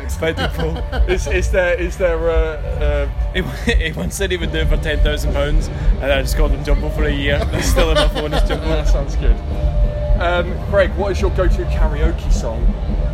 Thanks. 0.02 0.18
By 0.18 0.32
default. 0.34 0.78
Is, 1.10 1.28
is 1.28 1.52
there 1.52 1.80
is 1.80 1.98
there 1.98 2.30
a, 2.30 3.12
He, 3.34 3.42
he 3.74 3.92
once 3.92 4.16
said 4.16 4.32
he 4.32 4.38
would 4.38 4.52
do 4.52 4.60
it 4.60 4.68
for 4.68 4.78
ten 4.78 5.00
thousand 5.00 5.34
pounds, 5.34 5.68
and 5.68 6.12
I 6.12 6.22
just 6.22 6.38
called 6.38 6.52
him 6.52 6.64
Jumbo 6.64 6.90
for 6.90 7.04
a 7.04 7.14
year. 7.14 7.40
That's 7.46 7.68
still 7.68 7.92
enough 7.92 8.16
on 8.16 8.32
his 8.32 8.42
uh, 8.44 8.48
Jumbo. 8.48 8.68
that 8.68 8.88
sounds 8.88 9.16
good. 9.16 9.36
Um, 10.22 10.52
Greg, 10.70 10.92
what 10.96 11.12
is 11.12 11.22
your 11.22 11.32
go-to 11.32 11.64
karaoke 11.66 12.32
song? 12.32 12.64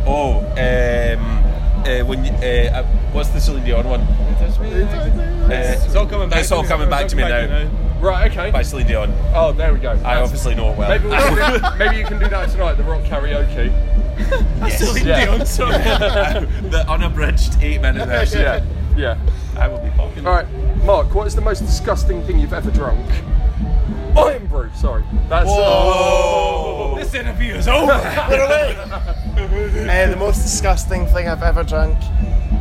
Oh, 0.06 0.38
um, 0.52 1.48
uh, 1.86 2.04
when 2.04 2.24
you, 2.24 2.32
uh, 2.32 2.80
uh, 2.80 2.82
what's 3.12 3.30
the 3.30 3.40
Celine 3.40 3.64
Dion 3.64 3.88
one? 3.88 4.00
Uh, 4.00 5.80
It's 5.84 5.94
all 5.94 6.06
coming 6.06 6.28
back. 6.28 6.40
It's 6.40 6.52
all 6.52 6.64
coming 6.64 6.90
back 6.90 7.08
to 7.08 7.16
me 7.16 7.22
now. 7.22 7.70
Right, 8.00 8.30
okay. 8.30 8.50
By 8.50 8.62
Celine 8.62 8.86
Dion. 8.86 9.12
Oh, 9.34 9.52
there 9.52 9.72
we 9.72 9.80
go. 9.80 9.92
I 9.92 9.94
That's- 9.94 10.24
obviously 10.24 10.54
know 10.54 10.70
it 10.72 10.78
well. 10.78 10.88
Maybe, 10.90 11.08
we 11.08 11.16
can 11.16 11.52
do, 11.60 11.78
maybe 11.78 11.96
you 11.96 12.04
can 12.04 12.18
do 12.18 12.28
that 12.28 12.50
tonight, 12.50 12.74
the 12.74 12.84
rock 12.84 13.02
karaoke. 13.04 13.72
Celine 14.70 15.06
Yeah. 15.06 15.24
Dion 15.24 15.46
song. 15.46 15.70
the 16.70 16.84
unabridged 16.88 17.56
eight 17.62 17.80
minute 17.80 18.06
version. 18.06 18.40
Yeah, 18.40 18.64
yeah. 18.96 19.18
I 19.56 19.68
will 19.68 19.78
be 19.78 19.90
popular. 19.90 20.28
All 20.28 20.36
right, 20.36 20.84
Marc, 20.84 21.14
what 21.14 21.26
is 21.26 21.34
the 21.34 21.40
most 21.40 21.60
disgusting 21.60 22.22
thing 22.24 22.38
you've 22.38 22.52
ever 22.52 22.70
drunk? 22.70 23.08
I 24.16 24.32
am 24.32 24.46
brew, 24.46 24.70
sorry. 24.74 25.04
That's. 25.28 25.48
Whoa. 25.48 26.77
This 27.10 27.20
interview 27.20 27.54
is 27.54 27.68
over. 27.68 27.92
Uh, 29.38 30.10
the 30.10 30.16
most 30.16 30.42
disgusting 30.42 31.06
thing 31.06 31.28
I've 31.28 31.42
ever 31.42 31.62
drunk 31.62 31.96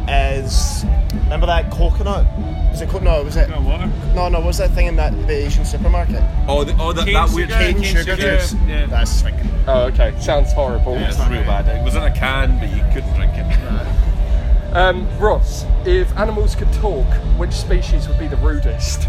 is 0.07 0.85
remember 1.23 1.47
that 1.47 1.69
coconut? 1.71 2.25
Was 2.71 2.81
it 2.81 2.89
co- 2.89 2.99
no? 2.99 3.23
Was 3.23 3.35
it 3.35 3.49
No 3.49 3.59
water. 3.61 3.87
no? 4.15 4.29
No, 4.29 4.39
what 4.39 4.47
was 4.47 4.57
that 4.59 4.71
thing 4.71 4.85
in 4.87 4.95
that 4.95 5.11
the 5.27 5.33
Asian 5.33 5.65
supermarket? 5.65 6.21
Oh, 6.47 6.63
the, 6.63 6.75
oh 6.79 6.93
that, 6.93 7.05
Cane 7.05 7.13
that 7.15 7.29
weird. 7.31 7.49
Cane 7.49 7.73
cane 7.75 7.83
sugar, 7.83 8.15
sugar, 8.15 8.37
juice. 8.37 8.53
yeah. 8.67 8.85
That's 8.85 9.11
stinking. 9.11 9.49
oh, 9.67 9.85
okay. 9.85 10.13
Sounds 10.21 10.53
horrible. 10.53 10.93
Yeah, 10.93 11.09
it's 11.09 11.17
real 11.29 11.41
bad. 11.43 11.67
It 11.67 11.83
was 11.83 11.95
in 11.95 12.03
a 12.03 12.13
can, 12.13 12.57
but 12.59 12.69
you 12.69 12.83
couldn't 12.93 13.13
drink 13.15 13.33
it. 13.35 14.75
Um, 14.75 15.07
Ross, 15.19 15.65
if 15.85 16.15
animals 16.17 16.55
could 16.55 16.71
talk, 16.73 17.07
which 17.37 17.51
species 17.53 18.07
would 18.07 18.19
be 18.19 18.27
the 18.27 18.37
rudest? 18.37 19.07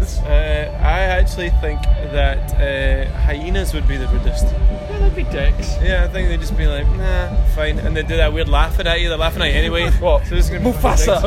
Uh, 0.00 0.70
I 0.80 1.00
actually 1.00 1.50
think 1.60 1.82
that 1.82 2.54
uh, 2.54 3.10
hyenas 3.20 3.74
would 3.74 3.86
be 3.88 3.96
the 3.96 4.06
rudest. 4.08 4.44
Yeah, 4.46 4.98
they'd 4.98 5.14
be 5.16 5.24
dicks. 5.24 5.76
Yeah, 5.82 6.04
I 6.04 6.08
think 6.12 6.28
they'd 6.28 6.40
just 6.40 6.56
be 6.56 6.66
like, 6.66 6.86
nah, 6.96 7.34
fine, 7.54 7.78
and 7.78 7.96
they 7.96 8.02
do 8.02 8.16
that 8.16 8.32
weird 8.32 8.48
laughing 8.48 8.86
at 8.86 9.00
you. 9.00 9.08
They're 9.08 9.18
laughing 9.18 9.42
at 9.42 9.48
you 9.48 9.54
anyway. 9.58 9.90
What? 10.00 10.26
So 10.26 10.34
it's 10.36 10.48
gonna 10.48 10.60
be 10.64 10.70
Mufasa. 10.70 11.20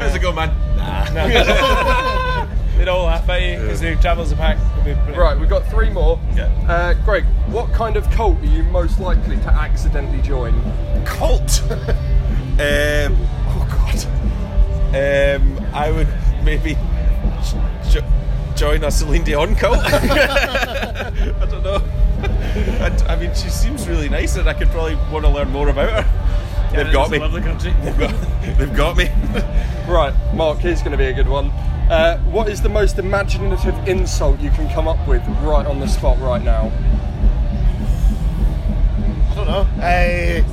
How's 0.00 0.14
it 0.14 0.22
going, 0.22 0.34
man? 0.36 0.76
Nah. 0.76 2.46
They'd 2.76 2.88
all 2.88 3.04
laugh 3.04 3.28
at 3.28 3.42
you 3.42 3.58
because 3.60 3.80
they 3.80 3.94
travel 3.96 4.24
as 4.24 4.32
a 4.32 4.36
pack. 4.36 4.56
It'd 4.80 4.96
be 4.96 5.02
pretty- 5.04 5.18
Right, 5.18 5.38
we've 5.38 5.50
got 5.50 5.66
three 5.68 5.90
more. 5.90 6.18
Yeah. 6.34 6.44
Uh, 6.66 6.94
Greg, 7.04 7.24
what 7.48 7.70
kind 7.74 7.96
of 7.96 8.10
cult 8.10 8.38
are 8.40 8.46
you 8.46 8.62
most 8.64 8.98
likely 8.98 9.36
to 9.36 9.48
accidentally 9.48 10.22
join? 10.22 10.54
Cult. 11.04 11.62
um, 11.70 13.16
oh 13.48 13.66
God. 13.70 14.06
Um, 14.92 15.58
I 15.74 15.90
would 15.94 16.08
maybe 16.44 16.76
jo- 17.90 18.04
join 18.56 18.84
a 18.84 18.90
Celine 18.90 19.24
Dion 19.24 19.54
cult. 19.54 19.78
I 19.78 21.46
don't 21.50 21.62
know. 21.62 21.82
I, 22.80 23.04
I 23.08 23.16
mean, 23.16 23.34
she 23.34 23.48
seems 23.48 23.88
really 23.88 24.08
nice, 24.08 24.36
and 24.36 24.48
I 24.48 24.54
could 24.54 24.68
probably 24.68 24.96
want 25.12 25.24
to 25.24 25.30
learn 25.30 25.50
more 25.50 25.68
about 25.68 26.04
her. 26.04 26.72
They've 26.74 26.92
got 26.92 27.10
me. 27.10 27.18
Lovely 27.18 27.40
country. 27.42 27.72
They've 27.82 27.98
got, 27.98 28.14
they've 28.58 28.76
got 28.76 28.96
me. 28.96 29.10
Right, 29.88 30.14
Marc, 30.34 30.58
here's 30.58 30.80
going 30.82 30.92
to 30.92 30.98
be 30.98 31.06
a 31.06 31.12
good 31.12 31.26
one. 31.26 31.46
Uh, 31.90 32.18
what 32.30 32.48
is 32.48 32.62
the 32.62 32.68
most 32.68 32.96
imaginative 33.00 33.74
insult 33.88 34.38
you 34.38 34.50
can 34.50 34.72
come 34.72 34.86
up 34.86 35.04
with 35.08 35.20
right 35.42 35.66
on 35.66 35.80
the 35.80 35.88
spot 35.88 36.16
right 36.20 36.40
now? 36.44 36.70
I 39.30 39.34
don't 39.34 39.46
know. 39.48 39.66
Uh, 39.82 40.44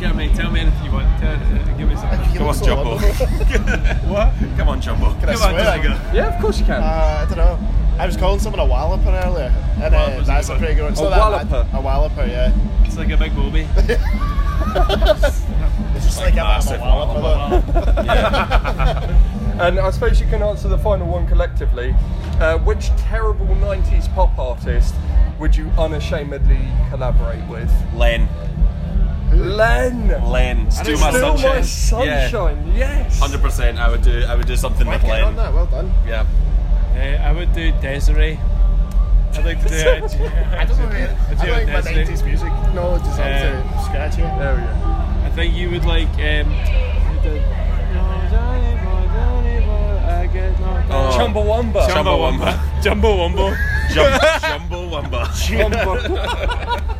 Look 0.00 0.08
at 0.12 0.16
me. 0.16 0.28
Tell 0.34 0.50
me 0.50 0.60
anything 0.60 0.82
you 0.86 0.92
want. 0.92 1.20
Tell, 1.20 1.34
uh, 1.34 1.76
give 1.76 1.86
me 1.86 1.94
something. 1.94 2.32
you 2.32 2.38
Come 2.38 2.48
on, 2.48 2.54
so 2.54 2.64
Jumbo. 2.64 2.96
What? 4.08 4.32
Come 4.56 4.68
on, 4.70 4.80
Jumbo. 4.80 5.12
Can 5.20 5.28
I 5.28 5.34
Come 5.34 5.42
on, 5.42 5.50
swear? 5.50 5.64
Tiger. 5.64 6.00
Yeah, 6.14 6.34
of 6.34 6.40
course 6.40 6.58
you 6.58 6.64
can. 6.64 6.82
Uh, 6.82 7.26
I 7.26 7.26
don't 7.26 7.36
know. 7.36 7.58
I 7.98 8.06
was 8.06 8.16
calling 8.16 8.40
someone 8.40 8.60
a 8.60 8.64
walloper 8.64 9.10
earlier, 9.10 9.52
and 9.74 9.94
uh, 9.94 9.98
Walloper's 9.98 10.26
that's 10.26 10.48
a 10.48 10.52
a 10.52 10.54
good 10.54 10.60
pretty 10.60 10.74
good 10.76 10.82
one. 10.84 10.92
It's 10.92 11.00
A 11.02 11.04
not 11.10 11.10
that 11.10 11.50
bad. 11.50 11.50
walloper? 11.52 11.76
A 11.76 11.80
walloper, 11.82 12.24
yeah. 12.26 12.86
It's 12.86 12.96
like 12.96 13.10
a 13.10 13.16
big 13.18 13.34
booby. 13.34 13.68
It's 15.96 16.06
just 16.06 16.18
like, 16.20 16.34
I'm, 16.34 16.40
I'm 16.40 16.46
a 16.46 16.48
massive 16.54 16.80
walloper. 16.80 17.20
though. 18.06 19.64
And 19.66 19.78
I 19.78 19.90
suppose 19.90 20.18
you 20.20 20.26
can 20.28 20.42
answer 20.42 20.68
the 20.68 20.78
final 20.78 21.06
one 21.06 21.26
collectively. 21.26 21.94
Uh, 22.40 22.56
which 22.58 22.86
terrible 22.96 23.46
90s 23.46 24.12
pop 24.14 24.38
artist 24.38 24.94
would 25.38 25.54
you 25.54 25.68
unashamedly 25.76 26.66
collaborate 26.88 27.46
with? 27.48 27.70
Len. 27.94 28.26
Len! 29.32 30.08
Len. 30.30 30.70
Still 30.70 30.98
my 30.98 31.10
Still 31.10 31.36
sunshine. 31.38 31.56
my 31.56 31.62
sunshine, 31.62 32.72
yes! 32.74 33.18
Hundred 33.18 33.40
percent. 33.42 33.78
I 33.78 33.88
would 33.90 34.02
do. 34.02 34.24
I 34.28 34.34
would 34.34 34.46
do 34.46 34.56
something 34.56 34.86
with 34.86 35.02
Get 35.02 35.22
on 35.22 35.36
Len. 35.36 35.36
that, 35.36 35.54
well 35.54 35.66
done. 35.66 35.92
Yeah. 36.06 36.26
Uh, 36.94 37.22
I 37.22 37.32
would 37.32 37.52
do 37.52 37.70
Desiree. 37.80 38.38
I'd 39.34 39.44
like 39.44 39.62
to 39.62 39.68
do 39.68 39.74
it. 39.74 40.02
I 40.02 40.64
don't 40.64 40.78
know. 40.78 40.86
I 40.88 41.08
I'd 41.30 41.38
don't 41.38 41.66
do 41.66 41.72
my 41.72 41.80
90s 41.80 42.24
music 42.24 42.52
knowledge 42.74 43.02
is 43.02 43.08
up 43.10 43.18
Yeah. 43.18 43.62
to 43.62 43.84
scratch 43.84 44.16
here. 44.16 44.26
There 44.38 44.54
we 44.56 44.60
go. 44.62 45.26
I 45.26 45.30
think 45.36 45.54
you 45.54 45.70
would 45.70 45.84
like. 45.84 46.08
Um, 46.08 46.50
the, 47.22 47.40
I 50.10 50.26
get 50.32 50.58
knocked 50.60 50.90
Oh. 50.90 50.94
out. 50.94 51.12
Chumbawamba. 51.14 51.86
Chumbawamba. 51.88 52.82
Jumbo 52.82 53.16
Wumbo. 53.28 53.56
Jumbo, 53.90 54.18
jumbo 54.40 54.88
wumba. 54.90 55.26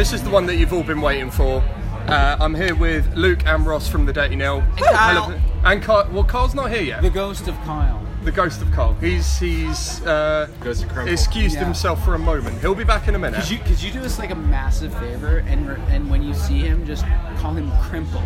this 0.00 0.14
is 0.14 0.22
the 0.24 0.30
one 0.30 0.46
that 0.46 0.56
you've 0.56 0.72
all 0.72 0.82
been 0.82 1.02
waiting 1.02 1.30
for. 1.30 1.62
Uh, 2.06 2.34
I'm 2.40 2.54
here 2.54 2.74
with 2.74 3.14
Luke 3.16 3.44
and 3.44 3.66
Ross 3.66 3.86
from 3.86 4.06
the 4.06 4.14
Dirty 4.14 4.34
Nil. 4.34 4.60
And 4.62 4.78
Kyle. 4.78 5.40
And 5.62 5.82
Kyle. 5.82 6.08
Well, 6.10 6.24
Carl's 6.24 6.54
not 6.54 6.70
here 6.70 6.80
yet. 6.80 7.02
The 7.02 7.10
ghost 7.10 7.48
of 7.48 7.54
Kyle. 7.66 8.02
The 8.24 8.32
ghost 8.32 8.62
of 8.62 8.72
Carl. 8.72 8.94
He's 8.94 9.38
he's 9.38 10.00
uh, 10.06 10.48
excused 11.06 11.56
Yeah. 11.56 11.64
himself 11.66 12.02
for 12.02 12.14
a 12.14 12.18
moment. 12.18 12.60
He'll 12.62 12.74
be 12.74 12.82
back 12.82 13.08
in 13.08 13.14
a 13.14 13.18
minute. 13.18 13.40
Could 13.42 13.50
you 13.50 13.58
could 13.58 13.82
you 13.82 13.92
do 13.92 14.00
us 14.00 14.18
like 14.18 14.30
a 14.30 14.34
massive 14.34 14.98
favor 14.98 15.44
and 15.46 15.68
re- 15.68 15.76
and 15.90 16.10
when 16.10 16.22
you 16.22 16.32
see 16.32 16.60
him, 16.60 16.86
just 16.86 17.04
call 17.36 17.52
him 17.52 17.70
Crimple. 17.72 18.24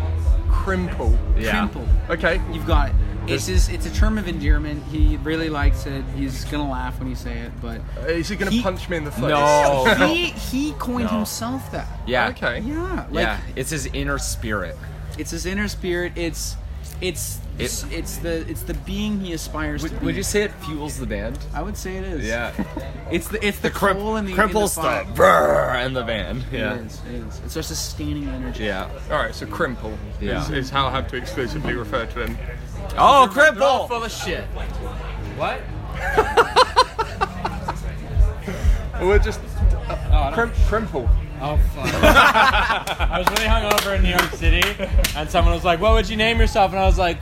Crimple. 0.49 1.19
Crimple. 1.37 1.89
Okay. 2.09 2.41
You've 2.53 2.69
got 2.69 2.91
it. 2.91 2.95
It's 3.27 3.47
his, 3.47 3.69
it's 3.69 3.87
a 3.87 3.95
term 3.95 4.19
of 4.19 4.29
endearment. 4.29 4.83
He 4.85 5.17
really 5.19 5.49
likes 5.49 5.87
it. 5.87 6.05
He's 6.17 6.45
gonna 6.47 6.71
laugh 6.71 6.99
when 6.99 7.09
you 7.09 7.15
say 7.15 7.39
it, 7.39 7.53
but 7.63 7.81
Uh, 8.03 8.07
Is 8.09 8.29
he 8.29 8.37
going 8.37 8.53
to 8.53 8.63
punch 8.63 8.89
me 8.89 8.97
in 8.99 9.05
the 9.05 9.11
face? 9.11 9.21
No. 9.23 9.95
he 10.09 10.27
he 10.27 10.73
coined 10.79 11.07
No. 11.11 11.17
himself 11.19 11.71
that. 11.73 11.87
Yeah. 12.07 12.29
Okay. 12.29 12.61
Yeah. 12.61 13.07
Like 13.11 13.25
yeah. 13.27 13.41
It's 13.57 13.71
his 13.71 13.87
inner 13.87 14.19
spirit. 14.19 14.77
it's 15.19 15.31
his 15.31 15.47
inner 15.47 15.69
spirit. 15.69 16.13
It's 16.17 16.57
it's 17.01 17.39
It's, 17.59 17.85
it's 17.93 18.17
the 18.19 18.49
it's 18.51 18.63
the 18.63 18.75
being 18.75 19.21
he 19.21 19.33
aspires 19.33 19.83
to 19.85 19.89
Would, 19.91 20.01
be. 20.01 20.07
would 20.07 20.17
you 20.17 20.23
say 20.25 20.43
it 20.43 20.53
fuels 20.65 20.99
the 20.99 21.07
band? 21.07 21.39
I 21.55 21.63
would 21.63 21.77
say 21.77 21.97
it 21.97 22.05
is. 22.05 22.27
Yeah. 22.27 22.53
It's 23.13 23.29
the 23.29 23.47
it's 23.47 23.59
the, 23.61 23.71
coal 23.71 24.17
in 24.17 24.25
the 24.25 24.33
in 24.33 24.37
Crimples 24.39 24.75
the 24.75 24.81
the 24.83 24.89
fire. 24.89 25.05
brrr 25.15 25.85
in 25.87 25.93
the 25.93 26.03
band. 26.03 26.43
Yeah. 26.51 26.75
It 26.75 26.87
is. 26.87 27.01
It 27.09 27.15
is. 27.17 27.41
It's 27.45 27.55
just 27.55 27.69
sustaining 27.69 28.29
energy. 28.29 28.65
Yeah. 28.65 28.89
All 29.11 29.19
right, 29.19 29.35
so 29.35 29.45
Crimple 29.47 29.95
Yeah. 30.21 30.43
is, 30.43 30.51
is 30.51 30.71
how 30.71 30.87
I 30.87 30.91
have 30.93 31.07
to 31.09 31.17
exclusively 31.17 31.75
refer 31.75 32.07
to 32.07 32.25
him. 32.27 32.39
Oh, 32.97 33.27
They're 33.35 33.63
all 33.63 33.89
full 33.89 34.05
of 34.05 34.13
shit. 34.13 34.45
What? 35.37 35.61
We're 39.01 39.19
just 39.19 39.41
uh, 39.89 39.97
oh, 40.13 40.31
Crim- 40.35 40.51
Crimple. 40.69 41.09
Oh 41.41 41.59
fuck! 41.75 41.87
I 43.11 43.19
was 43.19 43.29
really 43.31 43.49
hungover 43.49 43.97
in 43.97 44.03
New 44.03 44.11
York 44.11 44.31
City, 44.35 44.63
and 45.17 45.29
someone 45.29 45.53
was 45.53 45.65
like, 45.65 45.81
"What 45.81 45.95
would 45.95 46.09
you 46.09 46.17
name 46.17 46.39
yourself?" 46.39 46.71
And 46.71 46.81
I 46.81 46.87
was 46.87 46.99
like, 46.99 47.19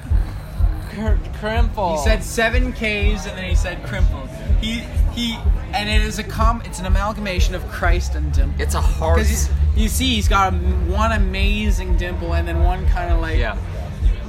Cr- 0.91 1.17
"Crimple." 1.41 1.97
He 1.97 2.05
said 2.05 2.23
seven 2.23 2.73
K's 2.73 3.27
and 3.27 3.37
then 3.37 3.49
he 3.49 3.55
said 3.57 3.83
crimple. 3.83 4.29
He 4.61 4.81
he 5.13 5.39
and 5.73 5.89
it 5.89 6.03
is 6.03 6.19
a 6.19 6.25
com. 6.25 6.63
It's 6.65 6.79
an 6.79 6.87
amalgamation 6.87 7.55
of 7.55 7.67
Christ 7.69 8.15
and 8.15 8.33
dimple. 8.33 8.61
It's 8.61 8.75
a 8.75 8.81
hard. 8.81 9.17
Because 9.17 9.49
you 9.75 9.89
see, 9.89 10.15
he's 10.15 10.29
got 10.29 10.53
a, 10.53 10.57
one 10.57 11.13
amazing 11.13 11.97
dimple 11.97 12.35
and 12.35 12.47
then 12.47 12.63
one 12.63 12.87
kind 12.89 13.11
of 13.13 13.21
like 13.21 13.39
Yeah. 13.39 13.57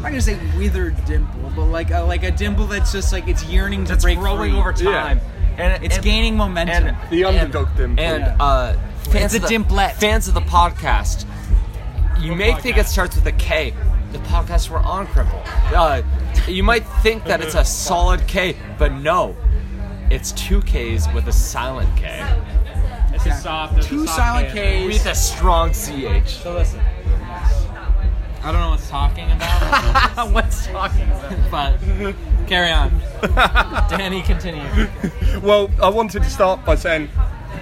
I'm 0.06 0.12
not 0.12 0.20
gonna 0.20 0.22
say 0.22 0.38
withered 0.58 1.04
dimple, 1.06 1.50
but 1.56 1.66
like 1.66 1.92
a, 1.92 2.02
like 2.02 2.24
a 2.24 2.32
dimple 2.32 2.66
that's 2.68 2.92
just 2.92 3.14
like 3.14 3.28
it's 3.30 3.46
yearning 3.46 3.86
to 3.86 3.90
That's 3.94 4.04
break 4.04 4.20
growing 4.20 4.52
free. 4.52 4.60
over 4.60 4.74
time. 4.74 5.22
And 5.58 5.82
It's 5.84 5.96
and- 5.96 6.04
gaining 6.04 6.36
momentum. 6.36 6.88
and 6.88 6.98
The 7.10 7.24
underdog 7.24 7.70
dimple. 7.78 8.04
And 8.04 8.24
Yeah. 8.24 8.36
uh, 8.44 8.74
fans 9.10 9.26
It's 9.26 9.34
a 9.36 9.38
of 9.38 9.42
the, 9.44 9.48
dimplet. 9.48 9.94
Fans 9.96 10.28
of 10.28 10.34
the 10.34 10.42
podcast, 10.42 11.26
you 12.20 12.36
may 12.36 12.54
think 12.56 12.78
it 12.78 12.88
starts 12.88 13.16
with 13.16 13.26
a 13.28 13.32
K. 13.32 13.74
The 14.12 14.18
podcast 14.20 14.70
we're 14.70 14.80
on, 14.80 15.08
Cripple. 15.08 15.42
Uh, 15.74 16.02
you 16.48 16.64
might 16.64 16.86
think 17.02 17.24
that 17.26 17.42
it's 17.42 17.56
a 17.56 17.64
solid 17.64 18.28
K, 18.28 18.58
but 18.78 18.92
no, 18.92 19.36
it's 20.10 20.34
two 20.34 20.62
Ks 20.62 21.08
with 21.14 21.28
a 21.28 21.32
silent 21.32 21.96
K 21.96 22.22
It's 23.14 23.26
a 23.26 23.32
soft. 23.36 23.74
there's 23.76 23.86
a 23.86 23.90
Two 23.90 24.06
soft 24.06 24.18
silent 24.18 24.54
K. 24.54 24.82
K's. 24.88 24.94
with 25.00 25.06
a 25.08 25.16
strong 25.16 25.72
CH. 25.72 26.28
So 26.44 26.54
listen. 26.56 26.82
I 28.44 28.52
don't 28.52 28.60
know 28.60 28.72
what's 28.72 28.90
talking 28.90 29.32
about, 29.32 30.32
What's 30.34 30.68
talking 30.68 31.03
about? 31.03 31.49
but 31.49 31.80
carry 32.45 32.72
on. 32.72 32.91
Danny, 33.90 34.22
continue. 34.22 34.61
Well, 35.41 35.72
I 35.82 35.88
wanted 35.90 36.24
to 36.24 36.30
start 36.30 36.65
by 36.65 36.76
saying 36.76 37.07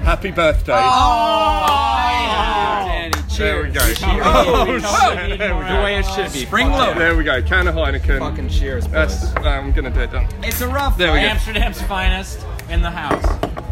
happy 0.04 0.32
birthday. 0.32 0.74
Oh, 0.76 2.84
Danny, 2.88 3.12
cheers. 3.30 3.38
there 3.38 3.62
we 3.62 3.72
cheers. 3.72 4.00
go. 4.00 4.08
Oh, 4.26 4.80
shit. 4.80 5.38
There 5.38 5.56
we 5.56 5.62
go. 5.62 5.68
The 5.78 5.84
way 5.84 5.98
it 6.00 6.06
should 6.06 6.34
be. 6.34 6.46
Spring 6.48 6.72
load. 6.72 6.98
There 6.98 7.16
we 7.16 7.24
go. 7.26 7.44
Can 7.44 7.68
of 7.68 7.76
Heineken. 7.76 8.18
Fucking 8.18 8.50
cheers, 8.50 8.86
boys. 8.86 8.92
That's, 8.94 9.36
uh, 9.36 9.42
I'm 9.50 9.72
gonna 9.74 9.92
do 9.92 10.00
it. 10.00 10.12
Done. 10.12 10.26
It's 10.44 10.62
a 10.62 10.68
rough. 10.68 10.98
There 10.98 11.14
we 11.14 11.20
go. 11.20 11.26
Amsterdam's 11.28 11.80
finest 11.84 12.44
in 12.70 12.82
the 12.82 12.90
house. 12.90 13.24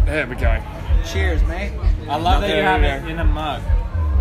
There 0.05 0.27
we 0.27 0.35
go. 0.35 0.61
Cheers, 1.11 1.41
mate. 1.43 1.71
I 2.07 2.17
love 2.17 2.41
that 2.41 2.55
you 2.55 2.61
have 2.61 2.83
it 2.83 3.09
in 3.09 3.17
a 3.17 3.25
mug. 3.25 3.63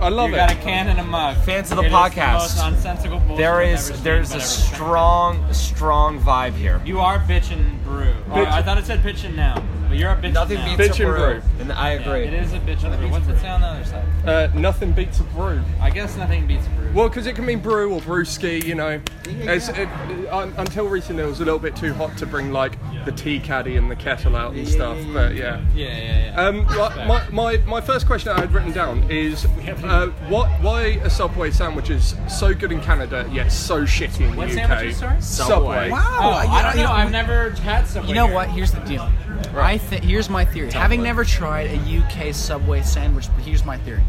I 0.01 0.09
love 0.11 0.29
you 0.31 0.35
it. 0.35 0.39
got 0.39 0.53
a 0.53 0.57
can 0.57 0.89
and 0.89 0.99
a 1.01 1.05
mug. 1.05 1.37
Fans 1.39 1.70
of 1.70 1.77
the 1.79 1.83
It 1.85 1.87
is 1.87 1.93
podcast. 1.93 2.39
most 2.39 2.57
nonsensical 2.59 3.19
bullshit 3.20 3.37
There 3.39 3.61
I've 3.61 3.69
is 3.75 3.89
ever 3.89 3.95
seen, 3.97 4.05
there's 4.05 4.29
but 4.29 4.35
a 4.35 4.39
ever 4.39 4.47
seen. 4.47 4.75
strong 4.75 5.53
strong 5.53 6.20
vibe 6.20 6.55
here. 6.55 6.81
You 6.85 7.01
are 7.01 7.19
bitchin' 7.19 7.83
brew. 7.85 8.15
Or, 8.31 8.41
oh, 8.43 8.45
I 8.47 8.62
thought 8.62 8.79
it 8.79 8.87
said 8.87 9.03
bitchin' 9.03 9.35
now, 9.35 9.62
but 9.89 9.97
you're 9.98 10.10
a 10.10 10.16
bitch. 10.16 10.32
Nothing 10.32 10.59
now. 10.59 10.77
beats 10.77 10.97
Bitch 10.98 11.05
a 11.05 11.06
brew, 11.06 11.16
brew. 11.40 11.43
and 11.60 11.73
I 11.73 11.94
Yeah, 11.94 12.01
agree. 12.01 12.20
it 12.24 12.32
is 12.35 12.52
a 12.52 12.59
bitchin' 12.60 12.97
brew. 12.98 13.09
What's 13.10 13.28
it 13.28 13.39
say 13.40 13.48
on 13.48 13.60
the 13.60 13.66
other 13.66 13.85
side? 13.85 14.05
Uh, 14.27 14.48
nothing 14.55 14.93
beats 14.93 15.20
a 15.20 15.24
brew. 15.24 15.60
I 15.81 15.90
guess 15.90 16.16
nothing 16.16 16.47
beats 16.47 16.66
a 16.66 16.70
brew. 16.70 16.90
Well, 16.94 17.09
because 17.09 17.27
it 17.27 17.35
can 17.35 17.44
mean 17.47 17.60
brew 17.60 17.93
or 17.94 18.01
brewski, 18.01 18.62
you 18.65 18.74
know. 18.74 19.01
It's, 19.27 19.69
it, 19.69 19.89
uh, 20.31 20.51
until 20.56 20.86
recently, 20.89 21.23
it 21.23 21.27
was 21.27 21.40
a 21.40 21.44
little 21.44 21.59
bit 21.60 21.77
too 21.77 21.93
hot 21.94 22.16
to 22.19 22.27
bring 22.27 22.52
like 22.52 22.73
the 23.05 23.12
tea 23.12 23.39
caddy 23.40 23.77
and 23.77 23.90
the 23.90 23.97
kettle 23.97 24.36
out 24.36 24.55
and 24.55 24.66
stuff. 24.66 24.98
But 25.12 25.35
yeah. 25.35 25.60
Yeah, 25.74 25.86
yeah, 25.98 26.32
yeah. 26.32 26.47
Um, 26.47 26.66
like, 26.66 27.06
my, 27.06 27.28
my, 27.31 27.56
my 27.66 27.81
first 27.81 28.06
question 28.06 28.28
that 28.31 28.39
I 28.39 28.40
had 28.40 28.52
written 28.52 28.73
down 28.73 29.02
is 29.10 29.44
uh, 29.85 30.06
what 30.28 30.48
why 30.62 30.98
are 31.02 31.10
Subway 31.10 31.51
sandwiches 31.51 32.15
so 32.28 32.55
good 32.55 32.73
in 32.73 32.81
Canada 32.81 33.28
yet 33.32 33.51
so 33.52 33.85
shitty 33.85 34.20
in 34.20 34.31
the 34.32 34.36
What 34.36 34.48
UK? 34.48 34.55
sandwiches, 34.55 34.97
sorry? 34.98 35.20
Subway. 35.23 35.90
Wow. 35.90 36.19
Oh, 36.20 36.31
I 36.31 36.44
you 36.56 36.62
don't 36.62 36.77
you 36.78 36.82
know. 36.85 36.93
I've 36.93 37.10
never 37.12 37.51
had 37.51 37.86
Subway. 37.86 38.09
You 38.09 38.15
know 38.15 38.27
here. 38.27 38.35
what? 38.35 38.48
Here's 38.48 38.73
the 38.73 38.81
deal. 38.81 39.09
I 39.55 39.78
think 39.79 40.05
here's 40.05 40.29
my 40.29 40.45
theory. 40.45 40.71
Having 40.73 41.03
never 41.03 41.25
tried 41.25 41.71
a 41.71 41.99
UK 41.99 42.35
Subway 42.35 42.83
sandwich, 42.83 43.29
but 43.35 43.45
here's 43.45 43.65
my 43.65 43.79
theory. 43.79 44.03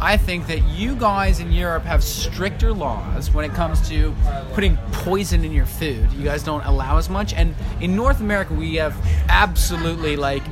I 0.00 0.18
think 0.18 0.46
that 0.48 0.62
you 0.64 0.94
guys 0.94 1.40
in 1.40 1.50
Europe 1.50 1.84
have 1.84 2.04
stricter 2.04 2.72
laws 2.72 3.32
when 3.32 3.44
it 3.46 3.54
comes 3.54 3.88
to 3.88 4.14
putting 4.52 4.76
poison 4.92 5.44
in 5.44 5.52
your 5.52 5.64
food. 5.64 6.12
You 6.12 6.22
guys 6.22 6.42
don't 6.42 6.64
allow 6.66 6.98
as 6.98 7.08
much, 7.08 7.32
and 7.32 7.54
in 7.80 7.96
North 7.96 8.20
America 8.20 8.52
we 8.52 8.74
have 8.74 8.94
absolutely 9.28 10.16
like 10.16 10.42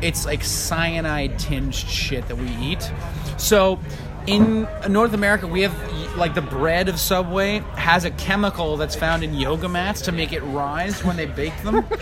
it's 0.00 0.26
like 0.26 0.42
cyanide 0.42 1.38
tinged 1.38 1.74
shit 1.74 2.26
that 2.28 2.36
we 2.36 2.48
eat. 2.56 2.90
So 3.36 3.78
in 4.26 4.66
North 4.88 5.12
America, 5.12 5.46
we 5.46 5.62
have 5.62 6.16
like 6.16 6.34
the 6.34 6.42
bread 6.42 6.88
of 6.88 6.98
Subway 6.98 7.58
has 7.76 8.04
a 8.04 8.10
chemical 8.12 8.76
that's 8.76 8.94
found 8.94 9.22
in 9.24 9.34
yoga 9.34 9.68
mats 9.68 10.00
to 10.02 10.12
make 10.12 10.32
it 10.32 10.40
rise 10.42 11.02
when 11.04 11.16
they 11.16 11.26
bake 11.26 11.56
them. 11.62 11.84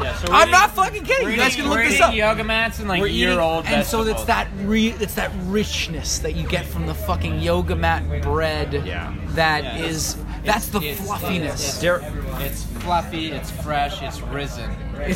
Yeah, 0.00 0.14
so 0.14 0.28
I'm 0.32 0.42
eating- 0.42 0.52
not 0.52 0.70
fucking 0.76 1.04
kidding. 1.04 1.28
You 1.28 1.36
guys 1.36 1.54
eating- 1.54 1.62
can 1.62 1.70
look 1.70 1.78
we're 1.80 1.84
this 1.86 1.94
eating 1.94 2.04
up. 2.06 2.14
yoga 2.14 2.44
mats 2.44 2.78
and 2.78 2.86
like 2.88 3.00
We're 3.00 3.08
year 3.08 3.30
eating- 3.30 3.40
old 3.40 3.66
and 3.66 3.84
so 3.84 4.02
it's 4.04 4.22
that 4.26 4.46
re, 4.58 4.90
it's 5.00 5.14
that 5.14 5.32
richness 5.46 6.20
that 6.20 6.36
you 6.36 6.46
get 6.46 6.64
from 6.66 6.86
the 6.86 6.94
fucking 6.94 7.40
yoga 7.40 7.74
mat 7.74 8.04
bread. 8.22 8.72
Yeah. 8.86 9.12
That 9.30 9.64
Yeah. 9.64 9.76
is 9.86 10.16
that's 10.44 10.68
the 10.68 10.78
It's- 10.78 11.04
fluffiness. 11.04 11.82
It's, 11.82 12.02
it's 12.40 12.62
fluffy. 12.84 13.32
It's 13.32 13.50
fresh. 13.50 14.00
It's 14.00 14.20
risen. 14.20 14.70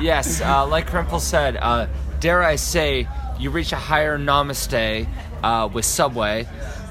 yes, 0.00 0.40
uh, 0.40 0.66
like 0.66 0.90
Crimple 0.90 1.20
said, 1.20 1.56
uh, 1.56 1.86
dare 2.20 2.42
I 2.42 2.56
say, 2.56 3.06
you 3.38 3.50
reach 3.50 3.72
a 3.72 3.76
higher 3.76 4.18
namaste 4.18 5.06
uh, 5.42 5.68
with 5.72 5.84
Subway. 5.84 6.46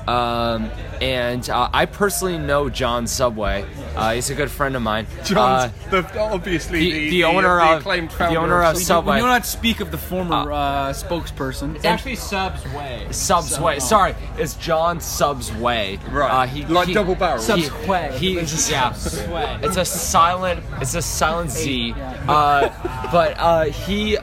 Um, 0.08 0.70
and 1.02 1.50
uh, 1.50 1.68
I 1.74 1.88
personally 1.88 2.38
know 2.38 2.70
John 2.70 3.08
Subway. 3.08 3.66
Uh, 3.96 4.14
he's 4.14 4.30
a 4.30 4.36
good 4.36 4.52
friend 4.52 4.76
of 4.76 4.84
mine. 4.84 5.08
John, 5.26 5.72
Uh, 5.72 5.72
the, 5.90 6.20
obviously 6.20 6.80
the- 6.80 6.92
the, 6.92 7.10
the 7.10 7.24
owner 7.24 7.60
of- 7.60 7.80
acclaimed 7.80 8.12
the 8.12 8.16
founder 8.16 8.40
owner 8.40 8.64
of 8.64 8.78
Subway. 8.78 9.16
We 9.16 9.22
do 9.22 9.26
not 9.26 9.48
speak 9.48 9.80
of 9.80 9.90
the 9.90 9.98
former 9.98 10.52
uh, 10.52 10.90
spokesperson. 10.94 11.76
It's 11.76 11.86
actually 11.86 12.18
Sub's 12.18 12.64
way. 12.72 13.08
Subs 13.10 13.60
Way. 13.60 13.80
Sorry, 13.80 14.14
it's 14.38 14.54
John 14.58 15.00
Subs 15.02 15.52
Way. 15.54 15.98
Right. 16.12 16.30
Uh, 16.30 16.46
he, 16.46 16.66
Like 16.68 16.88
he- 16.90 16.94
double 16.94 17.16
barrel. 17.16 17.40
He, 17.42 17.64
Subs 17.64 17.88
Way. 17.88 18.16
he, 18.20 18.40
yeah. 18.70 18.94
Way. 19.34 19.60
It's 19.64 19.78
a 19.78 19.86
silent. 19.86 20.64
It's 20.82 20.94
a 20.94 21.02
silent 21.02 21.50
Z. 21.50 21.96
Uh, 21.98 22.70
but 23.12 23.36
uh, 23.40 23.64
he. 23.66 24.18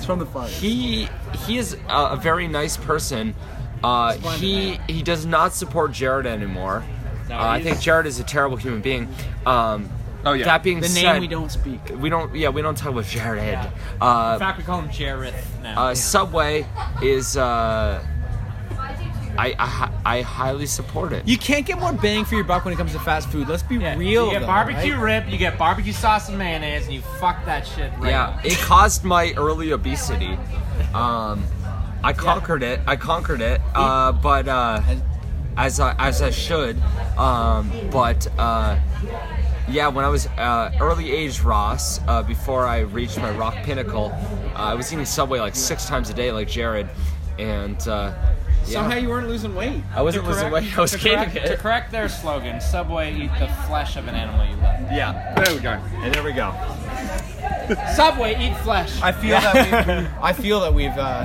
It's 0.00 0.06
from 0.06 0.18
the 0.18 0.24
fire. 0.24 0.48
he 0.48 1.08
he 1.44 1.58
is 1.58 1.74
a, 1.90 1.94
a 2.12 2.16
very 2.16 2.48
nice 2.48 2.78
person. 2.78 3.34
Uh, 3.84 4.14
he 4.38 4.78
he 4.88 5.02
does 5.02 5.26
not 5.26 5.52
support 5.52 5.92
Jared 5.92 6.24
anymore. 6.26 6.82
No, 7.28 7.36
uh, 7.36 7.44
I 7.44 7.62
think 7.62 7.80
Jared 7.80 8.06
is 8.06 8.18
a 8.18 8.24
terrible 8.24 8.56
human 8.56 8.80
being. 8.80 9.08
Um, 9.44 9.90
Oh, 10.22 10.32
yeah. 10.34 10.44
That 10.44 10.62
being 10.62 10.80
The 10.80 10.88
said, 10.88 11.12
name 11.14 11.20
we 11.22 11.28
don't 11.28 11.50
speak. 11.50 11.80
we 11.96 12.10
don't. 12.10 12.34
Yeah, 12.34 12.50
we 12.50 12.60
don't 12.60 12.76
talk 12.76 12.90
about 12.92 13.06
Jared. 13.06 13.58
In 13.58 13.72
Uh, 14.02 14.38
fact, 14.38 14.58
we 14.58 14.64
call 14.64 14.80
him 14.82 14.90
Jareth 14.90 15.32
now. 15.62 15.82
uh, 15.82 15.94
Subway 15.94 16.66
is. 17.02 17.36
Uh, 17.38 18.04
I, 19.38 19.54
I 19.58 20.18
I 20.18 20.20
highly 20.22 20.66
support 20.66 21.12
it. 21.12 21.26
You 21.26 21.38
can't 21.38 21.64
get 21.64 21.78
more 21.78 21.92
bang 21.92 22.24
for 22.24 22.34
your 22.34 22.44
buck 22.44 22.64
when 22.64 22.74
it 22.74 22.76
comes 22.76 22.92
to 22.92 22.98
fast 23.00 23.28
food. 23.28 23.48
Let's 23.48 23.62
be 23.62 23.76
yeah, 23.76 23.96
real. 23.96 24.26
You 24.26 24.32
get 24.32 24.40
though, 24.40 24.46
barbecue 24.46 24.94
right? 24.94 25.22
rib. 25.24 25.28
You 25.28 25.38
get 25.38 25.58
barbecue 25.58 25.92
sauce 25.92 26.28
and 26.28 26.38
mayonnaise, 26.38 26.84
and 26.84 26.94
you 26.94 27.00
fuck 27.00 27.44
that 27.46 27.66
shit. 27.66 27.92
Right 27.98 28.10
Yeah, 28.10 28.28
up. 28.28 28.44
it 28.44 28.58
caused 28.58 29.04
my 29.04 29.32
early 29.36 29.72
obesity. 29.72 30.36
Um, 30.94 31.44
I 32.02 32.12
conquered 32.12 32.62
it. 32.62 32.80
I 32.86 32.96
conquered 32.96 33.40
it. 33.40 33.60
Uh, 33.74 34.12
but 34.12 34.48
uh, 34.48 34.80
as 35.56 35.80
I, 35.80 35.94
as 35.98 36.22
I 36.22 36.30
should. 36.30 36.80
Um, 37.18 37.70
but 37.90 38.26
uh, 38.38 38.78
yeah, 39.68 39.88
when 39.88 40.04
I 40.04 40.08
was 40.08 40.26
uh, 40.26 40.72
early 40.80 41.12
age 41.12 41.40
Ross, 41.40 42.00
uh, 42.06 42.22
before 42.22 42.66
I 42.66 42.80
reached 42.80 43.18
my 43.18 43.30
rock 43.36 43.54
pinnacle, 43.62 44.12
uh, 44.54 44.58
I 44.58 44.74
was 44.74 44.92
eating 44.92 45.04
Subway 45.04 45.38
like 45.38 45.54
six 45.54 45.86
times 45.86 46.10
a 46.10 46.14
day, 46.14 46.32
like 46.32 46.48
Jared, 46.48 46.88
and 47.38 47.76
uh, 47.86 48.12
yeah. 48.12 48.34
Somehow 48.72 48.96
you 48.96 49.08
weren't 49.08 49.28
losing 49.28 49.54
weight. 49.54 49.82
I 49.94 50.02
wasn't 50.02 50.24
To 50.24 50.30
losing 50.30 50.50
weight. 50.50 50.76
I 50.76 50.80
was 50.80 50.90
to 50.92 50.98
gaining 50.98 51.30
correct, 51.30 51.46
To 51.46 51.52
it. 51.52 51.58
correct 51.58 51.92
their 51.92 52.08
slogan, 52.08 52.60
Subway 52.60 53.14
eat 53.14 53.30
the 53.38 53.48
flesh 53.66 53.96
of 53.96 54.08
an 54.08 54.14
animal 54.14 54.44
you 54.46 54.56
love. 54.56 54.80
Yeah, 54.92 55.34
There 55.44 55.54
we 55.54 55.60
go. 55.60 55.70
and 56.02 56.14
there 56.14 56.22
we 56.22 56.32
go. 56.32 56.52
Subway 57.94 58.36
eat 58.40 58.56
flesh. 58.58 59.00
I 59.02 59.12
feel 59.12 59.40
that 59.40 59.54
we've, 59.98 60.08
I 60.22 60.32
feel 60.32 60.60
that 60.60 60.74
we've 60.74 60.96
uh, 60.96 61.24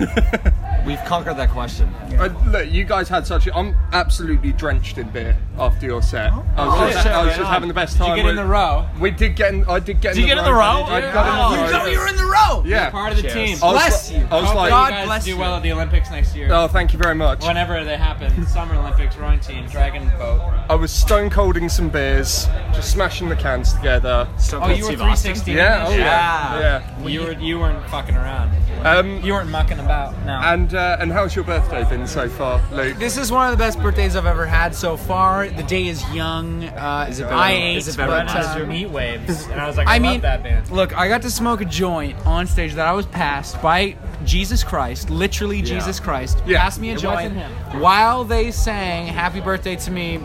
We've 0.86 1.02
conquered 1.04 1.34
that 1.36 1.50
question. 1.50 1.88
Uh, 2.18 2.28
look, 2.48 2.70
you 2.70 2.84
guys 2.84 3.08
had 3.08 3.26
such. 3.26 3.48
I'm 3.54 3.74
absolutely 3.92 4.52
drenched 4.52 4.98
in 4.98 5.08
beer. 5.10 5.36
after 5.58 5.86
your 5.86 6.00
set. 6.02 6.32
I 6.32 6.36
was 6.36 6.46
Oh, 6.56 6.90
just, 6.90 7.02
shit, 7.04 7.12
I 7.12 7.24
was 7.24 7.36
just 7.36 7.50
having 7.50 7.68
the 7.68 7.74
best 7.74 7.96
time. 7.98 8.10
Did 8.10 8.16
you 8.18 8.22
time. 8.22 8.34
get 8.36 8.40
in 8.40 8.46
the 8.48 8.50
row? 8.52 8.88
We 8.98 9.10
did 9.10 9.36
get 9.36 9.52
in. 9.52 9.64
I 9.66 9.78
did 9.78 10.00
get. 10.00 10.14
Did 10.14 10.22
in 10.24 10.28
you 10.28 10.34
the 10.34 10.40
get 10.42 10.46
in 10.46 10.52
the 10.52 10.58
row? 10.58 10.82
I, 10.84 11.00
did- 11.00 11.10
I 11.10 11.12
got 11.12 11.26
in 11.26 11.58
the 11.58 11.62
row. 11.62 11.66
You 11.66 11.72
know 11.72 11.86
you 11.92 11.98
were 11.98 12.08
in 12.08 12.16
the 12.16 12.24
row. 12.24 12.62
Yeah. 12.64 12.90
Part 12.90 13.12
of 13.12 13.22
the 13.22 13.28
team. 13.28 13.56
I 13.62 13.72
Bless 13.72 14.10
you. 14.10 14.18
I 14.18 14.22
was 14.22 14.30
Hopefully 14.30 14.54
like, 14.56 14.70
God 14.70 14.84
you 14.86 14.90
guys 14.92 15.06
bless 15.06 15.24
do 15.24 15.30
you. 15.30 15.36
well 15.38 15.54
at 15.56 15.62
the 15.62 15.72
Olympics 15.72 16.10
next 16.10 16.34
year. 16.34 16.48
oh, 16.50 16.66
thank 16.68 16.92
you 16.92 16.98
very 16.98 17.14
much. 17.14 17.44
Whenever 17.44 17.84
they 17.84 17.96
happen, 17.96 18.46
Summer 18.46 18.74
Olympics 18.74 19.16
rowing 19.16 19.40
team, 19.40 19.66
Dragon 19.68 20.08
Boat. 20.18 20.40
I 20.68 20.74
was 20.74 20.90
stone 20.90 21.30
colding 21.30 21.68
some 21.68 21.88
beers, 21.90 22.46
just 22.72 22.90
smashing 22.92 23.28
the 23.28 23.36
cans 23.36 23.72
together. 23.74 24.28
Oh, 24.54 24.68
you 24.68 24.84
were 24.84 24.90
360. 24.92 25.52
Yeah, 25.52 25.84
oh 25.88 25.90
yeah, 25.94 26.60
yeah. 26.60 27.06
You 27.06 27.20
were 27.22 27.32
you 27.32 27.58
weren't 27.58 27.84
fucking 27.90 28.16
around. 28.16 28.50
Um, 28.84 29.20
You 29.22 29.34
weren't 29.34 29.50
mucking 29.50 29.78
about. 29.78 30.14
No. 30.24 30.40
and 30.42 30.69
uh, 30.74 30.96
and 31.00 31.10
how's 31.12 31.34
your 31.34 31.44
birthday 31.44 31.84
been 31.88 32.06
so 32.06 32.28
far, 32.28 32.60
Luke? 32.72 32.96
This 32.98 33.16
is 33.16 33.30
one 33.32 33.50
of 33.50 33.56
the 33.58 33.62
best 33.62 33.78
birthdays 33.80 34.16
I've 34.16 34.26
ever 34.26 34.46
had 34.46 34.74
so 34.74 34.96
far. 34.96 35.48
The 35.48 35.62
day 35.64 35.86
is 35.88 36.02
young. 36.12 36.64
Uh, 36.64 37.06
Is 37.08 37.20
it 37.20 37.24
better- 37.24 37.34
I 37.34 37.50
ate, 37.52 37.76
is 37.78 37.88
it 37.88 37.96
better 37.96 38.10
but, 38.12 38.28
uh? 38.28 38.66
Meat 38.66 38.90
waves, 38.90 39.46
and 39.50 39.60
I 39.60 39.66
was 39.66 39.76
like, 39.76 39.86
I 39.88 39.96
I, 39.96 39.98
mean, 39.98 40.12
love 40.14 40.22
that 40.22 40.42
band. 40.42 40.70
look, 40.70 40.96
I 40.96 41.08
got 41.08 41.22
to 41.22 41.30
smoke 41.30 41.60
a 41.60 41.64
joint 41.64 42.16
on 42.26 42.46
stage 42.46 42.74
that 42.74 42.86
I 42.86 42.92
was 42.92 43.06
passed 43.06 43.60
by 43.62 43.96
Jesus 44.24 44.62
Christ, 44.64 45.10
literally 45.10 45.62
Jesus 45.62 45.98
Christ, 46.00 46.42
Yeah. 46.46 46.60
passed 46.60 46.80
me 46.80 46.90
a 46.90 46.94
It 46.94 46.98
joint 47.00 47.34
while 47.74 48.24
they 48.24 48.50
sang 48.50 49.06
"Happy 49.06 49.40
Birthday" 49.40 49.76
to 49.76 49.90
me. 49.90 50.20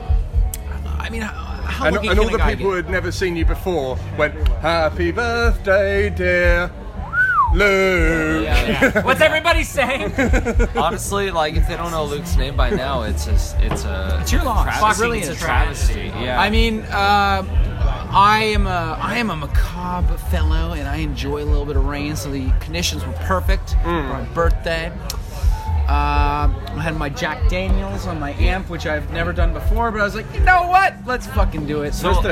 I 0.99 1.09
mean, 1.09 1.21
how, 1.21 1.87
And, 1.87 1.97
and 1.97 2.19
all 2.19 2.29
the 2.29 2.37
people 2.39 2.65
who 2.71 2.75
had 2.75 2.89
never 2.89 3.11
seen 3.11 3.35
you 3.35 3.45
before 3.45 3.97
went, 4.17 4.33
"Happy 4.59 5.11
birthday, 5.11 6.09
dear 6.09 6.71
Luke." 7.55 9.05
What's 9.05 9.21
everybody 9.21 9.63
saying? 9.63 10.13
Honestly, 10.75 11.31
like 11.31 11.55
if 11.55 11.67
they 11.67 11.75
don't 11.75 11.91
know 11.91 12.05
Luke's 12.05 12.35
name 12.35 12.55
by 12.55 12.69
now, 12.69 13.03
it's 13.03 13.27
a, 13.27 13.33
it's 13.65 13.85
a 13.85 14.17
It's 14.21 14.31
your 14.31 14.43
loss. 14.43 14.65
travesty. 14.65 15.01
It 15.01 15.05
really 15.05 15.19
it's 15.19 15.29
is. 15.29 15.37
a 15.37 15.39
travesty. 15.39 16.01
Yeah. 16.19 16.39
I 16.39 16.49
mean, 16.49 16.81
uh, 16.81 17.43
I 18.11 18.43
am 18.55 18.67
a 18.67 18.97
I 19.01 19.17
am 19.17 19.29
a 19.29 19.35
macabre 19.35 20.17
fellow, 20.17 20.73
and 20.73 20.87
I 20.87 20.97
enjoy 20.97 21.43
a 21.43 21.45
little 21.45 21.65
bit 21.65 21.75
of 21.77 21.85
rain. 21.85 22.15
So 22.15 22.31
the 22.31 22.51
conditions 22.59 23.05
were 23.05 23.13
perfect 23.13 23.71
for 23.83 23.87
my 24.03 24.21
birthday. 24.33 24.91
Uh, 25.87 26.49
I 26.49 26.79
had 26.81 26.97
my 26.97 27.09
Jack 27.09 27.47
Daniels 27.47 28.07
on 28.07 28.19
my 28.19 28.33
amp, 28.33 28.69
which 28.69 28.87
I've 28.87 29.11
never 29.13 29.31
done 29.31 29.53
before, 29.53 29.91
but 29.91 30.01
I 30.01 30.03
was 30.03 30.15
like, 30.15 30.25
you 30.33 30.39
know 30.39 30.65
what? 30.67 30.95
Let's 31.05 31.27
fucking 31.27 31.67
do 31.67 31.83
it. 31.83 31.93
So, 31.93 32.11
Just 32.11 32.25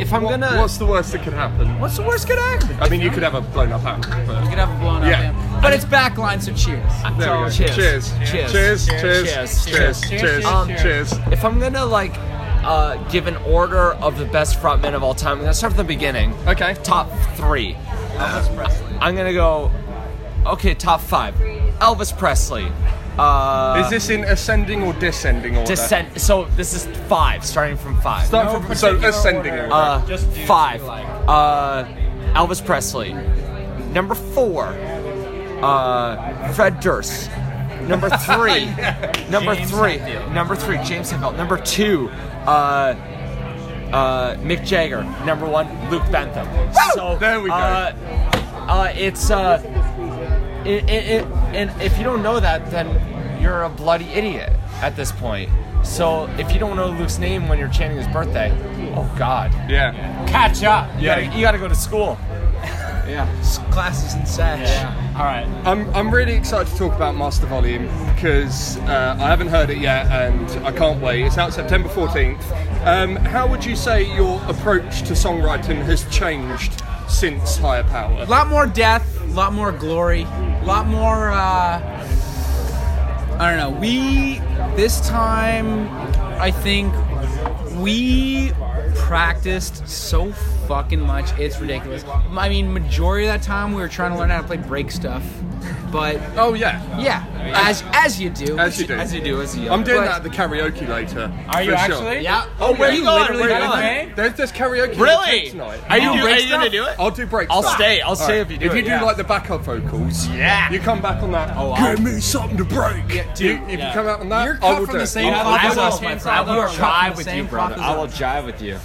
if 0.00 0.12
I'm 0.12 0.24
What- 0.24 0.40
gonna, 0.40 0.58
What's 0.60 0.76
the 0.76 0.86
worst 0.86 1.12
that 1.12 1.22
could 1.22 1.32
happen? 1.32 1.78
what's 1.78 1.96
the 1.96 2.02
worst 2.02 2.26
could 2.26 2.38
happen? 2.38 2.76
I 2.80 2.88
mean, 2.88 3.00
you 3.00 3.10
could 3.10 3.22
have 3.22 3.34
a 3.34 3.40
blown 3.40 3.70
up 3.70 3.84
amp. 3.84 4.06
But... 4.26 4.42
You 4.42 4.48
could 4.50 4.58
have 4.58 4.70
a 4.70 4.80
blown 4.80 5.02
up 5.02 5.08
Yeah. 5.08 5.20
amp. 5.20 5.62
But 5.62 5.72
it's 5.72 5.84
backline, 5.84 6.42
so 6.42 6.52
cheers. 6.52 6.92
There 7.16 7.36
we 7.36 7.44
go. 7.44 7.50
Cheers. 7.50 7.74
Cheers. 7.76 8.12
Cheers. 8.28 8.52
Cheers. 8.52 8.86
Cheers. 8.86 8.86
Cheers. 8.90 9.64
Cheers. 9.66 10.20
Cheers. 10.20 10.44
Um, 10.44 10.68
Cheers. 10.68 11.12
If 11.30 11.44
I'm 11.44 11.60
gonna 11.60 11.86
like 11.86 12.14
uh, 12.64 12.96
give 13.10 13.28
an 13.28 13.36
order 13.48 13.92
of 13.94 14.18
the 14.18 14.24
best 14.24 14.58
frontmen 14.58 14.94
of 14.94 15.04
all 15.04 15.14
time, 15.14 15.34
I'm 15.38 15.44
gonna 15.44 15.54
start 15.54 15.74
from 15.74 15.78
the 15.78 15.84
beginning. 15.84 16.34
Okay. 16.48 16.74
Top 16.82 17.08
three. 17.36 17.76
I'm 18.18 19.14
gonna 19.14 19.32
go. 19.32 19.70
Okay, 20.44 20.74
top 20.74 21.00
five. 21.00 21.34
Elvis 21.80 22.16
Presley. 22.16 22.66
Uh, 23.18 23.82
Is 23.82 23.90
this 23.90 24.10
in 24.10 24.24
ascending 24.24 24.82
or 24.82 24.92
descending 24.94 25.56
order? 25.56 25.66
descent? 25.66 26.20
So 26.20 26.44
this 26.56 26.74
is 26.74 26.84
five, 27.08 27.44
starting 27.44 27.76
from 27.76 27.98
five. 28.02 28.26
Start 28.26 28.62
from 28.66 28.74
so 28.74 28.96
ascending 28.96 29.52
order. 29.54 29.68
Uh, 29.72 30.06
Just 30.06 30.26
five. 30.46 30.82
what 30.82 31.00
you 31.00 31.08
Uh, 31.28 31.84
Elvis 32.34 32.64
Presley. 32.64 33.14
Number 33.92 34.14
four. 34.14 34.66
Uh, 35.62 36.52
Fred 36.52 36.80
Durst. 36.80 37.30
Number 37.88 38.10
three. 38.10 38.66
Number 39.30 39.54
James 39.54 39.70
three. 39.70 39.96
Hetfield. 39.98 40.32
Number 40.34 40.54
three. 40.56 40.76
James 40.84 41.10
Hetfield. 41.10 41.36
Number 41.38 41.56
two. 41.56 42.10
Uh, 42.46 42.94
uh, 43.92 44.36
Mick 44.36 44.66
Jagger. 44.66 45.04
Number 45.24 45.46
one. 45.48 45.66
Luke 45.90 46.02
Bentham. 46.12 46.46
So 46.94 47.16
There 47.18 47.40
we 47.40 47.48
go. 47.48 47.54
Uh, 47.54 47.92
uh, 48.68 48.92
it's 48.94 49.30
uh, 49.30 49.62
it, 50.66 50.84
it, 50.90 50.90
it, 50.90 51.26
and 51.56 51.82
if 51.82 51.96
you 51.96 52.04
don't 52.04 52.22
know 52.22 52.38
that, 52.38 52.70
then 52.70 53.40
you're 53.40 53.62
a 53.62 53.68
bloody 53.68 54.04
idiot 54.06 54.52
at 54.82 54.94
this 54.94 55.10
point. 55.10 55.50
So 55.84 56.26
if 56.38 56.52
you 56.52 56.58
don't 56.58 56.76
know 56.76 56.90
Luke's 56.90 57.18
name 57.18 57.48
when 57.48 57.58
you're 57.58 57.68
chanting 57.68 57.96
his 57.96 58.08
birthday, 58.08 58.50
oh 58.94 59.10
God, 59.18 59.52
yeah. 59.70 59.92
Catch 60.28 60.62
up. 60.64 60.90
you 60.98 61.06
gotta, 61.06 61.24
you 61.26 61.40
gotta 61.40 61.58
go 61.58 61.68
to 61.68 61.74
school. 61.74 62.18
Yeah, 63.06 63.24
classes 63.70 64.14
and 64.14 64.26
such. 64.26 64.58
Yeah. 64.58 65.14
All 65.16 65.24
right. 65.24 65.46
I'm, 65.64 65.88
I'm 65.94 66.12
really 66.12 66.34
excited 66.34 66.68
to 66.72 66.76
talk 66.76 66.92
about 66.92 67.14
Master 67.14 67.46
Volume 67.46 67.86
because 68.14 68.78
uh, 68.78 69.16
I 69.20 69.28
haven't 69.28 69.46
heard 69.46 69.70
it 69.70 69.78
yet 69.78 70.06
and 70.06 70.66
I 70.66 70.72
can't 70.72 71.00
wait. 71.00 71.24
It's 71.24 71.38
out 71.38 71.52
September 71.52 71.88
14th. 71.88 72.42
Um, 72.84 73.14
how 73.14 73.46
would 73.46 73.64
you 73.64 73.76
say 73.76 74.12
your 74.14 74.42
approach 74.48 75.02
to 75.02 75.12
songwriting 75.12 75.84
has 75.84 76.04
changed 76.10 76.82
since 77.08 77.56
Higher 77.56 77.84
Power? 77.84 78.22
A 78.22 78.26
lot 78.26 78.48
more 78.48 78.66
death, 78.66 79.22
a 79.22 79.26
lot 79.26 79.52
more 79.52 79.70
glory, 79.70 80.24
a 80.66 80.68
lot 80.68 80.86
more. 80.88 81.30
Uh, 81.30 81.80
I 83.38 83.50
don't 83.50 83.56
know. 83.56 83.78
We 83.78 84.40
this 84.74 85.00
time, 85.06 85.88
I 86.40 86.50
think 86.50 86.92
we 87.76 88.50
practiced 88.96 89.86
so 89.86 90.32
fucking 90.66 91.00
much. 91.00 91.36
It's 91.38 91.58
ridiculous. 91.60 92.04
I 92.04 92.48
mean, 92.48 92.72
majority 92.72 93.26
of 93.26 93.32
that 93.32 93.42
time 93.42 93.74
we 93.74 93.80
were 93.80 93.88
trying 93.88 94.12
to 94.12 94.18
learn 94.18 94.30
how 94.30 94.40
to 94.40 94.46
play 94.46 94.56
break 94.56 94.90
stuff, 94.90 95.22
but 95.92 96.20
Oh 96.36 96.54
yeah, 96.54 96.80
yeah, 97.00 97.24
as 97.54 97.82
as 97.92 98.20
you 98.20 98.30
do. 98.30 98.58
as 98.58 98.80
you 98.80 98.86
do. 98.86 98.94
As 98.94 99.14
you 99.14 99.20
do, 99.20 99.40
as 99.40 99.56
you. 99.56 99.70
I'm 99.70 99.82
doing 99.84 99.98
But- 100.00 100.04
that 100.06 100.16
at 100.16 100.22
the 100.24 100.28
karaoke 100.30 100.88
later. 100.88 101.32
Are 101.48 101.62
you 101.62 101.72
for 101.72 101.78
sure. 101.78 101.94
actually? 101.96 102.20
Yeah. 102.20 102.46
Oh, 102.60 102.74
where 102.74 102.90
We 102.90 102.98
you 102.98 103.04
going? 103.04 103.20
literally 103.20 103.40
Where 103.42 103.50
you 103.50 103.58
got 103.58 103.72
going? 103.72 103.84
Okay. 103.86 104.12
There's 104.16 104.34
there's 104.34 104.52
karaoke 104.52 104.92
at 104.92 104.96
Really? 104.98 105.44
the 105.44 105.50
tonight. 105.50 105.80
Are 105.88 105.98
you, 105.98 106.08
are 106.10 106.38
you 106.38 106.48
gonna 106.50 106.70
do 106.70 106.84
it? 106.84 106.96
I'll 106.98 107.10
do 107.10 107.26
break 107.26 107.50
I'll 107.50 107.62
stuff. 107.62 107.76
stay. 107.76 108.00
I'll 108.00 108.16
stay 108.16 108.40
if 108.40 108.50
you 108.50 108.58
do 108.58 108.66
If 108.66 108.72
it. 108.72 108.76
you 108.76 108.82
do 108.82 108.88
yeah. 108.90 109.02
like 109.02 109.16
the 109.16 109.24
backup 109.24 109.62
vocals, 109.62 110.26
Yeah. 110.28 110.70
you 110.70 110.78
come 110.80 111.00
back 111.00 111.22
on 111.22 111.32
that. 111.32 111.56
Oh, 111.56 111.70
I'll- 111.72 111.94
Give 111.96 112.04
me 112.04 112.20
something 112.20 112.56
to 112.58 112.64
break. 112.64 113.14
Yeah, 113.14 113.22
you, 113.38 113.52
if 113.68 113.78
yeah. 113.78 113.88
you 113.88 113.94
come 113.94 114.06
out 114.08 114.20
on 114.20 114.28
that, 114.30 114.44
You're 114.44 114.54
I 114.56 114.58
cut 114.58 114.78
will 114.80 114.86
from 114.86 114.92
do 114.94 114.98
the 114.98 115.04
it. 115.04 115.06
same 115.08 115.32
I'll- 115.34 115.46
I'll 115.48 115.56
as 115.58 115.74
do 115.74 115.80
it. 115.80 115.84
us, 115.84 116.00
my 116.02 116.18
friend. 116.18 116.38
I 116.38 116.40
will 116.42 116.56
We're 116.56 116.66
cut 116.66 116.74
from 116.74 116.84
jive 116.84 117.16
with 117.16 117.34
you, 117.34 117.44
brother. 117.44 117.76
I 117.78 117.96
will 117.96 118.08
jive 118.08 118.44
with 118.46 118.60
you. 118.62 118.78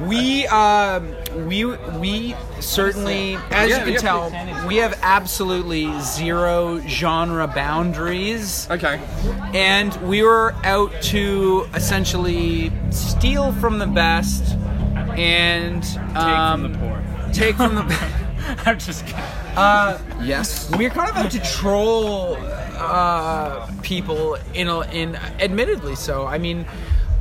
We 0.00 0.46
um 0.46 1.14
we 1.46 1.64
we 1.64 2.34
certainly, 2.60 3.36
as 3.50 3.70
Yeah, 3.70 3.78
you 3.78 3.84
can 3.84 3.92
yeah, 3.94 3.98
tell, 3.98 4.66
we 4.66 4.76
have 4.76 4.98
absolutely 5.02 5.88
zero 6.00 6.80
genre 6.80 7.46
boundaries, 7.46 8.66
Okay. 8.70 9.00
and 9.54 9.94
we 10.08 10.22
were 10.22 10.54
out 10.64 10.90
to 11.02 11.66
essentially 11.74 12.72
steal 12.90 13.52
from 13.52 13.78
the 13.78 13.86
best 13.86 14.56
and 15.16 15.84
um, 16.16 16.62
from 16.62 16.72
the 16.72 16.78
poor. 16.78 17.32
take 17.32 17.56
from 17.56 17.74
the. 17.74 18.08
I'm 18.64 18.78
just 18.78 19.04
kidding. 19.04 19.20
Uh, 19.56 19.98
yes. 20.22 20.70
We're 20.78 20.88
kind 20.88 21.10
of 21.10 21.16
out 21.18 21.30
to 21.32 21.40
troll 21.40 22.36
uh, 22.40 23.70
people 23.82 24.38
in 24.54 24.68
a, 24.68 24.80
in 24.90 25.16
admittedly 25.16 25.96
so. 25.96 26.26
I 26.26 26.38
mean, 26.38 26.64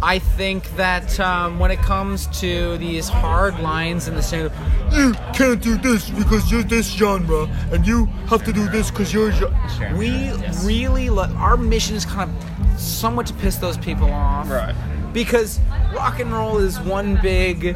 I 0.01 0.19
think 0.19 0.69
that 0.75 1.19
um, 1.19 1.57
when 1.59 1.71
it 1.71 1.79
comes 1.79 2.27
to 2.41 2.77
these 2.77 3.09
hard 3.09 3.59
lines 3.59 4.07
in 4.07 4.13
the 4.15 4.21
sense 4.21 4.53
you 4.93 5.13
can't 5.33 5.61
do 5.61 5.77
this 5.77 6.09
because 6.11 6.51
you're 6.51 6.61
this 6.63 6.87
genre 6.91 7.45
and 7.71 7.85
you 7.85 8.05
have 8.27 8.43
to 8.45 8.53
do 8.53 8.69
this 8.69 8.91
because 8.91 9.11
you're 9.13 9.31
gen-" 9.31 9.97
we 9.97 10.31
really 10.63 11.09
lo- 11.09 11.33
our 11.37 11.57
mission 11.57 11.95
is 11.95 12.05
kind 12.05 12.29
of 12.29 12.79
somewhat 12.79 13.25
to 13.27 13.33
piss 13.35 13.55
those 13.57 13.77
people 13.77 14.09
off 14.11 14.47
Right. 14.49 14.75
because 15.13 15.59
rock 15.95 16.19
and 16.19 16.31
roll 16.31 16.57
is 16.59 16.79
one 16.79 17.19
big 17.21 17.75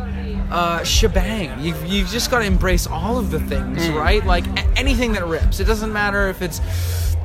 uh, 0.52 0.84
shebang. 0.84 1.60
You've, 1.62 1.84
you've 1.86 2.10
just 2.10 2.30
got 2.30 2.40
to 2.40 2.46
embrace 2.46 2.86
all 2.86 3.18
of 3.18 3.32
the 3.32 3.40
things, 3.40 3.88
right? 3.90 4.24
Like 4.26 4.46
a- 4.60 4.68
anything 4.78 5.14
that 5.14 5.26
rips. 5.26 5.60
It 5.62 5.64
doesn't 5.66 5.92
matter 5.94 6.28
if 6.28 6.42
it's 6.42 6.60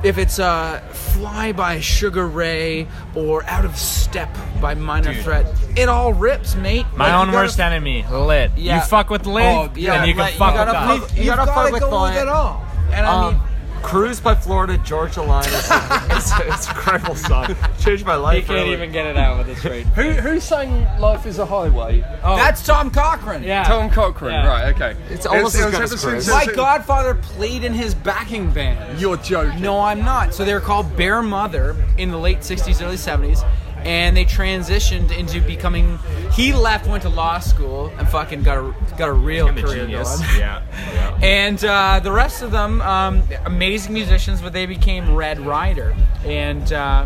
if 0.03 0.17
it's 0.17 0.39
uh, 0.39 0.79
"Fly" 0.91 1.51
by 1.53 1.79
Sugar 1.79 2.27
Ray 2.27 2.87
or 3.15 3.43
"Out 3.45 3.65
of 3.65 3.75
Step" 3.77 4.29
by 4.61 4.73
Minor 4.75 5.13
Threat. 5.13 5.45
It 5.75 5.89
all 5.89 6.13
rips, 6.13 6.55
mate. 6.55 6.85
My 6.95 7.05
Like, 7.05 7.13
own 7.21 7.25
gotta- 7.27 7.37
worst 7.37 7.59
enemy, 7.59 8.05
lit. 8.11 8.51
Yeah. 8.55 8.75
You 8.75 8.81
fuck 8.81 9.09
with 9.09 9.25
lit, 9.25 9.43
Oh, 9.45 9.69
yeah, 9.75 9.93
and 9.95 10.07
you 10.07 10.13
can 10.13 10.21
like, 10.23 10.33
fuck 10.35 10.53
you 10.53 10.59
with 10.59 10.67
gotta 10.67 10.71
that. 10.71 10.99
fuck- 10.99 11.17
You 11.17 11.23
You've 11.23 11.35
gotta 11.35 11.45
gotta 11.47 11.61
fuck 11.63 11.71
with 11.71 11.81
go 11.81 12.03
with 12.03 12.13
Lit. 12.13 12.21
it 12.23 12.27
all. 12.27 12.65
And 12.91 13.05
I 13.05 13.25
mean, 13.25 13.35
Um, 13.35 13.47
Cruise 13.81 14.19
by 14.19 14.35
Florida 14.35 14.77
Georgia 14.79 15.21
Line 15.21 15.45
is 15.47 15.53
it's, 15.71 16.31
it's 16.39 16.67
a 16.67 16.71
incredible 16.71 17.15
song. 17.15 17.55
Changed 17.79 18.05
my 18.05 18.15
He 18.15 18.19
life. 18.19 18.47
can't 18.47 18.59
really. 18.59 18.73
even 18.73 18.91
get 18.91 19.05
it 19.07 19.17
out 19.17 19.37
with 19.37 19.49
a 19.55 19.59
straight. 19.59 19.85
Who 19.87 20.11
who 20.11 20.39
sang 20.39 20.85
"Life 20.99 21.25
Is 21.25 21.39
a 21.39 21.45
Highway"? 21.45 22.03
Oh. 22.23 22.35
that's 22.35 22.65
Tom 22.65 22.91
Cochrane. 22.91 23.43
Yeah. 23.43 23.63
Tom 23.63 23.89
Cochrane. 23.89 24.33
Yeah. 24.33 24.47
Right. 24.47 24.75
Okay. 24.75 24.95
It's 25.09 25.25
almost 25.25 25.55
It's- 25.55 25.67
as 25.67 25.71
good 25.75 25.83
it's 25.83 25.93
as 25.93 26.03
ever 26.03 26.11
Chris. 26.13 26.25
since- 26.25 26.47
My 26.47 26.53
godfather 26.53 27.15
played 27.15 27.63
in 27.63 27.73
his 27.73 27.95
backing 27.95 28.51
band. 28.51 28.99
You're 28.99 29.17
joking. 29.17 29.61
No, 29.61 29.79
I'm 29.79 29.99
not. 30.03 30.33
So 30.33 30.43
they 30.43 30.53
were 30.53 30.59
called 30.59 30.95
Bear 30.97 31.21
Mother 31.21 31.75
in 31.97 32.11
the 32.11 32.17
late 32.17 32.39
60s, 32.39 32.81
early 32.85 32.97
70s. 32.97 33.43
And 33.85 34.17
they 34.17 34.25
transitioned 34.25 35.17
into 35.17 35.39
becoming. 35.41 35.99
He 36.33 36.53
left, 36.53 36.87
went 36.87 37.03
to 37.03 37.09
law 37.09 37.39
school, 37.39 37.91
and 37.97 38.07
fucking 38.07 38.43
got 38.43 38.57
a 38.57 38.73
got 38.97 39.09
a 39.09 39.13
real 39.13 39.47
career 39.47 39.85
genius. 39.85 40.19
going. 40.19 40.39
Yeah. 40.39 40.63
yeah. 40.93 41.17
And 41.23 41.63
uh, 41.63 41.99
the 42.01 42.11
rest 42.11 42.41
of 42.41 42.51
them, 42.51 42.81
um, 42.81 43.23
amazing 43.45 43.93
musicians, 43.93 44.41
but 44.41 44.53
they 44.53 44.65
became 44.65 45.15
Red 45.15 45.39
Rider. 45.39 45.95
And 46.25 46.71
uh, 46.73 47.05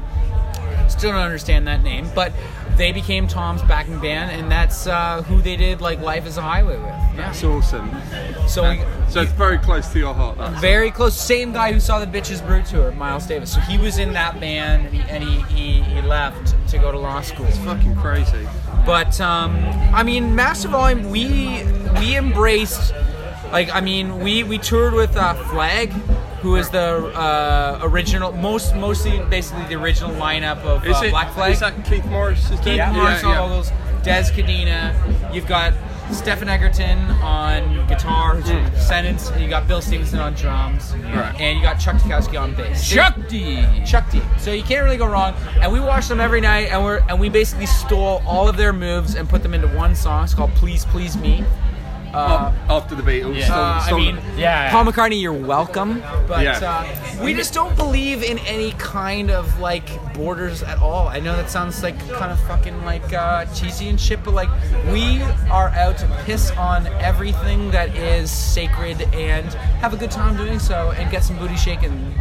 Still 0.92 1.12
don't 1.12 1.22
understand 1.22 1.68
that 1.68 1.84
name, 1.84 2.10
but 2.14 2.34
they 2.76 2.92
became 2.92 3.28
Tom's 3.28 3.62
backing 3.64 4.00
band, 4.00 4.32
and 4.32 4.52
that's 4.52 4.88
uh, 4.88 5.24
who 5.24 5.42
they 5.42 5.56
did 5.56 5.80
like 5.80 6.02
Life 6.02 6.26
is 6.28 6.38
a 6.38 6.42
Highway 6.42 6.78
with. 6.78 6.86
Yeah. 6.86 7.14
That's 7.16 7.44
awesome. 7.44 7.90
So 8.48 8.70
we, 8.70 8.82
So 9.10 9.22
it's 9.22 9.32
very 9.32 9.58
close 9.58 9.88
to 9.94 10.00
your 10.00 10.14
heart. 10.14 10.38
That 10.38 10.60
very 10.60 10.92
close. 10.92 11.20
Same 11.20 11.54
guy 11.54 11.72
who 11.72 11.80
saw 11.80 12.04
the 12.04 12.06
Bitches 12.06 12.46
Brew 12.46 12.62
tour, 12.64 12.92
Miles 12.92 13.26
Davis. 13.26 13.54
So 13.54 13.62
he 13.62 13.78
was 13.78 14.00
in 14.00 14.14
that 14.14 14.40
band, 14.40 14.88
and 14.88 14.94
he 14.94 15.10
and 15.10 15.24
he, 15.24 15.42
he, 15.56 15.82
he 15.82 16.02
left 16.02 16.51
to 16.72 16.78
go 16.80 16.92
to 16.92 16.98
law 16.98 17.22
school. 17.22 17.46
It's 17.46 17.58
fucking 17.60 17.96
crazy. 17.98 18.48
But 18.86 19.20
um, 19.22 19.58
I 19.94 20.04
mean, 20.04 20.36
Massive 20.36 20.72
Volume, 20.72 21.10
we 21.10 21.64
we 22.00 22.16
embraced. 22.18 22.94
Like 23.52 23.74
I 23.74 23.82
mean, 23.82 24.20
we 24.20 24.44
we 24.44 24.58
toured 24.58 24.94
with 24.94 25.16
uh, 25.16 25.34
Flag, 25.50 25.92
who 26.42 26.56
is 26.56 26.70
the 26.70 27.12
uh, 27.14 27.80
original, 27.84 28.32
most 28.32 28.76
mostly 28.76 29.20
basically 29.30 29.66
the 29.66 29.76
original 29.76 30.12
lineup 30.16 30.60
of 30.64 30.86
uh, 30.86 31.02
it 31.04 31.12
Black 31.12 31.34
Flag. 31.34 31.52
Is 31.54 31.60
that 31.60 31.86
Keith 31.86 32.06
Morris? 32.06 32.50
Is 32.50 32.60
Keith 32.62 32.78
that- 32.78 32.94
Morris 32.96 33.22
yeah, 33.22 33.30
yeah. 33.30 33.48
vocals, 33.48 33.72
Dez 34.04 34.32
Cadena. 34.32 35.34
You've 35.34 35.48
got 35.48 35.74
Stephen 36.14 36.50
Egerton 36.50 37.00
on 37.22 37.88
guitar, 37.88 38.36
who's 38.36 38.50
hmm. 38.50 38.64
from 38.64 38.74
Descendents. 38.74 39.30
and 39.30 39.42
You 39.42 39.50
got 39.50 39.68
Bill 39.68 39.82
Stevenson 39.82 40.20
on 40.20 40.34
drums, 40.34 40.94
Right. 40.96 41.36
and 41.40 41.58
you 41.58 41.64
got 41.64 41.80
Chuck 41.80 41.96
Dukowski 41.98 42.40
on 42.40 42.54
bass. 42.56 42.88
Chuck 42.90 43.18
D. 43.30 43.66
Chuck 43.86 44.10
D. 44.10 44.22
So 44.38 44.52
you 44.52 44.64
can't 44.64 44.84
really 44.84 44.98
go 44.98 45.08
wrong. 45.08 45.34
And 45.62 45.72
we 45.72 45.80
watched 45.80 46.10
them 46.10 46.20
every 46.20 46.42
night, 46.42 46.70
and 46.72 46.84
we're 46.84 47.02
and 47.10 47.20
we 47.20 47.30
basically 47.30 47.66
stole 47.66 48.22
all 48.26 48.48
of 48.48 48.58
their 48.58 48.74
moves 48.74 49.16
and 49.16 49.28
put 49.28 49.44
them 49.44 49.54
into 49.54 49.68
one 49.70 49.96
song. 49.96 50.24
It's 50.24 50.34
called 50.34 50.54
"Please 50.56 50.86
Please 50.86 51.18
Me." 51.18 51.44
Uh, 52.14 52.52
After 52.70 52.96
the 52.96 53.04
Beatles. 53.04 53.40
uh, 53.42 53.46
Stolen- 53.46 53.60
I 53.80 53.86
stolen- 53.86 54.16
mean, 54.16 54.70
Paul 54.72 54.86
McCartney, 54.86 55.22
you're 55.22 55.32
welcome, 55.34 56.04
but 56.28 56.44
Yeah. 56.44 56.60
uh, 57.18 57.24
we 57.24 57.34
just 57.34 57.54
don't 57.54 57.76
believe 57.78 58.22
in 58.24 58.38
any 58.40 58.74
kind 58.74 59.32
of 59.32 59.60
like 59.60 59.88
borders 60.14 60.62
at 60.64 60.78
all. 60.80 61.08
I 61.08 61.20
know 61.20 61.36
that 61.36 61.50
sounds 61.50 61.82
like 61.84 61.98
kind 62.14 62.32
of 62.32 62.40
fucking 62.42 62.84
like 62.86 63.14
uh, 63.14 63.46
cheesy 63.56 63.88
and 63.90 64.00
shit, 64.00 64.24
but 64.24 64.34
like 64.34 64.50
we 64.92 65.22
are 65.50 65.70
out 65.70 65.98
to 66.00 66.08
piss 66.26 66.52
on 66.52 66.88
everything 67.00 67.72
that 67.72 67.96
is 67.96 68.30
sacred 68.30 69.02
and 69.14 69.46
have 69.82 69.94
a 69.94 69.98
good 69.98 70.12
time 70.12 70.36
doing 70.36 70.60
so 70.60 70.94
and 70.98 71.10
get 71.12 71.24
some 71.24 71.38
booty 71.38 71.56
shaking. 71.56 72.14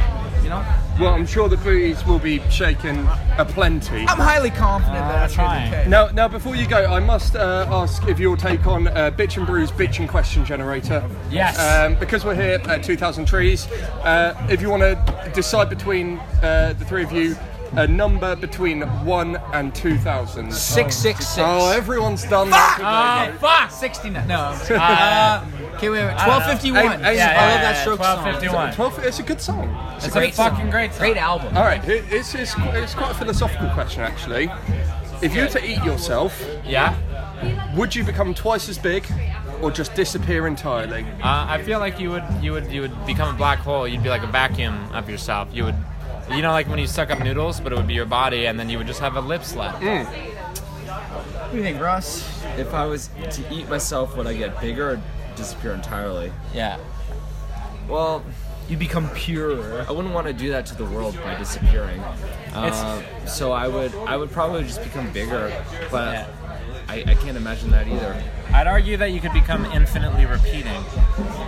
You 0.44 0.48
know, 0.48 0.64
Well, 0.98 1.14
I'm 1.14 1.26
sure 1.26 1.48
the 1.48 1.58
booties 1.58 2.04
will 2.06 2.18
be 2.18 2.40
shaken 2.50 3.06
aplenty. 3.38 4.06
I'm 4.08 4.18
highly 4.18 4.50
confident 4.50 4.98
that 4.98 5.12
that's 5.12 5.36
going 5.36 5.48
to 5.50 5.64
be 5.64 5.70
the 5.70 5.76
case. 5.82 5.88
Now, 5.88 6.08
now, 6.12 6.28
before 6.28 6.56
you 6.56 6.66
go, 6.66 6.86
I 6.92 6.98
must 6.98 7.36
uh, 7.36 7.66
ask 7.70 8.06
if 8.08 8.18
your 8.18 8.36
take 8.36 8.66
on 8.66 8.88
uh, 8.88 9.10
Bitchin' 9.16 9.46
Brews 9.46 9.70
Bitch 9.80 9.98
and 9.98 10.08
Question 10.10 10.44
Generator. 10.44 11.02
Yes. 11.30 11.58
Um, 11.58 11.98
because 11.98 12.22
we're 12.22 12.34
here 12.34 12.60
at 12.68 12.82
2,000 12.84 13.24
Trees, 13.24 13.66
uh, 14.04 14.34
if 14.50 14.60
you 14.60 14.68
want 14.68 14.82
to 14.82 15.32
decide 15.34 15.70
between 15.70 16.18
uh, 16.42 16.74
the 16.78 16.84
three 16.84 17.02
of 17.02 17.10
you, 17.10 17.34
a 17.72 17.86
number 17.86 18.36
between 18.36 18.82
1 18.82 19.36
and 19.54 19.74
2,000. 19.74 20.52
Six, 20.52 20.94
six, 20.94 21.26
six. 21.26 21.38
Oh, 21.38 21.72
everyone's 21.72 22.24
done 22.24 22.50
that. 22.50 22.78
Ah, 22.82 23.34
fuck! 23.40 23.70
69. 23.70 24.28
No. 24.28 24.54
Uh, 24.70 25.46
okay, 25.76 25.88
wait, 25.88 26.04
wait. 26.04 26.14
1251. 26.14 26.76
Aim- 26.84 26.92
aim- 26.92 27.00
I 27.02 27.06
love 27.06 27.16
that 27.62 27.80
stroke 27.80 28.00
song. 28.02 28.16
1251. 28.22 28.74
12, 28.74 28.98
it's 29.06 29.18
a 29.18 29.22
good 29.22 29.40
song. 29.40 29.94
It's 29.96 30.08
a 30.08 30.10
great 30.10 30.34
fucking 30.34 30.58
song. 30.58 30.70
great 30.70 30.92
song. 30.92 31.00
Great 31.00 31.16
album. 31.16 31.56
All 31.56 31.62
right, 31.64 31.82
it- 31.88 32.04
it's, 32.10 32.34
it's, 32.34 32.52
it's 32.58 32.92
quite 32.92 33.12
a 33.12 33.14
philosophical 33.14 33.70
question, 33.70 34.02
actually. 34.02 34.50
If 35.22 35.34
you 35.34 35.40
were 35.42 35.48
to 35.48 35.64
eat 35.64 35.82
yourself, 35.84 36.38
Yeah. 36.66 36.94
would 37.76 37.94
you 37.94 38.04
become 38.04 38.34
twice 38.34 38.68
as 38.68 38.76
big 38.76 39.06
or 39.62 39.70
just 39.70 39.94
disappear 39.94 40.46
entirely? 40.46 41.02
Uh, 41.22 41.46
I 41.48 41.62
feel 41.62 41.78
like 41.78 41.98
you 42.00 42.10
would 42.10 42.24
you 42.42 42.52
would 42.52 42.70
you 42.72 42.80
would 42.82 43.06
become 43.06 43.34
a 43.34 43.36
black 43.38 43.58
hole. 43.58 43.86
You'd 43.86 44.02
be 44.02 44.08
like 44.08 44.22
a 44.22 44.26
vacuum 44.26 44.90
of 44.92 45.08
yourself. 45.10 45.48
You 45.52 45.64
would, 45.64 45.76
you 46.30 46.42
know, 46.42 46.50
like 46.52 46.68
when 46.68 46.78
you 46.78 46.86
suck 46.86 47.10
up 47.10 47.20
noodles, 47.22 47.60
but 47.60 47.72
it 47.72 47.76
would 47.76 47.86
be 47.88 47.94
your 47.94 48.06
body, 48.06 48.46
and 48.46 48.58
then 48.58 48.68
you 48.70 48.78
would 48.78 48.86
just 48.86 49.00
have 49.00 49.16
a 49.16 49.20
lips 49.20 49.54
left. 49.54 49.82
What 49.82 51.50
do 51.52 51.56
you 51.56 51.62
think, 51.62 51.80
Ross? 51.80 52.24
If 52.58 52.72
I 52.74 52.86
was 52.86 53.10
to 53.30 53.54
eat 53.54 53.68
myself, 53.68 54.16
would 54.16 54.26
I 54.26 54.34
get 54.34 54.60
bigger 54.60 54.90
or 54.90 55.02
disappear 55.36 55.72
entirely? 55.72 56.32
Yeah. 56.54 56.78
Well, 57.88 58.22
You 58.68 58.76
become 58.76 59.08
pure. 59.10 59.82
I 59.88 59.90
wouldn't 59.90 60.14
want 60.14 60.28
to 60.28 60.32
do 60.32 60.50
that 60.50 60.64
to 60.66 60.76
the 60.76 60.84
world 60.84 61.16
by 61.24 61.34
disappearing. 61.36 61.98
Uh, 62.54 63.02
so 63.26 63.50
I 63.50 63.66
would, 63.66 63.92
I 64.06 64.16
would 64.16 64.30
probably 64.30 64.62
just 64.62 64.80
become 64.84 65.10
bigger, 65.12 65.52
but 65.90 66.12
Yeah. 66.14 66.26
I, 66.90 67.04
I 67.06 67.14
can't 67.14 67.36
imagine 67.36 67.70
that 67.70 67.86
either. 67.86 68.20
I'd 68.52 68.66
argue 68.66 68.96
that 68.96 69.12
you 69.12 69.20
could 69.20 69.32
become 69.32 69.64
infinitely 69.66 70.26
repeating, 70.26 70.82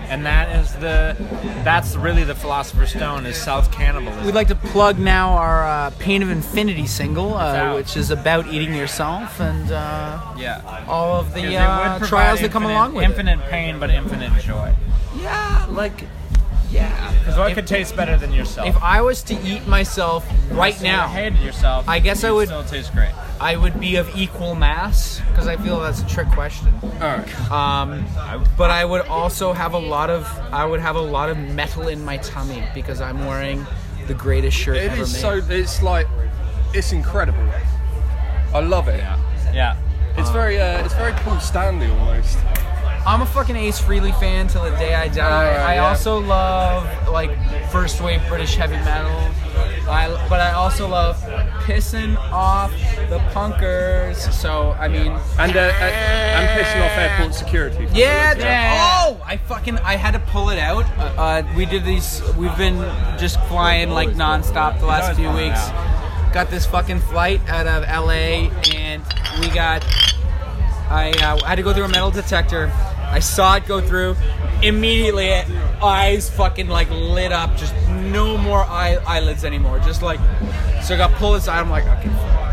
and 0.09 0.24
that 0.24 0.56
is 0.56 0.73
the 0.74 1.16
that's 1.64 1.97
really 1.97 2.23
the 2.23 2.36
philosopher's 2.36 2.90
stone 2.90 3.27
is 3.27 3.36
self 3.36 3.73
cannibalism. 3.73 4.24
We'd 4.24 4.36
like 4.36 4.47
to 4.48 4.55
plug 4.55 5.01
now 5.01 5.31
our 5.32 5.66
uh, 5.66 5.90
Pain 5.98 6.23
of 6.23 6.31
Infinity 6.31 6.86
single, 6.86 7.35
uh, 7.35 7.74
which 7.74 7.97
is 7.97 8.12
about 8.12 8.47
eating 8.47 8.73
yourself 8.73 9.40
and 9.40 9.73
uh, 9.73 10.35
yeah. 10.39 10.85
all 10.86 11.16
of 11.19 11.35
the 11.35 11.43
it 11.43 11.56
uh, 11.56 11.98
trials 12.06 12.40
that 12.40 12.52
come 12.52 12.64
along 12.64 12.94
with 12.94 13.05
infinite 13.05 13.40
pain, 13.47 13.81
but 13.81 13.90
infinite 13.90 14.32
joy. 14.40 14.73
Yeah, 15.16 15.66
like, 15.70 16.05
yeah. 16.73 17.12
Because 17.19 17.36
what 17.39 17.53
could 17.55 17.66
taste 17.66 17.94
better 17.94 18.16
than 18.16 18.32
yourself? 18.32 18.66
If 18.69 18.82
I 18.82 19.01
was 19.03 19.23
to 19.24 19.35
eat 19.43 19.66
myself 19.66 20.27
right 20.51 20.74
So 20.74 20.85
now, 20.85 21.07
hated 21.09 21.39
yourself. 21.40 21.89
I 21.89 21.99
guess 21.99 22.24
I 22.24 22.28
you'd 22.28 22.35
would- 22.35 22.49
Still 22.49 22.65
taste 22.65 22.93
great. 22.93 23.11
I 23.40 23.57
would 23.57 23.78
be 23.81 23.97
of 23.97 24.09
equal 24.16 24.55
mass 24.55 25.20
because 25.31 25.49
I 25.49 25.57
feel 25.57 25.81
that's 25.81 26.01
a 26.03 26.07
trick 26.07 26.28
question. 26.31 26.73
Alright. 27.01 27.51
Um, 27.51 28.05
but 28.57 28.70
I 28.70 28.85
would 28.85 29.03
also 29.07 29.53
have 29.53 29.74
a 29.74 29.78
lot 29.78 30.11
of 30.11 30.27
I 30.53 30.65
would 30.65 30.78
have 30.81 30.94
a 30.97 31.01
lot 31.01 31.28
of 31.28 31.36
metal 31.36 31.89
in 31.89 32.05
my 32.05 32.19
tummy 32.19 32.62
because 32.73 33.01
I'm 33.01 33.27
wearing 33.27 33.66
the 34.07 34.15
greatest 34.15 34.57
shirt 34.57 34.77
It 34.77 34.93
ever 34.93 35.03
is 35.03 35.12
made. 35.12 35.20
so. 35.20 35.43
It's 35.51 35.82
like 35.82 36.07
it's 36.73 36.93
incredible. 36.93 37.44
I 38.55 38.61
love 38.61 38.86
it. 38.89 39.01
Yeah. 39.53 39.77
It's 40.16 40.31
very. 40.31 40.61
Uh, 40.61 40.85
it's 40.85 40.94
very 40.94 41.12
Paul 41.12 41.40
Stanley 41.40 41.89
almost. 41.90 42.39
I'm 43.05 43.20
a 43.20 43.27
fucking 43.27 43.57
Ace 43.57 43.81
Frehley 43.81 44.19
fan 44.20 44.47
till 44.47 44.62
the 44.62 44.70
day 44.70 44.95
I 44.95 45.09
die. 45.09 45.24
Alright, 45.24 45.61
I 45.61 45.74
yeah. 45.74 45.89
also 45.89 46.20
love 46.20 47.09
like 47.09 47.31
first 47.70 48.01
wave 48.01 48.23
British 48.29 48.55
heavy 48.55 48.77
metal. 48.77 49.11
I, 49.89 50.09
but 50.29 50.41
I 50.41 50.53
also 50.53 50.87
love 50.87 51.16
pissing 51.65 52.16
off 52.31 52.70
the 53.09 53.19
punkers. 53.33 54.33
So 54.33 54.70
I 54.79 54.87
mean, 54.87 55.11
And 55.37 55.57
uh, 55.57 55.61
uh, 55.61 55.83
and 55.83 56.61
pissing 56.61 56.85
off 56.85 56.97
airport 56.97 57.35
security. 57.35 57.89
Yeah, 57.93 58.35
yeah. 58.39 59.03
Oh, 59.03 59.20
I 59.24 59.37
fucking 59.37 59.79
I 59.79 59.97
had 59.97 60.12
to 60.12 60.20
pull 60.20 60.51
it 60.51 60.59
out. 60.61 60.85
Uh, 60.97 61.20
uh, 61.20 61.55
we 61.57 61.66
did 61.66 61.85
these. 61.85 62.23
We've 62.37 62.57
been 62.57 62.79
just 63.19 63.41
flying 63.47 63.91
like 63.91 64.11
nonstop 64.11 64.79
the 64.79 64.87
last 64.87 65.16
few 65.16 65.31
weeks. 65.33 65.70
Got 66.33 66.51
this 66.51 66.66
fucking 66.66 67.01
flight 67.01 67.41
out 67.49 67.66
of 67.66 67.83
LA, 67.83 68.49
and 68.73 69.03
we 69.41 69.49
got. 69.49 69.85
I 70.89 71.11
uh, 71.23 71.43
had 71.45 71.57
to 71.57 71.62
go 71.62 71.73
through 71.73 71.85
a 71.85 71.89
metal 71.89 72.11
detector. 72.11 72.70
I 73.12 73.20
saw 73.20 73.56
it 73.56 73.66
go 73.66 73.80
through. 73.80 74.16
Immediately, 74.62 75.30
eyes 75.82 76.30
fucking 76.30 76.68
like 76.68 76.90
lit 76.90 77.30
up. 77.30 77.56
Just 77.56 77.74
no 77.89 78.36
more 78.39 78.60
eye, 78.60 78.97
eyelids 79.06 79.44
anymore. 79.44 79.78
Just 79.80 80.02
like, 80.02 80.18
so 80.82 80.94
I 80.94 80.97
got 80.97 81.12
pulled 81.12 81.36
aside. 81.36 81.60
I'm 81.60 81.70
like, 81.70 81.84
okay. 81.84 82.09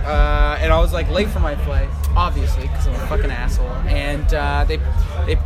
Uh, 0.06 0.58
and 0.60 0.72
I 0.72 0.80
was 0.80 0.92
like 0.92 1.10
late 1.10 1.30
for 1.30 1.40
my 1.40 1.56
flight, 1.56 1.88
obviously, 2.16 2.64
because 2.64 2.88
I'm 2.88 2.96
a 2.96 3.08
fucking 3.08 3.32
asshole. 3.32 3.68
And 3.88 4.34
uh, 4.34 4.66
they 4.68 4.78
they 5.26 5.38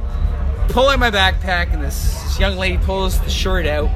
pull 0.69 0.90
out 0.90 0.99
my 0.99 1.11
backpack, 1.11 1.73
and 1.73 1.81
this 1.84 2.40
young 2.40 2.57
lady 2.57 2.77
pulls 2.77 3.19
the 3.22 3.30
shirt 3.30 3.65
out. 3.68 3.90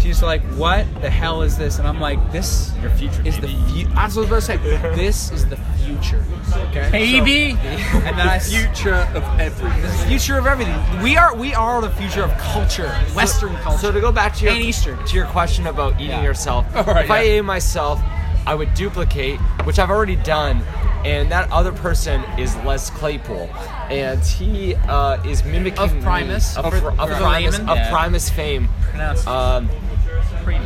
She's 0.00 0.22
like, 0.22 0.42
"What 0.56 0.86
the 1.02 1.10
hell 1.10 1.42
is 1.42 1.56
this?" 1.58 1.78
And 1.78 1.86
I'm 1.86 2.00
like, 2.00 2.18
"This 2.32 2.72
Your 2.80 2.90
future, 2.90 3.22
is 3.24 3.36
the 3.36 3.48
baby. 3.48 3.84
fu- 3.84 3.94
That's 3.94 4.16
what 4.16 4.28
I 4.28 4.32
was 4.32 4.48
about 4.48 4.62
to 4.64 4.70
say. 4.92 4.96
This 4.96 5.30
is 5.30 5.46
the 5.46 5.56
future, 5.84 6.24
okay? 6.68 6.88
Baby! 6.90 7.50
So- 7.52 7.98
and 7.98 8.18
then 8.18 8.28
I 8.28 8.38
The 8.38 8.44
future 8.74 8.94
of 9.14 9.22
everything. 9.40 9.82
the 9.82 9.88
future 10.08 10.38
of 10.38 10.46
everything. 10.46 11.02
We 11.02 11.16
are 11.16 11.34
we 11.34 11.54
are 11.54 11.80
the 11.82 11.90
future 11.90 12.22
of 12.22 12.36
culture, 12.38 12.88
Western 13.14 13.54
culture. 13.58 13.78
So 13.78 13.92
to 13.92 14.00
go 14.00 14.10
back 14.10 14.34
to 14.36 14.44
your 14.44 14.54
And 14.54 14.62
Eastern. 14.64 14.96
to 15.04 15.14
your 15.16 15.26
question 15.26 15.66
about 15.66 15.94
eating 15.96 16.10
Yeah. 16.10 16.22
yourself, 16.22 16.64
Alright, 16.76 17.04
if 17.04 17.10
I 17.10 17.20
ate 17.20 17.44
myself, 17.44 18.00
I 18.46 18.54
would 18.54 18.72
duplicate, 18.74 19.38
which 19.64 19.78
I've 19.78 19.90
already 19.90 20.16
done, 20.16 20.62
and 21.04 21.30
that 21.30 21.50
other 21.52 21.72
person 21.72 22.22
is 22.38 22.56
Les 22.64 22.88
Claypool, 22.90 23.50
and 23.90 24.20
he 24.24 24.74
uh, 24.88 25.18
is 25.26 25.44
mimicking 25.44 25.78
Of 25.78 25.94
me- 25.94 26.00
Primus? 26.02 26.56
of, 26.56 26.64
For- 26.72 26.90
of 26.92 27.08
for 27.10 27.16
Primus, 27.16 27.58
of 27.58 27.68
Yeah. 27.68 27.90
Primus 27.90 28.30
fame. 28.30 28.68
Pronounced 28.90 29.28
Um, 29.28 29.68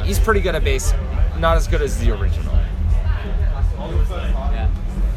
he's 0.05 0.19
pretty 0.19 0.41
good 0.41 0.55
at 0.55 0.65
bass, 0.65 0.93
not 1.39 1.57
as 1.57 1.69
good 1.69 1.83
as 1.83 1.99
the 1.99 2.11
original. 2.11 2.53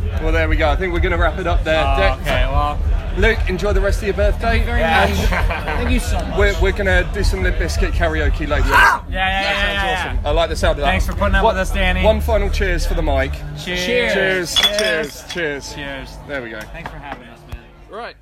Yeah. 0.08 0.24
Well, 0.24 0.32
there 0.32 0.48
we 0.48 0.56
go. 0.56 0.70
I 0.70 0.76
think 0.76 0.94
we're 0.94 1.00
going 1.00 1.12
to 1.12 1.18
wrap 1.18 1.38
it 1.38 1.48
up 1.48 1.64
there. 1.64 1.84
Oh, 1.86 2.18
okay. 2.22 2.46
Well. 2.48 2.80
Luke, 3.18 3.40
enjoy 3.50 3.74
the 3.74 3.82
rest 3.82 4.00
of 4.00 4.06
your 4.06 4.14
birthday. 4.16 4.64
very 4.64 4.82
and 4.84 5.10
much. 5.12 5.28
Thank 5.28 5.90
you 5.92 6.00
so 6.00 6.18
much. 6.20 6.38
We're, 6.38 6.62
we're 6.62 6.72
going 6.72 6.86
to 6.86 7.10
do 7.14 7.24
some 7.24 7.42
Limp 7.44 7.58
Bizkit 7.58 7.92
karaoke 7.92 8.48
later. 8.48 8.68
Ah! 8.68 9.04
Yeah, 9.10 9.16
yeah, 9.16 9.42
yeah, 9.42 9.52
yeah, 9.52 9.74
yeah, 9.74 10.12
Awesome. 10.12 10.26
I 10.26 10.32
like 10.32 10.50
the 10.50 10.56
sound 10.56 10.78
of 10.78 10.86
that. 10.86 10.92
Thanks 10.92 11.06
for 11.06 11.14
putting 11.14 11.36
up 11.36 11.44
One- 11.44 11.56
with 11.56 11.62
us, 11.62 11.72
Danny. 11.72 12.04
One 12.04 12.22
final 12.22 12.50
cheers 12.50 12.86
for 12.86 12.94
the 12.94 13.02
mic. 13.02 13.34
Cheers. 13.64 13.86
Cheers. 13.86 14.14
Cheers. 14.14 14.56
Cheers. 14.56 15.34
Cheers. 15.34 15.74
Cheers. 15.74 16.18
There 16.28 16.42
we 16.44 16.52
go. 16.52 16.60
Thanks 16.62 16.90
for 16.92 16.98
having 16.98 17.28
us, 17.28 17.40
man. 17.52 17.64
Right. 17.90 18.16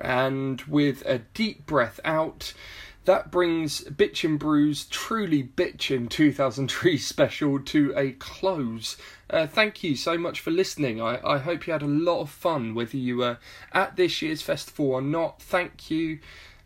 And 0.00 0.60
with 0.62 1.02
a 1.06 1.18
deep 1.18 1.66
breath 1.66 1.98
out, 2.04 2.54
that 3.04 3.30
brings 3.30 3.82
Bitchin' 3.84 4.38
Brews 4.38 4.84
Truly 4.86 5.42
Bitchin' 5.42 6.08
2000 6.08 6.68
Trees 6.68 7.06
special 7.08 7.58
to 7.60 7.92
a 7.96 8.12
close. 8.12 8.96
Uh, 9.28 9.46
thank 9.46 9.82
you 9.82 9.96
so 9.96 10.16
much 10.16 10.40
for 10.40 10.50
listening. 10.50 11.00
I, 11.00 11.20
I 11.24 11.38
hope 11.38 11.66
you 11.66 11.72
had 11.72 11.82
a 11.82 11.86
lot 11.86 12.20
of 12.20 12.30
fun, 12.30 12.74
whether 12.74 12.96
you 12.96 13.16
were 13.16 13.38
at 13.72 13.96
this 13.96 14.22
year's 14.22 14.42
festival 14.42 14.92
or 14.92 15.02
not. 15.02 15.42
Thank 15.42 15.90
you. 15.90 16.20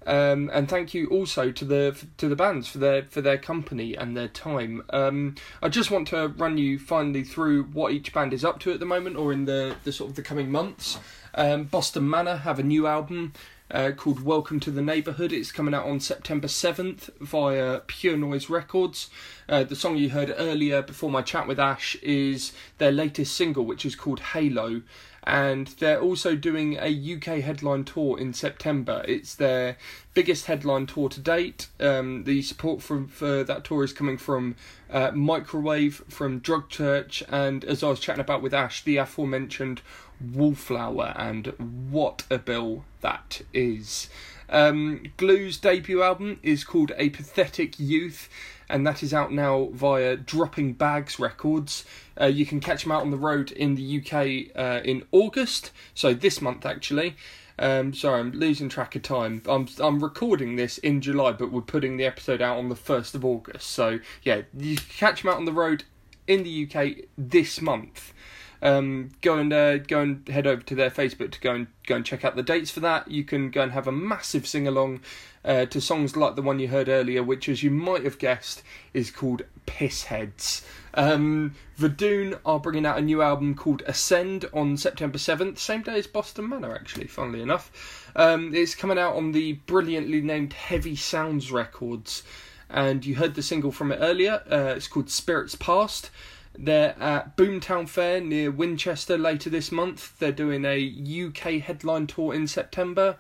Um, 0.07 0.51
and 0.53 0.69
thank 0.69 0.95
you 0.95 1.09
also 1.09 1.51
to 1.51 1.65
the 1.65 1.97
to 2.19 2.29
the 2.29 2.37
bands 2.37 2.69
for 2.69 2.79
their 2.79 3.03
for 3.03 3.21
their 3.21 3.39
company 3.39 3.97
and 3.97 4.17
their 4.17 4.29
time. 4.29 4.85
Um, 4.91 5.35
I 5.61 5.69
just 5.69 5.91
want 5.91 6.07
to 6.09 6.29
run 6.29 6.59
you 6.59 6.79
finally 6.79 7.25
through 7.25 7.65
what 7.65 7.93
each 7.93 8.13
band 8.13 8.33
is 8.33 8.45
up 8.45 8.61
to 8.61 8.73
at 8.73 8.79
the 8.79 8.87
moment, 8.87 9.17
or 9.17 9.33
in 9.33 9.47
the, 9.47 9.75
the 9.83 9.91
sort 9.91 10.11
of 10.11 10.17
the 10.17 10.23
coming 10.23 10.51
months. 10.53 10.99
Um, 11.35 11.65
Boston 11.65 12.09
Manor 12.09 12.37
have 12.37 12.61
a 12.61 12.63
new 12.63 12.87
album 12.87 13.33
uh, 13.71 13.91
called 13.93 14.23
Welcome 14.23 14.61
to 14.61 14.71
the 14.71 14.83
Neighborhood. 14.83 15.33
It's 15.33 15.53
coming 15.53 15.75
out 15.75 15.87
on 15.87 16.01
September 16.01 16.47
7th 16.47 17.11
via 17.21 17.81
Pure 17.81 18.19
Noise 18.19 18.49
Records. 18.49 19.11
Uh, 19.49 19.65
the 19.65 19.77
song 19.77 19.97
you 19.97 20.11
heard 20.11 20.35
earlier 20.37 20.83
before 20.83 21.11
my 21.11 21.23
chat 21.23 21.49
with 21.49 21.59
Ash 21.59 21.97
is 21.97 22.53
their 22.79 22.93
latest 22.93 23.37
single, 23.37 23.65
which 23.65 23.85
is 23.85 23.97
called 23.97 24.21
Halo. 24.21 24.83
And 25.25 25.67
they're 25.81 26.01
also 26.01 26.37
doing 26.37 26.79
a 26.81 27.15
UK 27.15 27.43
headline 27.43 27.83
tour 27.83 28.17
in 28.17 28.33
September. 28.33 29.05
It's 29.09 29.35
their 29.35 29.77
biggest 30.15 30.47
headline 30.47 30.87
tour 30.87 31.09
to 31.09 31.21
date. 31.21 31.67
Um, 31.81 32.23
the 32.23 32.43
support 32.43 32.81
from 32.81 33.09
for 33.09 33.43
that 33.43 33.65
tour 33.65 33.83
is 33.83 33.93
coming 33.93 34.19
from 34.19 34.55
uh, 34.89 35.11
Microwave, 35.11 36.05
from 36.09 36.39
Drug 36.39 36.69
Church, 36.69 37.25
and 37.29 37.65
as 37.65 37.83
I 37.83 37.89
was 37.89 37.99
chatting 37.99 38.21
about 38.21 38.41
with 38.41 38.55
Ash, 38.55 38.85
the 38.85 38.99
aforementioned 38.99 39.83
Wallflower, 40.21 41.15
and 41.17 41.47
what 41.91 42.25
a 42.31 42.39
bill 42.39 42.85
that 43.01 43.43
is. 43.53 44.09
Um, 44.49 45.05
Gloo's 45.17 45.59
debut 45.59 46.03
album 46.03 46.39
is 46.43 46.65
called 46.65 46.93
A 46.97 47.11
Pathetic 47.11 47.79
Youth, 47.79 48.29
and 48.69 48.87
that 48.87 49.03
is 49.03 49.13
out 49.13 49.33
now 49.33 49.69
via 49.73 50.17
Dropping 50.17 50.75
Bags 50.75 51.19
Records. 51.19 51.85
Uh, 52.21 52.27
you 52.27 52.47
can 52.47 52.61
catch 52.61 52.83
them 52.85 52.93
out 52.93 53.03
on 53.03 53.11
the 53.11 53.17
road 53.17 53.53
in 53.53 53.75
the 53.75 54.01
UK 54.01 54.57
uh, 54.57 54.81
in 54.85 55.05
August, 55.13 55.73
so 55.95 56.15
this 56.15 56.41
month 56.41 56.65
actually. 56.65 57.17
Um, 57.59 57.95
sorry, 57.95 58.21
I'm 58.21 58.33
losing 58.33 58.69
track 58.69 58.97
of 58.97 59.03
time. 59.03 59.43
I'm 59.49 59.67
I'm 59.81 60.03
recording 60.03 60.57
this 60.57 60.79
in 60.79 61.01
July, 61.01 61.33
but 61.33 61.51
we're 61.51 61.63
putting 61.63 61.97
the 61.97 62.05
episode 62.05 62.43
out 62.43 62.59
on 62.59 62.69
the 62.69 62.77
first 62.77 63.15
of 63.15 63.25
August. 63.25 63.71
So 63.71 64.01
yeah, 64.23 64.43
you 64.57 64.77
catch 64.77 65.23
them 65.23 65.33
out 65.33 65.39
on 65.39 65.47
the 65.47 65.53
road 65.53 65.85
in 66.27 66.43
the 66.43 66.69
UK 66.69 67.07
this 67.17 67.61
month 67.61 68.13
um, 68.63 69.11
go 69.23 69.39
and 69.39 69.53
uh, 69.53 69.79
go 69.79 70.01
and 70.01 70.27
head 70.29 70.47
over 70.47 70.63
to 70.63 70.75
their 70.75 70.91
Facebook 70.91 71.31
to 71.33 71.41
go 71.41 71.55
and 71.55 71.67
go 71.87 71.97
and 71.97 72.05
check 72.05 72.25
out 72.25 72.37
the 72.37 72.43
dates 72.43 72.71
for 72.71 72.81
that. 72.81 73.11
You 73.11 73.25
can 73.25 73.51
go 73.51 73.63
and 73.63 73.73
have 73.73 73.87
a 73.87 73.93
massive 73.93 74.47
sing 74.47 74.67
along 74.67 75.01
uh, 75.45 75.67
to 75.67 75.81
songs 75.81 76.17
like 76.17 76.35
the 76.35 76.43
one 76.43 76.59
you 76.59 76.69
heard 76.69 76.89
earlier, 76.89 77.23
which, 77.23 77.49
as 77.49 77.63
you 77.63 77.71
might 77.71 78.05
have 78.05 78.19
guessed, 78.19 78.63
is 78.93 79.11
called 79.11 79.43
Pissheads. 79.67 80.63
Um, 80.95 81.55
Vodun 81.79 82.39
are 82.45 82.59
bringing 82.59 82.87
out 82.87 82.99
a 82.99 83.03
new 83.03 83.23
album 83.23 83.55
called 83.55 83.83
Ascend 83.87 84.47
on 84.53 84.77
September 84.77 85.19
7th, 85.19 85.59
same 85.59 85.83
day 85.83 85.99
as 85.99 86.07
Boston 86.07 86.49
Manor, 86.49 86.75
actually, 86.75 87.07
funnily 87.07 87.43
enough. 87.43 88.11
Um, 88.17 88.55
it's 88.55 88.75
coming 88.75 88.99
out 88.99 89.15
on 89.15 89.33
the 89.33 89.53
brilliantly 89.53 90.23
named 90.23 90.55
Heavy 90.55 90.97
Sounds 90.97 91.53
Records, 91.53 92.23
and 92.71 93.05
you 93.05 93.15
heard 93.15 93.35
the 93.35 93.43
single 93.43 93.71
from 93.71 93.93
it 93.93 93.99
earlier. 94.01 94.43
Uh, 94.51 94.75
it's 94.75 94.89
called 94.89 95.11
Spirits 95.11 95.55
Past. 95.55 96.11
They're 96.59 96.97
at 97.01 97.37
Boomtown 97.37 97.89
Fair 97.89 98.21
near 98.21 98.51
Winchester 98.51 99.19
later 99.19 99.51
this 99.51 99.71
month. 99.71 100.19
They're 100.19 100.33
doing 100.33 100.65
a 100.65 101.27
UK 101.27 101.61
headline 101.61 102.07
tour 102.07 102.35
in 102.35 102.47
September. 102.47 103.17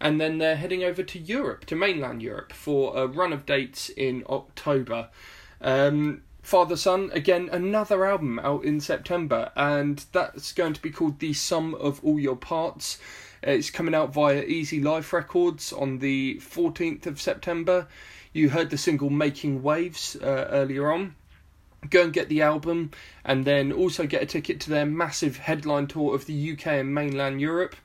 And 0.00 0.20
then 0.20 0.38
they're 0.38 0.56
heading 0.56 0.82
over 0.82 1.02
to 1.04 1.18
Europe, 1.18 1.64
to 1.66 1.76
mainland 1.76 2.22
Europe, 2.22 2.52
for 2.52 2.96
a 2.96 3.06
run 3.06 3.32
of 3.32 3.46
dates 3.46 3.88
in 3.88 4.24
October. 4.28 5.08
Um, 5.60 6.22
Fatherson, 6.42 7.14
again, 7.14 7.48
another 7.52 8.04
album 8.04 8.40
out 8.40 8.64
in 8.64 8.80
September, 8.80 9.52
and 9.54 10.04
that's 10.10 10.52
going 10.52 10.72
to 10.72 10.82
be 10.82 10.90
called 10.90 11.20
The 11.20 11.32
Sum 11.32 11.76
of 11.76 12.04
All 12.04 12.18
Your 12.18 12.34
Parts. 12.34 12.98
It's 13.44 13.70
coming 13.70 13.94
out 13.94 14.12
via 14.12 14.42
Easy 14.42 14.80
Life 14.80 15.12
Records 15.12 15.72
on 15.72 16.00
the 16.00 16.40
14th 16.42 17.06
of 17.06 17.20
September. 17.20 17.86
You 18.32 18.50
heard 18.50 18.70
the 18.70 18.78
single 18.78 19.10
Making 19.10 19.62
Waves 19.62 20.16
uh, 20.16 20.48
earlier 20.50 20.90
on 20.90 21.14
go 21.90 22.04
and 22.04 22.12
get 22.12 22.28
the 22.28 22.42
album 22.42 22.90
and 23.24 23.44
then 23.44 23.72
also 23.72 24.06
get 24.06 24.22
a 24.22 24.26
ticket 24.26 24.60
to 24.60 24.70
their 24.70 24.86
massive 24.86 25.36
headline 25.36 25.86
tour 25.86 26.14
of 26.14 26.26
the 26.26 26.52
UK 26.52 26.66
and 26.68 26.94
mainland 26.94 27.40
Europe. 27.40 27.76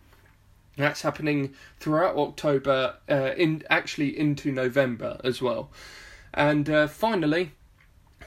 That's 0.76 1.02
happening 1.02 1.54
throughout 1.80 2.16
October, 2.16 2.96
uh, 3.10 3.32
in 3.36 3.64
actually 3.70 4.18
into 4.18 4.52
November 4.52 5.20
as 5.24 5.42
well. 5.42 5.72
And 6.34 6.70
uh, 6.70 6.88
finally, 6.88 7.52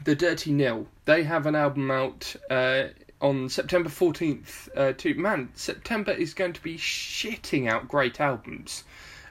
the 0.04 0.16
Dirty 0.16 0.52
Nil. 0.52 0.88
They 1.04 1.22
have 1.22 1.46
an 1.46 1.54
album 1.54 1.90
out 1.90 2.34
uh, 2.50 2.84
on 3.20 3.48
September 3.48 3.88
14th. 3.88 4.68
Uh, 4.76 4.92
to 4.94 5.14
man, 5.14 5.50
September 5.54 6.12
is 6.12 6.34
going 6.34 6.54
to 6.54 6.62
be 6.62 6.76
shitting 6.76 7.68
out 7.70 7.86
great 7.86 8.20
albums. 8.20 8.84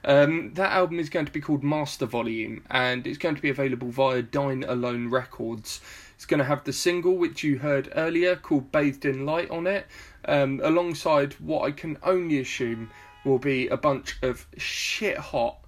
Um, 0.06 0.54
that 0.54 0.72
album 0.72 1.00
is 1.00 1.10
going 1.10 1.26
to 1.26 1.32
be 1.32 1.42
called 1.42 1.64
Master 1.64 2.06
Volume, 2.06 2.64
and 2.72 3.06
it's 3.06 3.18
going 3.18 3.36
to 3.36 3.42
be 3.42 3.50
available 3.50 3.90
via 3.90 4.22
Dine 4.22 4.64
Alone 4.64 5.10
Records. 5.10 5.82
It's 6.20 6.26
going 6.26 6.40
to 6.40 6.44
have 6.44 6.66
the 6.66 6.74
single 6.74 7.16
which 7.16 7.46
you 7.46 7.60
heard 7.60 7.94
earlier 7.96 8.36
called 8.36 8.74
Bathed 8.74 9.06
in 9.06 9.26
Light 9.26 9.50
on 9.50 9.66
it, 9.66 9.88
um, 10.26 10.60
alongside 10.62 11.32
what 11.36 11.62
I 11.62 11.72
can 11.72 11.98
only 12.04 12.40
assume 12.42 12.92
will 13.24 13.40
be 13.40 13.70
a 13.70 13.78
bunch 13.78 14.18
of 14.22 14.46
shit 14.58 15.18
hot, 15.18 15.60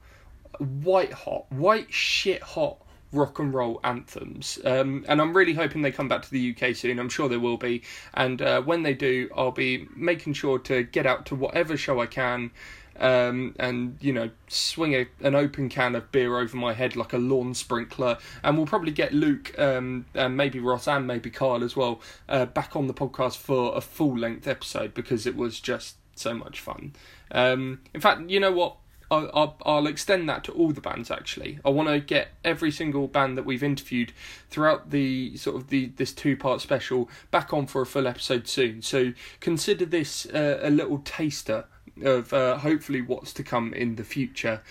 white 0.60 1.14
hot, 1.14 1.50
white 1.54 1.94
shit 1.94 2.44
hot 2.44 2.80
rock 3.14 3.40
and 3.40 3.54
roll 3.54 3.80
anthems. 3.86 4.60
Um, 4.66 5.06
and 5.08 5.22
I'm 5.22 5.36
really 5.36 5.54
hoping 5.54 5.84
they 5.84 5.92
come 5.92 6.10
back 6.10 6.22
to 6.24 6.32
the 6.32 6.54
UK 6.54 6.76
soon. 6.76 7.00
I'm 7.00 7.08
sure 7.08 7.30
they 7.30 7.38
will 7.38 7.56
be. 7.56 7.84
And 8.14 8.42
uh, 8.42 8.62
when 8.62 8.84
they 8.84 8.94
do, 8.94 9.30
I'll 9.34 9.52
be 9.52 9.88
making 9.96 10.34
sure 10.34 10.60
to 10.60 10.84
get 10.84 11.06
out 11.06 11.26
to 11.28 11.36
whatever 11.36 11.78
show 11.78 12.02
I 12.02 12.08
can 12.08 12.52
um, 13.00 13.56
and 13.60 13.98
you 14.02 14.14
know 14.14 14.30
swing 14.48 14.94
a, 14.94 15.08
an 15.22 15.36
open 15.36 15.70
can 15.70 15.96
of 15.96 16.12
beer 16.12 16.38
over 16.38 16.56
my 16.58 16.74
head 16.74 16.96
like 16.96 17.14
a 17.14 17.18
lawn 17.18 17.54
sprinkler. 17.54 18.18
And 18.44 18.58
we'll 18.58 18.68
probably 18.68 18.92
get 18.92 19.14
Luke 19.14 19.58
um, 19.60 20.06
and 20.14 20.38
maybe 20.38 20.60
Ross 20.60 20.88
and 20.88 21.08
maybe 21.08 21.30
Kyle 21.30 21.64
as 21.64 21.76
well 21.76 22.02
uh, 22.30 22.46
back 22.46 22.76
on 22.76 22.88
the 22.88 22.94
podcast 22.94 23.38
for 23.38 23.76
a 23.76 23.82
full 23.82 24.18
length 24.18 24.48
episode 24.48 24.94
because 24.94 25.26
it 25.26 25.36
was 25.36 25.60
just 25.60 25.96
so 26.16 26.34
much 26.34 26.60
fun. 26.60 26.94
Um, 27.32 27.82
in 27.94 28.02
fact, 28.02 28.30
you 28.30 28.40
know 28.40 28.52
what? 28.52 28.78
I'll, 29.10 29.30
I'll, 29.34 29.58
I'll, 29.66 29.88
extend 29.88 30.30
that 30.30 30.46
to 30.46 30.54
all 30.54 30.72
the 30.72 30.80
bands 30.80 31.12
actually. 31.12 31.60
I 31.66 31.70
want 31.70 31.90
to 31.90 32.00
get 32.00 32.30
every 32.46 32.72
single 32.72 33.10
band 33.10 33.38
that 33.38 33.44
we've 33.44 33.62
interviewed 33.62 34.14
throughout 34.50 34.90
the 34.90 35.36
sort 35.36 35.58
of 35.58 35.68
the 35.68 35.88
this 35.98 36.14
two 36.14 36.38
part 36.38 36.62
special 36.62 37.10
back 37.30 37.52
on 37.52 37.68
for 37.68 37.82
a 37.82 37.86
full 37.86 38.08
episode 38.08 38.48
soon. 38.48 38.82
So 38.82 39.12
consider 39.42 39.86
this 39.86 40.26
uh, 40.28 40.60
a 40.62 40.70
little 40.70 41.00
taster 41.00 41.66
of 42.04 42.34
uh, 42.34 42.58
hopefully 42.58 43.02
what's 43.02 43.34
to 43.34 43.44
come 43.44 43.74
in 43.74 43.96
the 43.96 44.04
future. 44.04 44.62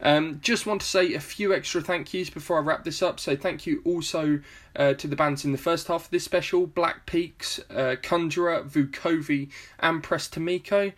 Um, 0.00 0.40
just 0.42 0.66
want 0.66 0.82
to 0.82 0.86
say 0.86 1.14
a 1.14 1.20
few 1.20 1.54
extra 1.54 1.80
thank 1.80 2.12
yous 2.12 2.28
before 2.28 2.58
I 2.58 2.60
wrap 2.60 2.84
this 2.84 3.00
up. 3.00 3.18
So, 3.18 3.36
thank 3.36 3.66
you 3.66 3.80
also 3.84 4.40
uh, 4.76 4.94
to 4.94 5.06
the 5.06 5.16
bands 5.16 5.44
in 5.44 5.52
the 5.52 5.58
first 5.58 5.88
half 5.88 6.06
of 6.06 6.10
this 6.10 6.24
special 6.24 6.66
Black 6.66 7.06
Peaks, 7.06 7.60
uh, 7.70 7.96
Conjurer, 8.02 8.64
Vukovi, 8.64 9.50
and 9.78 10.02
Press 10.02 10.28
To 10.28 10.40
Meco. 10.40 10.92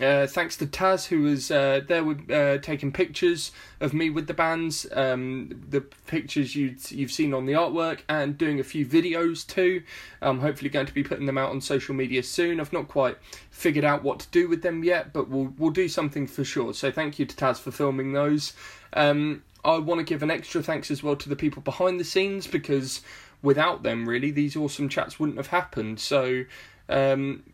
Uh, 0.00 0.26
thanks 0.26 0.56
to 0.56 0.66
Taz, 0.66 1.08
who 1.08 1.20
was 1.20 1.50
uh, 1.50 1.82
there 1.86 2.02
with, 2.02 2.30
uh, 2.30 2.56
taking 2.58 2.92
pictures 2.92 3.52
of 3.78 3.92
me 3.92 4.08
with 4.08 4.26
the 4.26 4.32
bands, 4.32 4.86
um, 4.92 5.62
the 5.68 5.82
pictures 5.82 6.56
you 6.56 6.76
you've 6.88 7.12
seen 7.12 7.34
on 7.34 7.44
the 7.44 7.52
artwork, 7.52 8.00
and 8.08 8.38
doing 8.38 8.58
a 8.58 8.64
few 8.64 8.86
videos 8.86 9.46
too. 9.46 9.82
I'm 10.22 10.40
hopefully 10.40 10.70
going 10.70 10.86
to 10.86 10.94
be 10.94 11.02
putting 11.02 11.26
them 11.26 11.36
out 11.36 11.50
on 11.50 11.60
social 11.60 11.94
media 11.94 12.22
soon. 12.22 12.58
I've 12.58 12.72
not 12.72 12.88
quite 12.88 13.18
figured 13.50 13.84
out 13.84 14.02
what 14.02 14.20
to 14.20 14.28
do 14.30 14.48
with 14.48 14.62
them 14.62 14.82
yet, 14.82 15.12
but 15.12 15.28
we'll 15.28 15.52
we'll 15.58 15.70
do 15.70 15.88
something 15.88 16.26
for 16.26 16.42
sure. 16.42 16.72
So 16.72 16.90
thank 16.90 17.18
you 17.18 17.26
to 17.26 17.36
Taz 17.36 17.58
for 17.58 17.70
filming 17.70 18.14
those. 18.14 18.54
Um, 18.94 19.42
I 19.62 19.76
want 19.76 19.98
to 19.98 20.04
give 20.04 20.22
an 20.22 20.30
extra 20.30 20.62
thanks 20.62 20.90
as 20.90 21.02
well 21.02 21.16
to 21.16 21.28
the 21.28 21.36
people 21.36 21.60
behind 21.60 22.00
the 22.00 22.04
scenes 22.04 22.46
because 22.46 23.02
without 23.42 23.82
them, 23.82 24.08
really, 24.08 24.30
these 24.30 24.56
awesome 24.56 24.88
chats 24.88 25.20
wouldn't 25.20 25.36
have 25.36 25.48
happened. 25.48 26.00
So. 26.00 26.44
Um, 26.88 27.44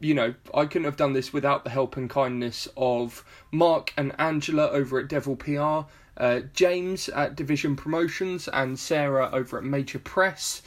you 0.00 0.14
know, 0.14 0.34
I 0.54 0.66
couldn't 0.66 0.84
have 0.84 0.96
done 0.96 1.12
this 1.12 1.32
without 1.32 1.64
the 1.64 1.70
help 1.70 1.96
and 1.96 2.08
kindness 2.08 2.68
of 2.76 3.24
Mark 3.50 3.92
and 3.96 4.12
Angela 4.18 4.68
over 4.68 4.98
at 4.98 5.08
Devil 5.08 5.36
PR, 5.36 5.90
uh, 6.16 6.40
James 6.52 7.08
at 7.10 7.36
Division 7.36 7.76
Promotions, 7.76 8.48
and 8.48 8.78
Sarah 8.78 9.30
over 9.32 9.58
at 9.58 9.64
Major 9.64 9.98
Press. 9.98 10.62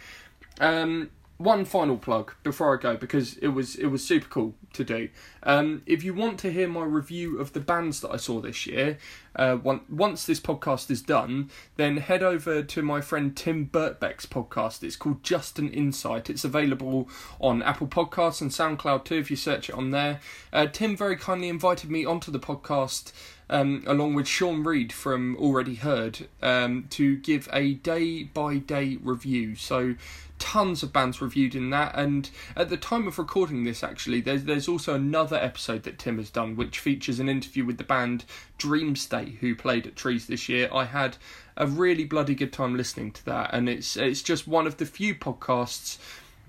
Um, 0.59 1.09
one 1.43 1.65
final 1.65 1.97
plug 1.97 2.33
before 2.43 2.77
I 2.77 2.81
go 2.81 2.95
because 2.95 3.37
it 3.37 3.49
was 3.49 3.75
it 3.75 3.87
was 3.87 4.05
super 4.05 4.27
cool 4.27 4.55
to 4.73 4.83
do. 4.83 5.09
Um, 5.43 5.81
if 5.85 6.03
you 6.03 6.13
want 6.13 6.39
to 6.39 6.51
hear 6.51 6.67
my 6.67 6.83
review 6.83 7.39
of 7.39 7.53
the 7.53 7.59
bands 7.59 8.01
that 8.01 8.11
I 8.11 8.17
saw 8.17 8.39
this 8.39 8.65
year, 8.67 8.97
uh, 9.35 9.55
one, 9.55 9.81
once 9.89 10.25
this 10.25 10.39
podcast 10.39 10.91
is 10.91 11.01
done, 11.01 11.49
then 11.77 11.97
head 11.97 12.21
over 12.23 12.61
to 12.61 12.81
my 12.81 13.01
friend 13.01 13.35
Tim 13.35 13.67
Burtbeck's 13.67 14.25
podcast. 14.25 14.83
It's 14.83 14.95
called 14.95 15.23
Just 15.23 15.57
an 15.59 15.69
Insight. 15.69 16.29
It's 16.29 16.43
available 16.43 17.09
on 17.39 17.63
Apple 17.63 17.87
Podcasts 17.87 18.41
and 18.41 18.51
SoundCloud 18.51 19.05
too 19.05 19.17
if 19.17 19.31
you 19.31 19.37
search 19.37 19.69
it 19.69 19.75
on 19.75 19.91
there. 19.91 20.19
Uh, 20.53 20.67
Tim 20.67 20.95
very 20.95 21.15
kindly 21.15 21.49
invited 21.49 21.89
me 21.89 22.05
onto 22.05 22.31
the 22.31 22.39
podcast. 22.39 23.11
Um, 23.49 23.83
along 23.85 24.13
with 24.13 24.29
Sean 24.29 24.63
Reed 24.63 24.93
from 24.93 25.35
Already 25.35 25.75
Heard, 25.75 26.29
um, 26.41 26.85
to 26.91 27.17
give 27.17 27.49
a 27.51 27.73
day 27.73 28.23
by 28.23 28.59
day 28.59 28.97
review. 29.03 29.55
So 29.55 29.95
tons 30.41 30.81
of 30.81 30.91
bands 30.91 31.21
reviewed 31.21 31.53
in 31.53 31.69
that 31.69 31.93
and 31.95 32.31
at 32.55 32.67
the 32.67 32.75
time 32.75 33.07
of 33.07 33.19
recording 33.19 33.63
this 33.63 33.83
actually 33.83 34.19
there's 34.19 34.45
there's 34.45 34.67
also 34.67 34.95
another 34.95 35.35
episode 35.37 35.83
that 35.83 35.99
Tim 35.99 36.17
has 36.17 36.31
done 36.31 36.55
which 36.55 36.79
features 36.79 37.19
an 37.19 37.29
interview 37.29 37.63
with 37.63 37.77
the 37.77 37.83
band 37.83 38.25
Dreamstate 38.57 39.37
who 39.37 39.55
played 39.55 39.85
at 39.85 39.95
Trees 39.95 40.25
this 40.25 40.49
year. 40.49 40.67
I 40.73 40.85
had 40.85 41.17
a 41.55 41.67
really 41.67 42.05
bloody 42.05 42.33
good 42.33 42.51
time 42.51 42.75
listening 42.75 43.11
to 43.11 43.25
that 43.25 43.51
and 43.53 43.69
it's 43.69 43.95
it's 43.95 44.23
just 44.23 44.47
one 44.47 44.65
of 44.65 44.77
the 44.77 44.87
few 44.87 45.13
podcasts 45.13 45.99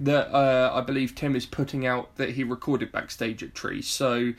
that 0.01 0.35
uh, 0.35 0.73
I 0.75 0.81
believe 0.81 1.15
Tim 1.15 1.37
is 1.37 1.45
putting 1.45 1.87
out 1.87 2.17
that 2.17 2.31
he 2.31 2.45
recorded 2.45 2.93
backstage 2.93 3.43
at 3.43 3.55
Trees. 3.55 3.87
So 3.87 4.33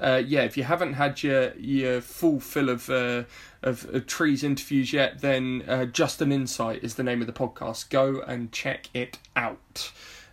uh, 0.00 0.22
yeah, 0.26 0.42
if 0.42 0.56
you 0.56 0.64
haven't 0.64 0.94
had 0.94 1.22
your 1.22 1.54
your 1.56 2.00
full 2.00 2.40
fill 2.40 2.68
of 2.70 2.88
uh, 2.88 3.24
of, 3.62 3.84
of 3.92 4.06
trees 4.06 4.42
interviews 4.42 4.92
yet, 4.92 5.20
then 5.20 5.62
uh, 5.68 5.84
Just 5.84 6.22
an 6.22 6.32
Insight 6.32 6.82
is 6.82 6.94
the 6.94 7.02
name 7.02 7.20
of 7.20 7.26
the 7.26 7.32
podcast. 7.32 7.90
Go 7.90 8.20
and 8.20 8.50
check 8.50 8.88
it 8.94 9.18
out. 9.36 9.92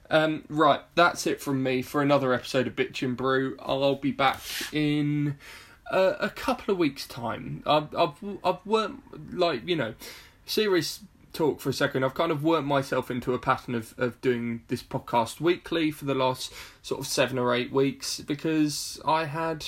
Um, 0.09 0.45
right, 0.47 0.81
that's 0.95 1.27
it 1.27 1.41
from 1.41 1.61
me 1.61 1.81
for 1.81 2.01
another 2.01 2.33
episode 2.33 2.67
of 2.67 2.75
Bitchin' 2.75 3.17
Brew. 3.17 3.57
I'll 3.59 3.95
be 3.95 4.11
back 4.11 4.39
in 4.71 5.37
uh, 5.91 6.13
a 6.19 6.29
couple 6.29 6.71
of 6.71 6.77
weeks' 6.77 7.05
time. 7.05 7.61
I've 7.65 7.93
I've 7.93 8.23
I've 8.43 8.65
worked 8.65 9.33
like 9.33 9.67
you 9.67 9.75
know, 9.75 9.95
serious 10.45 11.01
talk 11.37 11.61
for 11.61 11.69
a 11.69 11.73
second. 11.73 12.03
I've 12.03 12.15
kind 12.15 12.31
of 12.31 12.43
worked 12.43 12.65
myself 12.65 13.11
into 13.11 13.33
a 13.33 13.39
pattern 13.39 13.75
of, 13.75 13.93
of 13.97 14.19
doing 14.21 14.63
this 14.69 14.81
podcast 14.81 15.39
weekly 15.39 15.91
for 15.91 16.05
the 16.05 16.15
last 16.15 16.51
sort 16.81 16.99
of 16.99 17.05
seven 17.05 17.37
or 17.37 17.53
eight 17.53 17.71
weeks 17.71 18.19
because 18.21 18.99
I 19.05 19.25
had 19.25 19.67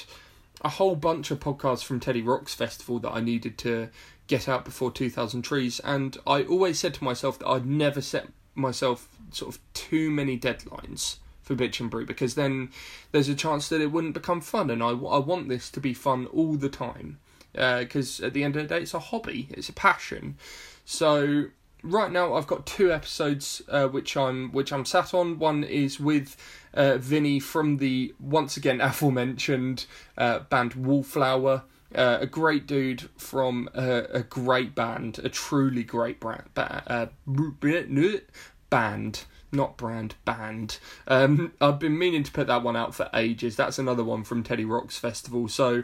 a 0.62 0.70
whole 0.70 0.96
bunch 0.96 1.30
of 1.30 1.40
podcasts 1.40 1.84
from 1.84 2.00
Teddy 2.00 2.24
Rocks 2.24 2.56
Festival 2.56 3.00
that 3.00 3.12
I 3.12 3.22
needed 3.22 3.58
to 3.60 3.90
get 4.28 4.50
out 4.50 4.66
before 4.66 4.92
2000 4.92 5.44
Trees, 5.44 5.80
and 5.82 6.18
I 6.26 6.44
always 6.44 6.80
said 6.80 6.96
to 6.96 7.04
myself 7.04 7.40
that 7.40 7.48
I'd 7.48 7.66
never 7.66 8.02
set 8.02 8.28
myself 8.56 9.08
sort 9.32 9.56
of 9.56 9.62
too 9.74 10.10
many 10.10 10.38
deadlines 10.38 11.18
for 11.42 11.56
Bitchin' 11.56 11.90
Brew 11.90 12.06
because 12.06 12.36
then 12.36 12.70
there's 13.12 13.30
a 13.30 13.36
chance 13.36 13.70
that 13.70 13.82
it 13.82 13.92
wouldn't 13.92 14.14
become 14.16 14.42
fun, 14.42 14.70
and 14.70 14.84
I, 14.84 14.90
I 14.90 15.20
want 15.20 15.50
this 15.50 15.70
to 15.72 15.80
be 15.80 15.94
fun 15.94 16.26
all 16.28 16.56
the 16.56 16.70
time 16.70 17.20
because 17.54 18.22
uh, 18.22 18.28
at 18.28 18.34
the 18.34 18.44
end 18.44 18.56
of 18.56 18.64
the 18.68 18.76
day, 18.76 18.82
it's 18.82 18.94
a 18.94 19.00
hobby, 19.00 19.48
it's 19.52 19.70
a 19.70 19.74
passion. 19.74 20.38
So 20.86 21.46
right 21.84 22.12
now 22.12 22.34
I've 22.36 22.48
got 22.48 22.66
two 22.66 22.92
episodes 22.92 23.62
uh, 23.70 23.88
which 23.88 24.16
I'm 24.18 24.52
which 24.52 24.72
I'm 24.72 24.86
sat 24.86 25.14
on. 25.14 25.40
One 25.40 25.64
is 25.64 26.00
with 26.00 26.36
uh, 26.74 26.98
Vinny 26.98 27.40
from 27.40 27.78
the 27.78 28.14
once 28.20 28.58
again 28.58 28.82
aforementioned 28.82 29.86
uh, 30.18 30.40
band 30.40 30.74
Wallflower. 30.74 31.64
Uh, 31.96 32.20
a 32.22 32.28
great 32.28 32.68
dude 32.68 33.10
from 33.18 33.68
a, 33.74 34.04
a 34.14 34.22
great 34.22 34.76
band, 34.76 35.18
a 35.24 35.30
truly 35.30 35.84
great 35.84 36.20
brand, 36.20 36.44
ba- 36.54 36.84
uh, 36.86 37.08
band, 38.70 39.24
not 39.52 39.76
brand, 39.76 40.14
band. 40.26 40.78
Um, 41.08 41.54
I've 41.60 41.80
been 41.80 41.98
meaning 41.98 42.22
to 42.24 42.32
put 42.32 42.48
that 42.48 42.62
one 42.62 42.76
out 42.76 42.94
for 42.94 43.10
ages. 43.14 43.56
That's 43.56 43.80
another 43.80 44.04
one 44.04 44.24
from 44.24 44.44
Teddy 44.44 44.66
Rocks 44.66 44.98
Festival. 44.98 45.48
So 45.48 45.84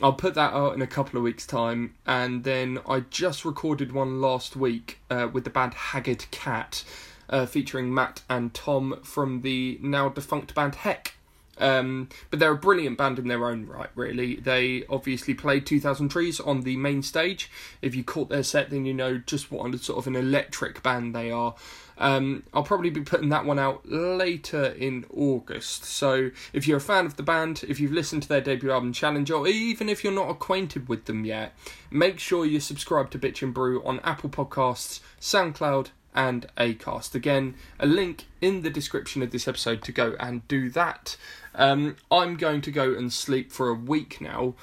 I'll 0.00 0.12
put 0.12 0.34
that 0.34 0.52
out 0.52 0.74
in 0.74 0.82
a 0.82 0.86
couple 0.86 1.18
of 1.18 1.24
weeks' 1.24 1.46
time, 1.46 1.94
and 2.06 2.44
then 2.44 2.78
I 2.88 3.00
just 3.00 3.44
recorded 3.44 3.90
one 3.92 4.20
last 4.20 4.54
week 4.54 5.00
uh, 5.10 5.28
with 5.32 5.42
the 5.44 5.50
band 5.50 5.74
Haggard 5.74 6.26
Cat, 6.30 6.84
uh, 7.28 7.46
featuring 7.46 7.92
Matt 7.92 8.22
and 8.30 8.54
Tom 8.54 9.00
from 9.02 9.42
the 9.42 9.78
now 9.82 10.08
defunct 10.08 10.54
band 10.54 10.76
Heck. 10.76 11.14
Um, 11.58 12.08
but 12.30 12.38
they're 12.38 12.52
a 12.52 12.56
brilliant 12.56 12.98
band 12.98 13.18
in 13.18 13.28
their 13.28 13.46
own 13.46 13.66
right, 13.66 13.90
really. 13.94 14.36
They 14.36 14.84
obviously 14.88 15.34
played 15.34 15.66
2000 15.66 16.08
Trees 16.08 16.40
on 16.40 16.62
the 16.62 16.76
main 16.76 17.02
stage. 17.02 17.50
If 17.82 17.94
you 17.94 18.04
caught 18.04 18.28
their 18.28 18.42
set, 18.42 18.70
then 18.70 18.84
you 18.84 18.94
know 18.94 19.18
just 19.18 19.50
what 19.50 19.74
a, 19.74 19.78
sort 19.78 19.98
of 19.98 20.06
an 20.06 20.16
electric 20.16 20.82
band 20.82 21.14
they 21.14 21.30
are. 21.30 21.54
Um, 21.98 22.44
I'll 22.54 22.62
probably 22.62 22.90
be 22.90 23.00
putting 23.00 23.28
that 23.30 23.44
one 23.44 23.58
out 23.58 23.82
later 23.84 24.66
in 24.66 25.04
August. 25.12 25.84
So 25.84 26.30
if 26.52 26.66
you're 26.66 26.78
a 26.78 26.80
fan 26.80 27.06
of 27.06 27.16
the 27.16 27.22
band, 27.22 27.64
if 27.68 27.80
you've 27.80 27.92
listened 27.92 28.22
to 28.22 28.28
their 28.28 28.40
debut 28.40 28.70
album 28.70 28.92
Challenge, 28.92 29.30
or 29.30 29.48
even 29.48 29.88
if 29.88 30.04
you're 30.04 30.12
not 30.12 30.30
acquainted 30.30 30.88
with 30.88 31.06
them 31.06 31.24
yet, 31.24 31.54
make 31.90 32.18
sure 32.20 32.46
you 32.46 32.60
subscribe 32.60 33.10
to 33.10 33.18
Bitchin' 33.18 33.52
Brew 33.52 33.82
on 33.84 34.00
Apple 34.00 34.30
Podcasts, 34.30 35.00
SoundCloud, 35.20 35.88
and 36.14 36.46
Acast. 36.56 37.14
Again, 37.14 37.54
a 37.78 37.86
link 37.86 38.26
in 38.40 38.62
the 38.62 38.70
description 38.70 39.22
of 39.22 39.30
this 39.30 39.46
episode 39.46 39.82
to 39.82 39.92
go 39.92 40.16
and 40.18 40.46
do 40.48 40.70
that. 40.70 41.16
Um, 41.54 41.96
I'm 42.10 42.36
going 42.36 42.60
to 42.62 42.70
go 42.70 42.94
and 42.94 43.12
sleep 43.12 43.50
for 43.52 43.68
a 43.68 43.74
week 43.74 44.20
now, 44.20 44.54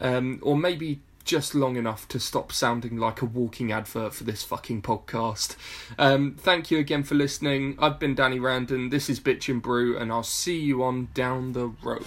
um, 0.00 0.38
or 0.42 0.56
maybe 0.56 1.00
just 1.24 1.54
long 1.54 1.76
enough 1.76 2.08
to 2.08 2.18
stop 2.18 2.52
sounding 2.52 2.96
like 2.96 3.22
a 3.22 3.24
walking 3.24 3.70
advert 3.72 4.14
for 4.14 4.24
this 4.24 4.42
fucking 4.42 4.82
podcast. 4.82 5.56
Um, 5.98 6.34
thank 6.38 6.70
you 6.70 6.78
again 6.78 7.04
for 7.04 7.14
listening. 7.14 7.76
I've 7.78 7.98
been 7.98 8.14
Danny 8.14 8.38
Randon. 8.38 8.90
This 8.90 9.08
is 9.08 9.20
Bitchin' 9.20 9.62
Brew, 9.62 9.96
and 9.96 10.10
I'll 10.10 10.22
see 10.22 10.58
you 10.58 10.82
on 10.82 11.08
down 11.14 11.52
the 11.52 11.68
road. 11.82 12.04